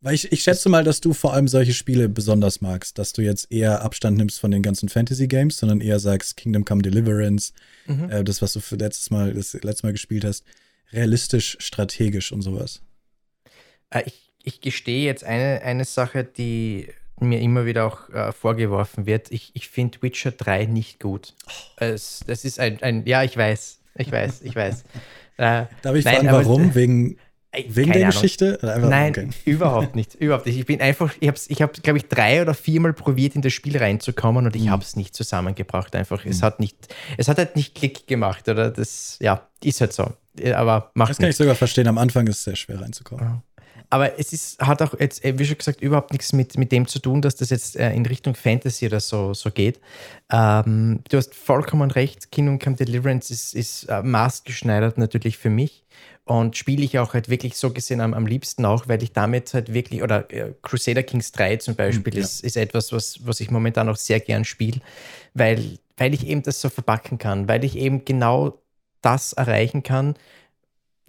Weil 0.00 0.14
ich, 0.14 0.30
ich 0.30 0.42
schätze 0.42 0.68
mal, 0.68 0.84
dass 0.84 1.00
du 1.00 1.12
vor 1.14 1.32
allem 1.32 1.48
solche 1.48 1.72
Spiele 1.72 2.08
besonders 2.08 2.60
magst, 2.60 2.98
dass 2.98 3.12
du 3.12 3.22
jetzt 3.22 3.50
eher 3.50 3.82
Abstand 3.82 4.18
nimmst 4.18 4.38
von 4.38 4.50
den 4.50 4.62
ganzen 4.62 4.88
Fantasy-Games, 4.88 5.56
sondern 5.56 5.80
eher 5.80 5.98
sagst 5.98 6.36
Kingdom 6.36 6.64
Come 6.64 6.82
Deliverance, 6.82 7.52
mhm. 7.86 8.10
äh, 8.10 8.22
das, 8.22 8.42
was 8.42 8.52
du 8.52 8.60
für 8.60 8.76
letztes 8.76 9.10
Mal, 9.10 9.32
das 9.32 9.54
letzte 9.54 9.86
Mal 9.86 9.92
gespielt 9.92 10.24
hast, 10.24 10.44
realistisch, 10.92 11.56
strategisch 11.60 12.30
und 12.30 12.42
sowas. 12.42 12.82
Äh, 13.90 14.02
ich, 14.06 14.27
ich 14.48 14.62
gestehe 14.62 15.04
jetzt 15.04 15.24
eine, 15.24 15.60
eine 15.62 15.84
Sache, 15.84 16.24
die 16.24 16.88
mir 17.20 17.40
immer 17.40 17.66
wieder 17.66 17.84
auch 17.86 18.08
äh, 18.08 18.32
vorgeworfen 18.32 19.04
wird. 19.04 19.30
Ich, 19.30 19.50
ich 19.54 19.68
finde 19.68 20.00
Witcher 20.00 20.30
3 20.30 20.64
nicht 20.64 21.00
gut. 21.00 21.34
Es, 21.76 22.24
das 22.26 22.44
ist 22.44 22.58
ein, 22.58 22.82
ein, 22.82 23.04
ja, 23.06 23.22
ich 23.22 23.36
weiß, 23.36 23.80
ich 23.96 24.10
weiß, 24.10 24.42
ich 24.42 24.56
weiß. 24.56 24.84
Äh, 25.36 25.64
Darf 25.82 25.94
ich 25.94 26.04
nein, 26.04 26.26
fragen, 26.26 26.28
warum? 26.32 26.74
Wegen 26.74 27.18
Wegen 27.66 27.92
der 27.92 28.02
Ahnung. 28.02 28.10
Geschichte? 28.10 28.58
Nein, 28.62 29.10
okay. 29.10 29.28
überhaupt 29.46 29.96
nicht. 29.96 30.14
Überhaupt 30.14 30.46
nicht. 30.46 30.58
Ich 30.58 30.66
bin 30.66 30.80
einfach, 30.80 31.14
ich 31.18 31.28
habe, 31.28 31.38
ich 31.48 31.62
hab, 31.62 31.82
glaube 31.82 31.98
ich, 31.98 32.06
drei 32.06 32.42
oder 32.42 32.54
viermal 32.54 32.92
probiert, 32.92 33.34
in 33.34 33.42
das 33.42 33.52
Spiel 33.54 33.76
reinzukommen 33.76 34.46
und 34.46 34.54
ich 34.54 34.64
mhm. 34.64 34.70
habe 34.70 34.82
es 34.82 34.96
nicht 34.96 35.16
zusammengebracht. 35.16 35.96
Einfach, 35.96 36.24
mhm. 36.24 36.30
es 36.30 36.42
hat 36.42 36.60
nicht, 36.60 36.76
es 37.16 37.26
hat 37.26 37.38
halt 37.38 37.56
nicht 37.56 37.74
Klick 37.74 38.06
gemacht, 38.06 38.48
oder? 38.48 38.70
Das, 38.70 39.18
ja, 39.20 39.48
ist 39.64 39.80
halt 39.80 39.92
so. 39.92 40.12
Aber 40.54 40.90
macht 40.94 41.10
Das 41.10 41.16
kann 41.16 41.26
nicht. 41.26 41.34
ich 41.34 41.36
sogar 41.36 41.54
verstehen. 41.54 41.88
Am 41.88 41.98
Anfang 41.98 42.26
ist 42.26 42.38
es 42.38 42.44
sehr 42.44 42.56
schwer 42.56 42.80
reinzukommen. 42.80 43.42
Aber 43.90 44.18
es 44.18 44.32
ist, 44.32 44.60
hat 44.60 44.82
auch 44.82 44.98
jetzt, 44.98 45.24
wie 45.24 45.44
schon 45.46 45.56
gesagt, 45.56 45.80
überhaupt 45.80 46.12
nichts 46.12 46.32
mit, 46.32 46.58
mit 46.58 46.72
dem 46.72 46.86
zu 46.86 46.98
tun, 46.98 47.22
dass 47.22 47.36
das 47.36 47.50
jetzt 47.50 47.76
äh, 47.76 47.92
in 47.92 48.04
Richtung 48.04 48.34
Fantasy 48.34 48.86
oder 48.86 49.00
so, 49.00 49.32
so 49.32 49.50
geht. 49.50 49.80
Ähm, 50.30 51.00
du 51.08 51.16
hast 51.16 51.34
vollkommen 51.34 51.90
recht, 51.90 52.30
Kingdom 52.30 52.58
Come 52.58 52.76
Deliverance 52.76 53.32
ist, 53.32 53.54
ist 53.54 53.84
äh, 53.84 54.02
maßgeschneidert 54.02 54.98
natürlich 54.98 55.38
für 55.38 55.50
mich 55.50 55.84
und 56.28 56.58
spiele 56.58 56.84
ich 56.84 56.98
auch 56.98 57.14
halt 57.14 57.30
wirklich 57.30 57.56
so 57.56 57.70
gesehen 57.70 58.02
am, 58.02 58.12
am 58.12 58.26
liebsten 58.26 58.66
auch, 58.66 58.86
weil 58.86 59.02
ich 59.02 59.12
damit 59.12 59.54
halt 59.54 59.72
wirklich, 59.72 60.02
oder 60.02 60.30
äh, 60.30 60.52
Crusader 60.60 61.02
Kings 61.02 61.32
3 61.32 61.56
zum 61.56 61.74
Beispiel 61.74 62.12
mhm, 62.12 62.18
ja. 62.18 62.24
ist, 62.24 62.44
ist 62.44 62.56
etwas, 62.58 62.92
was, 62.92 63.26
was 63.26 63.40
ich 63.40 63.50
momentan 63.50 63.88
auch 63.88 63.96
sehr 63.96 64.20
gern 64.20 64.44
spiele, 64.44 64.80
weil, 65.32 65.78
weil 65.96 66.12
ich 66.12 66.26
eben 66.26 66.42
das 66.42 66.60
so 66.60 66.68
verpacken 66.68 67.16
kann, 67.16 67.48
weil 67.48 67.64
ich 67.64 67.78
eben 67.78 68.04
genau 68.04 68.60
das 69.00 69.32
erreichen 69.32 69.82
kann, 69.82 70.14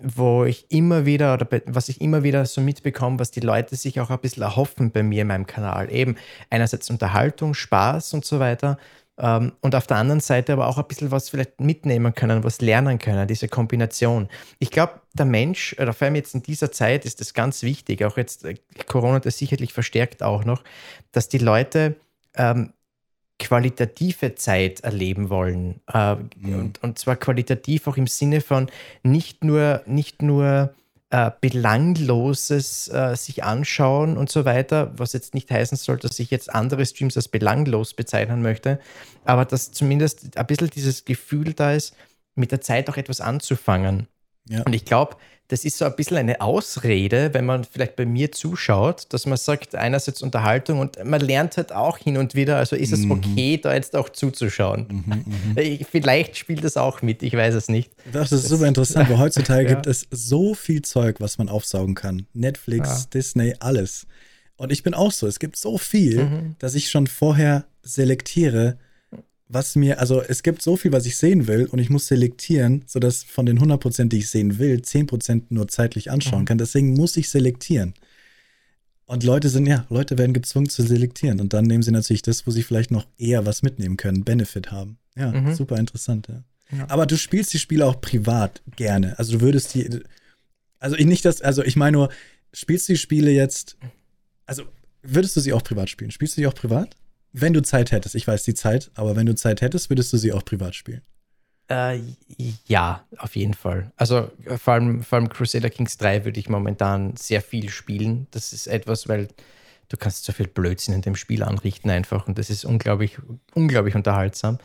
wo 0.02 0.46
ich 0.46 0.72
immer 0.72 1.06
wieder, 1.06 1.34
oder 1.34 1.48
was 1.66 1.90
ich 1.90 2.02
immer 2.02 2.24
wieder 2.24 2.46
so 2.46 2.62
mitbekomme, 2.62 3.20
was 3.20 3.32
die 3.32 3.42
Leute 3.42 3.76
sich 3.76 4.00
auch 4.00 4.10
ein 4.10 4.20
bisschen 4.20 4.44
erhoffen 4.44 4.92
bei 4.92 5.04
mir 5.04 5.24
in 5.24 5.28
meinem 5.28 5.48
Kanal. 5.48 5.92
Eben 5.92 6.16
einerseits 6.50 6.90
Unterhaltung, 6.90 7.54
Spaß 7.54 8.14
und 8.14 8.26
so 8.26 8.40
weiter 8.40 8.78
ähm, 9.20 9.52
und 9.62 9.76
auf 9.76 9.86
der 9.86 9.98
anderen 9.98 10.22
Seite 10.22 10.54
aber 10.54 10.68
auch 10.68 10.78
ein 10.78 10.88
bisschen 10.88 11.12
was 11.12 11.30
vielleicht 11.30 11.60
mitnehmen 11.60 12.14
können, 12.16 12.44
was 12.44 12.62
lernen 12.62 13.00
können, 13.00 13.28
diese 13.28 13.50
Kombination. 13.50 14.30
Ich 14.60 14.72
glaube, 14.72 15.02
der 15.14 15.26
Mensch, 15.26 15.76
oder 15.80 15.94
vor 15.94 16.06
allem 16.06 16.16
jetzt 16.16 16.34
in 16.34 16.42
dieser 16.42 16.72
Zeit 16.72 17.06
ist 17.06 17.20
das 17.20 17.34
ganz 17.34 17.62
wichtig, 17.62 18.04
auch 18.04 18.18
jetzt 18.18 18.46
äh, 18.46 18.56
Corona 18.88 19.20
das 19.20 19.38
sicherlich 19.38 19.74
verstärkt 19.74 20.24
auch 20.24 20.46
noch, 20.46 20.64
dass 21.12 21.28
die 21.28 21.38
Leute 21.38 21.96
ähm, 22.36 22.72
qualitative 23.40 24.36
Zeit 24.36 24.82
erleben 24.82 25.30
wollen. 25.30 25.82
Äh, 25.92 26.16
mhm. 26.16 26.60
und, 26.60 26.84
und 26.84 27.00
zwar 27.00 27.16
qualitativ 27.16 27.88
auch 27.88 27.98
im 27.98 28.08
Sinne 28.08 28.42
von 28.42 28.70
nicht 29.04 29.44
nur, 29.44 29.82
nicht 29.86 30.22
nur 30.22 30.74
äh, 31.10 31.32
Belangloses 31.42 32.88
äh, 32.90 33.16
sich 33.16 33.44
anschauen 33.44 34.18
und 34.18 34.30
so 34.30 34.46
weiter, 34.46 34.92
was 34.98 35.14
jetzt 35.14 35.34
nicht 35.34 35.50
heißen 35.50 35.78
soll, 35.78 35.98
dass 35.98 36.20
ich 36.20 36.30
jetzt 36.30 36.54
andere 36.54 36.86
Streams 36.86 37.18
als 37.18 37.30
belanglos 37.30 37.94
bezeichnen 37.94 38.42
möchte, 38.42 38.80
aber 39.26 39.46
dass 39.46 39.72
zumindest 39.72 40.38
ein 40.38 40.46
bisschen 40.46 40.70
dieses 40.70 41.06
Gefühl 41.06 41.54
da 41.54 41.74
ist, 41.74 41.96
mit 42.36 42.52
der 42.52 42.62
Zeit 42.62 42.90
auch 42.90 42.98
etwas 42.98 43.22
anzufangen. 43.22 44.08
Ja. 44.48 44.64
Und 44.64 44.74
ich 44.74 44.86
glaube, 44.86 45.16
das 45.50 45.66
ist 45.66 45.80
so 45.80 45.86
ein 45.86 45.96
bisschen 45.96 46.18
eine 46.18 46.42
Ausrede, 46.42 47.34
wenn 47.34 47.46
man 47.46 47.64
vielleicht 47.64 47.96
bei 47.96 48.06
mir 48.06 48.32
zuschaut, 48.32 49.08
dass 49.10 49.26
man 49.26 49.38
sagt, 49.38 49.74
einerseits 49.74 50.22
Unterhaltung 50.22 50.80
und 50.80 51.04
man 51.04 51.22
lernt 51.22 51.58
halt 51.58 51.72
auch 51.72 51.98
hin 51.98 52.18
und 52.18 52.36
wieder, 52.36 52.58
also 52.58 52.76
ist 52.76 52.94
es 52.94 53.00
mhm. 53.00 53.12
okay, 53.12 53.58
da 53.58 53.74
jetzt 53.74 53.96
auch 53.96 54.10
zuzuschauen. 54.10 55.04
Mhm, 55.06 55.26
mhm. 55.56 55.86
vielleicht 55.92 56.38
spielt 56.38 56.64
das 56.64 56.78
auch 56.78 57.02
mit, 57.02 57.24
ich 57.24 57.34
weiß 57.34 57.56
es 57.56 57.68
nicht. 57.68 57.92
Das 58.12 58.32
ist 58.32 58.44
das, 58.44 58.50
super 58.50 58.68
interessant, 58.68 59.10
weil 59.10 59.18
heutzutage 59.18 59.64
ja. 59.68 59.74
gibt 59.74 59.88
es 59.88 60.08
so 60.12 60.54
viel 60.54 60.84
Zeug, 60.84 61.20
was 61.20 61.40
man 61.40 61.50
aufsaugen 61.50 61.96
kann. 61.96 62.28
Netflix, 62.34 62.88
ja. 62.88 63.10
Disney, 63.12 63.56
alles. 63.60 64.06
Und 64.56 64.72
ich 64.72 64.84
bin 64.84 64.94
auch 64.94 65.12
so, 65.12 65.26
es 65.26 65.40
gibt 65.40 65.58
so 65.58 65.80
viel, 65.80 66.26
mhm. 66.26 66.56
dass 66.60 66.76
ich 66.76 66.92
schon 66.92 67.08
vorher 67.08 67.66
selektiere, 67.82 68.78
was 69.50 69.76
mir, 69.76 70.00
also 70.00 70.22
es 70.22 70.44
gibt 70.44 70.62
so 70.62 70.78
viel, 70.78 70.92
was 70.92 71.08
ich 71.08 71.18
sehen 71.18 71.48
will 71.48 71.66
und 71.66 71.80
ich 71.80 71.90
muss 71.90 72.08
selektieren, 72.08 72.84
sodass 72.86 73.24
von 73.24 73.48
den 73.48 73.60
100%, 73.60 74.08
die 74.08 74.20
ich 74.20 74.30
sehen 74.30 74.60
will, 74.60 74.78
10% 74.78 75.46
nur 75.50 75.68
zeitlich 75.68 76.12
anschauen 76.12 76.42
mhm. 76.42 76.46
kann. 76.46 76.58
Deswegen 76.60 76.94
muss 76.94 77.18
ich 77.18 77.30
selektieren. 77.30 77.96
Und 79.06 79.24
Leute 79.24 79.50
sind, 79.50 79.66
ja, 79.66 79.88
Leute 79.90 80.20
werden 80.20 80.34
gezwungen 80.34 80.70
zu 80.70 80.84
selektieren 80.84 81.42
und 81.42 81.54
dann 81.54 81.66
nehmen 81.66 81.82
sie 81.82 81.90
natürlich 81.90 82.22
das, 82.22 82.46
wo 82.46 82.52
sie 82.52 82.62
vielleicht 82.62 82.92
noch 82.92 83.08
eher 83.18 83.44
was 83.48 83.64
mitnehmen 83.64 83.98
können, 83.98 84.24
Benefit 84.24 84.72
haben. 84.72 85.00
Ja, 85.18 85.32
mhm. 85.32 85.56
super 85.56 85.78
interessant, 85.78 86.28
ja. 86.28 86.44
ja. 86.78 86.86
Aber 86.88 87.08
du 87.08 87.18
spielst 87.18 87.52
die 87.52 87.58
Spiele 87.58 87.88
auch 87.88 88.00
privat 88.00 88.62
gerne. 88.76 89.18
Also 89.18 89.40
du 89.40 89.42
würdest 89.42 89.74
die, 89.74 89.90
also 90.78 90.96
ich 90.96 91.08
nicht 91.08 91.26
das, 91.26 91.42
also 91.42 91.64
ich 91.64 91.76
meine 91.76 91.98
nur, 91.98 92.10
spielst 92.54 92.88
du 92.88 92.94
die 92.94 93.00
Spiele 93.00 93.32
jetzt, 93.32 93.78
also 94.46 94.62
würdest 95.02 95.36
du 95.36 95.40
sie 95.40 95.54
auch 95.54 95.64
privat 95.64 95.90
spielen? 95.90 96.12
Spielst 96.12 96.38
du 96.38 96.42
die 96.42 96.48
auch 96.48 96.54
privat? 96.54 96.96
Wenn 97.32 97.54
du 97.54 97.62
Zeit 97.62 97.92
hättest, 97.92 98.16
ich 98.16 98.28
weiß 98.28 98.44
die 98.44 98.54
Zeit, 98.54 98.92
aber 98.96 99.16
wenn 99.16 99.26
du 99.26 99.36
Zeit 99.36 99.62
hättest, 99.62 99.90
würdest 99.90 100.12
du 100.14 100.18
sie 100.18 100.34
auch 100.34 100.44
privat 100.44 100.76
spielen? 100.76 101.02
Äh, 101.70 102.02
ja, 102.66 103.06
auf 103.18 103.36
jeden 103.36 103.54
Fall. 103.54 103.92
Also 103.96 104.32
vor 104.58 104.74
allem, 104.74 105.04
vor 105.04 105.20
allem 105.20 105.30
Crusader 105.30 105.70
Kings 105.70 105.98
3 105.98 106.26
würde 106.26 106.40
ich 106.40 106.50
momentan 106.50 107.16
sehr 107.16 107.42
viel 107.42 107.70
spielen. 107.70 108.28
Das 108.32 108.54
ist 108.54 108.66
etwas, 108.66 109.08
weil 109.08 109.28
du 109.90 109.98
kannst 109.98 110.26
so 110.26 110.34
viel 110.34 110.48
Blödsinn 110.48 110.96
in 110.96 111.02
dem 111.02 111.16
Spiel 111.16 111.44
anrichten 111.44 111.92
einfach 111.92 112.28
und 112.28 112.40
das 112.40 112.50
ist 112.50 112.66
unglaublich, 112.66 113.18
unglaublich 113.54 113.96
unterhaltsam. 113.96 114.58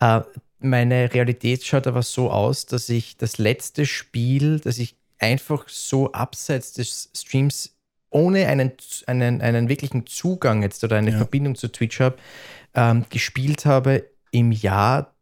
Äh, 0.00 0.20
meine 0.60 1.12
Realität 1.12 1.64
schaut 1.64 1.86
aber 1.86 2.02
so 2.02 2.30
aus, 2.30 2.66
dass 2.66 2.88
ich 2.88 3.16
das 3.16 3.38
letzte 3.38 3.84
Spiel, 3.84 4.60
das 4.60 4.78
ich 4.78 4.96
einfach 5.18 5.68
so 5.68 6.12
abseits 6.12 6.72
des 6.72 7.10
Streams 7.14 7.73
ohne 8.14 8.46
einen, 8.46 8.72
einen, 9.06 9.42
einen 9.42 9.68
wirklichen 9.68 10.06
Zugang 10.06 10.62
jetzt 10.62 10.84
oder 10.84 10.96
eine 10.96 11.10
ja. 11.10 11.16
Verbindung 11.16 11.56
zu 11.56 11.68
Twitch 11.68 12.00
habe, 12.00 12.16
ähm, 12.74 13.04
gespielt 13.10 13.66
habe 13.66 14.08
im 14.30 14.52
Jahr 14.52 15.14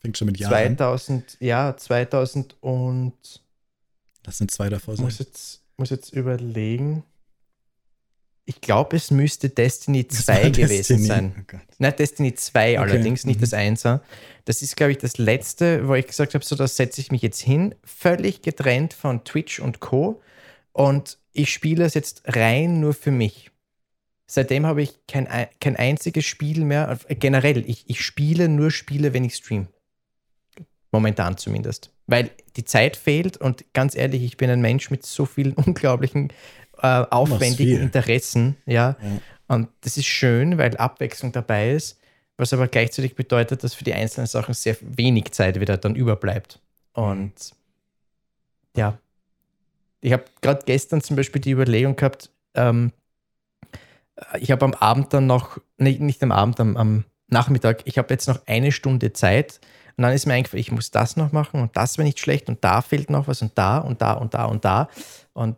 Fängt 0.00 0.18
schon 0.18 0.26
mit 0.26 0.38
Jahren 0.38 0.76
2000, 0.76 1.36
ja, 1.38 1.76
2000 1.76 2.56
und 2.60 3.14
Das 4.24 4.38
sind 4.38 4.50
zwei 4.50 4.68
davor 4.68 4.96
sein. 4.96 5.04
Muss 5.04 5.20
jetzt, 5.20 5.62
muss 5.76 5.90
jetzt 5.90 6.12
überlegen. 6.12 7.04
Ich 8.44 8.60
glaube, 8.60 8.96
es 8.96 9.12
müsste 9.12 9.48
Destiny 9.48 10.08
2 10.08 10.50
gewesen 10.50 10.68
Destiny. 10.68 11.06
sein. 11.06 11.46
Oh 11.52 11.56
Nein, 11.78 11.94
Destiny 11.96 12.34
2 12.34 12.72
okay. 12.72 12.76
allerdings, 12.78 13.24
nicht 13.24 13.36
mhm. 13.36 13.42
das 13.42 13.52
1er. 13.52 14.00
Das 14.44 14.62
ist, 14.62 14.76
glaube 14.76 14.90
ich, 14.90 14.98
das 14.98 15.18
letzte, 15.18 15.86
wo 15.86 15.94
ich 15.94 16.08
gesagt 16.08 16.34
habe, 16.34 16.44
so, 16.44 16.56
da 16.56 16.66
setze 16.66 17.00
ich 17.00 17.12
mich 17.12 17.22
jetzt 17.22 17.40
hin, 17.40 17.76
völlig 17.84 18.42
getrennt 18.42 18.94
von 18.94 19.22
Twitch 19.22 19.60
und 19.60 19.78
Co. 19.78 20.20
Und 20.72 21.18
ich 21.32 21.52
spiele 21.52 21.84
es 21.84 21.94
jetzt 21.94 22.22
rein 22.26 22.80
nur 22.80 22.94
für 22.94 23.10
mich. 23.10 23.50
Seitdem 24.26 24.64
habe 24.64 24.82
ich 24.82 24.98
kein, 25.06 25.28
kein 25.60 25.76
einziges 25.76 26.24
Spiel 26.24 26.64
mehr, 26.64 26.98
äh, 27.08 27.14
generell, 27.14 27.68
ich, 27.68 27.84
ich 27.88 28.00
spiele 28.00 28.48
nur 28.48 28.70
Spiele, 28.70 29.12
wenn 29.12 29.24
ich 29.24 29.34
stream. 29.34 29.68
Momentan 30.90 31.36
zumindest. 31.36 31.90
Weil 32.06 32.30
die 32.56 32.64
Zeit 32.64 32.96
fehlt 32.96 33.36
und 33.36 33.64
ganz 33.74 33.94
ehrlich, 33.94 34.22
ich 34.22 34.36
bin 34.36 34.50
ein 34.50 34.60
Mensch 34.60 34.90
mit 34.90 35.04
so 35.04 35.26
vielen 35.26 35.52
unglaublichen, 35.66 36.32
äh, 36.78 37.04
aufwendigen 37.10 37.80
Interessen. 37.80 38.56
Ja? 38.66 38.96
ja. 39.02 39.20
Und 39.48 39.68
das 39.82 39.96
ist 39.96 40.06
schön, 40.06 40.56
weil 40.56 40.76
Abwechslung 40.76 41.32
dabei 41.32 41.72
ist, 41.72 41.98
was 42.38 42.52
aber 42.52 42.68
gleichzeitig 42.68 43.14
bedeutet, 43.14 43.62
dass 43.62 43.74
für 43.74 43.84
die 43.84 43.92
einzelnen 43.92 44.26
Sachen 44.26 44.54
sehr 44.54 44.76
wenig 44.80 45.32
Zeit 45.32 45.60
wieder 45.60 45.76
dann 45.76 45.94
überbleibt. 45.94 46.58
Und 46.94 47.34
ja, 48.74 48.98
ich 50.02 50.12
habe 50.12 50.24
gerade 50.42 50.62
gestern 50.66 51.00
zum 51.00 51.16
Beispiel 51.16 51.40
die 51.40 51.52
Überlegung 51.52 51.96
gehabt, 51.96 52.30
ähm, 52.54 52.92
ich 54.38 54.50
habe 54.50 54.64
am 54.64 54.74
Abend 54.74 55.12
dann 55.14 55.26
noch, 55.26 55.58
nicht, 55.78 56.00
nicht 56.00 56.22
am 56.22 56.32
Abend, 56.32 56.60
am, 56.60 56.76
am 56.76 57.04
Nachmittag, 57.28 57.82
ich 57.86 57.96
habe 57.96 58.12
jetzt 58.12 58.28
noch 58.28 58.46
eine 58.46 58.72
Stunde 58.72 59.12
Zeit 59.12 59.60
und 59.96 60.02
dann 60.02 60.12
ist 60.12 60.26
mir 60.26 60.34
eingefallen, 60.34 60.60
ich 60.60 60.72
muss 60.72 60.90
das 60.90 61.16
noch 61.16 61.32
machen 61.32 61.60
und 61.60 61.76
das 61.76 61.96
wäre 61.96 62.06
nicht 62.06 62.18
schlecht 62.18 62.48
und 62.48 62.62
da 62.62 62.82
fehlt 62.82 63.10
noch 63.10 63.28
was 63.28 63.42
und 63.42 63.56
da 63.56 63.78
und 63.78 64.02
da 64.02 64.12
und 64.12 64.34
da 64.34 64.44
und 64.44 64.64
da. 64.64 64.88
Und 65.32 65.56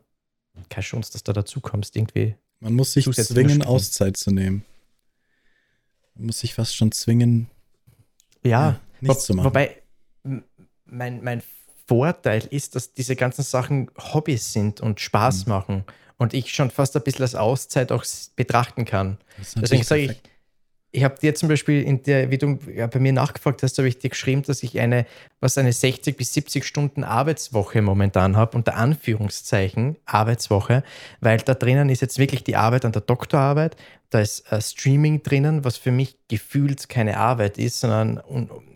keine 0.69 0.85
Chance, 0.85 1.13
dass 1.13 1.25
du 1.25 1.33
dazu 1.33 1.61
kommst, 1.61 1.97
irgendwie. 1.97 2.37
Man 2.61 2.75
muss 2.75 2.93
sich 2.93 3.11
zwingen, 3.11 3.63
Auszeit 3.63 4.17
zu 4.17 4.31
nehmen. 4.31 4.65
Man 6.15 6.27
muss 6.27 6.41
sich 6.41 6.55
fast 6.55 6.77
schon 6.77 6.93
zwingen, 6.93 7.49
ja, 8.43 8.51
ja 8.51 8.81
nichts 9.01 9.17
wo, 9.17 9.21
zu 9.21 9.35
machen. 9.35 9.47
Wobei, 9.47 9.83
mein, 10.85 11.23
mein 11.23 11.43
Vorteil 11.87 12.47
ist, 12.51 12.75
dass 12.75 12.93
diese 12.93 13.17
ganzen 13.17 13.43
Sachen 13.43 13.91
Hobbys 13.99 14.53
sind 14.53 14.81
und 14.81 15.01
Spaß 15.01 15.47
mhm. 15.47 15.53
machen 15.53 15.85
und 16.17 16.35
ich 16.35 16.55
schon 16.55 16.71
fast 16.71 16.97
ein 16.97 17.03
bisschen 17.03 17.23
als 17.23 17.35
Auszeit 17.35 17.93
auch 17.93 18.05
betrachten 18.37 18.85
kann. 18.85 19.19
Deswegen 19.57 19.83
sage 19.83 20.03
ich, 20.03 20.23
ich 20.95 21.03
habe 21.03 21.17
dir 21.21 21.35
zum 21.35 21.49
Beispiel 21.49 21.83
in 21.83 22.05
der, 22.05 22.31
wie 22.31 22.39
du 22.39 22.57
bei 22.57 23.01
mir 23.01 23.13
nachgefragt 23.13 23.65
hast, 23.65 23.77
habe 23.79 23.89
ich 23.89 23.99
dir 23.99 24.11
geschrieben, 24.11 24.43
dass 24.43 24.63
ich 24.63 24.79
eine, 24.79 25.07
was 25.41 25.59
eine 25.59 25.73
60 25.73 26.17
bis 26.17 26.33
70 26.35 26.65
Stunden 26.65 27.03
Arbeitswoche 27.03 27.83
momentan 27.83 28.37
habe, 28.37 28.57
unter 28.57 28.77
Anführungszeichen 28.77 29.97
Arbeitswoche, 30.05 30.85
weil 31.21 31.39
da 31.39 31.55
drinnen 31.55 31.89
ist 31.89 32.01
jetzt 32.01 32.19
wirklich 32.19 32.45
die 32.45 32.55
Arbeit 32.55 32.85
an 32.85 32.93
der 32.93 33.03
Doktorarbeit, 33.03 33.77
da 34.11 34.21
ist 34.21 34.53
äh, 34.53 34.61
Streaming 34.61 35.25
drinnen, 35.25 35.65
was 35.65 35.77
für 35.77 35.91
mich 35.91 36.17
gefühlt 36.29 36.89
keine 36.89 37.17
Arbeit 37.17 37.59
ist, 37.59 37.81
sondern 37.81 38.23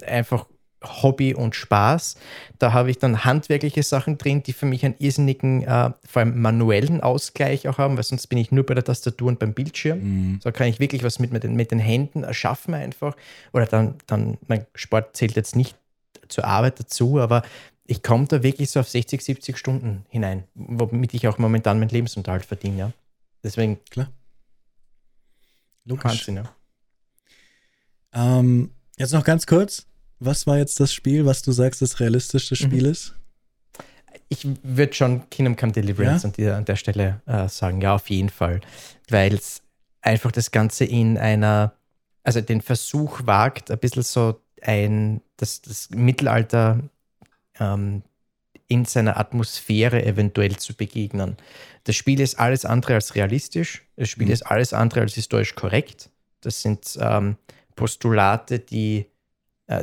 einfach 0.05 0.47
Hobby 0.85 1.35
und 1.35 1.55
Spaß. 1.55 2.17
Da 2.59 2.73
habe 2.73 2.91
ich 2.91 2.99
dann 2.99 3.25
handwerkliche 3.25 3.83
Sachen 3.83 4.19
drin, 4.19 4.43
die 4.43 4.53
für 4.53 4.67
mich 4.67 4.85
einen 4.85 4.95
irrsinnigen, 4.99 5.63
äh, 5.63 5.91
vor 6.07 6.21
allem 6.21 6.41
manuellen 6.41 7.01
Ausgleich 7.01 7.69
auch 7.69 7.79
haben, 7.79 7.97
weil 7.97 8.05
sonst 8.05 8.29
bin 8.29 8.39
ich 8.39 8.53
nur 8.53 8.65
bei 8.65 8.75
der 8.75 8.85
Tastatur 8.85 9.29
und 9.29 9.39
beim 9.39 9.55
Bildschirm. 9.55 9.99
Mhm. 9.99 10.41
So 10.43 10.53
kann 10.53 10.69
ich 10.69 10.79
wirklich 10.81 11.03
was 11.03 11.19
mit, 11.19 11.33
mit, 11.33 11.45
den, 11.45 11.55
mit 11.55 11.71
den 11.71 11.81
Händen 11.81 12.23
erschaffen 12.23 12.75
einfach. 12.75 13.17
Oder 13.53 13.67
dann, 13.67 13.95
dann, 14.07 14.39
mein 14.47 14.67
Sport 14.75 15.17
zählt 15.17 15.37
jetzt 15.37 15.57
nicht 15.57 15.77
zur 16.29 16.45
Arbeit 16.45 16.79
dazu, 16.79 17.19
aber 17.19 17.43
ich 17.85 18.03
komme 18.03 18.27
da 18.27 18.43
wirklich 18.43 18.71
so 18.71 18.81
auf 18.81 18.89
60, 18.89 19.23
70 19.23 19.57
Stunden 19.57 20.05
hinein, 20.11 20.45
womit 20.55 21.15
ich 21.15 21.27
auch 21.27 21.39
momentan 21.39 21.79
meinen 21.79 21.89
Lebensunterhalt 21.89 22.45
verdiene. 22.45 22.79
Ja. 22.79 22.93
Deswegen. 23.43 23.79
Klar. 23.91 24.09
Logisch. 25.85 26.05
Wahnsinn, 26.05 26.37
ja. 26.37 26.45
Ähm, 28.13 28.71
jetzt 28.99 29.13
noch 29.13 29.25
ganz 29.25 29.47
kurz 29.47 29.87
was 30.21 30.47
war 30.47 30.59
jetzt 30.59 30.81
das 30.81 30.93
Spiel, 30.93 31.27
was 31.27 31.43
du 31.43 31.53
sagst, 31.53 31.83
das 31.83 32.01
realistischste 32.01 32.57
Spiel 32.57 32.85
mhm. 32.85 32.91
ist? 32.91 33.15
Ich 34.29 34.47
würde 34.63 34.93
schon 34.93 35.29
Kingdom 35.31 35.57
Come 35.57 35.73
Deliverance 35.73 36.23
ja? 36.23 36.29
an, 36.29 36.33
der, 36.33 36.57
an 36.57 36.65
der 36.65 36.77
Stelle 36.77 37.23
äh, 37.27 37.49
sagen, 37.49 37.81
ja, 37.81 37.95
auf 37.95 38.11
jeden 38.11 38.29
Fall. 38.29 38.61
Weil 39.09 39.35
es 39.35 39.63
einfach 40.03 40.33
das 40.33 40.51
Ganze 40.51 40.85
in 40.85 41.17
einer, 41.17 41.75
also 42.23 42.41
den 42.41 42.61
Versuch 42.61 43.21
wagt, 43.25 43.71
ein 43.71 43.79
bisschen 43.79 44.03
so 44.03 44.41
ein, 44.63 45.23
das, 45.37 45.63
das 45.63 45.91
Mittelalter 45.91 46.81
ähm, 47.59 48.03
in 48.67 48.85
seiner 48.85 49.19
Atmosphäre 49.19 50.05
eventuell 50.05 50.57
zu 50.57 50.75
begegnen. 50.75 51.37
Das 51.85 51.97
Spiel 51.97 52.21
ist 52.21 52.39
alles 52.39 52.65
andere 52.65 52.95
als 52.95 53.15
realistisch. 53.15 53.87
Das 53.97 54.11
Spiel 54.11 54.27
mhm. 54.27 54.33
ist 54.33 54.43
alles 54.43 54.73
andere 54.75 55.01
als 55.01 55.15
historisch 55.15 55.55
korrekt. 55.55 56.11
Das 56.43 56.61
sind 56.61 56.99
ähm, 57.01 57.37
Postulate, 57.75 58.59
die 58.59 59.07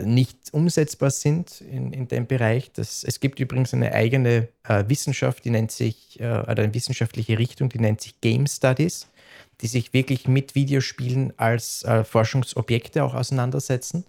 nicht 0.01 0.37
umsetzbar 0.51 1.11
sind 1.11 1.61
in, 1.61 1.93
in 1.93 2.07
dem 2.07 2.25
Bereich. 2.25 2.71
Das, 2.71 3.03
es 3.03 3.19
gibt 3.19 3.39
übrigens 3.39 3.73
eine 3.73 3.93
eigene 3.93 4.49
äh, 4.63 4.83
Wissenschaft, 4.87 5.45
die 5.45 5.51
nennt 5.51 5.71
sich, 5.71 6.19
äh, 6.19 6.23
oder 6.23 6.63
eine 6.63 6.73
wissenschaftliche 6.73 7.37
Richtung, 7.37 7.69
die 7.69 7.79
nennt 7.79 8.01
sich 8.01 8.19
Game 8.19 8.47
Studies, 8.47 9.07
die 9.61 9.67
sich 9.67 9.93
wirklich 9.93 10.27
mit 10.27 10.55
Videospielen 10.55 11.33
als 11.37 11.83
äh, 11.83 12.03
Forschungsobjekte 12.03 13.03
auch 13.03 13.13
auseinandersetzen. 13.13 14.05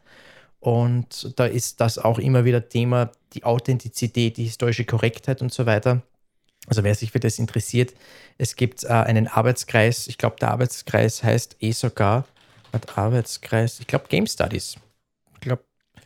Und 0.61 1.39
da 1.39 1.45
ist 1.45 1.81
das 1.81 1.99
auch 1.99 2.19
immer 2.19 2.47
wieder 2.47 2.69
Thema, 2.69 3.13
die 3.35 3.45
Authentizität, 3.45 4.39
die 4.39 4.45
historische 4.45 4.87
Korrektheit 4.87 5.43
und 5.43 5.53
so 5.53 5.67
weiter. 5.67 6.03
Also 6.67 6.85
wer 6.85 6.95
sich 6.95 7.13
für 7.13 7.21
das 7.21 7.39
interessiert, 7.39 7.93
es 8.39 8.57
gibt 8.57 8.83
äh, 8.85 8.89
einen 8.89 9.29
Arbeitskreis, 9.29 10.09
ich 10.09 10.17
glaube 10.17 10.37
der 10.41 10.51
Arbeitskreis 10.53 11.23
heißt 11.23 11.57
eh 11.61 11.73
sogar, 11.73 12.25
hat 12.73 12.97
Arbeitskreis, 12.97 13.79
ich 13.79 13.87
glaube 13.87 14.07
Game 14.09 14.27
Studies. 14.27 14.77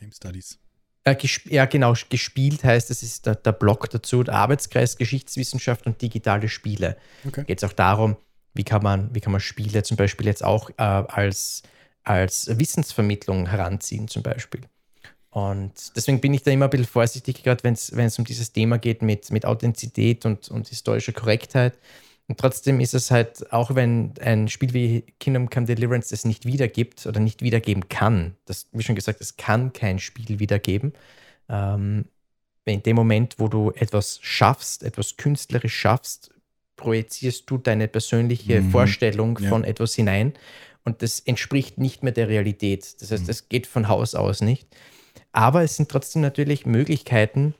Game 0.00 0.12
Studies. 0.12 0.58
Äh, 1.04 1.16
ja, 1.44 1.66
genau, 1.66 1.94
gespielt 2.08 2.64
heißt, 2.64 2.90
das 2.90 3.02
ist 3.02 3.26
der, 3.26 3.34
der 3.36 3.52
Blog 3.52 3.88
dazu, 3.90 4.22
der 4.22 4.34
Arbeitskreis 4.34 4.96
Geschichtswissenschaft 4.96 5.86
und 5.86 6.00
digitale 6.02 6.48
Spiele. 6.48 6.96
Okay. 7.26 7.44
Geht 7.44 7.62
es 7.62 7.68
auch 7.68 7.72
darum, 7.72 8.16
wie 8.54 8.64
kann, 8.64 8.82
man, 8.82 9.14
wie 9.14 9.20
kann 9.20 9.32
man 9.32 9.40
Spiele 9.40 9.82
zum 9.82 9.96
Beispiel 9.96 10.26
jetzt 10.26 10.44
auch 10.44 10.70
äh, 10.70 10.82
als, 10.82 11.62
als 12.02 12.58
Wissensvermittlung 12.58 13.46
heranziehen, 13.46 14.08
zum 14.08 14.22
Beispiel. 14.22 14.60
Und 15.30 15.96
deswegen 15.96 16.20
bin 16.20 16.34
ich 16.34 16.42
da 16.42 16.50
immer 16.50 16.66
ein 16.66 16.70
bisschen 16.70 16.86
vorsichtig, 16.86 17.44
gerade 17.44 17.62
wenn 17.62 17.74
es 17.74 18.18
um 18.18 18.24
dieses 18.24 18.52
Thema 18.52 18.78
geht 18.78 19.00
mit, 19.00 19.30
mit 19.30 19.46
Authentizität 19.46 20.26
und, 20.26 20.48
und 20.48 20.68
historischer 20.68 21.12
Korrektheit 21.12 21.74
und 22.30 22.38
trotzdem 22.38 22.78
ist 22.78 22.94
es 22.94 23.10
halt, 23.10 23.52
auch 23.52 23.74
wenn 23.74 24.14
ein 24.20 24.46
Spiel 24.46 24.72
wie 24.72 25.02
Kingdom 25.18 25.50
Come 25.50 25.66
Deliverance 25.66 26.14
es 26.14 26.24
nicht 26.24 26.46
wiedergibt 26.46 27.04
oder 27.06 27.18
nicht 27.18 27.42
wiedergeben 27.42 27.88
kann, 27.88 28.36
das, 28.44 28.68
wie 28.70 28.84
schon 28.84 28.94
gesagt, 28.94 29.20
es 29.20 29.36
kann 29.36 29.72
kein 29.72 29.98
Spiel 29.98 30.38
wiedergeben. 30.38 30.92
Ähm, 31.48 32.04
in 32.66 32.84
dem 32.84 32.94
Moment, 32.94 33.34
wo 33.38 33.48
du 33.48 33.72
etwas 33.72 34.20
schaffst, 34.22 34.84
etwas 34.84 35.16
künstlerisch 35.16 35.74
schaffst, 35.74 36.30
projizierst 36.76 37.50
du 37.50 37.58
deine 37.58 37.88
persönliche 37.88 38.60
mhm. 38.60 38.70
Vorstellung 38.70 39.36
ja. 39.40 39.48
von 39.48 39.64
etwas 39.64 39.96
hinein 39.96 40.34
und 40.84 41.02
das 41.02 41.18
entspricht 41.18 41.78
nicht 41.78 42.04
mehr 42.04 42.12
der 42.12 42.28
Realität. 42.28 43.02
Das 43.02 43.10
heißt, 43.10 43.24
mhm. 43.24 43.26
das 43.26 43.48
geht 43.48 43.66
von 43.66 43.88
Haus 43.88 44.14
aus 44.14 44.40
nicht. 44.40 44.68
Aber 45.32 45.64
es 45.64 45.74
sind 45.74 45.88
trotzdem 45.88 46.22
natürlich 46.22 46.64
Möglichkeiten, 46.64 47.54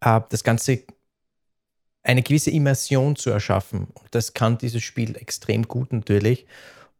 äh, 0.00 0.22
das 0.30 0.44
Ganze 0.44 0.84
eine 2.02 2.22
gewisse 2.22 2.50
Immersion 2.50 3.16
zu 3.16 3.30
erschaffen. 3.30 3.84
Und 3.94 4.14
das 4.14 4.34
kann 4.34 4.58
dieses 4.58 4.82
Spiel 4.82 5.16
extrem 5.16 5.68
gut 5.68 5.92
natürlich 5.92 6.46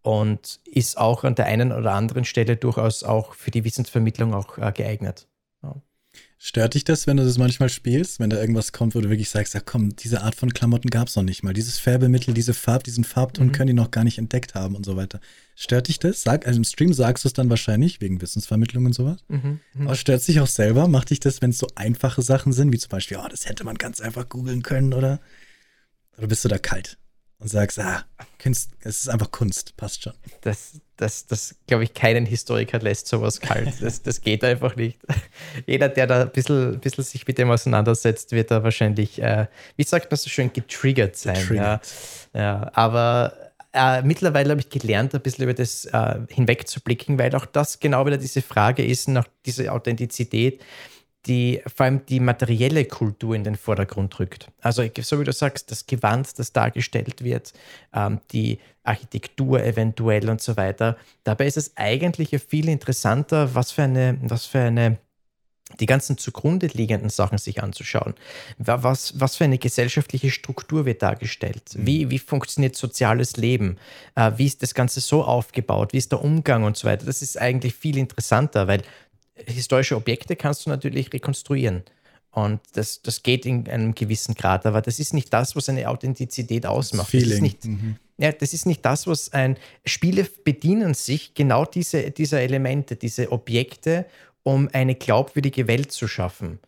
und 0.03 0.61
ist 0.65 0.99
auch 0.99 1.25
an 1.25 1.35
der 1.35 1.47
einen 1.47 1.73
oder 1.73 1.93
anderen 1.93 2.25
Stelle 2.25 2.57
durchaus 2.57 3.05
auch 3.05 3.35
für 3.35 3.51
die 3.51 3.65
Wissensvermittlung 3.65 4.35
auch 4.35 4.59
äh, 4.59 4.73
geeignet. 4.73 5.29
Ja. 5.63 5.77
Stört 6.45 6.75
dich 6.75 6.83
das, 6.83 7.07
wenn 7.07 7.19
du 7.19 7.25
das 7.25 7.39
manchmal 7.39 7.69
spielst, 7.69 8.19
wenn 8.19 8.29
da 8.29 8.37
irgendwas 8.37 8.73
kommt, 8.73 8.97
wo 8.97 9.01
du 9.01 9.09
wirklich 9.09 9.31
sagst, 9.31 9.55
ja 9.55 9.61
komm, 9.65 9.95
diese 9.95 10.23
Art 10.23 10.35
von 10.35 10.53
Klamotten 10.53 10.91
gab 10.91 11.07
es 11.07 11.15
noch 11.15 11.23
nicht 11.23 11.45
mal. 11.45 11.53
Dieses 11.53 11.79
Färbemittel, 11.79 12.35
diese 12.35 12.53
Farb, 12.53 12.83
diesen 12.83 13.05
Farbton 13.05 13.47
mhm. 13.47 13.53
können 13.53 13.69
die 13.69 13.75
noch 13.75 13.93
gar 13.93 14.03
nicht 14.03 14.19
entdeckt 14.19 14.57
haben 14.57 14.75
und 14.75 14.85
so 14.85 14.97
weiter. 14.97 15.21
Stört 15.55 15.87
dich 15.87 16.01
das? 16.01 16.23
Sag, 16.23 16.45
also 16.49 16.57
im 16.57 16.65
Stream 16.65 16.93
sagst 16.95 17.25
du 17.25 17.29
es 17.29 17.33
dann 17.33 17.49
wahrscheinlich, 17.49 18.01
wegen 18.01 18.21
Wissensvermittlung 18.21 18.87
und 18.87 18.93
sowas. 18.93 19.21
Mhm. 19.29 19.61
Mhm. 19.73 19.87
Aber 19.87 19.95
stört 19.95 20.21
sich 20.21 20.41
auch 20.41 20.49
selber? 20.49 20.89
Macht 20.89 21.11
dich 21.11 21.21
das, 21.21 21.43
wenn 21.43 21.51
es 21.51 21.59
so 21.59 21.69
einfache 21.77 22.23
Sachen 22.23 22.53
sind, 22.53 22.73
wie 22.73 22.79
zum 22.79 22.91
Beispiel, 22.91 23.19
oh, 23.19 23.29
das 23.31 23.47
hätte 23.49 23.63
man 23.63 23.77
ganz 23.77 24.01
einfach 24.01 24.29
googeln 24.29 24.65
können, 24.65 24.95
oder? 24.95 25.21
Oder 26.19 26.27
bist 26.27 26.45
du 26.45 26.49
da 26.49 26.59
kalt? 26.59 26.99
Und 27.43 27.49
sagst, 27.49 27.79
ah, 27.81 28.05
Kunst, 28.41 28.71
es 28.81 29.01
ist 29.01 29.09
einfach 29.09 29.31
Kunst, 29.31 29.77
passt 29.77 30.03
schon. 30.05 30.13
Das, 30.43 30.81
das, 30.97 31.27
das 31.27 31.57
glaube 31.67 31.85
ich, 31.85 31.93
keinen 31.93 32.25
Historiker 32.25 32.79
lässt 32.79 33.09
sowas 33.09 33.41
kalt. 33.41 33.73
Das, 33.81 34.03
das 34.03 34.21
geht 34.21 34.45
einfach 34.45 34.77
nicht. 34.77 34.99
Jeder, 35.67 35.89
der 35.89 36.07
da 36.07 36.23
ein 36.23 36.31
bisschen, 36.31 36.79
bisschen 36.79 37.05
sich 37.05 37.27
mit 37.27 37.39
dem 37.39 37.51
auseinandersetzt, 37.51 38.33
wird 38.33 38.51
da 38.51 38.63
wahrscheinlich, 38.63 39.21
äh, 39.21 39.47
wie 39.77 39.83
sagt 39.83 40.11
man 40.11 40.19
so 40.19 40.31
schön, 40.31 40.53
getriggert 40.53 41.17
sein. 41.17 41.35
Getriggert. 41.35 41.87
Ja. 42.33 42.41
ja. 42.41 42.71
aber 42.75 43.37
äh, 43.73 44.03
mittlerweile 44.03 44.51
habe 44.51 44.61
ich 44.61 44.69
gelernt, 44.69 45.15
ein 45.15 45.21
bisschen 45.21 45.45
über 45.45 45.55
das 45.55 45.87
äh, 45.87 46.21
hinwegzublicken, 46.29 47.19
weil 47.19 47.35
auch 47.35 47.47
das 47.47 47.81
genau 47.81 48.07
wieder 48.07 48.19
diese 48.19 48.43
Frage 48.43 48.85
ist, 48.85 49.09
nach 49.09 49.27
dieser 49.47 49.73
Authentizität 49.73 50.63
die 51.27 51.63
vor 51.67 51.87
allem 51.87 52.05
die 52.07 52.21
materielle 52.21 52.85
Kultur 52.85 53.35
in 53.35 53.45
den 53.45 53.57
Vordergrund 53.57 54.19
rückt. 54.19 54.49
Also 54.61 54.83
so 55.01 55.21
wie 55.21 55.25
du 55.25 55.33
sagst, 55.33 55.71
das 55.71 55.87
Gewand, 55.87 56.39
das 56.39 56.53
dargestellt 56.53 57.23
wird, 57.23 57.53
ähm, 57.95 58.21
die 58.33 58.59
Architektur 58.83 59.63
eventuell 59.63 60.29
und 60.29 60.41
so 60.41 60.57
weiter. 60.57 60.97
Dabei 61.23 61.47
ist 61.47 61.57
es 61.57 61.77
eigentlich 61.77 62.31
viel 62.43 62.69
interessanter, 62.69 63.55
was 63.55 63.71
für 63.71 63.83
eine, 63.83 64.19
was 64.23 64.47
für 64.47 64.61
eine 64.61 64.99
die 65.81 65.87
ganzen 65.87 66.19
zugrunde 66.19 66.67
liegenden 66.67 67.09
Sachen 67.09 67.39
sich 67.39 67.63
anzuschauen. 67.63 68.15
Was, 68.59 69.19
was 69.19 69.37
für 69.37 69.45
eine 69.45 69.59
gesellschaftliche 69.59 70.31
Struktur 70.31 70.85
wird 70.85 71.03
dargestellt? 71.03 71.63
Mhm. 71.75 71.87
Wie, 71.87 72.11
wie 72.11 72.19
funktioniert 72.19 72.77
soziales 72.77 73.37
Leben? 73.37 73.79
Äh, 74.15 74.33
wie 74.37 74.47
ist 74.47 74.63
das 74.63 74.75
Ganze 74.75 75.01
so 75.01 75.25
aufgebaut? 75.25 75.93
Wie 75.93 75.99
ist 75.99 76.13
der 76.13 76.23
Umgang 76.23 76.65
und 76.65 76.77
so 76.77 76.89
weiter? 76.89 77.07
Das 77.07 77.23
ist 77.23 77.41
eigentlich 77.41 77.75
viel 77.75 77.97
interessanter, 77.97 78.69
weil 78.69 78.83
historische 79.35 79.97
Objekte 79.97 80.37
kannst 80.37 80.67
du 80.67 80.71
natürlich 80.71 81.13
rekonstruieren. 81.13 81.83
Und 82.31 82.61
das, 82.73 83.03
das 83.03 83.23
geht 83.23 83.45
in 83.45 83.69
einem 83.69 83.95
gewissen 83.95 84.35
Grad, 84.35 84.65
aber 84.65 84.81
das 84.81 84.99
ist 84.99 85.13
nicht 85.13 85.33
das, 85.33 85.55
was 85.55 85.69
eine 85.69 85.89
Authentizität 85.89 86.65
ausmacht. 86.65 87.13
Das, 87.13 87.21
das 87.21 87.31
ist 87.33 87.43
nicht, 87.43 87.65
mhm. 87.67 87.97
ja, 88.17 88.33
das 88.33 88.55
ist 88.55 88.65
nicht 88.65 88.85
das, 88.85 89.07
was 89.07 89.33
ein. 89.35 89.59
Spiele 89.85 90.27
bedienen 90.43 90.95
sich 90.95 91.35
genau 91.35 91.67
diese, 91.67 92.11
dieser 92.11 92.41
Elemente, 92.41 92.97
diese 92.97 93.31
Objekte, 93.31 94.07
um 94.45 94.71
eine 94.73 94.95
glaubwürdige 94.95 95.69
Welt 95.69 95.93
zu 95.93 96.09
schaffen. 96.09 96.59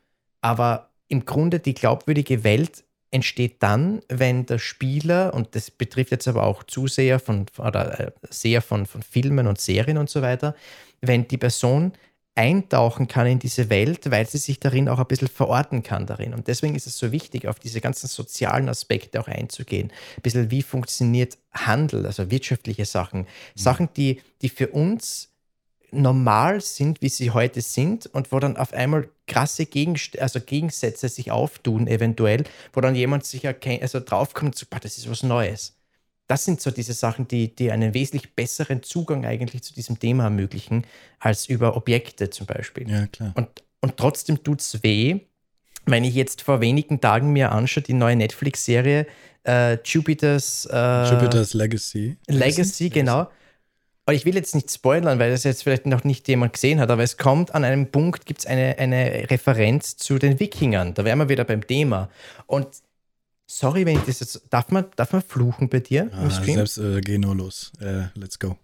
Aber 0.42 0.90
im 1.08 1.24
Grunde 1.24 1.60
die 1.60 1.74
glaubwürdige 1.74 2.44
Welt 2.44 2.84
entsteht 3.10 3.62
dann, 3.62 4.02
wenn 4.08 4.44
der 4.44 4.58
Spieler, 4.58 5.32
und 5.32 5.54
das 5.54 5.70
betrifft 5.70 6.10
jetzt 6.10 6.28
aber 6.28 6.42
auch 6.42 6.64
Zuseher 6.64 7.20
von, 7.20 7.46
oder 7.58 8.00
äh, 8.00 8.10
Seher 8.28 8.60
von, 8.60 8.84
von 8.84 9.02
Filmen 9.02 9.46
und 9.46 9.60
Serien 9.60 9.96
und 9.96 10.10
so 10.10 10.20
weiter, 10.20 10.54
wenn 11.00 11.26
die 11.26 11.38
Person 11.38 11.92
eintauchen 12.34 13.06
kann 13.06 13.26
in 13.26 13.38
diese 13.38 13.70
Welt, 13.70 14.10
weil 14.10 14.26
sie 14.26 14.38
sich 14.38 14.58
darin 14.58 14.88
auch 14.88 14.98
ein 14.98 15.06
bisschen 15.06 15.28
verorten 15.28 15.82
kann 15.82 16.06
darin. 16.06 16.34
Und 16.34 16.48
deswegen 16.48 16.74
ist 16.74 16.86
es 16.86 16.98
so 16.98 17.12
wichtig, 17.12 17.46
auf 17.46 17.60
diese 17.60 17.80
ganzen 17.80 18.08
sozialen 18.08 18.68
Aspekte 18.68 19.20
auch 19.20 19.28
einzugehen. 19.28 19.92
Ein 20.16 20.22
bisschen, 20.22 20.50
wie 20.50 20.62
funktioniert 20.62 21.38
Handel, 21.52 22.06
also 22.06 22.30
wirtschaftliche 22.30 22.86
Sachen. 22.86 23.20
Mhm. 23.20 23.26
Sachen, 23.54 23.88
die, 23.96 24.20
die 24.42 24.48
für 24.48 24.68
uns 24.68 25.30
normal 25.92 26.60
sind, 26.60 27.02
wie 27.02 27.08
sie 27.08 27.30
heute 27.30 27.60
sind 27.60 28.06
und 28.06 28.32
wo 28.32 28.40
dann 28.40 28.56
auf 28.56 28.72
einmal 28.72 29.08
krasse 29.28 29.66
Gegenst 29.66 30.18
also 30.18 30.40
Gegensätze 30.40 31.08
sich 31.08 31.30
auftun, 31.30 31.86
eventuell, 31.86 32.44
wo 32.72 32.80
dann 32.80 32.96
jemand 32.96 33.24
sich 33.24 33.44
erkennt, 33.44 33.82
also 33.82 34.00
draufkommt, 34.00 34.56
so, 34.56 34.66
das 34.80 34.98
ist 34.98 35.08
was 35.08 35.22
Neues. 35.22 35.76
Das 36.26 36.44
sind 36.44 36.60
so 36.60 36.70
diese 36.70 36.94
Sachen, 36.94 37.28
die, 37.28 37.54
die 37.54 37.70
einen 37.70 37.94
wesentlich 37.94 38.34
besseren 38.34 38.82
Zugang 38.82 39.26
eigentlich 39.26 39.62
zu 39.62 39.74
diesem 39.74 39.98
Thema 39.98 40.24
ermöglichen, 40.24 40.86
als 41.18 41.46
über 41.46 41.76
Objekte 41.76 42.30
zum 42.30 42.46
Beispiel. 42.46 42.90
Ja, 42.90 43.06
klar. 43.08 43.32
Und, 43.36 43.48
und 43.80 43.96
trotzdem 43.96 44.42
tut 44.42 44.60
es 44.60 44.82
weh, 44.82 45.20
wenn 45.86 46.04
ich 46.04 46.14
jetzt 46.14 46.40
vor 46.40 46.60
wenigen 46.60 47.00
Tagen 47.00 47.32
mir 47.32 47.52
anschaue, 47.52 47.82
die 47.82 47.92
neue 47.92 48.16
Netflix-Serie 48.16 49.06
äh, 49.46 49.74
Jupiter's, 49.84 50.66
äh, 50.72 51.10
Jupiter's 51.10 51.52
Legacy. 51.52 52.16
Legacy, 52.26 52.88
genau. 52.88 53.28
Und 54.06 54.14
ich 54.14 54.24
will 54.24 54.34
jetzt 54.34 54.54
nicht 54.54 54.70
spoilern, 54.70 55.18
weil 55.18 55.30
das 55.30 55.44
jetzt 55.44 55.62
vielleicht 55.62 55.86
noch 55.86 56.04
nicht 56.04 56.28
jemand 56.28 56.54
gesehen 56.54 56.78
hat, 56.80 56.90
aber 56.90 57.02
es 57.02 57.16
kommt 57.16 57.54
an 57.54 57.64
einem 57.64 57.90
Punkt, 57.90 58.26
gibt 58.26 58.40
es 58.40 58.46
eine, 58.46 58.76
eine 58.78 59.30
Referenz 59.30 59.96
zu 59.96 60.18
den 60.18 60.40
Wikingern. 60.40 60.92
Da 60.94 61.04
wären 61.04 61.18
wir 61.18 61.28
wieder 61.28 61.44
beim 61.44 61.66
Thema. 61.66 62.10
Und 62.46 62.68
sorry, 63.46 63.86
wenn 63.86 63.96
ich 63.96 64.04
das 64.04 64.20
jetzt. 64.20 64.42
Darf 64.50 64.70
man, 64.70 64.86
darf 64.96 65.12
man 65.12 65.22
fluchen 65.22 65.68
bei 65.68 65.80
dir 65.80 66.10
ah, 66.12 66.22
im 66.22 66.30
Stream? 66.30 66.56
Selbst 66.56 66.78
äh, 66.78 67.00
geh 67.00 67.18
nur 67.18 67.34
los. 67.36 67.72
Äh, 67.80 68.06
let's 68.14 68.38
go. 68.38 68.56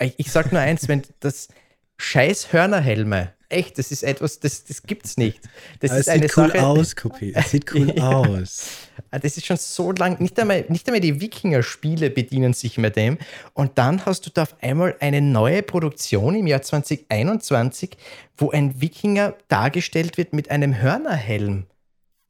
Ich, 0.00 0.14
ich 0.18 0.30
sag 0.30 0.52
nur 0.52 0.60
eins, 0.60 0.88
wenn 0.88 1.02
das 1.20 1.48
scheiß 1.96 2.52
Hörnerhelme 2.52 3.32
echt, 3.54 3.78
das 3.78 3.90
ist 3.90 4.02
etwas, 4.02 4.40
das, 4.40 4.64
das 4.64 4.82
gibt's 4.82 5.16
nicht. 5.16 5.40
Das 5.80 5.90
Aber 5.92 6.00
ist 6.00 6.08
es 6.08 6.14
sieht 6.14 6.36
cool 6.36 6.48
Sache, 6.48 6.66
aus, 6.66 6.96
Kopi. 6.96 7.32
Es 7.34 7.50
sieht 7.50 7.72
cool 7.74 7.92
Ja. 7.96 8.10
aus. 8.10 8.66
Ah, 9.10 9.18
Das 9.18 9.36
ist 9.36 9.46
schon 9.46 9.56
so 9.56 9.92
lang, 9.92 10.20
nicht 10.20 10.38
einmal, 10.38 10.64
nicht 10.68 10.86
einmal 10.88 11.00
die 11.00 11.20
Wikinger-Spiele 11.20 12.10
bedienen 12.10 12.52
sich 12.52 12.78
mit 12.78 12.96
dem. 12.96 13.18
Und 13.52 13.78
dann 13.78 14.04
hast 14.04 14.26
du 14.26 14.30
da 14.30 14.42
auf 14.42 14.56
einmal 14.60 14.96
eine 15.00 15.20
neue 15.20 15.62
Produktion 15.62 16.34
im 16.34 16.46
Jahr 16.46 16.62
2021, 16.62 17.96
wo 18.36 18.50
ein 18.50 18.80
Wikinger 18.80 19.34
dargestellt 19.48 20.18
wird 20.18 20.32
mit 20.32 20.50
einem 20.50 20.80
Hörnerhelm. 20.80 21.66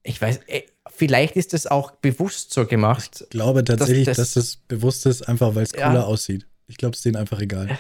Ich 0.03 0.21
weiß, 0.21 0.41
vielleicht 0.97 1.37
ist 1.37 1.53
das 1.53 1.67
auch 1.67 1.93
bewusst 1.93 2.53
so 2.53 2.67
gemacht. 2.67 3.21
Ich 3.23 3.31
glaube 3.31 3.65
tatsächlich, 3.65 4.07
das- 4.07 4.17
dass 4.17 4.35
das 4.35 4.57
bewusst 4.69 5.07
ist, 5.07 5.23
einfach 5.29 5.55
weil 5.55 5.63
es 5.65 5.73
Ja. 5.73 5.89
cooler 5.89 6.07
aussieht. 6.07 6.47
Ich 6.67 6.77
glaube, 6.77 6.93
es 6.93 6.99
ist 7.01 7.05
denen 7.05 7.17
einfach 7.17 7.41
egal. 7.41 7.79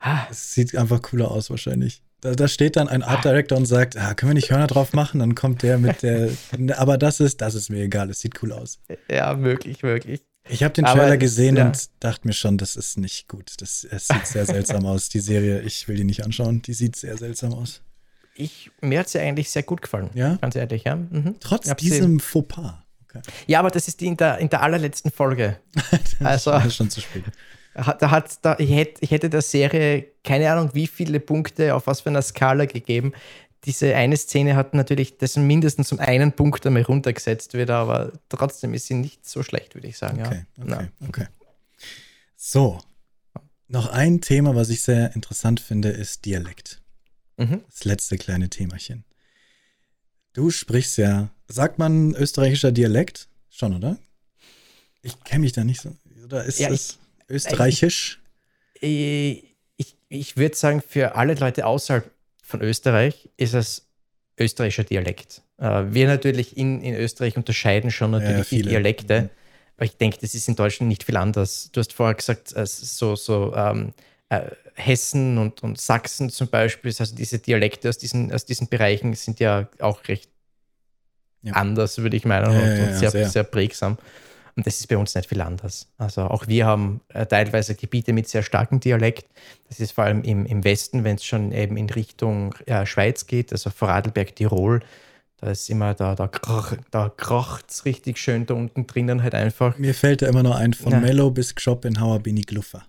Ah, 0.00 0.26
Es 0.30 0.52
sieht 0.54 0.76
einfach 0.76 1.00
cooler 1.02 1.30
aus 1.30 1.50
wahrscheinlich. 1.50 2.02
Da, 2.20 2.34
da 2.34 2.46
steht 2.48 2.76
dann 2.76 2.88
ein 2.88 3.02
Art 3.02 3.24
Director 3.24 3.56
und 3.58 3.66
sagt, 3.66 3.96
ah, 3.96 4.14
können 4.14 4.30
wir 4.30 4.34
nicht 4.34 4.50
Hörner 4.50 4.66
drauf 4.66 4.92
machen? 4.92 5.20
Dann 5.20 5.34
kommt 5.34 5.62
der 5.62 5.78
mit 5.78 6.02
der, 6.02 6.30
aber 6.78 6.98
das 6.98 7.20
ist, 7.20 7.40
das 7.40 7.54
ist 7.54 7.70
mir 7.70 7.82
egal. 7.82 8.10
Es 8.10 8.20
sieht 8.20 8.42
cool 8.42 8.52
aus. 8.52 8.78
Ja, 9.10 9.34
möglich, 9.34 9.82
möglich. 9.82 10.22
Ich 10.48 10.62
habe 10.62 10.74
den 10.74 10.84
Trailer 10.84 11.14
es- 11.14 11.20
gesehen 11.20 11.56
ja. 11.56 11.66
und 11.66 11.88
dachte 12.00 12.26
mir 12.26 12.34
schon, 12.34 12.58
das 12.58 12.76
ist 12.76 12.98
nicht 12.98 13.28
gut. 13.28 13.52
Das, 13.58 13.84
es 13.90 14.08
sieht 14.08 14.26
sehr 14.26 14.44
seltsam 14.46 14.84
aus. 14.84 15.08
Die 15.08 15.20
Serie, 15.20 15.62
ich 15.62 15.88
will 15.88 15.96
die 15.96 16.04
nicht 16.04 16.22
anschauen. 16.24 16.60
Die 16.60 16.74
sieht 16.74 16.96
sehr 16.96 17.16
seltsam 17.16 17.54
aus. 17.54 17.80
Ich, 18.36 18.70
mir 18.80 19.00
hat 19.00 19.08
sie 19.08 19.20
eigentlich 19.20 19.50
sehr 19.50 19.62
gut 19.62 19.82
gefallen. 19.82 20.10
Ja? 20.14 20.36
Ganz 20.40 20.56
ehrlich, 20.56 20.84
ja. 20.84 20.96
Mhm. 20.96 21.36
Trotz 21.40 21.74
diesem 21.76 22.18
Fauxpas. 22.20 22.74
Okay. 23.08 23.20
Ja, 23.46 23.60
aber 23.60 23.70
das 23.70 23.86
ist 23.86 24.00
die 24.00 24.06
in 24.06 24.16
der, 24.16 24.38
in 24.38 24.48
der 24.48 24.62
allerletzten 24.62 25.10
Folge. 25.10 25.58
Also- 26.20 26.50
Das 26.52 26.66
ist 26.66 26.76
schon 26.76 26.90
zu 26.90 27.00
spät. 27.00 27.24
Da 27.74 28.10
hat, 28.12 28.38
da, 28.42 28.56
ich, 28.60 28.70
hätte, 28.70 29.02
ich 29.02 29.10
hätte 29.10 29.28
der 29.28 29.42
Serie 29.42 30.06
keine 30.22 30.50
Ahnung, 30.52 30.70
wie 30.74 30.86
viele 30.86 31.18
Punkte 31.18 31.74
auf 31.74 31.88
was 31.88 32.02
für 32.02 32.08
einer 32.10 32.22
Skala 32.22 32.66
gegeben. 32.66 33.12
Diese 33.64 33.96
eine 33.96 34.16
Szene 34.16 34.54
hat 34.54 34.74
natürlich 34.74 35.18
dessen 35.18 35.46
mindestens 35.46 35.90
um 35.90 35.98
einen 35.98 36.32
Punkt 36.32 36.64
einmal 36.66 36.82
runtergesetzt 36.82 37.54
wird, 37.54 37.70
aber 37.70 38.12
trotzdem 38.28 38.74
ist 38.74 38.86
sie 38.86 38.94
nicht 38.94 39.26
so 39.28 39.42
schlecht, 39.42 39.74
würde 39.74 39.88
ich 39.88 39.98
sagen. 39.98 40.20
Okay, 40.24 40.44
ja. 40.58 40.64
okay, 40.76 40.88
okay. 41.08 41.26
So. 42.36 42.78
Noch 43.66 43.88
ein 43.88 44.20
Thema, 44.20 44.54
was 44.54 44.68
ich 44.68 44.82
sehr 44.82 45.14
interessant 45.16 45.58
finde, 45.58 45.88
ist 45.88 46.26
Dialekt. 46.26 46.80
Mhm. 47.36 47.62
Das 47.68 47.84
letzte 47.84 48.16
kleine 48.18 48.48
Themachen. 48.48 49.04
Du 50.32 50.50
sprichst 50.50 50.98
ja, 50.98 51.30
sagt 51.48 51.78
man 51.78 52.14
österreichischer 52.14 52.72
Dialekt? 52.72 53.28
Schon, 53.50 53.74
oder? 53.74 53.98
Ich 55.02 55.22
kenne 55.24 55.40
mich 55.42 55.52
da 55.52 55.62
nicht 55.64 55.80
so. 55.80 55.94
Oder 56.24 56.44
ist 56.44 56.58
Ja, 56.58 56.70
es 56.70 56.98
österreichisch? 57.28 58.20
Äh, 58.80 59.42
Ich, 59.76 59.96
ich 60.08 60.36
würde 60.36 60.54
sagen, 60.56 60.82
für 60.86 61.16
alle 61.16 61.34
Leute 61.34 61.66
außerhalb 61.66 62.10
von 62.42 62.62
Österreich 62.62 63.28
ist 63.36 63.54
es 63.54 63.86
österreichischer 64.38 64.84
Dialekt. 64.84 65.42
Äh, 65.58 65.84
Wir 65.90 66.06
natürlich 66.06 66.56
in, 66.56 66.80
in 66.82 66.94
Österreich 66.94 67.36
unterscheiden 67.36 67.90
schon 67.90 68.12
Ja, 68.12 68.20
natürlich 68.20 68.48
die 68.48 68.56
viele. 68.56 68.70
Dialekte. 68.70 69.22
Mhm. 69.22 69.30
Aber 69.76 69.84
ich 69.86 69.96
denke, 69.96 70.18
das 70.20 70.34
ist 70.34 70.48
in 70.48 70.56
Deutschland 70.56 70.88
nicht 70.88 71.04
viel 71.04 71.16
anders. 71.16 71.70
Du 71.72 71.80
hast 71.80 71.92
vorher 71.92 72.14
gesagt, 72.14 72.52
äh, 72.56 72.64
so, 72.66 73.16
so 73.16 73.54
ähm, 73.54 73.92
äh, 74.28 74.50
Hessen 74.74 75.38
und, 75.38 75.62
und 75.62 75.80
Sachsen 75.80 76.30
zum 76.30 76.48
Beispiel, 76.48 76.92
also 76.98 77.14
diese 77.14 77.38
Dialekte 77.38 77.88
aus 77.88 77.98
diesen, 77.98 78.32
aus 78.32 78.44
diesen 78.44 78.68
Bereichen 78.68 79.14
sind 79.14 79.40
ja 79.40 79.68
auch 79.80 80.06
recht 80.08 80.28
Ja. 81.42 81.52
anders, 81.54 81.98
würde 81.98 82.16
ich 82.16 82.24
meinen, 82.24 82.50
Ja, 82.52 82.60
und, 82.60 82.76
ja, 82.78 82.84
und 82.84 82.94
sehr, 82.94 83.10
sehr. 83.10 83.28
sehr 83.28 83.44
prägsam. 83.44 83.98
Und 84.56 84.66
das 84.66 84.78
ist 84.78 84.86
bei 84.86 84.96
uns 84.96 85.14
nicht 85.16 85.28
viel 85.28 85.40
anders. 85.40 85.88
Also 85.98 86.22
auch 86.22 86.46
wir 86.46 86.64
haben 86.66 87.00
äh, 87.08 87.26
teilweise 87.26 87.74
Gebiete 87.74 88.12
mit 88.12 88.28
sehr 88.28 88.42
starkem 88.44 88.78
Dialekt. 88.78 89.26
Das 89.68 89.80
ist 89.80 89.92
vor 89.92 90.04
allem 90.04 90.22
im, 90.22 90.46
im 90.46 90.62
Westen, 90.62 91.02
wenn 91.02 91.16
es 91.16 91.24
schon 91.24 91.50
eben 91.52 91.76
in 91.76 91.90
Richtung 91.90 92.54
äh, 92.66 92.86
Schweiz 92.86 93.26
geht, 93.26 93.52
also 93.52 93.70
Vorarlberg, 93.70 94.34
Tirol. 94.36 94.80
Da 95.38 95.50
ist 95.50 95.68
immer, 95.70 95.92
da, 95.94 96.14
da, 96.14 96.28
krach, 96.28 96.76
da 96.92 97.08
kracht 97.08 97.68
es 97.68 97.84
richtig 97.84 98.16
schön 98.18 98.46
da 98.46 98.54
unten 98.54 98.86
drinnen 98.86 99.22
halt 99.24 99.34
einfach. 99.34 99.76
Mir 99.76 99.92
fällt 99.92 100.22
da 100.22 100.28
immer 100.28 100.44
noch 100.44 100.54
ein, 100.56 100.72
von 100.72 100.92
Ja. 100.92 101.00
Mellow 101.00 101.30
bis 101.30 101.52
Schopenhauer 101.58 102.20
bin 102.20 102.36
ich 102.36 102.46
Gluffer. 102.46 102.84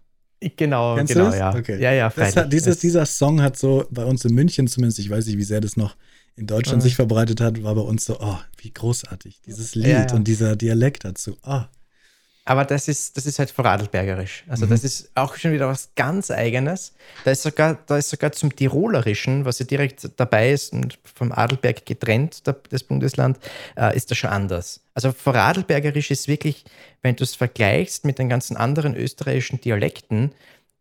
Genau, 0.58 0.96
Kennst 0.96 1.14
genau, 1.14 1.34
ja. 1.34 1.54
Okay. 1.56 1.82
Ja, 1.82 1.92
ja, 1.92 2.10
freilich. 2.10 2.36
hat, 2.36 2.54
dieses, 2.54 2.80
dieser 2.80 3.06
Song 3.06 3.42
hat 3.42 3.58
so 3.58 3.86
bei 3.90 4.06
uns 4.06 4.24
in 4.26 4.34
München 4.34 4.68
zumindest, 4.68 5.00
ich 5.00 5.10
weiß 5.10 5.26
nicht, 5.28 5.38
wie 5.38 5.44
sehr 5.44 5.62
das 5.62 5.76
noch 5.78 5.96
in 6.36 6.48
Deutschland 6.48 6.80
Mhm. 6.80 6.84
sich 6.84 6.96
verbreitet 6.96 7.40
hat, 7.42 7.64
war 7.64 7.76
bei 7.76 7.82
uns 7.82 8.06
so, 8.06 8.18
oh, 8.20 8.38
wie 8.58 8.72
großartig. 8.72 9.42
Dieses 9.46 9.74
Lied 9.76 9.88
Ja, 9.88 10.06
ja. 10.06 10.14
und 10.14 10.28
dieser 10.28 10.56
Dialekt 10.56 11.06
dazu. 11.06 11.38
Oh, 11.46 11.62
Aber 12.48 12.64
das 12.64 12.88
ist, 12.88 13.18
das 13.18 13.26
ist 13.26 13.40
halt 13.40 13.50
Vorarlbergerisch. 13.50 14.44
Also 14.48 14.66
Mhm. 14.68 14.70
das 14.70 14.84
ist 14.84 15.10
auch 15.16 15.36
schon 15.36 15.52
wieder 15.52 15.68
was 15.68 15.90
ganz 15.96 16.30
Eigenes. 16.30 16.94
Da 17.24 17.32
ist 17.32 17.42
sogar, 17.42 17.80
da 17.88 17.98
ist 17.98 18.10
sogar 18.12 18.32
zum 18.34 18.56
Tirolerischen, 18.56 19.46
was 19.46 19.58
ja 19.58 19.66
direkt 19.66 20.08
dabei 20.18 20.52
ist 20.52 20.72
und 20.72 21.00
vom 21.04 21.32
Adelberg 21.32 21.86
getrennt, 21.88 22.44
das 22.70 22.84
Bundesland, 22.84 23.40
äh, 23.76 23.96
ist 23.98 24.12
das 24.12 24.20
schon 24.20 24.30
anders. 24.30 24.82
Also 24.94 25.12
Vorarlbergerisch 25.12 26.12
ist 26.12 26.28
wirklich, 26.28 26.66
wenn 27.02 27.16
du 27.16 27.24
es 27.24 27.34
vergleichst 27.34 28.06
mit 28.06 28.20
den 28.20 28.30
ganzen 28.30 28.58
anderen 28.58 28.96
österreichischen 28.96 29.60
Dialekten, 29.60 30.32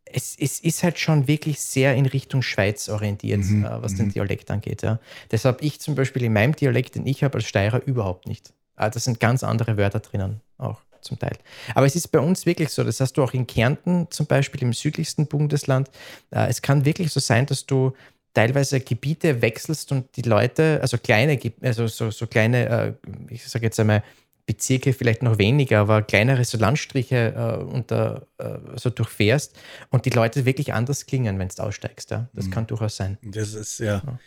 es, 0.05 0.37
es 0.39 0.61
ist 0.61 0.83
halt 0.83 0.99
schon 0.99 1.27
wirklich 1.29 1.61
sehr 1.61 1.95
in 1.95 2.05
Richtung 2.07 2.43
Schweiz 2.43 2.89
orientiert, 2.91 3.41
Mhm, 3.41 3.65
äh, 3.65 3.83
was 3.83 3.93
mhm. 3.93 3.97
den 3.97 4.13
Dialekt 4.13 4.51
angeht. 4.51 4.83
Ja. 4.83 5.01
Das 5.31 5.47
habe 5.47 5.65
ich 5.65 5.81
zum 5.81 5.95
Beispiel 5.95 6.25
in 6.25 6.33
meinem 6.35 6.55
Dialekt, 6.55 6.95
den 6.97 7.07
ich 7.07 7.25
habe 7.25 7.39
als 7.39 7.47
Steirer, 7.47 7.83
überhaupt 7.87 8.29
nicht. 8.29 8.53
Ah, 8.77 8.91
Da 8.91 9.01
sind 9.01 9.19
ganz 9.19 9.43
andere 9.43 9.77
Wörter 9.79 10.01
drinnen, 10.01 10.41
auch 10.59 10.83
zum 11.05 11.19
Teil. 11.19 11.37
Aber 11.75 11.87
es 11.87 11.95
ist 11.97 12.09
bei 12.09 12.19
uns 12.19 12.47
wirklich 12.47 12.71
so, 12.71 12.83
das 12.85 13.01
hast 13.01 13.13
du 13.15 13.23
auch 13.23 13.33
in 13.35 13.47
Kärnten 13.47 14.09
zum 14.11 14.27
Beispiel, 14.27 14.63
im 14.63 14.73
südlichsten 14.73 15.27
Bundesland. 15.27 15.89
Äh, 16.31 16.49
Es 16.49 16.63
kann 16.63 16.85
wirklich 16.85 17.13
so 17.13 17.21
sein, 17.21 17.47
dass 17.47 17.67
du 17.67 17.93
teilweise 18.35 18.81
Gebiete 18.81 19.43
wechselst 19.43 19.93
und 19.93 20.17
die 20.17 20.23
Leute, 20.23 20.79
also 20.83 20.99
kleine, 20.99 21.39
also 21.63 21.87
so, 21.87 22.11
so 22.11 22.27
kleine, 22.27 22.69
äh, 22.69 23.33
ich 23.33 23.45
sage 23.47 23.65
jetzt 23.67 23.79
einmal, 23.79 24.03
Bezirke 24.47 24.93
vielleicht 24.93 25.23
noch 25.23 25.39
weniger, 25.39 25.79
aber 25.81 26.03
kleinere 26.03 26.45
so 26.45 26.59
Landstriche 26.59 27.33
äh, 27.35 27.63
unter, 27.65 28.27
äh, 28.39 28.59
so 28.77 28.91
durchfährst 28.91 29.57
und 29.91 30.05
die 30.05 30.11
Leute 30.11 30.45
wirklich 30.45 30.75
anders 30.75 31.07
klingen, 31.07 31.39
wenn 31.39 31.49
du 31.49 31.63
aussteigst. 31.63 32.11
Ja? 32.11 32.29
Das 32.35 32.47
Mhm. 32.47 32.51
kann 32.51 32.67
durchaus 32.67 32.97
sein. 32.97 33.17
das 33.23 33.55
ist 33.55 33.79
ja. 33.79 34.03
Ja. 34.05 34.19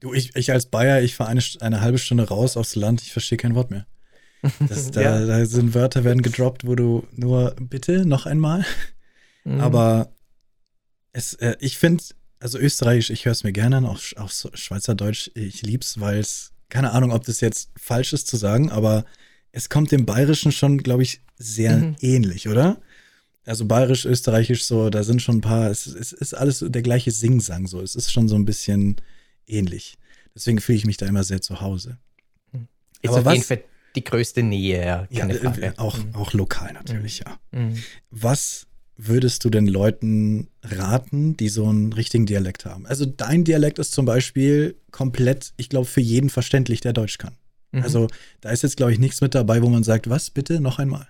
Du, 0.00 0.12
ich, 0.12 0.34
ich 0.36 0.50
als 0.50 0.66
Bayer, 0.66 1.00
ich 1.00 1.14
fahre 1.14 1.30
eine, 1.30 1.40
eine 1.60 1.80
halbe 1.80 1.96
Stunde 1.98 2.28
raus 2.28 2.56
aufs 2.56 2.74
Land, 2.74 3.00
ich 3.02 3.12
verstehe 3.12 3.38
kein 3.38 3.54
Wort 3.54 3.70
mehr. 3.70 3.86
Das, 4.68 4.90
da, 4.90 5.00
Ja. 5.00 5.26
da 5.26 5.44
sind 5.46 5.74
Wörter 5.74 6.04
werden 6.04 6.22
gedroppt, 6.22 6.66
wo 6.66 6.74
du 6.74 7.06
nur 7.14 7.54
bitte 7.60 8.04
noch 8.06 8.26
einmal. 8.26 8.64
Mhm. 9.44 9.60
Aber 9.60 10.12
es, 11.12 11.34
äh, 11.34 11.56
ich 11.60 11.78
finde, 11.78 12.02
also 12.40 12.58
Österreichisch, 12.58 13.10
ich 13.10 13.24
höre 13.24 13.32
es 13.32 13.44
mir 13.44 13.52
gerne 13.52 13.76
an, 13.78 13.86
auch, 13.86 14.00
auch 14.16 14.30
Schweizerdeutsch, 14.54 15.30
ich 15.34 15.62
lieb's, 15.62 16.00
weil 16.00 16.18
es, 16.18 16.52
keine 16.68 16.92
Ahnung, 16.92 17.12
ob 17.12 17.24
das 17.24 17.40
jetzt 17.40 17.70
falsch 17.76 18.12
ist 18.12 18.26
zu 18.28 18.36
sagen, 18.36 18.70
aber 18.70 19.04
es 19.52 19.68
kommt 19.68 19.92
dem 19.92 20.06
Bayerischen 20.06 20.50
schon, 20.52 20.78
glaube 20.78 21.02
ich, 21.02 21.20
sehr 21.36 21.76
Mhm. 21.76 21.96
ähnlich, 22.00 22.48
oder? 22.48 22.80
Also 23.44 23.66
Bayerisch, 23.66 24.06
Österreichisch, 24.06 24.64
so, 24.64 24.88
da 24.88 25.02
sind 25.02 25.20
schon 25.20 25.38
ein 25.38 25.40
paar, 25.40 25.68
es, 25.70 25.86
es 25.86 26.12
ist 26.12 26.34
alles 26.34 26.60
so 26.60 26.68
der 26.68 26.82
gleiche 26.82 27.10
Singsang, 27.10 27.66
so, 27.66 27.80
es 27.80 27.94
ist 27.96 28.10
schon 28.12 28.28
so 28.28 28.36
ein 28.36 28.44
bisschen 28.44 28.96
ähnlich. 29.46 29.98
Deswegen 30.34 30.60
fühle 30.60 30.78
ich 30.78 30.86
mich 30.86 30.96
da 30.96 31.06
immer 31.06 31.24
sehr 31.24 31.40
zu 31.42 31.60
Hause. 31.60 31.98
ist 33.02 33.08
aber 33.10 33.18
auf 33.18 33.24
was- 33.26 33.34
jeden 33.34 33.44
Fall 33.46 33.64
die 33.96 34.04
größte 34.04 34.42
Nähe, 34.42 34.84
ja, 34.84 35.06
Ja, 35.10 35.20
keine 35.20 35.34
äh, 35.34 35.38
Frage. 35.38 35.74
auch, 35.78 35.98
Mhm. 35.98 36.14
auch 36.14 36.32
lokal 36.32 36.72
natürlich, 36.72 37.20
ja. 37.20 37.38
Mhm. 37.52 37.76
Was 38.10 38.66
würdest 38.96 39.44
du 39.44 39.50
den 39.50 39.66
Leuten 39.66 40.48
raten, 40.62 41.36
die 41.36 41.48
so 41.48 41.66
einen 41.66 41.92
richtigen 41.92 42.26
Dialekt 42.26 42.64
haben? 42.66 42.86
Also 42.86 43.04
dein 43.06 43.44
Dialekt 43.44 43.78
ist 43.78 43.92
zum 43.92 44.04
Beispiel 44.06 44.76
komplett, 44.90 45.52
ich 45.56 45.68
glaube, 45.68 45.86
für 45.86 46.00
jeden 46.00 46.30
verständlich, 46.30 46.80
der 46.80 46.92
Deutsch 46.92 47.18
kann. 47.18 47.34
Mhm. 47.72 47.82
Also 47.82 48.06
da 48.40 48.50
ist 48.50 48.62
jetzt, 48.62 48.76
glaube 48.76 48.92
ich, 48.92 48.98
nichts 48.98 49.20
mit 49.20 49.34
dabei, 49.34 49.62
wo 49.62 49.68
man 49.68 49.82
sagt, 49.82 50.08
was 50.10 50.30
bitte, 50.30 50.60
noch 50.60 50.78
einmal. 50.78 51.08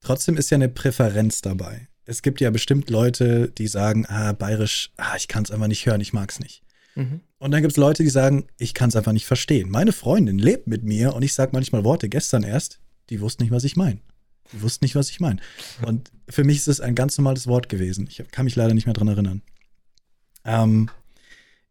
Trotzdem 0.00 0.36
ist 0.36 0.50
ja 0.50 0.56
eine 0.56 0.68
Präferenz 0.68 1.40
dabei. 1.42 1.88
Es 2.04 2.22
gibt 2.22 2.40
ja 2.40 2.50
bestimmt 2.50 2.90
Leute, 2.90 3.48
die 3.56 3.68
sagen, 3.68 4.04
ah, 4.08 4.32
bayerisch, 4.32 4.90
ah, 4.96 5.14
ich 5.16 5.28
kann 5.28 5.44
es 5.44 5.52
einfach 5.52 5.68
nicht 5.68 5.86
hören, 5.86 6.00
ich 6.00 6.12
mag 6.12 6.30
es 6.32 6.40
nicht. 6.40 6.62
Mhm. 6.96 7.20
Und 7.42 7.50
dann 7.50 7.60
gibt 7.60 7.72
es 7.72 7.76
Leute, 7.76 8.04
die 8.04 8.08
sagen, 8.08 8.46
ich 8.56 8.72
kann 8.72 8.90
es 8.90 8.94
einfach 8.94 9.10
nicht 9.10 9.26
verstehen. 9.26 9.68
Meine 9.68 9.90
Freundin 9.90 10.38
lebt 10.38 10.68
mit 10.68 10.84
mir 10.84 11.12
und 11.12 11.24
ich 11.24 11.34
sage 11.34 11.50
manchmal 11.52 11.82
Worte, 11.82 12.08
gestern 12.08 12.44
erst, 12.44 12.78
die 13.10 13.20
wusste 13.20 13.42
nicht, 13.42 13.50
was 13.50 13.64
ich 13.64 13.74
meine. 13.74 13.98
wussten 14.52 14.84
nicht, 14.84 14.94
was 14.94 15.10
ich 15.10 15.18
meine. 15.18 15.40
Und 15.84 16.12
für 16.28 16.44
mich 16.44 16.58
ist 16.58 16.68
es 16.68 16.80
ein 16.80 16.94
ganz 16.94 17.18
normales 17.18 17.48
Wort 17.48 17.68
gewesen. 17.68 18.06
Ich 18.08 18.22
kann 18.30 18.44
mich 18.44 18.54
leider 18.54 18.74
nicht 18.74 18.86
mehr 18.86 18.92
dran 18.94 19.08
erinnern. 19.08 19.42
Ähm, 20.44 20.88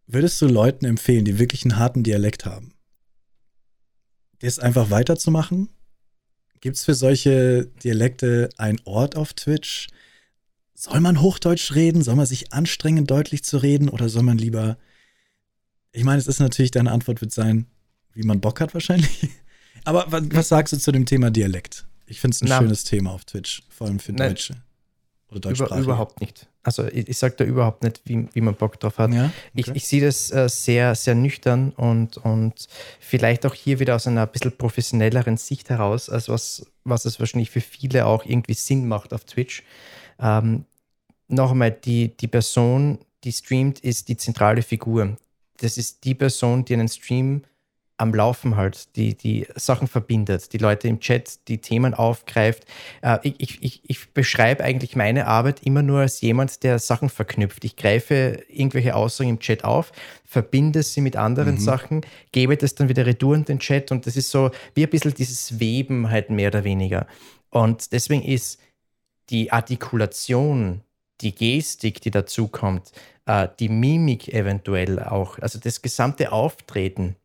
würdest 0.08 0.42
du 0.42 0.48
Leuten 0.48 0.84
empfehlen, 0.84 1.24
die 1.24 1.40
wirklich 1.40 1.64
einen 1.64 1.78
harten 1.78 2.04
Dialekt 2.04 2.44
haben, 2.44 2.74
das 4.40 4.60
einfach 4.60 4.90
weiterzumachen? 4.90 5.70
Gibt 6.60 6.76
es 6.76 6.84
für 6.84 6.96
solche 6.96 7.68
Dialekte 7.82 8.50
einen 8.58 8.82
Ort 8.84 9.16
auf 9.16 9.32
Twitch? 9.32 9.88
Soll 10.74 11.00
man 11.00 11.22
Hochdeutsch 11.22 11.76
reden? 11.76 12.04
Soll 12.04 12.18
man 12.18 12.26
sich 12.26 12.52
anstrengen, 12.52 13.08
deutlich 13.08 13.46
zu 13.46 13.58
reden? 13.58 13.88
Oder 13.88 14.10
soll 14.10 14.24
man 14.24 14.38
lieber. 14.38 14.78
Ich 15.92 16.04
meine, 16.04 16.20
es 16.20 16.28
ist 16.28 16.40
natürlich, 16.40 16.72
deine 16.72 16.92
Antwort 16.92 17.22
wird 17.22 17.32
sein, 17.32 17.66
wie 18.14 18.24
man 18.24 18.40
Bock 18.40 18.62
hat 18.62 18.74
wahrscheinlich. 18.74 19.30
Aber 19.84 20.06
was, 20.10 20.24
was 20.32 20.50
sagst 20.50 20.74
du 20.74 20.78
zu 20.78 20.92
dem 20.92 21.06
Thema 21.06 21.32
Dialekt? 21.32 21.86
Ich 22.06 22.20
finde 22.20 22.36
es 22.36 22.42
ein 22.42 22.50
Na, 22.50 22.60
schönes 22.60 22.84
Thema 22.84 23.12
auf 23.12 23.26
Twitch, 23.26 23.64
vor 23.70 23.88
allem 23.88 24.00
für 24.00 24.14
nein, 24.14 24.30
Deutsche. 24.30 24.56
Oder 25.30 25.40
Deutschsprachige. 25.40 25.76
Über, 25.76 25.94
überhaupt 25.94 26.22
nicht. 26.22 26.48
Also 26.64 26.88
ich, 26.88 27.08
ich 27.08 27.18
sage 27.18 27.36
da 27.38 27.44
überhaupt 27.44 27.84
nicht, 27.84 28.02
wie, 28.06 28.28
wie 28.34 28.42
man 28.42 28.54
Bock 28.56 28.80
drauf 28.80 28.98
hat. 28.98 29.14
Ja? 29.14 29.26
Okay. 29.26 29.34
Ich, 29.56 29.68
ich 29.70 29.88
sehe 29.88 30.02
das 30.02 30.30
äh, 30.32 30.48
sehr, 30.50 30.94
sehr 30.96 31.16
nüchtern 31.16 31.72
und, 31.72 32.18
und 32.18 32.68
vielleicht 33.00 33.46
auch 33.46 33.54
hier 33.54 33.80
wieder 33.80 33.96
aus 33.96 34.08
einer 34.08 34.24
ein 34.24 34.32
bisschen 34.32 34.52
professionelleren 34.52 35.38
Sicht 35.38 35.70
heraus, 35.70 36.10
als 36.10 36.30
was, 36.30 36.66
was 36.84 37.06
es 37.06 37.20
wahrscheinlich 37.20 37.50
für 37.50 37.62
viele 37.62 38.06
auch 38.06 38.26
irgendwie 38.26 38.54
Sinn 38.54 38.88
macht 38.88 39.14
auf 39.14 39.24
Twitch. 39.24 39.64
Ähm, 40.20 40.66
noch 41.28 41.52
einmal, 41.52 41.72
die, 41.72 42.16
die 42.16 42.28
Person, 42.28 43.00
die 43.24 43.32
streamt, 43.32 43.80
ist 43.80 44.10
die 44.10 44.18
zentrale 44.18 44.62
Figur. 44.62 45.18
Das 45.62 45.78
ist 45.78 46.04
die 46.04 46.16
Person, 46.16 46.66
die 46.66 46.74
einen 46.74 46.88
Stream 46.88 47.44
am 48.02 48.16
Laufen 48.16 48.56
halt, 48.56 48.96
die, 48.96 49.16
die 49.16 49.46
Sachen 49.56 49.88
verbindet, 49.88 50.54
die 50.54 50.58
Leute 50.58 50.88
im 50.88 51.00
Chat, 51.00 51.48
die 51.48 51.60
Themen 51.60 51.94
aufgreift. 51.94 52.66
Äh, 53.04 53.20
ich, 53.22 53.62
ich, 53.62 53.82
ich 53.88 54.10
beschreibe 54.10 54.64
eigentlich 54.64 54.96
meine 54.96 55.28
Arbeit 55.28 55.62
immer 55.64 55.84
nur 55.84 56.00
als 56.00 56.20
jemand, 56.22 56.64
der 56.64 56.80
Sachen 56.80 57.10
verknüpft. 57.10 57.64
Ich 57.64 57.76
greife 57.76 58.44
irgendwelche 58.50 58.96
Aussagen 58.96 59.30
im 59.30 59.40
Chat 59.40 59.64
auf, 59.64 59.92
verbinde 60.26 60.82
sie 60.82 61.02
mit 61.02 61.16
anderen 61.16 61.56
mhm. 61.56 61.60
Sachen, 61.60 62.02
gebe 62.32 62.58
das 62.58 62.74
dann 62.74 62.90
wieder 62.90 63.06
retour 63.06 63.36
in 63.36 63.46
den 63.46 63.60
Chat 63.60 63.92
und 63.92 64.08
das 64.08 64.18
ist 64.18 64.32
so 64.32 64.50
wie 64.74 64.84
ein 64.84 64.90
bisschen 64.90 65.14
dieses 65.14 65.60
Weben 65.60 66.10
halt 66.10 66.32
mehr 66.32 66.48
oder 66.48 66.64
weniger. 66.64 67.06
Und 67.52 67.92
deswegen 67.92 68.24
ist 68.24 68.60
die 69.30 69.52
Artikulation, 69.52 70.82
die 71.22 71.34
Gestik, 71.34 72.02
die 72.02 72.12
dazukommt, 72.12 72.92
äh, 73.26 73.48
die 73.60 73.70
Mimik 73.70 74.34
eventuell 74.34 75.00
auch, 75.00 75.40
also 75.40 75.60
das 75.60 75.82
gesamte 75.82 76.32
Auftreten, 76.32 77.16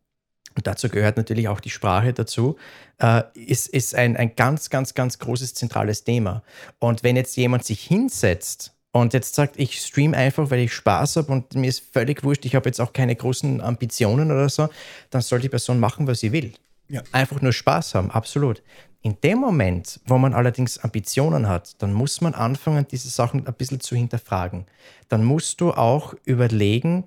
und 0.55 0.65
dazu 0.65 0.89
gehört 0.89 1.17
natürlich 1.17 1.47
auch 1.47 1.59
die 1.59 1.69
Sprache 1.69 2.13
dazu, 2.13 2.55
äh, 2.99 3.21
ist, 3.35 3.67
ist 3.67 3.93
ein, 3.93 4.17
ein 4.17 4.35
ganz, 4.35 4.71
ganz, 4.71 4.95
ganz 4.95 5.19
großes 5.19 5.53
zentrales 5.53 6.03
Thema. 6.03 6.41
Und 6.79 7.03
wenn 7.03 7.15
jetzt 7.15 7.37
jemand 7.37 7.63
sich 7.63 7.81
hinsetzt 7.83 8.73
und 8.91 9.13
jetzt 9.13 9.35
sagt, 9.35 9.59
ich 9.59 9.79
stream 9.79 10.15
einfach, 10.15 10.49
weil 10.49 10.61
ich 10.61 10.73
Spaß 10.73 11.17
habe 11.17 11.31
und 11.31 11.53
mir 11.53 11.67
ist 11.67 11.83
völlig 11.93 12.23
wurscht, 12.23 12.45
ich 12.45 12.55
habe 12.55 12.67
jetzt 12.67 12.81
auch 12.81 12.91
keine 12.91 13.15
großen 13.15 13.61
Ambitionen 13.61 14.31
oder 14.31 14.49
so, 14.49 14.67
dann 15.11 15.21
soll 15.21 15.41
die 15.41 15.49
Person 15.49 15.79
machen, 15.79 16.07
was 16.07 16.21
sie 16.21 16.31
will. 16.31 16.53
Ja. 16.89 17.01
Einfach 17.11 17.41
nur 17.41 17.53
Spaß 17.53 17.95
haben, 17.95 18.11
absolut. 18.11 18.63
In 19.01 19.17
dem 19.21 19.39
Moment, 19.39 19.99
wo 20.05 20.17
man 20.17 20.33
allerdings 20.33 20.77
Ambitionen 20.79 21.47
hat, 21.47 21.81
dann 21.81 21.93
muss 21.93 22.21
man 22.21 22.33
anfangen, 22.33 22.87
diese 22.89 23.09
Sachen 23.09 23.45
ein 23.45 23.53
bisschen 23.53 23.79
zu 23.79 23.95
hinterfragen. 23.95 24.65
Dann 25.07 25.23
musst 25.23 25.61
du 25.61 25.71
auch 25.71 26.13
überlegen, 26.25 27.05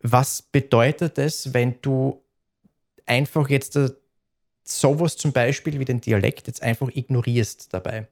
was 0.00 0.42
bedeutet 0.42 1.18
es, 1.18 1.54
wenn 1.54 1.76
du 1.82 2.22
einfach 3.06 3.48
jetzt 3.48 3.76
äh, 3.76 3.90
sowas 4.64 5.16
zum 5.16 5.32
Beispiel 5.32 5.78
wie 5.78 5.84
den 5.84 6.00
Dialekt 6.00 6.46
jetzt 6.46 6.62
einfach 6.62 6.88
ignorierst 6.92 7.72
dabei. 7.72 8.08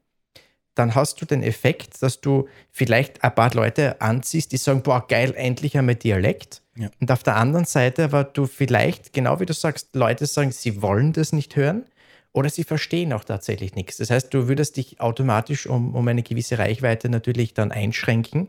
Dann 0.74 0.94
hast 0.94 1.20
du 1.20 1.26
den 1.26 1.42
Effekt, 1.42 2.02
dass 2.02 2.20
du 2.20 2.48
vielleicht 2.70 3.24
ein 3.24 3.34
paar 3.34 3.52
Leute 3.54 4.00
anziehst, 4.00 4.52
die 4.52 4.56
sagen, 4.56 4.82
boah, 4.82 5.06
geil, 5.06 5.34
endlich 5.36 5.76
einmal 5.76 5.96
Dialekt. 5.96 6.62
Ja. 6.80 6.90
Und 6.98 7.12
auf 7.12 7.22
der 7.22 7.36
anderen 7.36 7.66
Seite 7.66 8.04
aber 8.04 8.24
du 8.24 8.46
vielleicht, 8.46 9.12
genau 9.12 9.38
wie 9.38 9.44
du 9.44 9.52
sagst, 9.52 9.94
Leute 9.94 10.24
sagen, 10.24 10.50
sie 10.50 10.80
wollen 10.80 11.12
das 11.12 11.32
nicht 11.34 11.54
hören 11.54 11.84
oder 12.32 12.48
sie 12.48 12.64
verstehen 12.64 13.12
auch 13.12 13.22
tatsächlich 13.24 13.74
nichts. 13.74 13.98
Das 13.98 14.08
heißt, 14.08 14.32
du 14.32 14.48
würdest 14.48 14.78
dich 14.78 14.98
automatisch 14.98 15.66
um, 15.66 15.94
um 15.94 16.08
eine 16.08 16.22
gewisse 16.22 16.58
Reichweite 16.58 17.10
natürlich 17.10 17.52
dann 17.52 17.70
einschränken. 17.70 18.48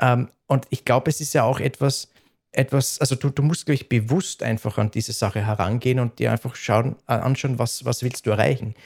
Ähm, 0.00 0.28
und 0.46 0.66
ich 0.70 0.84
glaube, 0.84 1.10
es 1.10 1.20
ist 1.20 1.34
ja 1.34 1.42
auch 1.42 1.58
etwas, 1.58 2.08
etwas, 2.52 3.00
also 3.00 3.16
du, 3.16 3.30
du 3.30 3.42
musst, 3.42 3.66
glaube 3.66 3.74
ich, 3.74 3.88
bewusst 3.88 4.44
einfach 4.44 4.78
an 4.78 4.92
diese 4.92 5.12
Sache 5.12 5.44
herangehen 5.44 5.98
und 5.98 6.20
dir 6.20 6.30
einfach 6.30 6.54
schauen, 6.54 6.94
äh, 7.08 7.14
anschauen, 7.14 7.58
was, 7.58 7.84
was 7.84 8.04
willst 8.04 8.26
du 8.26 8.30
erreichen. 8.30 8.76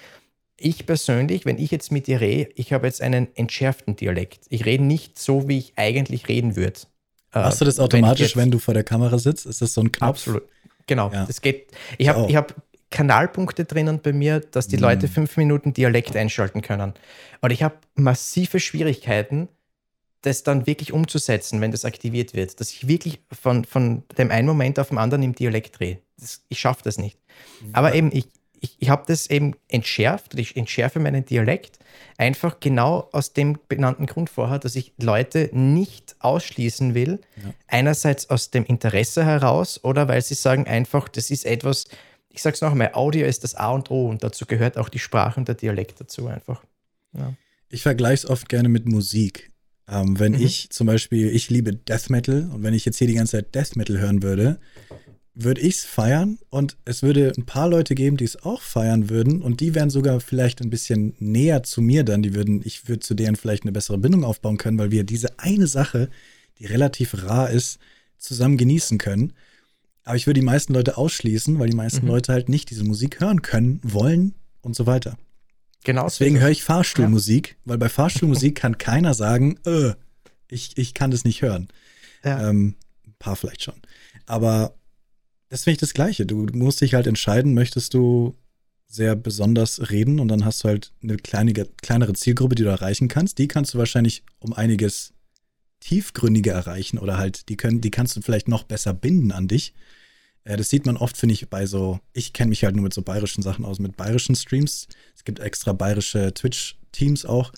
Ich 0.56 0.86
persönlich, 0.86 1.44
wenn 1.44 1.58
ich 1.58 1.70
jetzt 1.70 1.92
mit 1.92 2.06
dir 2.06 2.22
rede, 2.22 2.50
ich 2.54 2.72
habe 2.72 2.86
jetzt 2.86 3.02
einen 3.02 3.28
entschärften 3.36 3.96
Dialekt. 3.96 4.40
Ich 4.48 4.64
rede 4.64 4.84
nicht 4.84 5.18
so, 5.18 5.48
wie 5.48 5.58
ich 5.58 5.74
eigentlich 5.76 6.28
reden 6.28 6.56
würde. 6.56 6.80
Äh, 7.34 7.40
Machst 7.40 7.60
du 7.60 7.64
das 7.64 7.78
automatisch, 7.78 8.36
wenn, 8.36 8.44
wenn, 8.44 8.50
du 8.50 8.58
vor 8.58 8.74
der 8.74 8.84
Kamera 8.84 9.18
sitzt? 9.18 9.46
Ist 9.46 9.62
das 9.62 9.74
so 9.74 9.82
ein 9.82 9.92
Knopf? 9.92 10.10
Absolut. 10.10 10.42
Genau. 10.86 11.10
Ja. 11.12 11.26
Das 11.26 11.40
geht. 11.40 11.68
Ich 11.98 12.08
habe 12.08 12.20
oh. 12.20 12.34
hab 12.34 12.54
Kanalpunkte 12.90 13.64
drinnen 13.64 14.00
bei 14.02 14.12
mir, 14.12 14.40
dass 14.40 14.66
die 14.66 14.76
mm. 14.76 14.80
Leute 14.80 15.08
fünf 15.08 15.36
Minuten 15.36 15.72
Dialekt 15.72 16.16
einschalten 16.16 16.60
können. 16.60 16.94
Und 17.40 17.50
ich 17.52 17.62
habe 17.62 17.76
massive 17.94 18.58
Schwierigkeiten, 18.58 19.48
das 20.22 20.42
dann 20.42 20.66
wirklich 20.66 20.92
umzusetzen, 20.92 21.60
wenn 21.60 21.70
das 21.70 21.84
aktiviert 21.84 22.34
wird, 22.34 22.60
dass 22.60 22.70
ich 22.72 22.88
wirklich 22.88 23.20
von, 23.32 23.64
von 23.64 24.02
dem 24.18 24.30
einen 24.30 24.46
Moment 24.46 24.78
auf 24.78 24.88
den 24.88 24.98
anderen 24.98 25.22
im 25.22 25.34
Dialekt 25.34 25.78
drehe. 25.78 25.98
Das, 26.18 26.42
ich 26.48 26.58
schaffe 26.58 26.82
das 26.82 26.98
nicht. 26.98 27.18
Mhm. 27.62 27.74
Aber 27.74 27.94
eben, 27.94 28.10
ich, 28.12 28.26
ich, 28.60 28.76
ich 28.78 28.90
habe 28.90 29.04
das 29.06 29.28
eben 29.28 29.54
entschärft, 29.68 30.38
ich 30.38 30.56
entschärfe 30.56 31.00
meinen 31.00 31.24
Dialekt 31.24 31.78
einfach 32.18 32.60
genau 32.60 33.08
aus 33.12 33.32
dem 33.32 33.58
benannten 33.68 34.06
Grund 34.06 34.30
vorher, 34.30 34.58
dass 34.58 34.76
ich 34.76 34.92
Leute 34.98 35.50
nicht 35.52 36.16
ausschließen 36.20 36.94
will. 36.94 37.20
Ja. 37.36 37.54
Einerseits 37.66 38.28
aus 38.28 38.50
dem 38.50 38.64
Interesse 38.64 39.24
heraus 39.24 39.82
oder 39.82 40.08
weil 40.08 40.22
sie 40.22 40.34
sagen 40.34 40.66
einfach, 40.66 41.08
das 41.08 41.30
ist 41.30 41.46
etwas, 41.46 41.86
ich 42.28 42.42
sage 42.42 42.54
es 42.54 42.60
noch 42.60 42.72
einmal, 42.72 42.92
Audio 42.92 43.26
ist 43.26 43.44
das 43.44 43.54
A 43.54 43.70
und 43.70 43.90
O 43.90 44.08
und 44.08 44.22
dazu 44.22 44.46
gehört 44.46 44.76
auch 44.76 44.88
die 44.88 44.98
Sprache 44.98 45.40
und 45.40 45.48
der 45.48 45.54
Dialekt 45.54 46.00
dazu 46.00 46.26
einfach. 46.26 46.62
Ja. 47.12 47.34
Ich 47.70 47.82
vergleiche 47.82 48.26
es 48.26 48.26
oft 48.26 48.48
gerne 48.48 48.68
mit 48.68 48.86
Musik. 48.86 49.50
Ähm, 49.88 50.18
wenn 50.18 50.32
mhm. 50.32 50.42
ich 50.42 50.70
zum 50.70 50.86
Beispiel, 50.86 51.34
ich 51.34 51.50
liebe 51.50 51.74
Death 51.74 52.10
Metal 52.10 52.48
und 52.52 52.62
wenn 52.62 52.74
ich 52.74 52.84
jetzt 52.84 52.98
hier 52.98 53.08
die 53.08 53.14
ganze 53.14 53.38
Zeit 53.38 53.54
Death 53.54 53.76
Metal 53.76 53.98
hören 53.98 54.22
würde, 54.22 54.60
würde 55.42 55.60
ich 55.60 55.76
es 55.76 55.84
feiern 55.84 56.38
und 56.50 56.76
es 56.84 57.02
würde 57.02 57.32
ein 57.36 57.46
paar 57.46 57.68
Leute 57.68 57.94
geben, 57.94 58.16
die 58.16 58.24
es 58.24 58.42
auch 58.42 58.62
feiern 58.62 59.10
würden 59.10 59.42
und 59.42 59.60
die 59.60 59.74
wären 59.74 59.90
sogar 59.90 60.20
vielleicht 60.20 60.60
ein 60.60 60.70
bisschen 60.70 61.14
näher 61.18 61.62
zu 61.62 61.82
mir 61.82 62.04
dann. 62.04 62.22
Die 62.22 62.34
würden, 62.34 62.62
ich 62.64 62.88
würde 62.88 63.00
zu 63.00 63.14
denen 63.14 63.36
vielleicht 63.36 63.64
eine 63.64 63.72
bessere 63.72 63.98
Bindung 63.98 64.24
aufbauen 64.24 64.56
können, 64.56 64.78
weil 64.78 64.90
wir 64.90 65.04
diese 65.04 65.38
eine 65.38 65.66
Sache, 65.66 66.10
die 66.58 66.66
relativ 66.66 67.24
rar 67.24 67.50
ist, 67.50 67.78
zusammen 68.18 68.56
genießen 68.56 68.98
können. 68.98 69.32
Aber 70.04 70.16
ich 70.16 70.26
würde 70.26 70.40
die 70.40 70.46
meisten 70.46 70.74
Leute 70.74 70.96
ausschließen, 70.96 71.58
weil 71.58 71.68
die 71.68 71.76
meisten 71.76 72.06
mhm. 72.06 72.12
Leute 72.12 72.32
halt 72.32 72.48
nicht 72.48 72.70
diese 72.70 72.84
Musik 72.84 73.20
hören 73.20 73.42
können, 73.42 73.80
wollen 73.82 74.34
und 74.62 74.74
so 74.74 74.86
weiter. 74.86 75.16
Genau. 75.84 76.04
Deswegen 76.04 76.40
höre 76.40 76.50
ich 76.50 76.62
Fahrstuhlmusik, 76.62 77.48
ja. 77.48 77.54
weil 77.64 77.78
bei 77.78 77.88
Fahrstuhlmusik 77.88 78.54
kann 78.54 78.78
keiner 78.78 79.14
sagen, 79.14 79.58
äh, 79.64 79.92
ich, 80.48 80.76
ich 80.76 80.94
kann 80.94 81.10
das 81.10 81.24
nicht 81.24 81.42
hören. 81.42 81.68
Ja. 82.24 82.50
Ähm, 82.50 82.76
ein 83.06 83.14
paar 83.18 83.36
vielleicht 83.36 83.62
schon. 83.62 83.80
Aber 84.26 84.74
das 85.50 85.64
finde 85.64 85.74
ich 85.74 85.80
das 85.80 85.94
Gleiche. 85.94 86.24
Du 86.26 86.46
musst 86.52 86.80
dich 86.80 86.94
halt 86.94 87.06
entscheiden, 87.06 87.54
möchtest 87.54 87.92
du 87.92 88.36
sehr 88.86 89.14
besonders 89.14 89.90
reden 89.90 90.18
und 90.18 90.28
dann 90.28 90.44
hast 90.44 90.64
du 90.64 90.68
halt 90.68 90.92
eine 91.02 91.16
kleine, 91.16 91.52
kleinere 91.52 92.12
Zielgruppe, 92.14 92.54
die 92.54 92.62
du 92.62 92.68
erreichen 92.70 93.08
kannst. 93.08 93.38
Die 93.38 93.48
kannst 93.48 93.74
du 93.74 93.78
wahrscheinlich 93.78 94.24
um 94.38 94.52
einiges 94.52 95.12
tiefgründiger 95.80 96.52
erreichen 96.52 96.98
oder 96.98 97.18
halt, 97.18 97.48
die 97.48 97.56
können, 97.56 97.80
die 97.80 97.90
kannst 97.90 98.16
du 98.16 98.20
vielleicht 98.20 98.48
noch 98.48 98.64
besser 98.64 98.94
binden 98.94 99.32
an 99.32 99.48
dich. 99.48 99.74
Äh, 100.44 100.56
das 100.56 100.70
sieht 100.70 100.86
man 100.86 100.96
oft, 100.96 101.16
finde 101.16 101.34
ich, 101.34 101.48
bei 101.48 101.66
so, 101.66 102.00
ich 102.12 102.32
kenne 102.32 102.50
mich 102.50 102.64
halt 102.64 102.76
nur 102.76 102.84
mit 102.84 102.94
so 102.94 103.02
bayerischen 103.02 103.42
Sachen 103.42 103.64
aus, 103.64 103.78
mit 103.78 103.96
bayerischen 103.96 104.36
Streams. 104.36 104.88
Es 105.16 105.24
gibt 105.24 105.40
extra 105.40 105.72
bayerische 105.72 106.32
Twitch-Teams 106.34 107.24
auch. 107.24 107.52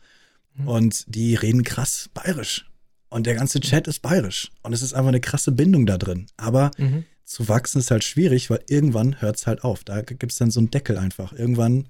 Mhm. 0.55 0.69
Und 0.69 1.05
die 1.15 1.35
reden 1.35 1.63
krass 1.63 2.11
bayerisch. 2.15 2.69
Und 3.09 3.27
der 3.27 3.35
ganze 3.35 3.61
Chat 3.61 3.89
ist 3.89 4.01
bayerisch. 4.01 4.51
Und 4.63 4.73
es 4.73 4.83
ist 4.83 4.95
einfach 4.95 5.09
eine 5.09 5.21
krasse 5.21 5.53
Bindung 5.53 5.85
da 5.85 5.99
drin. 5.99 6.27
Aber 6.37 6.71
mhm. 6.79 7.05
Zu 7.25 7.49
wachsen 7.49 7.79
ist 7.79 7.91
halt 7.91 8.05
schwierig, 8.05 8.51
weil 8.51 8.63
irgendwann 8.69 9.21
hört 9.21 9.37
es 9.37 9.47
halt 9.47 9.65
auf. 9.65 9.85
Da 9.85 10.03
gibt 10.03 10.33
es 10.33 10.39
dann 10.39 10.51
so 10.51 10.61
einen 10.61 10.71
Deckel 10.71 10.99
einfach. 10.99 11.33
Irgendwann 11.33 11.89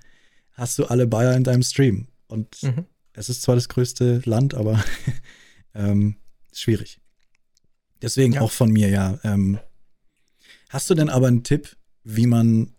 hast 0.53 0.79
du 0.79 0.87
alle 0.87 1.07
Bayer 1.07 1.37
in 1.37 1.45
deinem 1.45 1.63
Stream. 1.63 2.09
Und 2.27 2.63
mhm. 2.63 2.87
es 3.13 3.29
ist 3.29 3.43
zwar 3.43 3.55
das 3.55 3.69
größte 3.69 4.23
Land, 4.25 4.55
aber 4.55 4.83
ähm, 5.75 6.17
schwierig. 6.53 7.01
Deswegen 8.01 8.35
ja. 8.35 8.41
auch 8.41 8.51
von 8.51 8.71
mir, 8.71 8.89
ja. 8.89 9.19
Ähm, 9.25 9.59
Hast 10.73 10.89
du 10.89 10.95
denn 10.95 11.11
aber 11.11 11.27
einen 11.27 11.45
Tipp, 11.45 11.77
wie 12.03 12.27
man, 12.27 12.73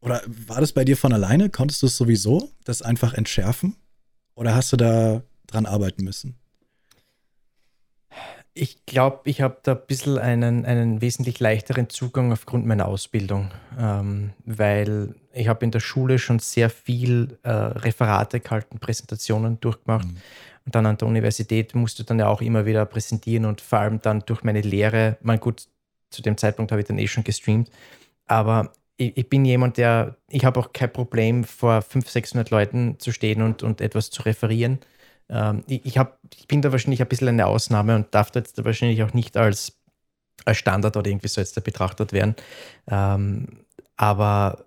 oder 0.00 0.22
war 0.26 0.60
das 0.60 0.72
bei 0.72 0.84
dir 0.84 0.96
von 0.96 1.12
alleine? 1.12 1.50
Konntest 1.50 1.82
du 1.82 1.86
es 1.86 1.96
sowieso, 1.96 2.52
das 2.62 2.80
einfach 2.80 3.12
entschärfen? 3.12 3.74
Oder 4.36 4.54
hast 4.54 4.72
du 4.72 4.76
da 4.76 5.24
dran 5.48 5.66
arbeiten 5.66 6.04
müssen? 6.04 6.36
Ich 8.60 8.84
glaube, 8.86 9.20
ich 9.24 9.40
habe 9.40 9.58
da 9.62 9.72
ein 9.72 9.86
bisschen 9.86 10.18
einen, 10.18 10.64
einen 10.64 11.00
wesentlich 11.00 11.38
leichteren 11.38 11.88
Zugang 11.90 12.32
aufgrund 12.32 12.66
meiner 12.66 12.88
Ausbildung, 12.88 13.52
ähm, 13.78 14.30
weil 14.44 15.14
ich 15.32 15.46
habe 15.46 15.64
in 15.64 15.70
der 15.70 15.78
Schule 15.78 16.18
schon 16.18 16.40
sehr 16.40 16.68
viel 16.68 17.38
äh, 17.44 17.50
Referate 17.50 18.40
gehalten, 18.40 18.80
Präsentationen 18.80 19.60
durchgemacht. 19.60 20.08
Mhm. 20.08 20.16
Und 20.66 20.74
dann 20.74 20.86
an 20.86 20.98
der 20.98 21.06
Universität 21.06 21.76
musste 21.76 22.02
dann 22.02 22.18
ja 22.18 22.26
auch 22.26 22.40
immer 22.40 22.66
wieder 22.66 22.84
präsentieren 22.84 23.44
und 23.44 23.60
vor 23.60 23.78
allem 23.78 24.02
dann 24.02 24.24
durch 24.26 24.42
meine 24.42 24.60
Lehre, 24.60 25.18
mein 25.22 25.38
gut, 25.38 25.68
zu 26.10 26.20
dem 26.20 26.36
Zeitpunkt 26.36 26.72
habe 26.72 26.80
ich 26.80 26.88
dann 26.88 26.98
eh 26.98 27.06
schon 27.06 27.22
gestreamt, 27.22 27.70
aber 28.26 28.72
ich, 28.96 29.16
ich 29.16 29.28
bin 29.28 29.44
jemand, 29.44 29.76
der, 29.76 30.16
ich 30.28 30.44
habe 30.44 30.58
auch 30.58 30.72
kein 30.72 30.92
Problem, 30.92 31.44
vor 31.44 31.80
500, 31.80 32.10
600 32.10 32.50
Leuten 32.50 32.98
zu 32.98 33.12
stehen 33.12 33.40
und, 33.40 33.62
und 33.62 33.80
etwas 33.80 34.10
zu 34.10 34.22
referieren. 34.22 34.80
Ähm, 35.30 35.64
ich, 35.66 35.84
ich, 35.84 35.98
hab, 35.98 36.18
ich 36.36 36.48
bin 36.48 36.62
da 36.62 36.72
wahrscheinlich 36.72 37.00
ein 37.00 37.08
bisschen 37.08 37.28
eine 37.28 37.46
Ausnahme 37.46 37.94
und 37.96 38.14
darf 38.14 38.30
da 38.30 38.40
jetzt 38.40 38.62
wahrscheinlich 38.64 39.02
auch 39.02 39.12
nicht 39.12 39.36
als, 39.36 39.78
als 40.44 40.58
Standard 40.58 40.96
oder 40.96 41.08
irgendwie 41.08 41.28
so 41.28 41.40
jetzt 41.40 41.56
da 41.56 41.60
betrachtet 41.60 42.12
werden. 42.12 42.34
Ähm, 42.86 43.64
aber 43.96 44.64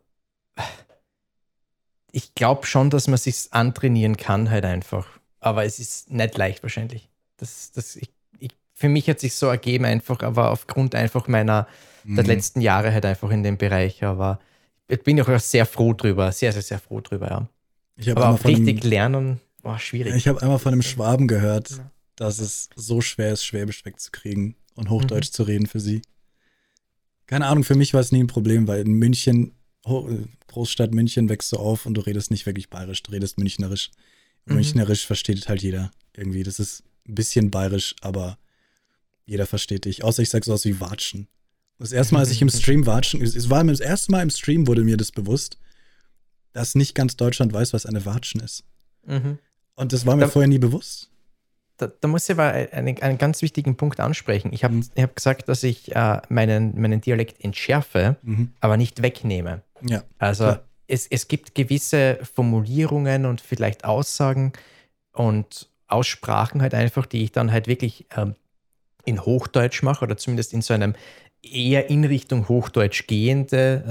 ich 2.12 2.36
glaube 2.36 2.66
schon, 2.68 2.90
dass 2.90 3.08
man 3.08 3.18
sich 3.18 3.48
antrainieren 3.52 4.18
kann, 4.18 4.50
halt 4.50 4.66
einfach. 4.66 5.08
Aber 5.40 5.66
es 5.66 5.80
ist 5.80 6.12
nicht 6.12 6.38
leicht 6.38 6.62
wahrscheinlich. 6.62 7.10
Das, 7.38 7.72
das, 7.72 7.96
ich, 7.96 8.12
ich, 8.40 8.52
für 8.74 8.90
mich 8.90 9.10
hat 9.10 9.20
sich 9.20 9.34
so 9.34 9.48
ergeben, 9.48 9.86
einfach, 9.86 10.22
aber 10.22 10.52
aufgrund 10.52 10.94
einfach 10.94 11.28
meiner 11.28 11.68
mhm. 12.04 12.16
der 12.16 12.26
letzten 12.26 12.62
Jahre 12.62 12.94
halt 12.94 13.06
einfach 13.06 13.32
in 13.32 13.42
dem 13.42 13.58
Bereich. 13.58 14.04
Aber 14.04 14.40
ich 14.88 15.02
bin 15.02 15.20
auch 15.22 15.40
sehr 15.40 15.66
froh 15.66 15.94
drüber, 15.94 16.32
sehr, 16.32 16.52
sehr, 16.52 16.62
sehr 16.62 16.80
froh 16.80 17.00
drüber, 17.00 17.48
ja. 17.98 18.12
aber 18.14 18.30
auch 18.30 18.44
richtig 18.46 18.84
lernen 18.84 19.40
war 19.62 19.80
schwierig. 19.80 20.16
Ich 20.16 20.28
habe 20.28 20.42
einmal 20.42 20.60
von 20.60 20.74
einem 20.74 20.82
Schwaben 20.82 21.28
gehört, 21.28 21.72
ja. 21.72 21.92
dass 22.16 22.40
es 22.40 22.70
so 22.76 23.02
schwer 23.02 23.34
ist, 23.34 23.46
Schwäbisch 23.46 23.86
wegzukriegen 23.86 24.56
und 24.76 24.90
Hochdeutsch 24.90 25.30
mhm. 25.30 25.34
zu 25.34 25.44
reden 25.44 25.66
für 25.68 25.80
sie. 25.80 26.02
Keine 27.28 27.48
Ahnung, 27.48 27.64
für 27.64 27.76
mich 27.76 27.94
war 27.94 28.02
es 28.02 28.12
nie 28.12 28.24
ein 28.24 28.28
Problem, 28.28 28.68
weil 28.68 28.82
in 28.82 28.94
München, 28.94 29.54
Großstadt 30.48 30.94
München, 30.94 31.30
wächst 31.30 31.52
du 31.52 31.58
auf 31.58 31.86
und 31.86 31.94
du 31.94 32.02
redest 32.02 32.30
nicht 32.30 32.46
wirklich 32.46 32.70
bayerisch, 32.70 33.04
du 33.04 33.12
redest 33.12 33.38
münchnerisch. 33.38 33.92
Mhm. 34.46 34.56
Münchnerisch 34.56 35.06
versteht 35.06 35.48
halt 35.48 35.62
jeder 35.62 35.92
irgendwie. 36.16 36.44
Das 36.44 36.60
ist 36.60 36.84
ein 37.08 37.16
bisschen 37.16 37.52
bayerisch, 37.52 37.96
aber 38.02 38.38
jeder 39.26 39.46
versteht 39.46 39.86
dich. 39.86 40.04
Außer 40.04 40.22
ich 40.22 40.30
sag 40.30 40.44
sowas 40.44 40.66
wie 40.66 40.80
Watschen. 40.80 41.28
Das 41.80 41.92
erste 41.92 42.14
Mal, 42.14 42.20
als 42.20 42.32
ich 42.32 42.42
im 42.42 42.50
Stream 42.50 42.86
watschen, 42.86 43.22
es 43.22 43.50
war 43.50 43.64
das 43.64 43.80
erste 43.80 44.12
Mal 44.12 44.22
im 44.22 44.30
Stream 44.30 44.68
wurde 44.68 44.84
mir 44.84 44.98
das 44.98 45.12
bewusst, 45.12 45.58
dass 46.54 46.76
nicht 46.76 46.96
ganz 46.96 47.16
Deutschland 47.16 47.54
weiß, 47.54 47.74
was 47.74 47.86
eine 47.86 48.06
Watschen 48.06 48.42
ist. 48.42 48.64
Mhm. 49.06 49.40
Und 49.82 49.94
das 49.94 50.06
war 50.06 50.16
mir 50.16 50.22
da, 50.22 50.28
vorher 50.28 50.48
nie 50.48 50.60
bewusst. 50.60 51.10
Da, 51.78 51.88
da 51.88 52.08
muss 52.08 52.26
ich 52.26 52.32
aber 52.32 52.52
einen, 52.52 53.02
einen, 53.02 53.18
ganz 53.18 53.42
wichtigen 53.42 53.78
Punkt 53.78 54.00
ansprechen. 54.00 54.54
Ich 54.54 54.64
habe 54.64 54.76
mhm. 54.76 54.86
hab 54.96 55.16
gesagt, 55.16 55.50
dass 55.50 55.64
ich 55.64 55.96
äh, 55.96 56.22
meinen, 56.30 56.80
meinen 56.80 57.02
Dialekt 57.02 57.44
entschärfe, 57.44 58.16
mhm. 58.22 58.52
aber 58.60 58.78
nicht 58.78 59.02
wegnehme. 59.02 59.64
Ja. 59.82 60.04
Also 60.20 60.56
es, 60.86 61.08
es 61.08 61.28
gibt 61.28 61.56
gewisse 61.56 62.20
Formulierungen 62.36 63.26
und 63.26 63.42
vielleicht 63.42 63.84
Aussagen 63.84 64.54
und 65.14 65.68
Aussprachen 65.88 66.62
halt 66.62 66.76
einfach, 66.76 67.08
die 67.08 67.24
ich 67.24 67.32
dann 67.32 67.52
halt 67.52 67.68
wirklich 67.68 68.06
ähm, 68.16 68.36
in 69.04 69.26
Hochdeutsch 69.26 69.82
mache 69.82 70.06
oder 70.06 70.16
zumindest 70.16 70.54
in 70.54 70.62
so 70.62 70.76
einem 70.76 70.94
eher 71.42 71.90
in 71.90 72.04
Richtung 72.04 72.48
Hochdeutsch 72.48 73.08
gehende 73.08 73.84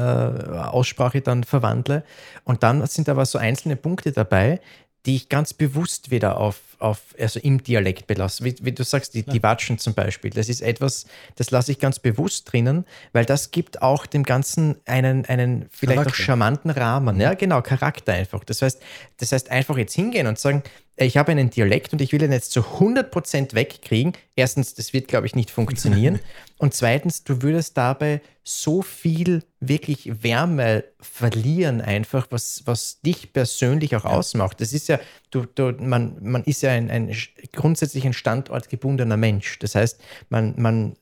äh, 0.55 0.57
Aussprache 0.57 1.21
dann 1.21 1.43
verwandle. 1.43 2.05
Und 2.45 2.63
dann 2.63 2.87
sind 2.87 3.09
aber 3.09 3.27
so 3.27 3.39
einzelne 3.39 3.75
Punkte 3.75 4.13
dabei, 4.13 4.61
die 5.07 5.17
ich 5.17 5.29
ganz 5.29 5.55
bewusst 5.55 6.11
wieder 6.11 6.37
auf, 6.37 6.61
auf 6.79 7.01
also 7.19 7.41
im 7.41 7.63
Dialekt 7.63 8.07
belasse. 8.07 8.45
Wie, 8.45 8.55
wie 8.61 8.73
du 8.73 8.85
sagst, 8.85 9.15
die, 9.15 9.23
die 9.23 9.43
Watschen 9.43 9.79
zum 9.79 9.95
Beispiel. 9.95 10.31
Das 10.31 10.49
ist 10.49 10.61
etwas, 10.61 11.07
das 11.37 11.51
lasse 11.51 11.73
ich 11.73 11.79
ganz 11.79 11.99
bewusst 11.99 12.53
drinnen, 12.53 12.85
weil 13.13 13.25
das 13.25 13.51
gibt 13.51 13.81
auch 13.83 14.07
dem 14.07 14.25
Ganzen 14.25 14.77
einen, 14.85 15.25
einen 15.25 15.69
vielleicht 15.71 15.97
Charakter. 15.97 16.11
auch 16.11 16.15
charmanten 16.15 16.71
Rahmen. 16.71 17.21
Ja, 17.21 17.35
genau, 17.35 17.63
Charakter 17.63 18.13
einfach. 18.13 18.45
Das 18.45 18.61
heißt, 18.61 18.83
das 19.19 19.33
heißt 19.33 19.51
einfach 19.51 19.79
jetzt 19.79 19.95
hingehen 19.95 20.27
und 20.27 20.39
sagen, 20.39 20.63
ich 21.07 21.17
habe 21.17 21.33
einen 21.33 21.49
Dialekt 21.49 21.93
und 21.93 22.01
ich 22.03 22.13
will 22.13 22.23
ihn 22.23 22.33
jetzt 22.33 22.53
zu 22.53 22.61
100% 22.61 23.55
wegkriegen. 23.55 24.13
Erstens, 24.37 24.75
das 24.75 24.93
wird, 24.93 25.09
glaube 25.09 25.27
ich, 25.27 25.35
nicht 25.35 25.51
funktionieren. 25.51 26.21
und 26.59 26.75
zweitens, 26.75 27.25
du 27.25 27.43
würdest 27.43 27.77
dabei 27.77 28.21
so 28.43 28.83
viel 28.83 29.43
wirklich 29.61 30.23
Wärme 30.23 30.85
verlieren, 31.01 31.81
einfach, 31.81 32.27
was, 32.31 32.63
was 32.67 33.01
dich 33.01 33.33
persönlich 33.33 33.97
auch 33.97 34.05
ausmacht. 34.05 34.61
Das 34.61 34.73
ist 34.73 34.89
ja, 34.89 35.01
du, 35.31 35.47
du, 35.47 35.73
man, 35.79 36.19
man 36.21 36.45
ist 36.45 36.63
ja 36.63 36.71
ein, 36.71 36.91
ein 36.91 37.17
grundsätzlich 37.53 38.05
ein 38.05 38.13
standortgebundener 38.13 39.17
Mensch. 39.17 39.59
Das 39.59 39.75
heißt, 39.75 40.01
man, 40.29 40.55
man, 40.59 40.97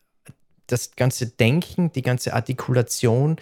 das 0.68 0.94
ganze 0.94 1.26
Denken, 1.26 1.90
die 1.92 2.02
ganze 2.02 2.34
Artikulation 2.34 3.36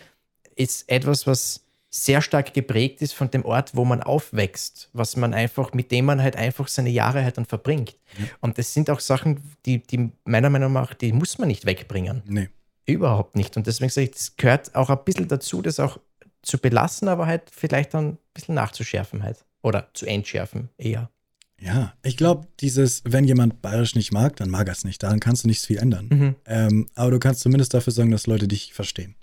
ist 0.54 0.88
etwas, 0.88 1.26
was 1.26 1.65
sehr 1.96 2.20
stark 2.20 2.52
geprägt 2.52 3.00
ist 3.00 3.14
von 3.14 3.30
dem 3.30 3.44
Ort, 3.44 3.74
wo 3.74 3.84
man 3.84 4.02
aufwächst, 4.02 4.90
was 4.92 5.16
man 5.16 5.32
einfach, 5.32 5.72
mit 5.72 5.90
dem 5.90 6.04
man 6.04 6.22
halt 6.22 6.36
einfach 6.36 6.68
seine 6.68 6.90
Jahre 6.90 7.24
halt 7.24 7.38
dann 7.38 7.46
verbringt. 7.46 7.96
Mhm. 8.18 8.28
Und 8.40 8.58
das 8.58 8.74
sind 8.74 8.90
auch 8.90 9.00
Sachen, 9.00 9.40
die, 9.64 9.78
die 9.82 10.10
meiner 10.24 10.50
Meinung 10.50 10.74
nach, 10.74 10.92
die 10.92 11.12
muss 11.12 11.38
man 11.38 11.48
nicht 11.48 11.64
wegbringen. 11.64 12.22
Nee. 12.26 12.50
Überhaupt 12.84 13.34
nicht. 13.34 13.56
Und 13.56 13.66
deswegen 13.66 13.90
sage 13.90 14.08
ich, 14.08 14.10
das 14.12 14.36
gehört 14.36 14.74
auch 14.74 14.90
ein 14.90 15.04
bisschen 15.04 15.26
dazu, 15.26 15.62
das 15.62 15.80
auch 15.80 15.98
zu 16.42 16.58
belassen, 16.58 17.08
aber 17.08 17.26
halt 17.26 17.50
vielleicht 17.50 17.94
dann 17.94 18.10
ein 18.10 18.18
bisschen 18.34 18.54
nachzuschärfen 18.54 19.22
halt. 19.22 19.44
Oder 19.62 19.88
zu 19.94 20.06
entschärfen 20.06 20.68
eher. 20.76 21.10
Ja, 21.58 21.94
ich 22.02 22.18
glaube, 22.18 22.46
dieses, 22.60 23.02
wenn 23.06 23.24
jemand 23.24 23.62
Bayerisch 23.62 23.94
nicht 23.94 24.12
mag, 24.12 24.36
dann 24.36 24.50
mag 24.50 24.68
er 24.68 24.72
es 24.72 24.84
nicht. 24.84 25.02
Daran 25.02 25.18
kannst 25.18 25.44
du 25.44 25.48
nichts 25.48 25.64
viel 25.64 25.78
ändern. 25.78 26.08
Mhm. 26.08 26.34
Ähm, 26.44 26.86
aber 26.94 27.12
du 27.12 27.18
kannst 27.18 27.40
zumindest 27.40 27.72
dafür 27.72 27.94
sorgen, 27.94 28.10
dass 28.10 28.26
Leute 28.26 28.46
dich 28.46 28.74
verstehen. 28.74 29.16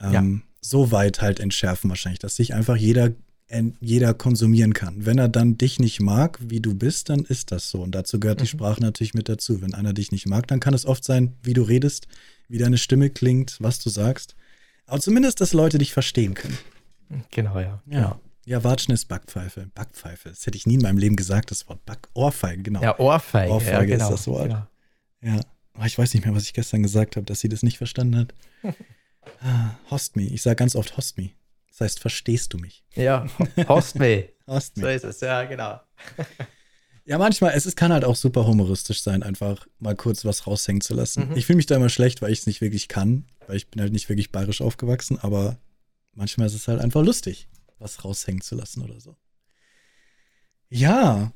Ähm, 0.00 0.12
ja 0.12 0.47
so 0.60 0.90
weit 0.90 1.20
halt 1.20 1.40
entschärfen 1.40 1.88
wahrscheinlich, 1.90 2.18
dass 2.18 2.36
sich 2.36 2.54
einfach 2.54 2.76
jeder, 2.76 3.12
jeder 3.80 4.14
konsumieren 4.14 4.74
kann. 4.74 5.06
Wenn 5.06 5.18
er 5.18 5.28
dann 5.28 5.56
dich 5.56 5.78
nicht 5.78 6.00
mag, 6.00 6.38
wie 6.42 6.60
du 6.60 6.74
bist, 6.74 7.08
dann 7.08 7.20
ist 7.20 7.52
das 7.52 7.70
so. 7.70 7.82
Und 7.82 7.94
dazu 7.94 8.20
gehört 8.20 8.40
mhm. 8.40 8.44
die 8.44 8.48
Sprache 8.48 8.80
natürlich 8.80 9.14
mit 9.14 9.28
dazu. 9.28 9.62
Wenn 9.62 9.74
einer 9.74 9.92
dich 9.92 10.12
nicht 10.12 10.26
mag, 10.26 10.46
dann 10.48 10.60
kann 10.60 10.74
es 10.74 10.86
oft 10.86 11.04
sein, 11.04 11.34
wie 11.42 11.54
du 11.54 11.62
redest, 11.62 12.08
wie 12.48 12.58
deine 12.58 12.78
Stimme 12.78 13.10
klingt, 13.10 13.56
was 13.60 13.78
du 13.78 13.90
sagst. 13.90 14.34
Aber 14.86 15.00
zumindest, 15.00 15.40
dass 15.40 15.52
Leute 15.52 15.78
dich 15.78 15.92
verstehen 15.92 16.34
können. 16.34 16.58
Genau, 17.30 17.58
ja. 17.58 17.82
Ja. 17.86 18.20
Ja, 18.44 18.64
Watschen 18.64 18.94
ist 18.94 19.06
Backpfeife. 19.06 19.68
Backpfeife. 19.74 20.30
Das 20.30 20.46
hätte 20.46 20.56
ich 20.56 20.66
nie 20.66 20.76
in 20.76 20.80
meinem 20.80 20.96
Leben 20.96 21.16
gesagt, 21.16 21.50
das 21.50 21.68
Wort 21.68 21.84
Back. 21.84 22.08
Ohrfeige, 22.14 22.62
genau. 22.62 22.82
Ja, 22.82 22.98
Ohrfeige. 22.98 23.52
Ohrfeige 23.52 23.72
ja, 23.72 23.84
genau, 23.84 24.04
ist 24.04 24.10
das 24.10 24.26
Wort. 24.26 24.48
Genau. 24.48 24.66
Ja. 25.20 25.40
Aber 25.74 25.86
ich 25.86 25.98
weiß 25.98 26.14
nicht 26.14 26.24
mehr, 26.24 26.34
was 26.34 26.44
ich 26.44 26.54
gestern 26.54 26.82
gesagt 26.82 27.16
habe, 27.16 27.26
dass 27.26 27.40
sie 27.40 27.50
das 27.50 27.62
nicht 27.62 27.76
verstanden 27.76 28.16
hat. 28.16 28.34
Host 29.90 30.16
me. 30.16 30.24
Ich 30.24 30.42
sage 30.42 30.56
ganz 30.56 30.76
oft 30.76 30.96
Host 30.96 31.18
me. 31.18 31.30
Das 31.70 31.80
heißt, 31.80 32.00
verstehst 32.00 32.52
du 32.52 32.58
mich? 32.58 32.84
Ja, 32.94 33.26
Host 33.68 33.96
me. 33.96 34.28
host 34.46 34.76
me. 34.76 34.82
So 34.82 34.88
ist 34.88 35.04
es, 35.04 35.20
ja, 35.20 35.44
genau. 35.44 35.80
ja, 37.04 37.18
manchmal, 37.18 37.52
es, 37.54 37.66
es 37.66 37.76
kann 37.76 37.92
halt 37.92 38.04
auch 38.04 38.16
super 38.16 38.46
humoristisch 38.46 39.02
sein, 39.02 39.22
einfach 39.22 39.66
mal 39.78 39.94
kurz 39.94 40.24
was 40.24 40.46
raushängen 40.46 40.80
zu 40.80 40.94
lassen. 40.94 41.28
Mhm. 41.28 41.36
Ich 41.36 41.46
fühle 41.46 41.58
mich 41.58 41.66
da 41.66 41.76
immer 41.76 41.88
schlecht, 41.88 42.20
weil 42.20 42.32
ich 42.32 42.40
es 42.40 42.46
nicht 42.46 42.60
wirklich 42.60 42.88
kann, 42.88 43.26
weil 43.46 43.56
ich 43.56 43.68
bin 43.68 43.80
halt 43.80 43.92
nicht 43.92 44.08
wirklich 44.08 44.32
bayerisch 44.32 44.60
aufgewachsen, 44.60 45.18
aber 45.20 45.58
manchmal 46.14 46.48
ist 46.48 46.54
es 46.54 46.66
halt 46.66 46.80
einfach 46.80 47.04
lustig, 47.04 47.48
was 47.78 48.04
raushängen 48.04 48.40
zu 48.40 48.56
lassen 48.56 48.82
oder 48.82 48.98
so. 48.98 49.16
Ja, 50.68 51.32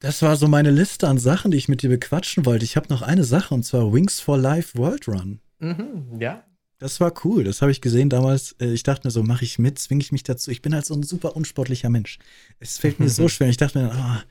das 0.00 0.20
war 0.22 0.36
so 0.36 0.48
meine 0.48 0.72
Liste 0.72 1.06
an 1.06 1.18
Sachen, 1.18 1.52
die 1.52 1.58
ich 1.58 1.68
mit 1.68 1.82
dir 1.82 1.88
bequatschen 1.88 2.44
wollte. 2.44 2.64
Ich 2.64 2.76
habe 2.76 2.88
noch 2.88 3.02
eine 3.02 3.22
Sache 3.22 3.54
und 3.54 3.62
zwar 3.62 3.92
Wings 3.92 4.18
for 4.18 4.36
Life 4.36 4.76
World 4.76 5.06
Run. 5.06 5.40
Mhm, 5.60 6.20
ja, 6.20 6.44
das 6.82 7.00
war 7.00 7.12
cool. 7.24 7.44
Das 7.44 7.62
habe 7.62 7.70
ich 7.70 7.80
gesehen 7.80 8.10
damals. 8.10 8.56
Äh, 8.60 8.72
ich 8.72 8.82
dachte 8.82 9.06
mir 9.06 9.10
so, 9.10 9.22
mache 9.22 9.44
ich 9.44 9.58
mit, 9.58 9.78
zwinge 9.78 10.02
ich 10.02 10.12
mich 10.12 10.24
dazu. 10.24 10.50
Ich 10.50 10.62
bin 10.62 10.74
halt 10.74 10.84
so 10.84 10.94
ein 10.94 11.02
super 11.02 11.36
unsportlicher 11.36 11.88
Mensch. 11.88 12.18
Es 12.58 12.78
fällt 12.78 13.00
mir 13.00 13.08
so 13.08 13.28
schwer. 13.30 13.48
Ich 13.48 13.56
dachte 13.56 13.78
mir, 13.78 13.88
dann, 13.88 13.98
oh, 13.98 14.22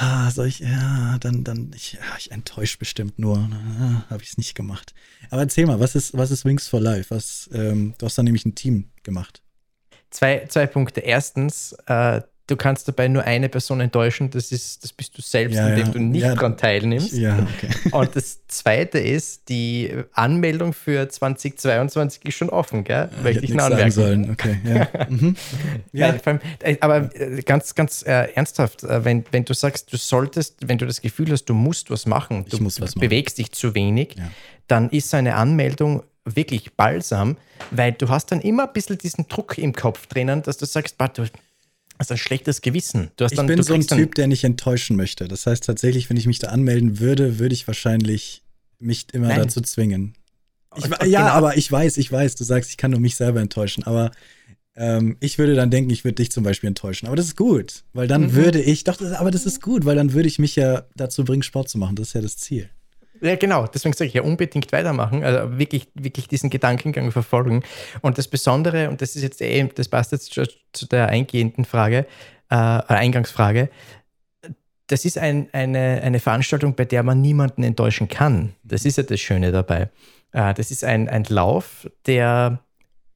ah, 0.00 0.30
soll 0.30 0.46
ich, 0.46 0.60
ja, 0.60 1.18
dann, 1.20 1.44
dann, 1.44 1.70
ich, 1.74 1.98
ich 2.18 2.32
enttäusche 2.32 2.78
bestimmt 2.78 3.18
nur. 3.18 3.38
Ah, 3.38 4.04
habe 4.10 4.22
ich 4.22 4.30
es 4.30 4.38
nicht 4.38 4.54
gemacht. 4.54 4.94
Aber 5.30 5.42
erzähl 5.42 5.66
mal, 5.66 5.78
was 5.78 5.94
ist, 5.94 6.16
was 6.16 6.30
ist 6.30 6.44
Wings 6.44 6.66
for 6.66 6.80
Life? 6.80 7.14
Was, 7.14 7.50
ähm, 7.52 7.94
du 7.98 8.06
hast 8.06 8.16
dann 8.16 8.24
nämlich 8.24 8.46
ein 8.46 8.54
Team 8.54 8.90
gemacht. 9.02 9.42
Zwei, 10.10 10.46
zwei 10.48 10.66
Punkte. 10.66 11.00
Erstens, 11.00 11.76
äh, 11.86 12.22
du 12.48 12.56
kannst 12.56 12.88
dabei 12.88 13.08
nur 13.08 13.22
eine 13.22 13.48
Person 13.48 13.80
enttäuschen, 13.80 14.30
das, 14.30 14.50
ist, 14.50 14.82
das 14.82 14.92
bist 14.92 15.16
du 15.16 15.22
selbst, 15.22 15.54
ja, 15.54 15.68
indem 15.68 15.86
ja. 15.86 15.92
du 15.92 15.98
nicht 16.00 16.22
ja, 16.22 16.34
dran 16.34 16.56
teilnimmst. 16.56 17.12
Ja, 17.12 17.38
okay. 17.38 17.68
Und 17.92 18.16
das 18.16 18.40
zweite 18.48 18.98
ist, 18.98 19.48
die 19.48 19.92
Anmeldung 20.12 20.72
für 20.72 21.08
2022 21.08 22.24
ist 22.24 22.34
schon 22.34 22.48
offen, 22.48 22.84
gell? 22.84 23.10
Ja, 23.14 23.22
Möchte 23.22 23.44
ich 23.44 23.54
noch 23.54 23.66
anmerken. 23.66 23.90
Sollen. 23.90 24.30
Okay, 24.30 24.58
ja. 24.64 24.88
mhm. 25.08 25.36
ja. 25.92 26.08
Nein, 26.08 26.20
allem, 26.24 26.40
äh, 26.60 26.76
aber 26.80 27.14
äh, 27.14 27.42
ganz, 27.42 27.74
ganz 27.74 28.02
äh, 28.02 28.32
ernsthaft, 28.34 28.82
äh, 28.82 29.04
wenn, 29.04 29.24
wenn 29.30 29.44
du 29.44 29.52
sagst, 29.52 29.92
du 29.92 29.96
solltest, 29.98 30.56
wenn 30.66 30.78
du 30.78 30.86
das 30.86 31.02
Gefühl 31.02 31.30
hast, 31.30 31.44
du 31.44 31.54
musst 31.54 31.90
was 31.90 32.06
machen, 32.06 32.46
du 32.48 32.64
was 32.64 32.80
machen. 32.80 32.98
bewegst 32.98 33.38
dich 33.38 33.52
zu 33.52 33.74
wenig, 33.74 34.16
dann 34.66 34.88
ist 34.90 35.14
eine 35.14 35.34
Anmeldung 35.34 36.02
wirklich 36.24 36.74
balsam, 36.74 37.36
weil 37.70 37.92
du 37.92 38.08
hast 38.08 38.32
dann 38.32 38.40
immer 38.40 38.66
ein 38.66 38.72
bisschen 38.72 38.98
diesen 38.98 39.28
Druck 39.28 39.58
im 39.58 39.72
Kopf 39.72 40.06
drinnen, 40.06 40.42
dass 40.42 40.58
du 40.58 40.66
sagst, 40.66 40.96
du 41.14 41.24
hast 41.98 42.12
ein 42.12 42.18
schlechtes 42.18 42.60
Gewissen. 42.60 43.10
Dann, 43.16 43.28
ich 43.30 43.46
bin 43.46 43.62
so 43.62 43.74
ein 43.74 43.86
Typ, 43.86 44.14
der 44.14 44.26
nicht 44.26 44.44
enttäuschen 44.44 44.96
möchte. 44.96 45.28
Das 45.28 45.46
heißt 45.46 45.64
tatsächlich, 45.64 46.08
wenn 46.10 46.16
ich 46.16 46.26
mich 46.26 46.38
da 46.38 46.48
anmelden 46.48 47.00
würde, 47.00 47.38
würde 47.38 47.54
ich 47.54 47.66
wahrscheinlich 47.66 48.42
mich 48.78 49.06
immer 49.12 49.28
Nein. 49.28 49.40
dazu 49.40 49.60
zwingen. 49.60 50.14
Ich, 50.76 50.84
ja, 50.84 51.22
genau. 51.22 51.32
aber 51.32 51.56
ich 51.56 51.70
weiß, 51.70 51.96
ich 51.96 52.10
weiß, 52.10 52.36
du 52.36 52.44
sagst, 52.44 52.70
ich 52.70 52.76
kann 52.76 52.90
nur 52.90 53.00
mich 53.00 53.16
selber 53.16 53.40
enttäuschen, 53.40 53.84
aber 53.84 54.12
ähm, 54.76 55.16
ich 55.18 55.38
würde 55.38 55.54
dann 55.54 55.70
denken, 55.70 55.90
ich 55.90 56.04
würde 56.04 56.16
dich 56.16 56.30
zum 56.30 56.44
Beispiel 56.44 56.68
enttäuschen. 56.68 57.06
Aber 57.06 57.16
das 57.16 57.26
ist 57.26 57.36
gut, 57.36 57.84
weil 57.92 58.06
dann 58.06 58.22
mhm. 58.22 58.34
würde 58.34 58.60
ich, 58.60 58.84
doch, 58.84 58.96
das, 58.96 59.12
aber 59.12 59.30
das 59.30 59.44
ist 59.44 59.60
gut, 59.60 59.84
weil 59.84 59.96
dann 59.96 60.12
würde 60.12 60.28
ich 60.28 60.38
mich 60.38 60.54
ja 60.54 60.84
dazu 60.94 61.24
bringen, 61.24 61.42
Sport 61.42 61.68
zu 61.68 61.78
machen. 61.78 61.96
Das 61.96 62.08
ist 62.08 62.12
ja 62.14 62.20
das 62.20 62.36
Ziel. 62.36 62.70
Ja, 63.20 63.36
genau. 63.36 63.66
Deswegen 63.66 63.94
sage 63.94 64.08
ich 64.08 64.14
ja 64.14 64.22
unbedingt 64.22 64.70
weitermachen, 64.72 65.24
also 65.24 65.58
wirklich, 65.58 65.88
wirklich 65.94 66.28
diesen 66.28 66.50
Gedankengang 66.50 67.10
verfolgen. 67.10 67.62
Und 68.00 68.18
das 68.18 68.28
Besondere, 68.28 68.88
und 68.88 69.02
das 69.02 69.16
ist 69.16 69.22
jetzt 69.22 69.40
eh, 69.40 69.68
das 69.74 69.88
passt 69.88 70.12
jetzt 70.12 70.32
zu 70.72 70.86
der 70.86 71.08
eingehenden 71.08 71.64
Frage, 71.64 72.06
äh, 72.50 72.54
Eingangsfrage, 72.54 73.70
das 74.88 75.04
ist 75.04 75.18
ein, 75.18 75.48
eine, 75.52 76.00
eine 76.02 76.18
Veranstaltung, 76.18 76.74
bei 76.74 76.84
der 76.84 77.02
man 77.02 77.20
niemanden 77.20 77.62
enttäuschen 77.62 78.08
kann. 78.08 78.54
Das 78.64 78.84
ist 78.84 78.96
ja 78.96 79.02
das 79.02 79.20
Schöne 79.20 79.52
dabei. 79.52 79.90
Äh, 80.32 80.54
das 80.54 80.70
ist 80.70 80.84
ein, 80.84 81.08
ein 81.08 81.24
Lauf, 81.24 81.88
der 82.06 82.60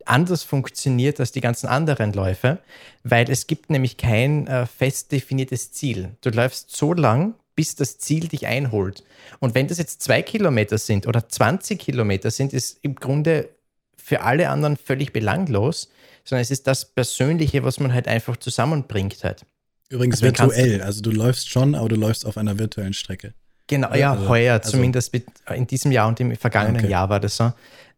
anders 0.04 0.42
funktioniert 0.42 1.20
als 1.20 1.32
die 1.32 1.40
ganzen 1.40 1.68
anderen 1.68 2.12
Läufe, 2.12 2.58
weil 3.04 3.30
es 3.30 3.46
gibt 3.46 3.70
nämlich 3.70 3.96
kein 3.96 4.46
äh, 4.46 4.66
fest 4.66 5.12
definiertes 5.12 5.72
Ziel. 5.72 6.10
Du 6.20 6.30
läufst 6.30 6.74
so 6.74 6.92
lang, 6.92 7.34
bis 7.54 7.74
das 7.74 7.98
Ziel 7.98 8.28
dich 8.28 8.46
einholt. 8.46 9.04
Und 9.40 9.54
wenn 9.54 9.68
das 9.68 9.78
jetzt 9.78 10.02
zwei 10.02 10.22
Kilometer 10.22 10.78
sind 10.78 11.06
oder 11.06 11.28
20 11.28 11.78
Kilometer 11.78 12.30
sind, 12.30 12.52
ist 12.52 12.78
im 12.82 12.94
Grunde 12.94 13.50
für 13.96 14.22
alle 14.22 14.48
anderen 14.48 14.76
völlig 14.76 15.12
belanglos, 15.12 15.90
sondern 16.24 16.42
es 16.42 16.50
ist 16.50 16.66
das 16.66 16.94
Persönliche, 16.94 17.64
was 17.64 17.80
man 17.80 17.92
halt 17.92 18.08
einfach 18.08 18.36
zusammenbringt 18.36 19.22
halt. 19.24 19.44
Übrigens 19.88 20.22
also 20.22 20.26
virtuell, 20.26 20.80
also 20.82 21.02
du 21.02 21.10
läufst 21.10 21.50
schon, 21.50 21.74
aber 21.74 21.88
du 21.88 21.96
läufst 21.96 22.24
auf 22.24 22.38
einer 22.38 22.58
virtuellen 22.58 22.94
Strecke. 22.94 23.34
Genau, 23.66 23.94
ja, 23.94 24.12
also, 24.12 24.28
heuer 24.28 24.54
also, 24.54 24.72
zumindest 24.72 25.14
in 25.54 25.66
diesem 25.66 25.92
Jahr 25.92 26.08
und 26.08 26.20
im 26.20 26.36
vergangenen 26.36 26.82
okay. 26.82 26.90
Jahr 26.90 27.08
war 27.08 27.20
das 27.20 27.36
so. 27.36 27.52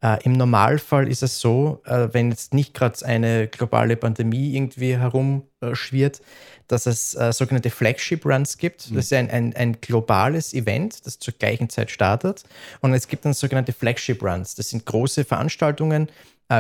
Äh, 0.05 0.23
Im 0.25 0.33
Normalfall 0.33 1.09
ist 1.09 1.23
es 1.23 1.41
so, 1.41 1.81
äh, 1.87 2.09
wenn 2.13 2.31
jetzt 2.31 2.53
nicht 2.53 2.75
gerade 2.75 3.05
eine 3.07 3.49
globale 3.49 3.97
Pandemie 3.97 4.55
irgendwie 4.55 4.99
herumschwirrt, 4.99 6.21
dass 6.69 6.85
es 6.85 7.15
äh, 7.15 7.33
sogenannte 7.33 7.71
Flagship 7.71 8.27
Runs 8.27 8.59
gibt. 8.59 8.91
Mhm. 8.91 8.97
Das 8.97 9.07
ist 9.07 9.13
ein, 9.15 9.31
ein, 9.31 9.57
ein, 9.57 9.81
globales 9.81 10.53
Event, 10.53 11.07
das 11.07 11.19
zur 11.19 11.33
gleichen 11.35 11.71
Zeit 11.71 11.91
startet. 11.91 12.45
Und 12.81 12.93
es 12.93 13.09
gibt 13.09 13.25
dann 13.25 13.33
sogenannte 13.33 13.73
Flagship 13.73 14.23
Runs. 14.23 14.55
Das 14.55 14.71
sind 14.71 14.85
große 14.85 15.25
Veranstaltungen, 15.25 16.09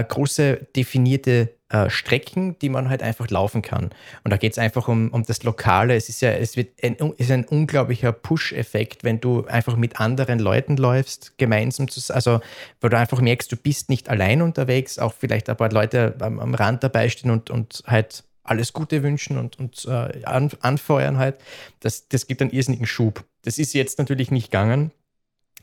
äh, 0.00 0.04
große 0.04 0.66
definierte 0.76 1.54
äh, 1.74 1.90
Strecken, 1.90 2.58
die 2.60 2.68
man 2.68 2.88
halt 2.88 3.02
einfach 3.02 3.28
laufen 3.30 3.62
kann. 3.62 3.90
Und 4.22 4.30
da 4.30 4.36
geht 4.36 4.52
es 4.52 4.58
einfach 4.58 4.86
um, 4.88 5.10
um 5.10 5.24
das 5.24 5.42
Lokale. 5.42 5.96
Es 5.96 6.08
ist 6.08 6.20
ja, 6.20 6.30
es 6.30 6.56
wird 6.56 6.82
ein, 6.82 6.94
ist 7.16 7.30
ein 7.30 7.44
unglaublicher 7.44 8.12
Push-Effekt, 8.12 9.02
wenn 9.02 9.20
du 9.20 9.46
einfach 9.46 9.76
mit 9.76 10.00
anderen 10.00 10.38
Leuten 10.38 10.76
läufst, 10.76 11.36
gemeinsam 11.38 11.88
zu, 11.88 12.14
also 12.14 12.40
weil 12.80 12.90
du 12.90 12.98
einfach 12.98 13.20
merkst, 13.20 13.50
du 13.50 13.56
bist 13.56 13.90
nicht 13.90 14.08
allein 14.08 14.42
unterwegs, 14.42 14.98
auch 14.98 15.14
vielleicht 15.14 15.50
ein 15.50 15.56
paar 15.56 15.70
Leute 15.70 16.14
am, 16.20 16.38
am 16.38 16.54
Rand 16.54 16.84
dabei 16.84 17.08
stehen 17.08 17.30
und, 17.30 17.50
und 17.50 17.82
halt 17.86 18.24
alles 18.44 18.72
Gute 18.72 19.02
wünschen 19.02 19.38
und, 19.38 19.58
und 19.58 19.84
äh, 19.86 20.22
an, 20.24 20.50
anfeuern 20.60 21.18
halt. 21.18 21.38
Das, 21.80 22.08
das 22.08 22.26
gibt 22.26 22.42
einen 22.42 22.50
irrsinnigen 22.50 22.86
Schub. 22.86 23.24
Das 23.42 23.58
ist 23.58 23.72
jetzt 23.72 23.98
natürlich 23.98 24.30
nicht 24.30 24.50
gegangen, 24.50 24.92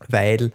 weil 0.08 0.52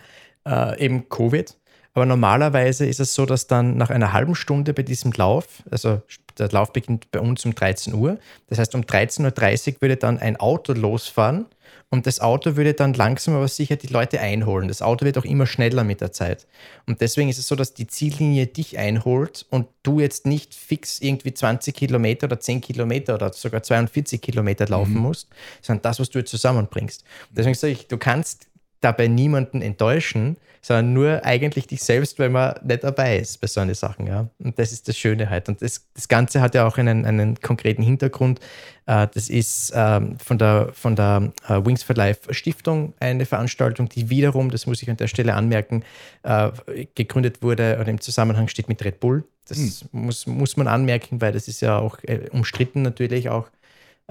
äh, 0.46 0.84
eben 0.84 1.08
Covid. 1.08 1.56
Aber 1.96 2.04
normalerweise 2.04 2.84
ist 2.84 3.00
es 3.00 3.14
so, 3.14 3.24
dass 3.24 3.46
dann 3.46 3.78
nach 3.78 3.88
einer 3.88 4.12
halben 4.12 4.34
Stunde 4.34 4.74
bei 4.74 4.82
diesem 4.82 5.12
Lauf, 5.12 5.62
also 5.70 6.02
der 6.38 6.50
Lauf 6.50 6.70
beginnt 6.74 7.10
bei 7.10 7.20
uns 7.20 7.42
um 7.46 7.54
13 7.54 7.94
Uhr, 7.94 8.18
das 8.48 8.58
heißt 8.58 8.74
um 8.74 8.82
13.30 8.82 9.76
Uhr 9.76 9.80
würde 9.80 9.96
dann 9.96 10.18
ein 10.18 10.36
Auto 10.36 10.74
losfahren 10.74 11.46
und 11.88 12.06
das 12.06 12.20
Auto 12.20 12.56
würde 12.56 12.74
dann 12.74 12.92
langsam 12.92 13.34
aber 13.34 13.48
sicher 13.48 13.76
die 13.76 13.86
Leute 13.86 14.20
einholen. 14.20 14.68
Das 14.68 14.82
Auto 14.82 15.06
wird 15.06 15.16
auch 15.16 15.24
immer 15.24 15.46
schneller 15.46 15.84
mit 15.84 16.02
der 16.02 16.12
Zeit. 16.12 16.46
Und 16.84 17.00
deswegen 17.00 17.30
ist 17.30 17.38
es 17.38 17.48
so, 17.48 17.56
dass 17.56 17.72
die 17.72 17.86
Ziellinie 17.86 18.46
dich 18.46 18.76
einholt 18.76 19.46
und 19.48 19.66
du 19.82 19.98
jetzt 19.98 20.26
nicht 20.26 20.54
fix 20.54 21.00
irgendwie 21.00 21.32
20 21.32 21.74
Kilometer 21.74 22.26
oder 22.26 22.38
10 22.38 22.60
Kilometer 22.60 23.14
oder 23.14 23.32
sogar 23.32 23.62
42 23.62 24.20
Kilometer 24.20 24.68
laufen 24.68 24.96
mhm. 24.96 25.00
musst, 25.00 25.28
sondern 25.62 25.80
das, 25.80 25.98
was 25.98 26.10
du 26.10 26.18
jetzt 26.18 26.30
zusammenbringst. 26.30 27.04
Deswegen 27.30 27.54
sage 27.54 27.72
ich, 27.72 27.88
du 27.88 27.96
kannst 27.96 28.48
dabei 28.86 29.08
niemanden 29.08 29.62
enttäuschen, 29.62 30.36
sondern 30.62 30.92
nur 30.92 31.24
eigentlich 31.24 31.66
dich 31.66 31.82
selbst, 31.82 32.18
weil 32.18 32.28
man 32.28 32.54
nicht 32.64 32.84
dabei 32.84 33.18
ist 33.18 33.40
bei 33.40 33.48
so 33.48 33.60
eine 33.60 33.74
Sachen. 33.74 34.06
Ja? 34.06 34.28
Und 34.38 34.58
das 34.58 34.72
ist 34.72 34.86
das 34.86 34.96
Schöne 34.96 35.28
halt. 35.28 35.48
Und 35.48 35.60
das, 35.60 35.86
das 35.94 36.06
Ganze 36.06 36.40
hat 36.40 36.54
ja 36.54 36.66
auch 36.66 36.78
einen, 36.78 37.04
einen 37.04 37.40
konkreten 37.40 37.82
Hintergrund. 37.82 38.40
Äh, 38.86 39.08
das 39.12 39.28
ist 39.28 39.72
ähm, 39.74 40.18
von 40.18 40.38
der, 40.38 40.70
von 40.72 40.94
der 40.94 41.32
äh, 41.48 41.64
Wings 41.64 41.82
for 41.82 41.96
Life 41.96 42.32
Stiftung 42.32 42.94
eine 43.00 43.26
Veranstaltung, 43.26 43.88
die 43.88 44.08
wiederum, 44.08 44.50
das 44.50 44.66
muss 44.66 44.82
ich 44.82 44.90
an 44.90 44.96
der 44.96 45.08
Stelle 45.08 45.34
anmerken, 45.34 45.84
äh, 46.22 46.50
gegründet 46.94 47.42
wurde 47.42 47.78
oder 47.80 47.88
im 47.88 48.00
Zusammenhang 48.00 48.46
steht 48.48 48.68
mit 48.68 48.84
Red 48.84 49.00
Bull. 49.00 49.24
Das 49.48 49.58
hm. 49.58 49.88
muss, 49.92 50.26
muss 50.26 50.56
man 50.56 50.68
anmerken, 50.68 51.20
weil 51.20 51.32
das 51.32 51.48
ist 51.48 51.60
ja 51.60 51.78
auch 51.78 51.98
umstritten 52.32 52.82
natürlich 52.82 53.28
auch, 53.28 53.48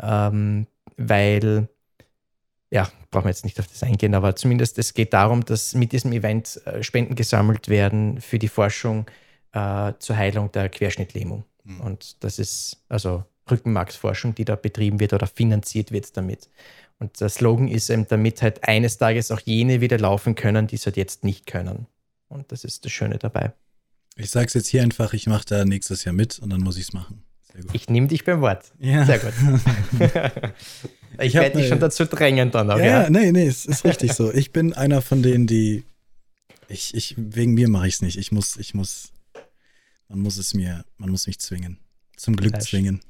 ähm, 0.02 0.68
weil 0.97 1.68
ja, 2.72 2.89
brauchen 3.16 3.26
wir 3.26 3.32
jetzt 3.32 3.46
nicht 3.46 3.60
auf 3.62 3.68
das 3.68 3.82
eingehen, 3.82 4.14
aber 4.14 4.36
zumindest 4.36 4.78
es 4.78 4.94
geht 4.94 5.14
darum, 5.14 5.46
dass 5.46 5.74
mit 5.74 5.94
diesem 5.94 6.12
Event 6.12 6.62
äh, 6.66 6.84
Spenden 6.84 7.16
gesammelt 7.16 7.70
werden 7.70 8.20
für 8.20 8.40
die 8.40 8.50
Forschung 8.50 9.06
äh, 9.54 9.94
zur 10.00 10.18
Heilung 10.18 10.52
der 10.52 10.68
Querschnittlähmung. 10.68 11.46
Mhm. 11.64 11.80
Und 11.80 12.24
das 12.26 12.40
ist 12.40 12.84
also 12.90 13.24
Rückenmarksforschung, 13.50 14.36
die 14.36 14.44
da 14.44 14.58
betrieben 14.58 15.00
wird 15.00 15.14
oder 15.14 15.28
finanziert 15.28 15.94
wird 15.94 16.18
damit. 16.18 16.50
Und 17.00 17.22
der 17.22 17.30
Slogan 17.30 17.70
ist 17.70 17.90
eben, 17.90 18.06
damit 18.06 18.42
halt 18.42 18.68
eines 18.68 18.98
Tages 18.98 19.32
auch 19.32 19.40
jene 19.40 19.80
wieder 19.80 19.98
laufen 19.98 20.36
können, 20.36 20.68
die 20.68 20.76
es 20.76 20.86
halt 20.86 20.98
jetzt 20.98 21.24
nicht 21.24 21.46
können. 21.46 21.88
Und 22.28 22.52
das 22.52 22.66
ist 22.66 22.84
das 22.84 22.92
Schöne 22.92 23.18
dabei. 23.18 23.54
Ich 24.18 24.30
sage 24.30 24.48
es 24.48 24.56
jetzt 24.56 24.68
hier 24.68 24.84
einfach, 24.84 25.14
ich 25.14 25.28
mache 25.28 25.46
da 25.48 25.64
nächstes 25.64 26.04
Jahr 26.04 26.14
mit 26.14 26.38
und 26.40 26.50
dann 26.50 26.60
muss 26.60 26.76
ich 26.76 26.84
es 26.84 26.94
machen. 26.94 27.24
Ich 27.72 27.90
nehme 27.90 28.08
dich 28.08 28.26
beim 28.26 28.42
Wort. 28.42 28.74
Ja. 28.80 29.06
Sehr 29.06 29.20
gut. 29.20 29.34
Ich, 31.20 31.34
werde 31.34 31.58
dich 31.58 31.68
schon 31.68 31.80
dazu 31.80 32.06
drängen 32.06 32.52
dann 32.52 32.72
auch, 32.72 32.78
ja. 32.78 33.04
Ja, 33.04 33.10
nee, 33.10 33.32
nee, 33.32 33.48
es 33.48 33.66
ist 33.66 33.86
richtig 33.86 34.14
so. 34.14 34.34
Ich 34.34 34.52
bin 34.52 34.74
einer 34.74 35.02
von 35.02 35.22
denen, 35.22 35.48
die. 35.48 35.84
Ich, 36.68 36.96
ich, 36.96 37.16
wegen 37.18 37.54
mir 37.54 37.68
mache 37.70 37.88
ich 37.88 37.96
es 37.96 38.02
nicht. 38.02 38.18
Ich 38.18 38.32
muss, 38.32 38.58
ich 38.58 38.74
muss. 38.74 39.12
Man 40.08 40.20
muss 40.20 40.38
es 40.38 40.54
mir, 40.54 40.86
man 40.98 41.10
muss 41.10 41.28
mich 41.28 41.40
zwingen. 41.40 41.80
Zum 42.16 42.36
Glück 42.36 42.62
zwingen. 42.62 43.02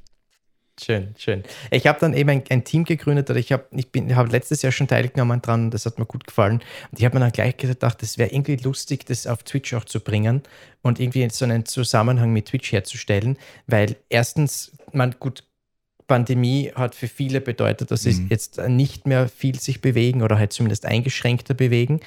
Schön, 0.77 1.15
schön. 1.17 1.43
Ich 1.71 1.87
habe 1.87 1.99
dann 2.01 2.13
eben 2.13 2.29
ein, 2.29 2.43
ein, 2.49 2.65
Team 2.65 2.83
gegründet 2.83 3.29
oder 3.29 3.39
ich 3.39 3.53
habe 3.53 3.65
ich 3.71 3.87
hab 4.13 4.29
letztes 4.29 4.61
Jahr 4.61 4.73
schon 4.73 4.89
teilgenommen 4.89 5.41
dran, 5.41 5.71
das 5.71 5.85
hat 5.85 5.97
mir 5.97 6.05
gut 6.05 6.27
gefallen. 6.27 6.61
Und 6.91 6.99
ich 6.99 7.05
habe 7.05 7.15
mir 7.15 7.21
dann 7.21 7.31
gleich 7.31 7.55
gedacht, 7.55 8.03
es 8.03 8.17
wäre 8.17 8.31
irgendwie 8.31 8.57
lustig, 8.57 9.05
das 9.05 9.25
auf 9.25 9.43
Twitch 9.43 9.73
auch 9.73 9.85
zu 9.85 10.01
bringen 10.01 10.43
und 10.81 10.99
irgendwie 10.99 11.29
so 11.31 11.45
einen 11.45 11.65
Zusammenhang 11.65 12.33
mit 12.33 12.47
Twitch 12.47 12.73
herzustellen, 12.73 13.37
weil 13.67 13.95
erstens, 14.09 14.73
man 14.91 15.15
gut, 15.17 15.45
Pandemie 16.07 16.71
hat 16.75 16.93
für 16.93 17.07
viele 17.07 17.41
bedeutet, 17.41 17.91
dass 17.91 18.03
sie 18.03 18.13
mhm. 18.13 18.27
jetzt 18.29 18.59
nicht 18.67 19.07
mehr 19.07 19.27
viel 19.27 19.59
sich 19.59 19.81
bewegen 19.81 20.21
oder 20.21 20.37
halt 20.37 20.53
zumindest 20.53 20.85
eingeschränkter 20.85 21.53
bewegen. 21.53 21.99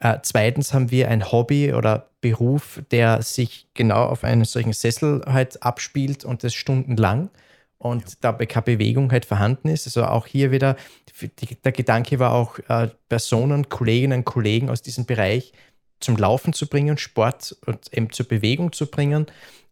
Äh, 0.00 0.18
zweitens 0.22 0.74
haben 0.74 0.90
wir 0.90 1.08
ein 1.08 1.32
Hobby 1.32 1.72
oder 1.72 2.10
Beruf, 2.20 2.82
der 2.90 3.22
sich 3.22 3.68
genau 3.74 4.04
auf 4.04 4.24
einen 4.24 4.44
solchen 4.44 4.72
Sessel 4.72 5.22
halt 5.26 5.62
abspielt 5.62 6.24
und 6.24 6.44
das 6.44 6.54
stundenlang 6.54 7.30
und 7.78 8.02
ja. 8.02 8.16
dabei 8.20 8.46
keine 8.46 8.64
Bewegung 8.64 9.10
halt 9.12 9.24
vorhanden 9.24 9.68
ist. 9.68 9.86
Also 9.86 10.04
auch 10.04 10.26
hier 10.26 10.50
wieder, 10.50 10.76
die, 11.20 11.56
der 11.56 11.72
Gedanke 11.72 12.18
war 12.18 12.32
auch, 12.32 12.58
äh, 12.68 12.88
Personen, 13.08 13.68
Kolleginnen, 13.68 14.24
Kollegen 14.24 14.68
aus 14.68 14.82
diesem 14.82 15.06
Bereich 15.06 15.52
zum 16.00 16.16
Laufen 16.16 16.52
zu 16.52 16.66
bringen, 16.66 16.98
Sport 16.98 17.56
und 17.64 17.92
eben 17.92 18.12
zur 18.12 18.26
Bewegung 18.26 18.72
zu 18.72 18.86
bringen 18.86 19.26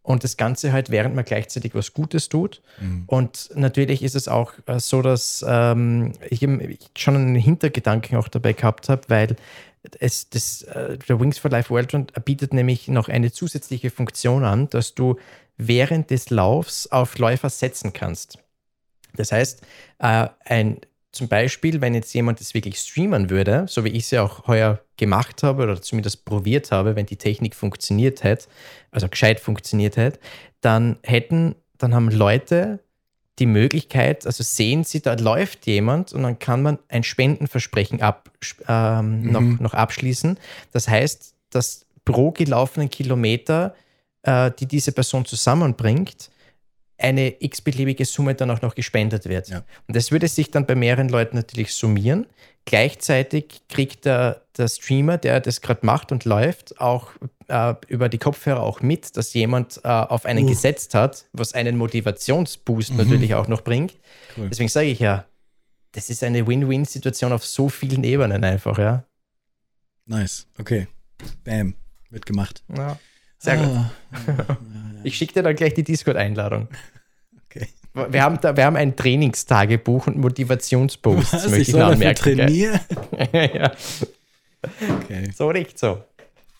und 0.05 0.23
das 0.23 0.37
Ganze 0.37 0.71
halt, 0.71 0.91
während 0.91 1.15
man 1.15 1.25
gleichzeitig 1.25 1.73
was 1.73 1.93
Gutes 1.93 2.29
tut. 2.29 2.61
Mhm. 2.79 3.03
Und 3.07 3.49
natürlich 3.55 4.03
ist 4.03 4.15
es 4.15 4.27
auch 4.27 4.53
äh, 4.67 4.79
so, 4.79 5.01
dass 5.01 5.43
ähm, 5.47 6.13
ich 6.29 6.47
schon 6.95 7.15
einen 7.15 7.35
Hintergedanken 7.35 8.17
auch 8.17 8.27
dabei 8.27 8.53
gehabt 8.53 8.87
habe, 8.87 9.01
weil 9.07 9.35
es, 9.99 10.29
das, 10.29 10.61
äh, 10.61 10.99
der 10.99 11.19
Wings 11.19 11.39
for 11.39 11.49
Life 11.49 11.71
World 11.71 11.93
Run 11.93 12.07
bietet 12.23 12.53
nämlich 12.53 12.87
noch 12.87 13.09
eine 13.09 13.31
zusätzliche 13.31 13.89
Funktion 13.89 14.43
an, 14.43 14.69
dass 14.69 14.93
du 14.93 15.17
während 15.57 16.11
des 16.11 16.29
Laufs 16.29 16.87
auf 16.87 17.17
Läufer 17.17 17.49
setzen 17.49 17.91
kannst. 17.91 18.37
Das 19.15 19.31
heißt, 19.31 19.63
äh, 19.99 20.27
ein 20.43 20.81
zum 21.15 21.29
Beispiel, 21.29 21.79
wenn 21.79 21.93
jetzt 21.93 22.13
jemand 22.13 22.41
das 22.41 22.53
wirklich 22.53 22.77
streamen 22.77 23.29
würde, 23.29 23.65
so 23.69 23.85
wie 23.85 23.89
ich 23.89 24.03
es 24.03 24.11
ja 24.11 24.23
auch 24.23 24.47
heuer 24.47 24.81
gemacht 24.97 25.43
habe 25.43 25.63
oder 25.63 25.81
zumindest 25.81 26.25
probiert 26.25 26.71
habe, 26.71 26.97
wenn 26.97 27.05
die 27.05 27.15
Technik 27.15 27.55
funktioniert 27.55 28.23
hätte, 28.23 28.47
also 28.91 29.07
gescheit 29.07 29.39
funktioniert 29.39 29.95
hätte, 29.95 30.19
dann 30.59 30.97
hätten, 31.03 31.55
dann 31.77 31.95
haben 31.95 32.11
Leute 32.11 32.79
die 33.39 33.45
Möglichkeit, 33.45 34.25
also 34.25 34.43
sehen 34.43 34.83
sie, 34.83 35.01
da 35.01 35.13
läuft 35.13 35.65
jemand 35.67 36.11
und 36.11 36.23
dann 36.23 36.37
kann 36.37 36.61
man 36.61 36.79
ein 36.89 37.03
Spendenversprechen 37.03 38.01
ab, 38.01 38.29
ähm, 38.67 39.21
mhm. 39.21 39.31
noch, 39.31 39.59
noch 39.61 39.73
abschließen. 39.73 40.37
Das 40.71 40.89
heißt, 40.89 41.33
dass 41.49 41.85
pro 42.03 42.31
gelaufenen 42.31 42.89
Kilometer, 42.89 43.73
äh, 44.23 44.51
die 44.59 44.65
diese 44.65 44.91
Person 44.91 45.23
zusammenbringt, 45.23 46.29
eine 46.97 47.41
x-beliebige 47.43 48.05
Summe 48.05 48.35
dann 48.35 48.51
auch 48.51 48.61
noch 48.61 48.75
gespendet 48.75 49.27
wird. 49.27 49.49
Ja. 49.49 49.63
Und 49.87 49.95
das 49.95 50.11
würde 50.11 50.27
sich 50.27 50.51
dann 50.51 50.65
bei 50.65 50.75
mehreren 50.75 51.09
Leuten 51.09 51.35
natürlich 51.35 51.73
summieren. 51.73 52.27
Gleichzeitig 52.65 53.61
kriegt 53.69 54.05
der, 54.05 54.41
der 54.57 54.67
Streamer, 54.67 55.17
der 55.17 55.39
das 55.39 55.61
gerade 55.61 55.85
macht 55.85 56.11
und 56.11 56.25
läuft, 56.25 56.79
auch 56.79 57.11
äh, 57.47 57.75
über 57.87 58.09
die 58.09 58.17
Kopfhörer 58.17 58.63
auch 58.63 58.81
mit, 58.81 59.15
dass 59.17 59.33
jemand 59.33 59.81
äh, 59.83 59.87
auf 59.87 60.25
einen 60.25 60.45
Uh. 60.45 60.49
gesetzt 60.49 60.95
hat, 60.95 61.25
was 61.33 61.53
einen 61.53 61.77
Motivationsboost 61.77 62.93
natürlich 62.95 63.35
auch 63.35 63.47
noch 63.47 63.61
bringt. 63.61 63.93
Cool. 64.35 64.49
Deswegen 64.49 64.69
sage 64.69 64.87
ich 64.87 64.99
ja, 64.99 65.25
das 65.91 66.09
ist 66.09 66.23
eine 66.23 66.47
Win-Win-Situation 66.47 67.31
auf 67.33 67.45
so 67.45 67.69
vielen 67.69 68.03
Ebenen 68.03 68.43
einfach, 68.43 68.77
ja. 68.79 69.05
Nice. 70.05 70.47
Okay. 70.57 70.87
Bam. 71.43 71.75
Wird 72.09 72.25
gemacht. 72.25 72.63
ja. 72.75 72.97
Sehr 73.45 73.57
gut. 73.57 73.67
Ah. 73.67 74.57
Ich 75.03 75.17
schicke 75.17 75.33
dir 75.35 75.43
dann 75.43 75.55
gleich 75.55 75.73
die 75.75 75.83
Discord-Einladung. 75.83 76.67
Okay. 77.45 77.67
Wir 78.11 78.23
haben, 78.23 78.39
da, 78.41 78.57
wir 78.57 78.65
haben 78.65 78.75
ein 78.75 78.95
Trainingstagebuch 78.95 80.07
und 80.07 80.17
Motivationsposts, 80.17 81.31
Was? 81.33 81.43
möchte 81.45 81.61
Ich 81.61 81.67
ich 81.69 81.71
soll 81.73 81.81
anmerken. 81.83 82.21
trainieren? 82.21 82.79
ja, 83.33 83.71
Okay. 84.89 85.31
so 85.35 85.51
nicht 85.51 85.77
so. 85.77 86.03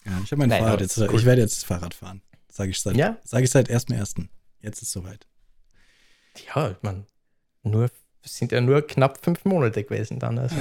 Ja, 0.05 0.11
ich 0.23 0.31
habe 0.31 0.37
mein 0.37 0.49
Nein, 0.49 0.61
Fahrrad 0.63 0.81
jetzt. 0.81 0.97
cool. 0.99 1.09
Ich 1.15 1.25
werde 1.25 1.41
jetzt 1.41 1.65
Fahrrad 1.65 1.93
fahren. 1.95 2.21
Sage 2.51 2.69
ich 2.69 2.79
seit, 2.79 2.95
Ja? 2.95 3.17
sag 3.23 3.43
ich 3.43 3.49
seit 3.49 3.69
1.1. 3.69 4.27
Jetzt 4.61 4.81
ist 4.81 4.91
soweit. 4.91 5.25
Ja, 6.55 6.75
man, 6.81 7.07
nur, 7.63 7.89
es 8.23 8.37
sind 8.37 8.51
ja 8.51 8.61
nur 8.61 8.85
knapp 8.85 9.23
fünf 9.23 9.43
Monate 9.43 9.83
gewesen 9.83 10.19
dann. 10.19 10.37
Also. 10.37 10.55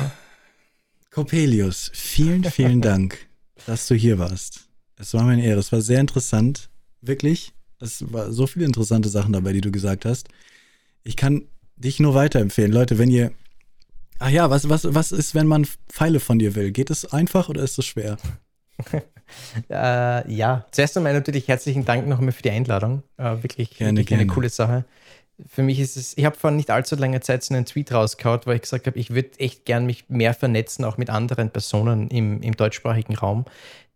Coppelius, 1.11 1.91
vielen, 1.95 2.45
vielen 2.45 2.81
Dank, 2.81 3.29
dass 3.67 3.87
du 3.87 3.95
hier 3.95 4.19
warst. 4.19 4.64
Es 4.97 5.15
war 5.15 5.25
mir 5.25 5.33
eine 5.33 5.45
Ehre. 5.45 5.61
Es 5.61 5.73
war 5.73 5.81
sehr 5.81 6.01
interessant. 6.01 6.69
Wirklich. 7.01 7.53
Es 7.81 8.13
war 8.13 8.33
so 8.33 8.47
viele 8.47 8.65
interessante 8.65 9.09
Sachen 9.09 9.33
dabei, 9.33 9.53
die 9.53 9.61
du 9.61 9.71
gesagt 9.71 10.05
hast. 10.05 10.29
Ich 11.03 11.17
kann 11.17 11.43
dich 11.77 12.01
nur 12.01 12.15
weiterempfehlen. 12.15 12.73
Leute, 12.73 12.99
wenn 12.99 13.11
ihr. 13.11 13.33
Ach 14.21 14.31
ja, 14.31 14.49
was, 14.49 14.69
was, 14.69 14.95
was 14.95 15.13
ist, 15.13 15.35
wenn 15.35 15.47
man 15.47 15.67
Pfeile 15.89 16.21
von 16.21 16.39
dir 16.39 16.55
will? 16.55 16.71
Geht 16.71 16.91
es 16.91 17.13
einfach 17.13 17.49
oder 17.49 17.63
ist 17.63 17.79
es 17.79 17.87
schwer? 17.87 18.17
Äh, 19.71 20.33
ja, 20.33 20.67
zuerst 20.71 20.97
einmal 20.97 21.15
natürlich 21.15 21.49
herzlichen 21.49 21.85
Dank 21.85 22.07
nochmal 22.07 22.33
für 22.33 22.43
die 22.43 22.51
Einladung. 22.51 23.03
Äh, 23.17 23.43
wirklich, 23.43 23.71
Gerne, 23.71 23.99
wirklich 24.01 24.15
eine 24.15 24.27
gerne. 24.27 24.35
coole 24.35 24.49
Sache. 24.49 24.85
Für 25.49 25.63
mich 25.63 25.81
ist 25.81 25.97
es, 25.97 26.17
ich 26.17 26.25
habe 26.25 26.37
vor 26.37 26.51
nicht 26.51 26.71
allzu 26.71 26.95
langer 26.95 27.21
Zeit 27.21 27.43
so 27.43 27.55
einen 27.55 27.65
Tweet 27.65 27.91
rausgehauen, 27.91 28.41
wo 28.45 28.53
ich 28.53 28.63
gesagt 28.63 28.87
habe, 28.87 28.99
ich 28.99 29.11
würde 29.11 29.31
echt 29.41 29.65
gern 29.65 29.87
mich 29.87 30.09
mehr 30.09 30.35
vernetzen, 30.35 30.85
auch 30.85 30.97
mit 30.99 31.11
anderen 31.11 31.51
Personen 31.51 32.09
im, 32.09 32.41
im 32.43 32.55
deutschsprachigen 32.55 33.17
Raum, 33.17 33.45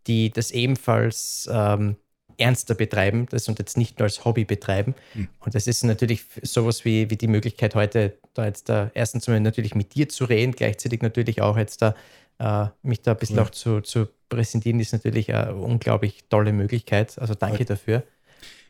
die 0.06 0.30
das 0.30 0.50
ebenfalls 0.50 1.48
ähm, 1.52 1.96
ernster 2.38 2.74
betreiben, 2.74 3.26
das 3.30 3.48
und 3.48 3.58
jetzt 3.58 3.76
nicht 3.76 3.98
nur 3.98 4.04
als 4.04 4.24
Hobby 4.24 4.44
betreiben. 4.44 4.94
Hm. 5.14 5.28
Und 5.40 5.54
das 5.54 5.66
ist 5.66 5.82
natürlich 5.84 6.24
sowas 6.42 6.84
wie, 6.84 7.10
wie 7.10 7.16
die 7.16 7.26
Möglichkeit 7.26 7.74
heute, 7.74 8.16
da 8.34 8.46
jetzt 8.46 8.68
da 8.68 8.90
erstens 8.94 9.26
mal 9.26 9.40
natürlich 9.40 9.74
mit 9.74 9.94
dir 9.94 10.08
zu 10.08 10.24
reden, 10.24 10.52
gleichzeitig 10.52 11.02
natürlich 11.02 11.42
auch 11.42 11.56
jetzt 11.58 11.82
da 11.82 11.94
äh, 12.38 12.68
mich 12.82 13.02
da 13.02 13.12
ein 13.12 13.16
bisschen 13.18 13.38
Cool. 13.38 13.44
auch 13.44 13.50
zu, 13.50 13.80
zu 13.80 14.06
präsentieren, 14.28 14.78
ist 14.78 14.92
natürlich 14.92 15.34
eine 15.34 15.56
unglaublich 15.56 16.24
tolle 16.28 16.52
Möglichkeit. 16.52 17.18
Also 17.18 17.34
danke 17.34 17.58
Voll. 17.58 17.66
dafür. 17.66 18.02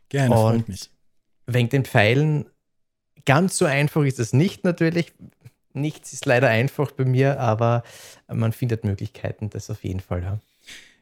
Gerne, 0.09 0.34
freut 0.34 0.55
Und- 0.55 0.68
mich. 0.68 0.90
Wegen 1.46 1.68
den 1.68 1.84
Pfeilen, 1.84 2.46
ganz 3.24 3.56
so 3.59 3.64
einfach 3.66 4.05
ist 4.05 4.18
es 4.18 4.32
nicht 4.32 4.64
natürlich. 4.64 5.12
Nichts 5.74 6.12
ist 6.12 6.26
leider 6.26 6.48
einfach 6.48 6.92
bei 6.92 7.05
mir, 7.05 7.40
aber 7.40 7.82
man 8.26 8.52
findet 8.52 8.84
Möglichkeiten, 8.84 9.48
das 9.50 9.70
auf 9.70 9.84
jeden 9.84 10.00
Fall. 10.00 10.22
Ja. 10.22 10.38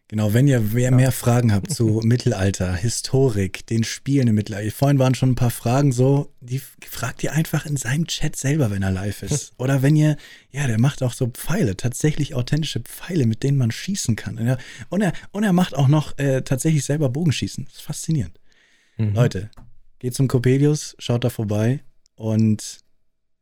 Genau, 0.08 0.32
wenn 0.32 0.46
ihr 0.46 0.72
wer 0.72 0.92
mehr 0.92 1.10
Fragen 1.10 1.52
habt 1.52 1.72
zu 1.72 2.00
Mittelalter, 2.04 2.72
Historik, 2.74 3.66
den 3.66 3.82
Spielen 3.82 4.28
im 4.28 4.36
Mittelalter. 4.36 4.70
Vorhin 4.70 5.00
waren 5.00 5.16
schon 5.16 5.30
ein 5.30 5.34
paar 5.34 5.50
Fragen 5.50 5.90
so, 5.90 6.32
die 6.40 6.60
fragt 6.60 7.24
ihr 7.24 7.32
einfach 7.32 7.66
in 7.66 7.76
seinem 7.76 8.06
Chat 8.06 8.36
selber, 8.36 8.70
wenn 8.70 8.82
er 8.82 8.92
live 8.92 9.24
ist. 9.24 9.54
Oder 9.58 9.82
wenn 9.82 9.96
ihr, 9.96 10.16
ja, 10.52 10.68
der 10.68 10.78
macht 10.78 11.02
auch 11.02 11.12
so 11.12 11.26
Pfeile, 11.26 11.76
tatsächlich 11.76 12.36
authentische 12.36 12.80
Pfeile, 12.80 13.26
mit 13.26 13.42
denen 13.42 13.58
man 13.58 13.72
schießen 13.72 14.14
kann. 14.14 14.38
Und 14.38 14.46
er, 14.46 14.58
und 14.90 15.02
er, 15.02 15.12
und 15.32 15.42
er 15.42 15.52
macht 15.52 15.74
auch 15.74 15.88
noch 15.88 16.16
äh, 16.18 16.42
tatsächlich 16.42 16.84
selber 16.84 17.08
Bogenschießen. 17.08 17.64
Das 17.64 17.74
ist 17.74 17.82
faszinierend. 17.82 18.38
Mhm. 18.98 19.14
Leute, 19.14 19.50
geht 19.98 20.14
zum 20.14 20.28
Coppelius, 20.28 20.94
schaut 21.00 21.24
da 21.24 21.30
vorbei 21.30 21.82
und 22.14 22.78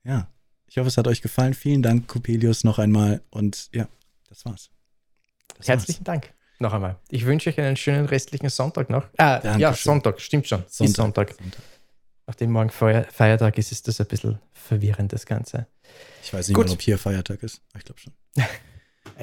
ja, 0.02 0.28
ich 0.66 0.78
hoffe, 0.78 0.88
es 0.88 0.96
hat 0.96 1.06
euch 1.08 1.20
gefallen. 1.20 1.52
Vielen 1.52 1.82
Dank, 1.82 2.08
Coppelius, 2.08 2.64
noch 2.64 2.78
einmal 2.78 3.20
und 3.28 3.68
ja, 3.74 3.86
das 4.30 4.46
war's. 4.46 4.70
Das 5.48 5.58
war's. 5.58 5.68
Herzlichen 5.68 6.04
Dank 6.04 6.32
noch 6.64 6.72
einmal. 6.72 6.98
Ich 7.10 7.24
wünsche 7.26 7.50
euch 7.50 7.60
einen 7.60 7.76
schönen 7.76 8.06
restlichen 8.06 8.48
Sonntag 8.48 8.90
noch. 8.90 9.04
Ah, 9.16 9.38
Dankeschön. 9.38 9.60
ja, 9.60 9.72
Sonntag, 9.74 10.20
stimmt 10.20 10.48
schon. 10.48 10.64
Sonntag. 10.68 10.96
Sonntag. 10.96 11.34
Sonntag. 11.38 11.62
Nachdem 12.26 12.50
morgen 12.52 12.70
Feiertag 12.70 13.58
ist, 13.58 13.70
ist 13.70 13.86
das 13.86 14.00
ein 14.00 14.06
bisschen 14.06 14.38
verwirrend, 14.52 15.12
das 15.12 15.26
Ganze. 15.26 15.66
Ich 16.22 16.32
weiß 16.32 16.48
nicht 16.48 16.54
Gut. 16.56 16.66
mal, 16.68 16.72
ob 16.72 16.80
hier 16.80 16.98
Feiertag 16.98 17.42
ist. 17.42 17.60
Aber 17.70 17.78
Ich 17.78 17.84
glaube 17.84 18.00
schon. 18.00 18.12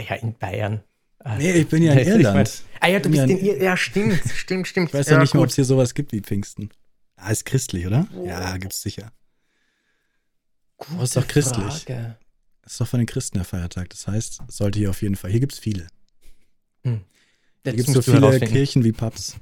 Ja, 0.07 0.15
in 0.15 0.37
Bayern. 0.37 0.83
Ah, 1.19 1.35
Nee, 1.37 1.51
ich 1.53 1.67
bin 1.67 1.81
ja 1.83 1.93
in 1.93 1.99
Ich 1.99 2.07
Irland. 2.07 2.35
mein- 2.35 2.79
Ah 2.79 2.87
ja, 2.87 2.99
du 2.99 3.09
bist 3.09 3.23
in 3.23 3.37
Ir 3.39 3.61
Ja, 3.61 3.75
stimmt, 3.75 4.21
stimmt, 4.33 4.67
stimmt. 4.67 4.87
Ich 4.89 4.93
weiß 4.93 5.07
ja, 5.09 5.17
nicht 5.19 5.35
ob 5.35 5.47
es 5.47 5.55
hier 5.55 5.65
sowas 5.65 5.93
gibt 5.95 6.11
wie 6.13 6.21
Pfingsten. 6.21 6.69
Ah, 7.15 7.31
ist 7.31 7.45
christlich, 7.45 7.85
oder? 7.87 8.07
Oh. 8.15 8.25
Ja, 8.27 8.55
gibt's 8.57 8.81
sicher. 8.81 9.11
Gute 10.77 11.03
ist 11.03 11.15
doch 11.17 11.27
christlich. 11.27 11.83
Frage. 11.85 12.17
Das 12.63 12.73
ist 12.73 12.81
doch 12.81 12.87
von 12.87 12.99
den 12.99 13.07
Christen 13.07 13.37
der 13.39 13.45
Feiertag. 13.45 13.89
Das 13.89 14.07
heißt, 14.07 14.41
es 14.47 14.57
sollte 14.57 14.79
hier 14.79 14.89
auf 14.91 15.01
jeden 15.01 15.15
Fall. 15.15 15.31
Hier 15.31 15.39
gibt's 15.39 15.59
viele. 15.59 15.87
Hier 17.63 17.73
Jetzt 17.73 17.87
gibt's 17.87 18.05
so 18.05 18.13
du 18.13 18.31
viele. 18.31 18.39
Kirchen 18.39 18.83
wie 18.83 18.91
Pubs. 18.91 19.35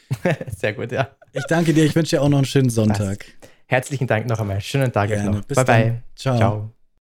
Sehr 0.56 0.72
gut, 0.72 0.90
ja. 0.90 1.10
Ich 1.32 1.44
danke 1.44 1.74
dir. 1.74 1.84
Ich 1.84 1.94
wünsche 1.94 2.16
dir 2.16 2.22
auch 2.22 2.28
noch 2.28 2.38
einen 2.38 2.46
schönen 2.46 2.70
Sonntag. 2.70 3.26
Herzlichen 3.66 4.06
Dank 4.06 4.26
noch 4.26 4.40
einmal. 4.40 4.60
Schönen 4.60 4.90
Tag 4.90 5.08
Gerne. 5.10 5.30
noch. 5.30 5.44
Bis 5.44 5.56
bye, 5.56 5.64
dann. 5.64 5.82
bye. 5.82 6.02
Ciao. 6.14 6.36
Ciao. 6.38 6.77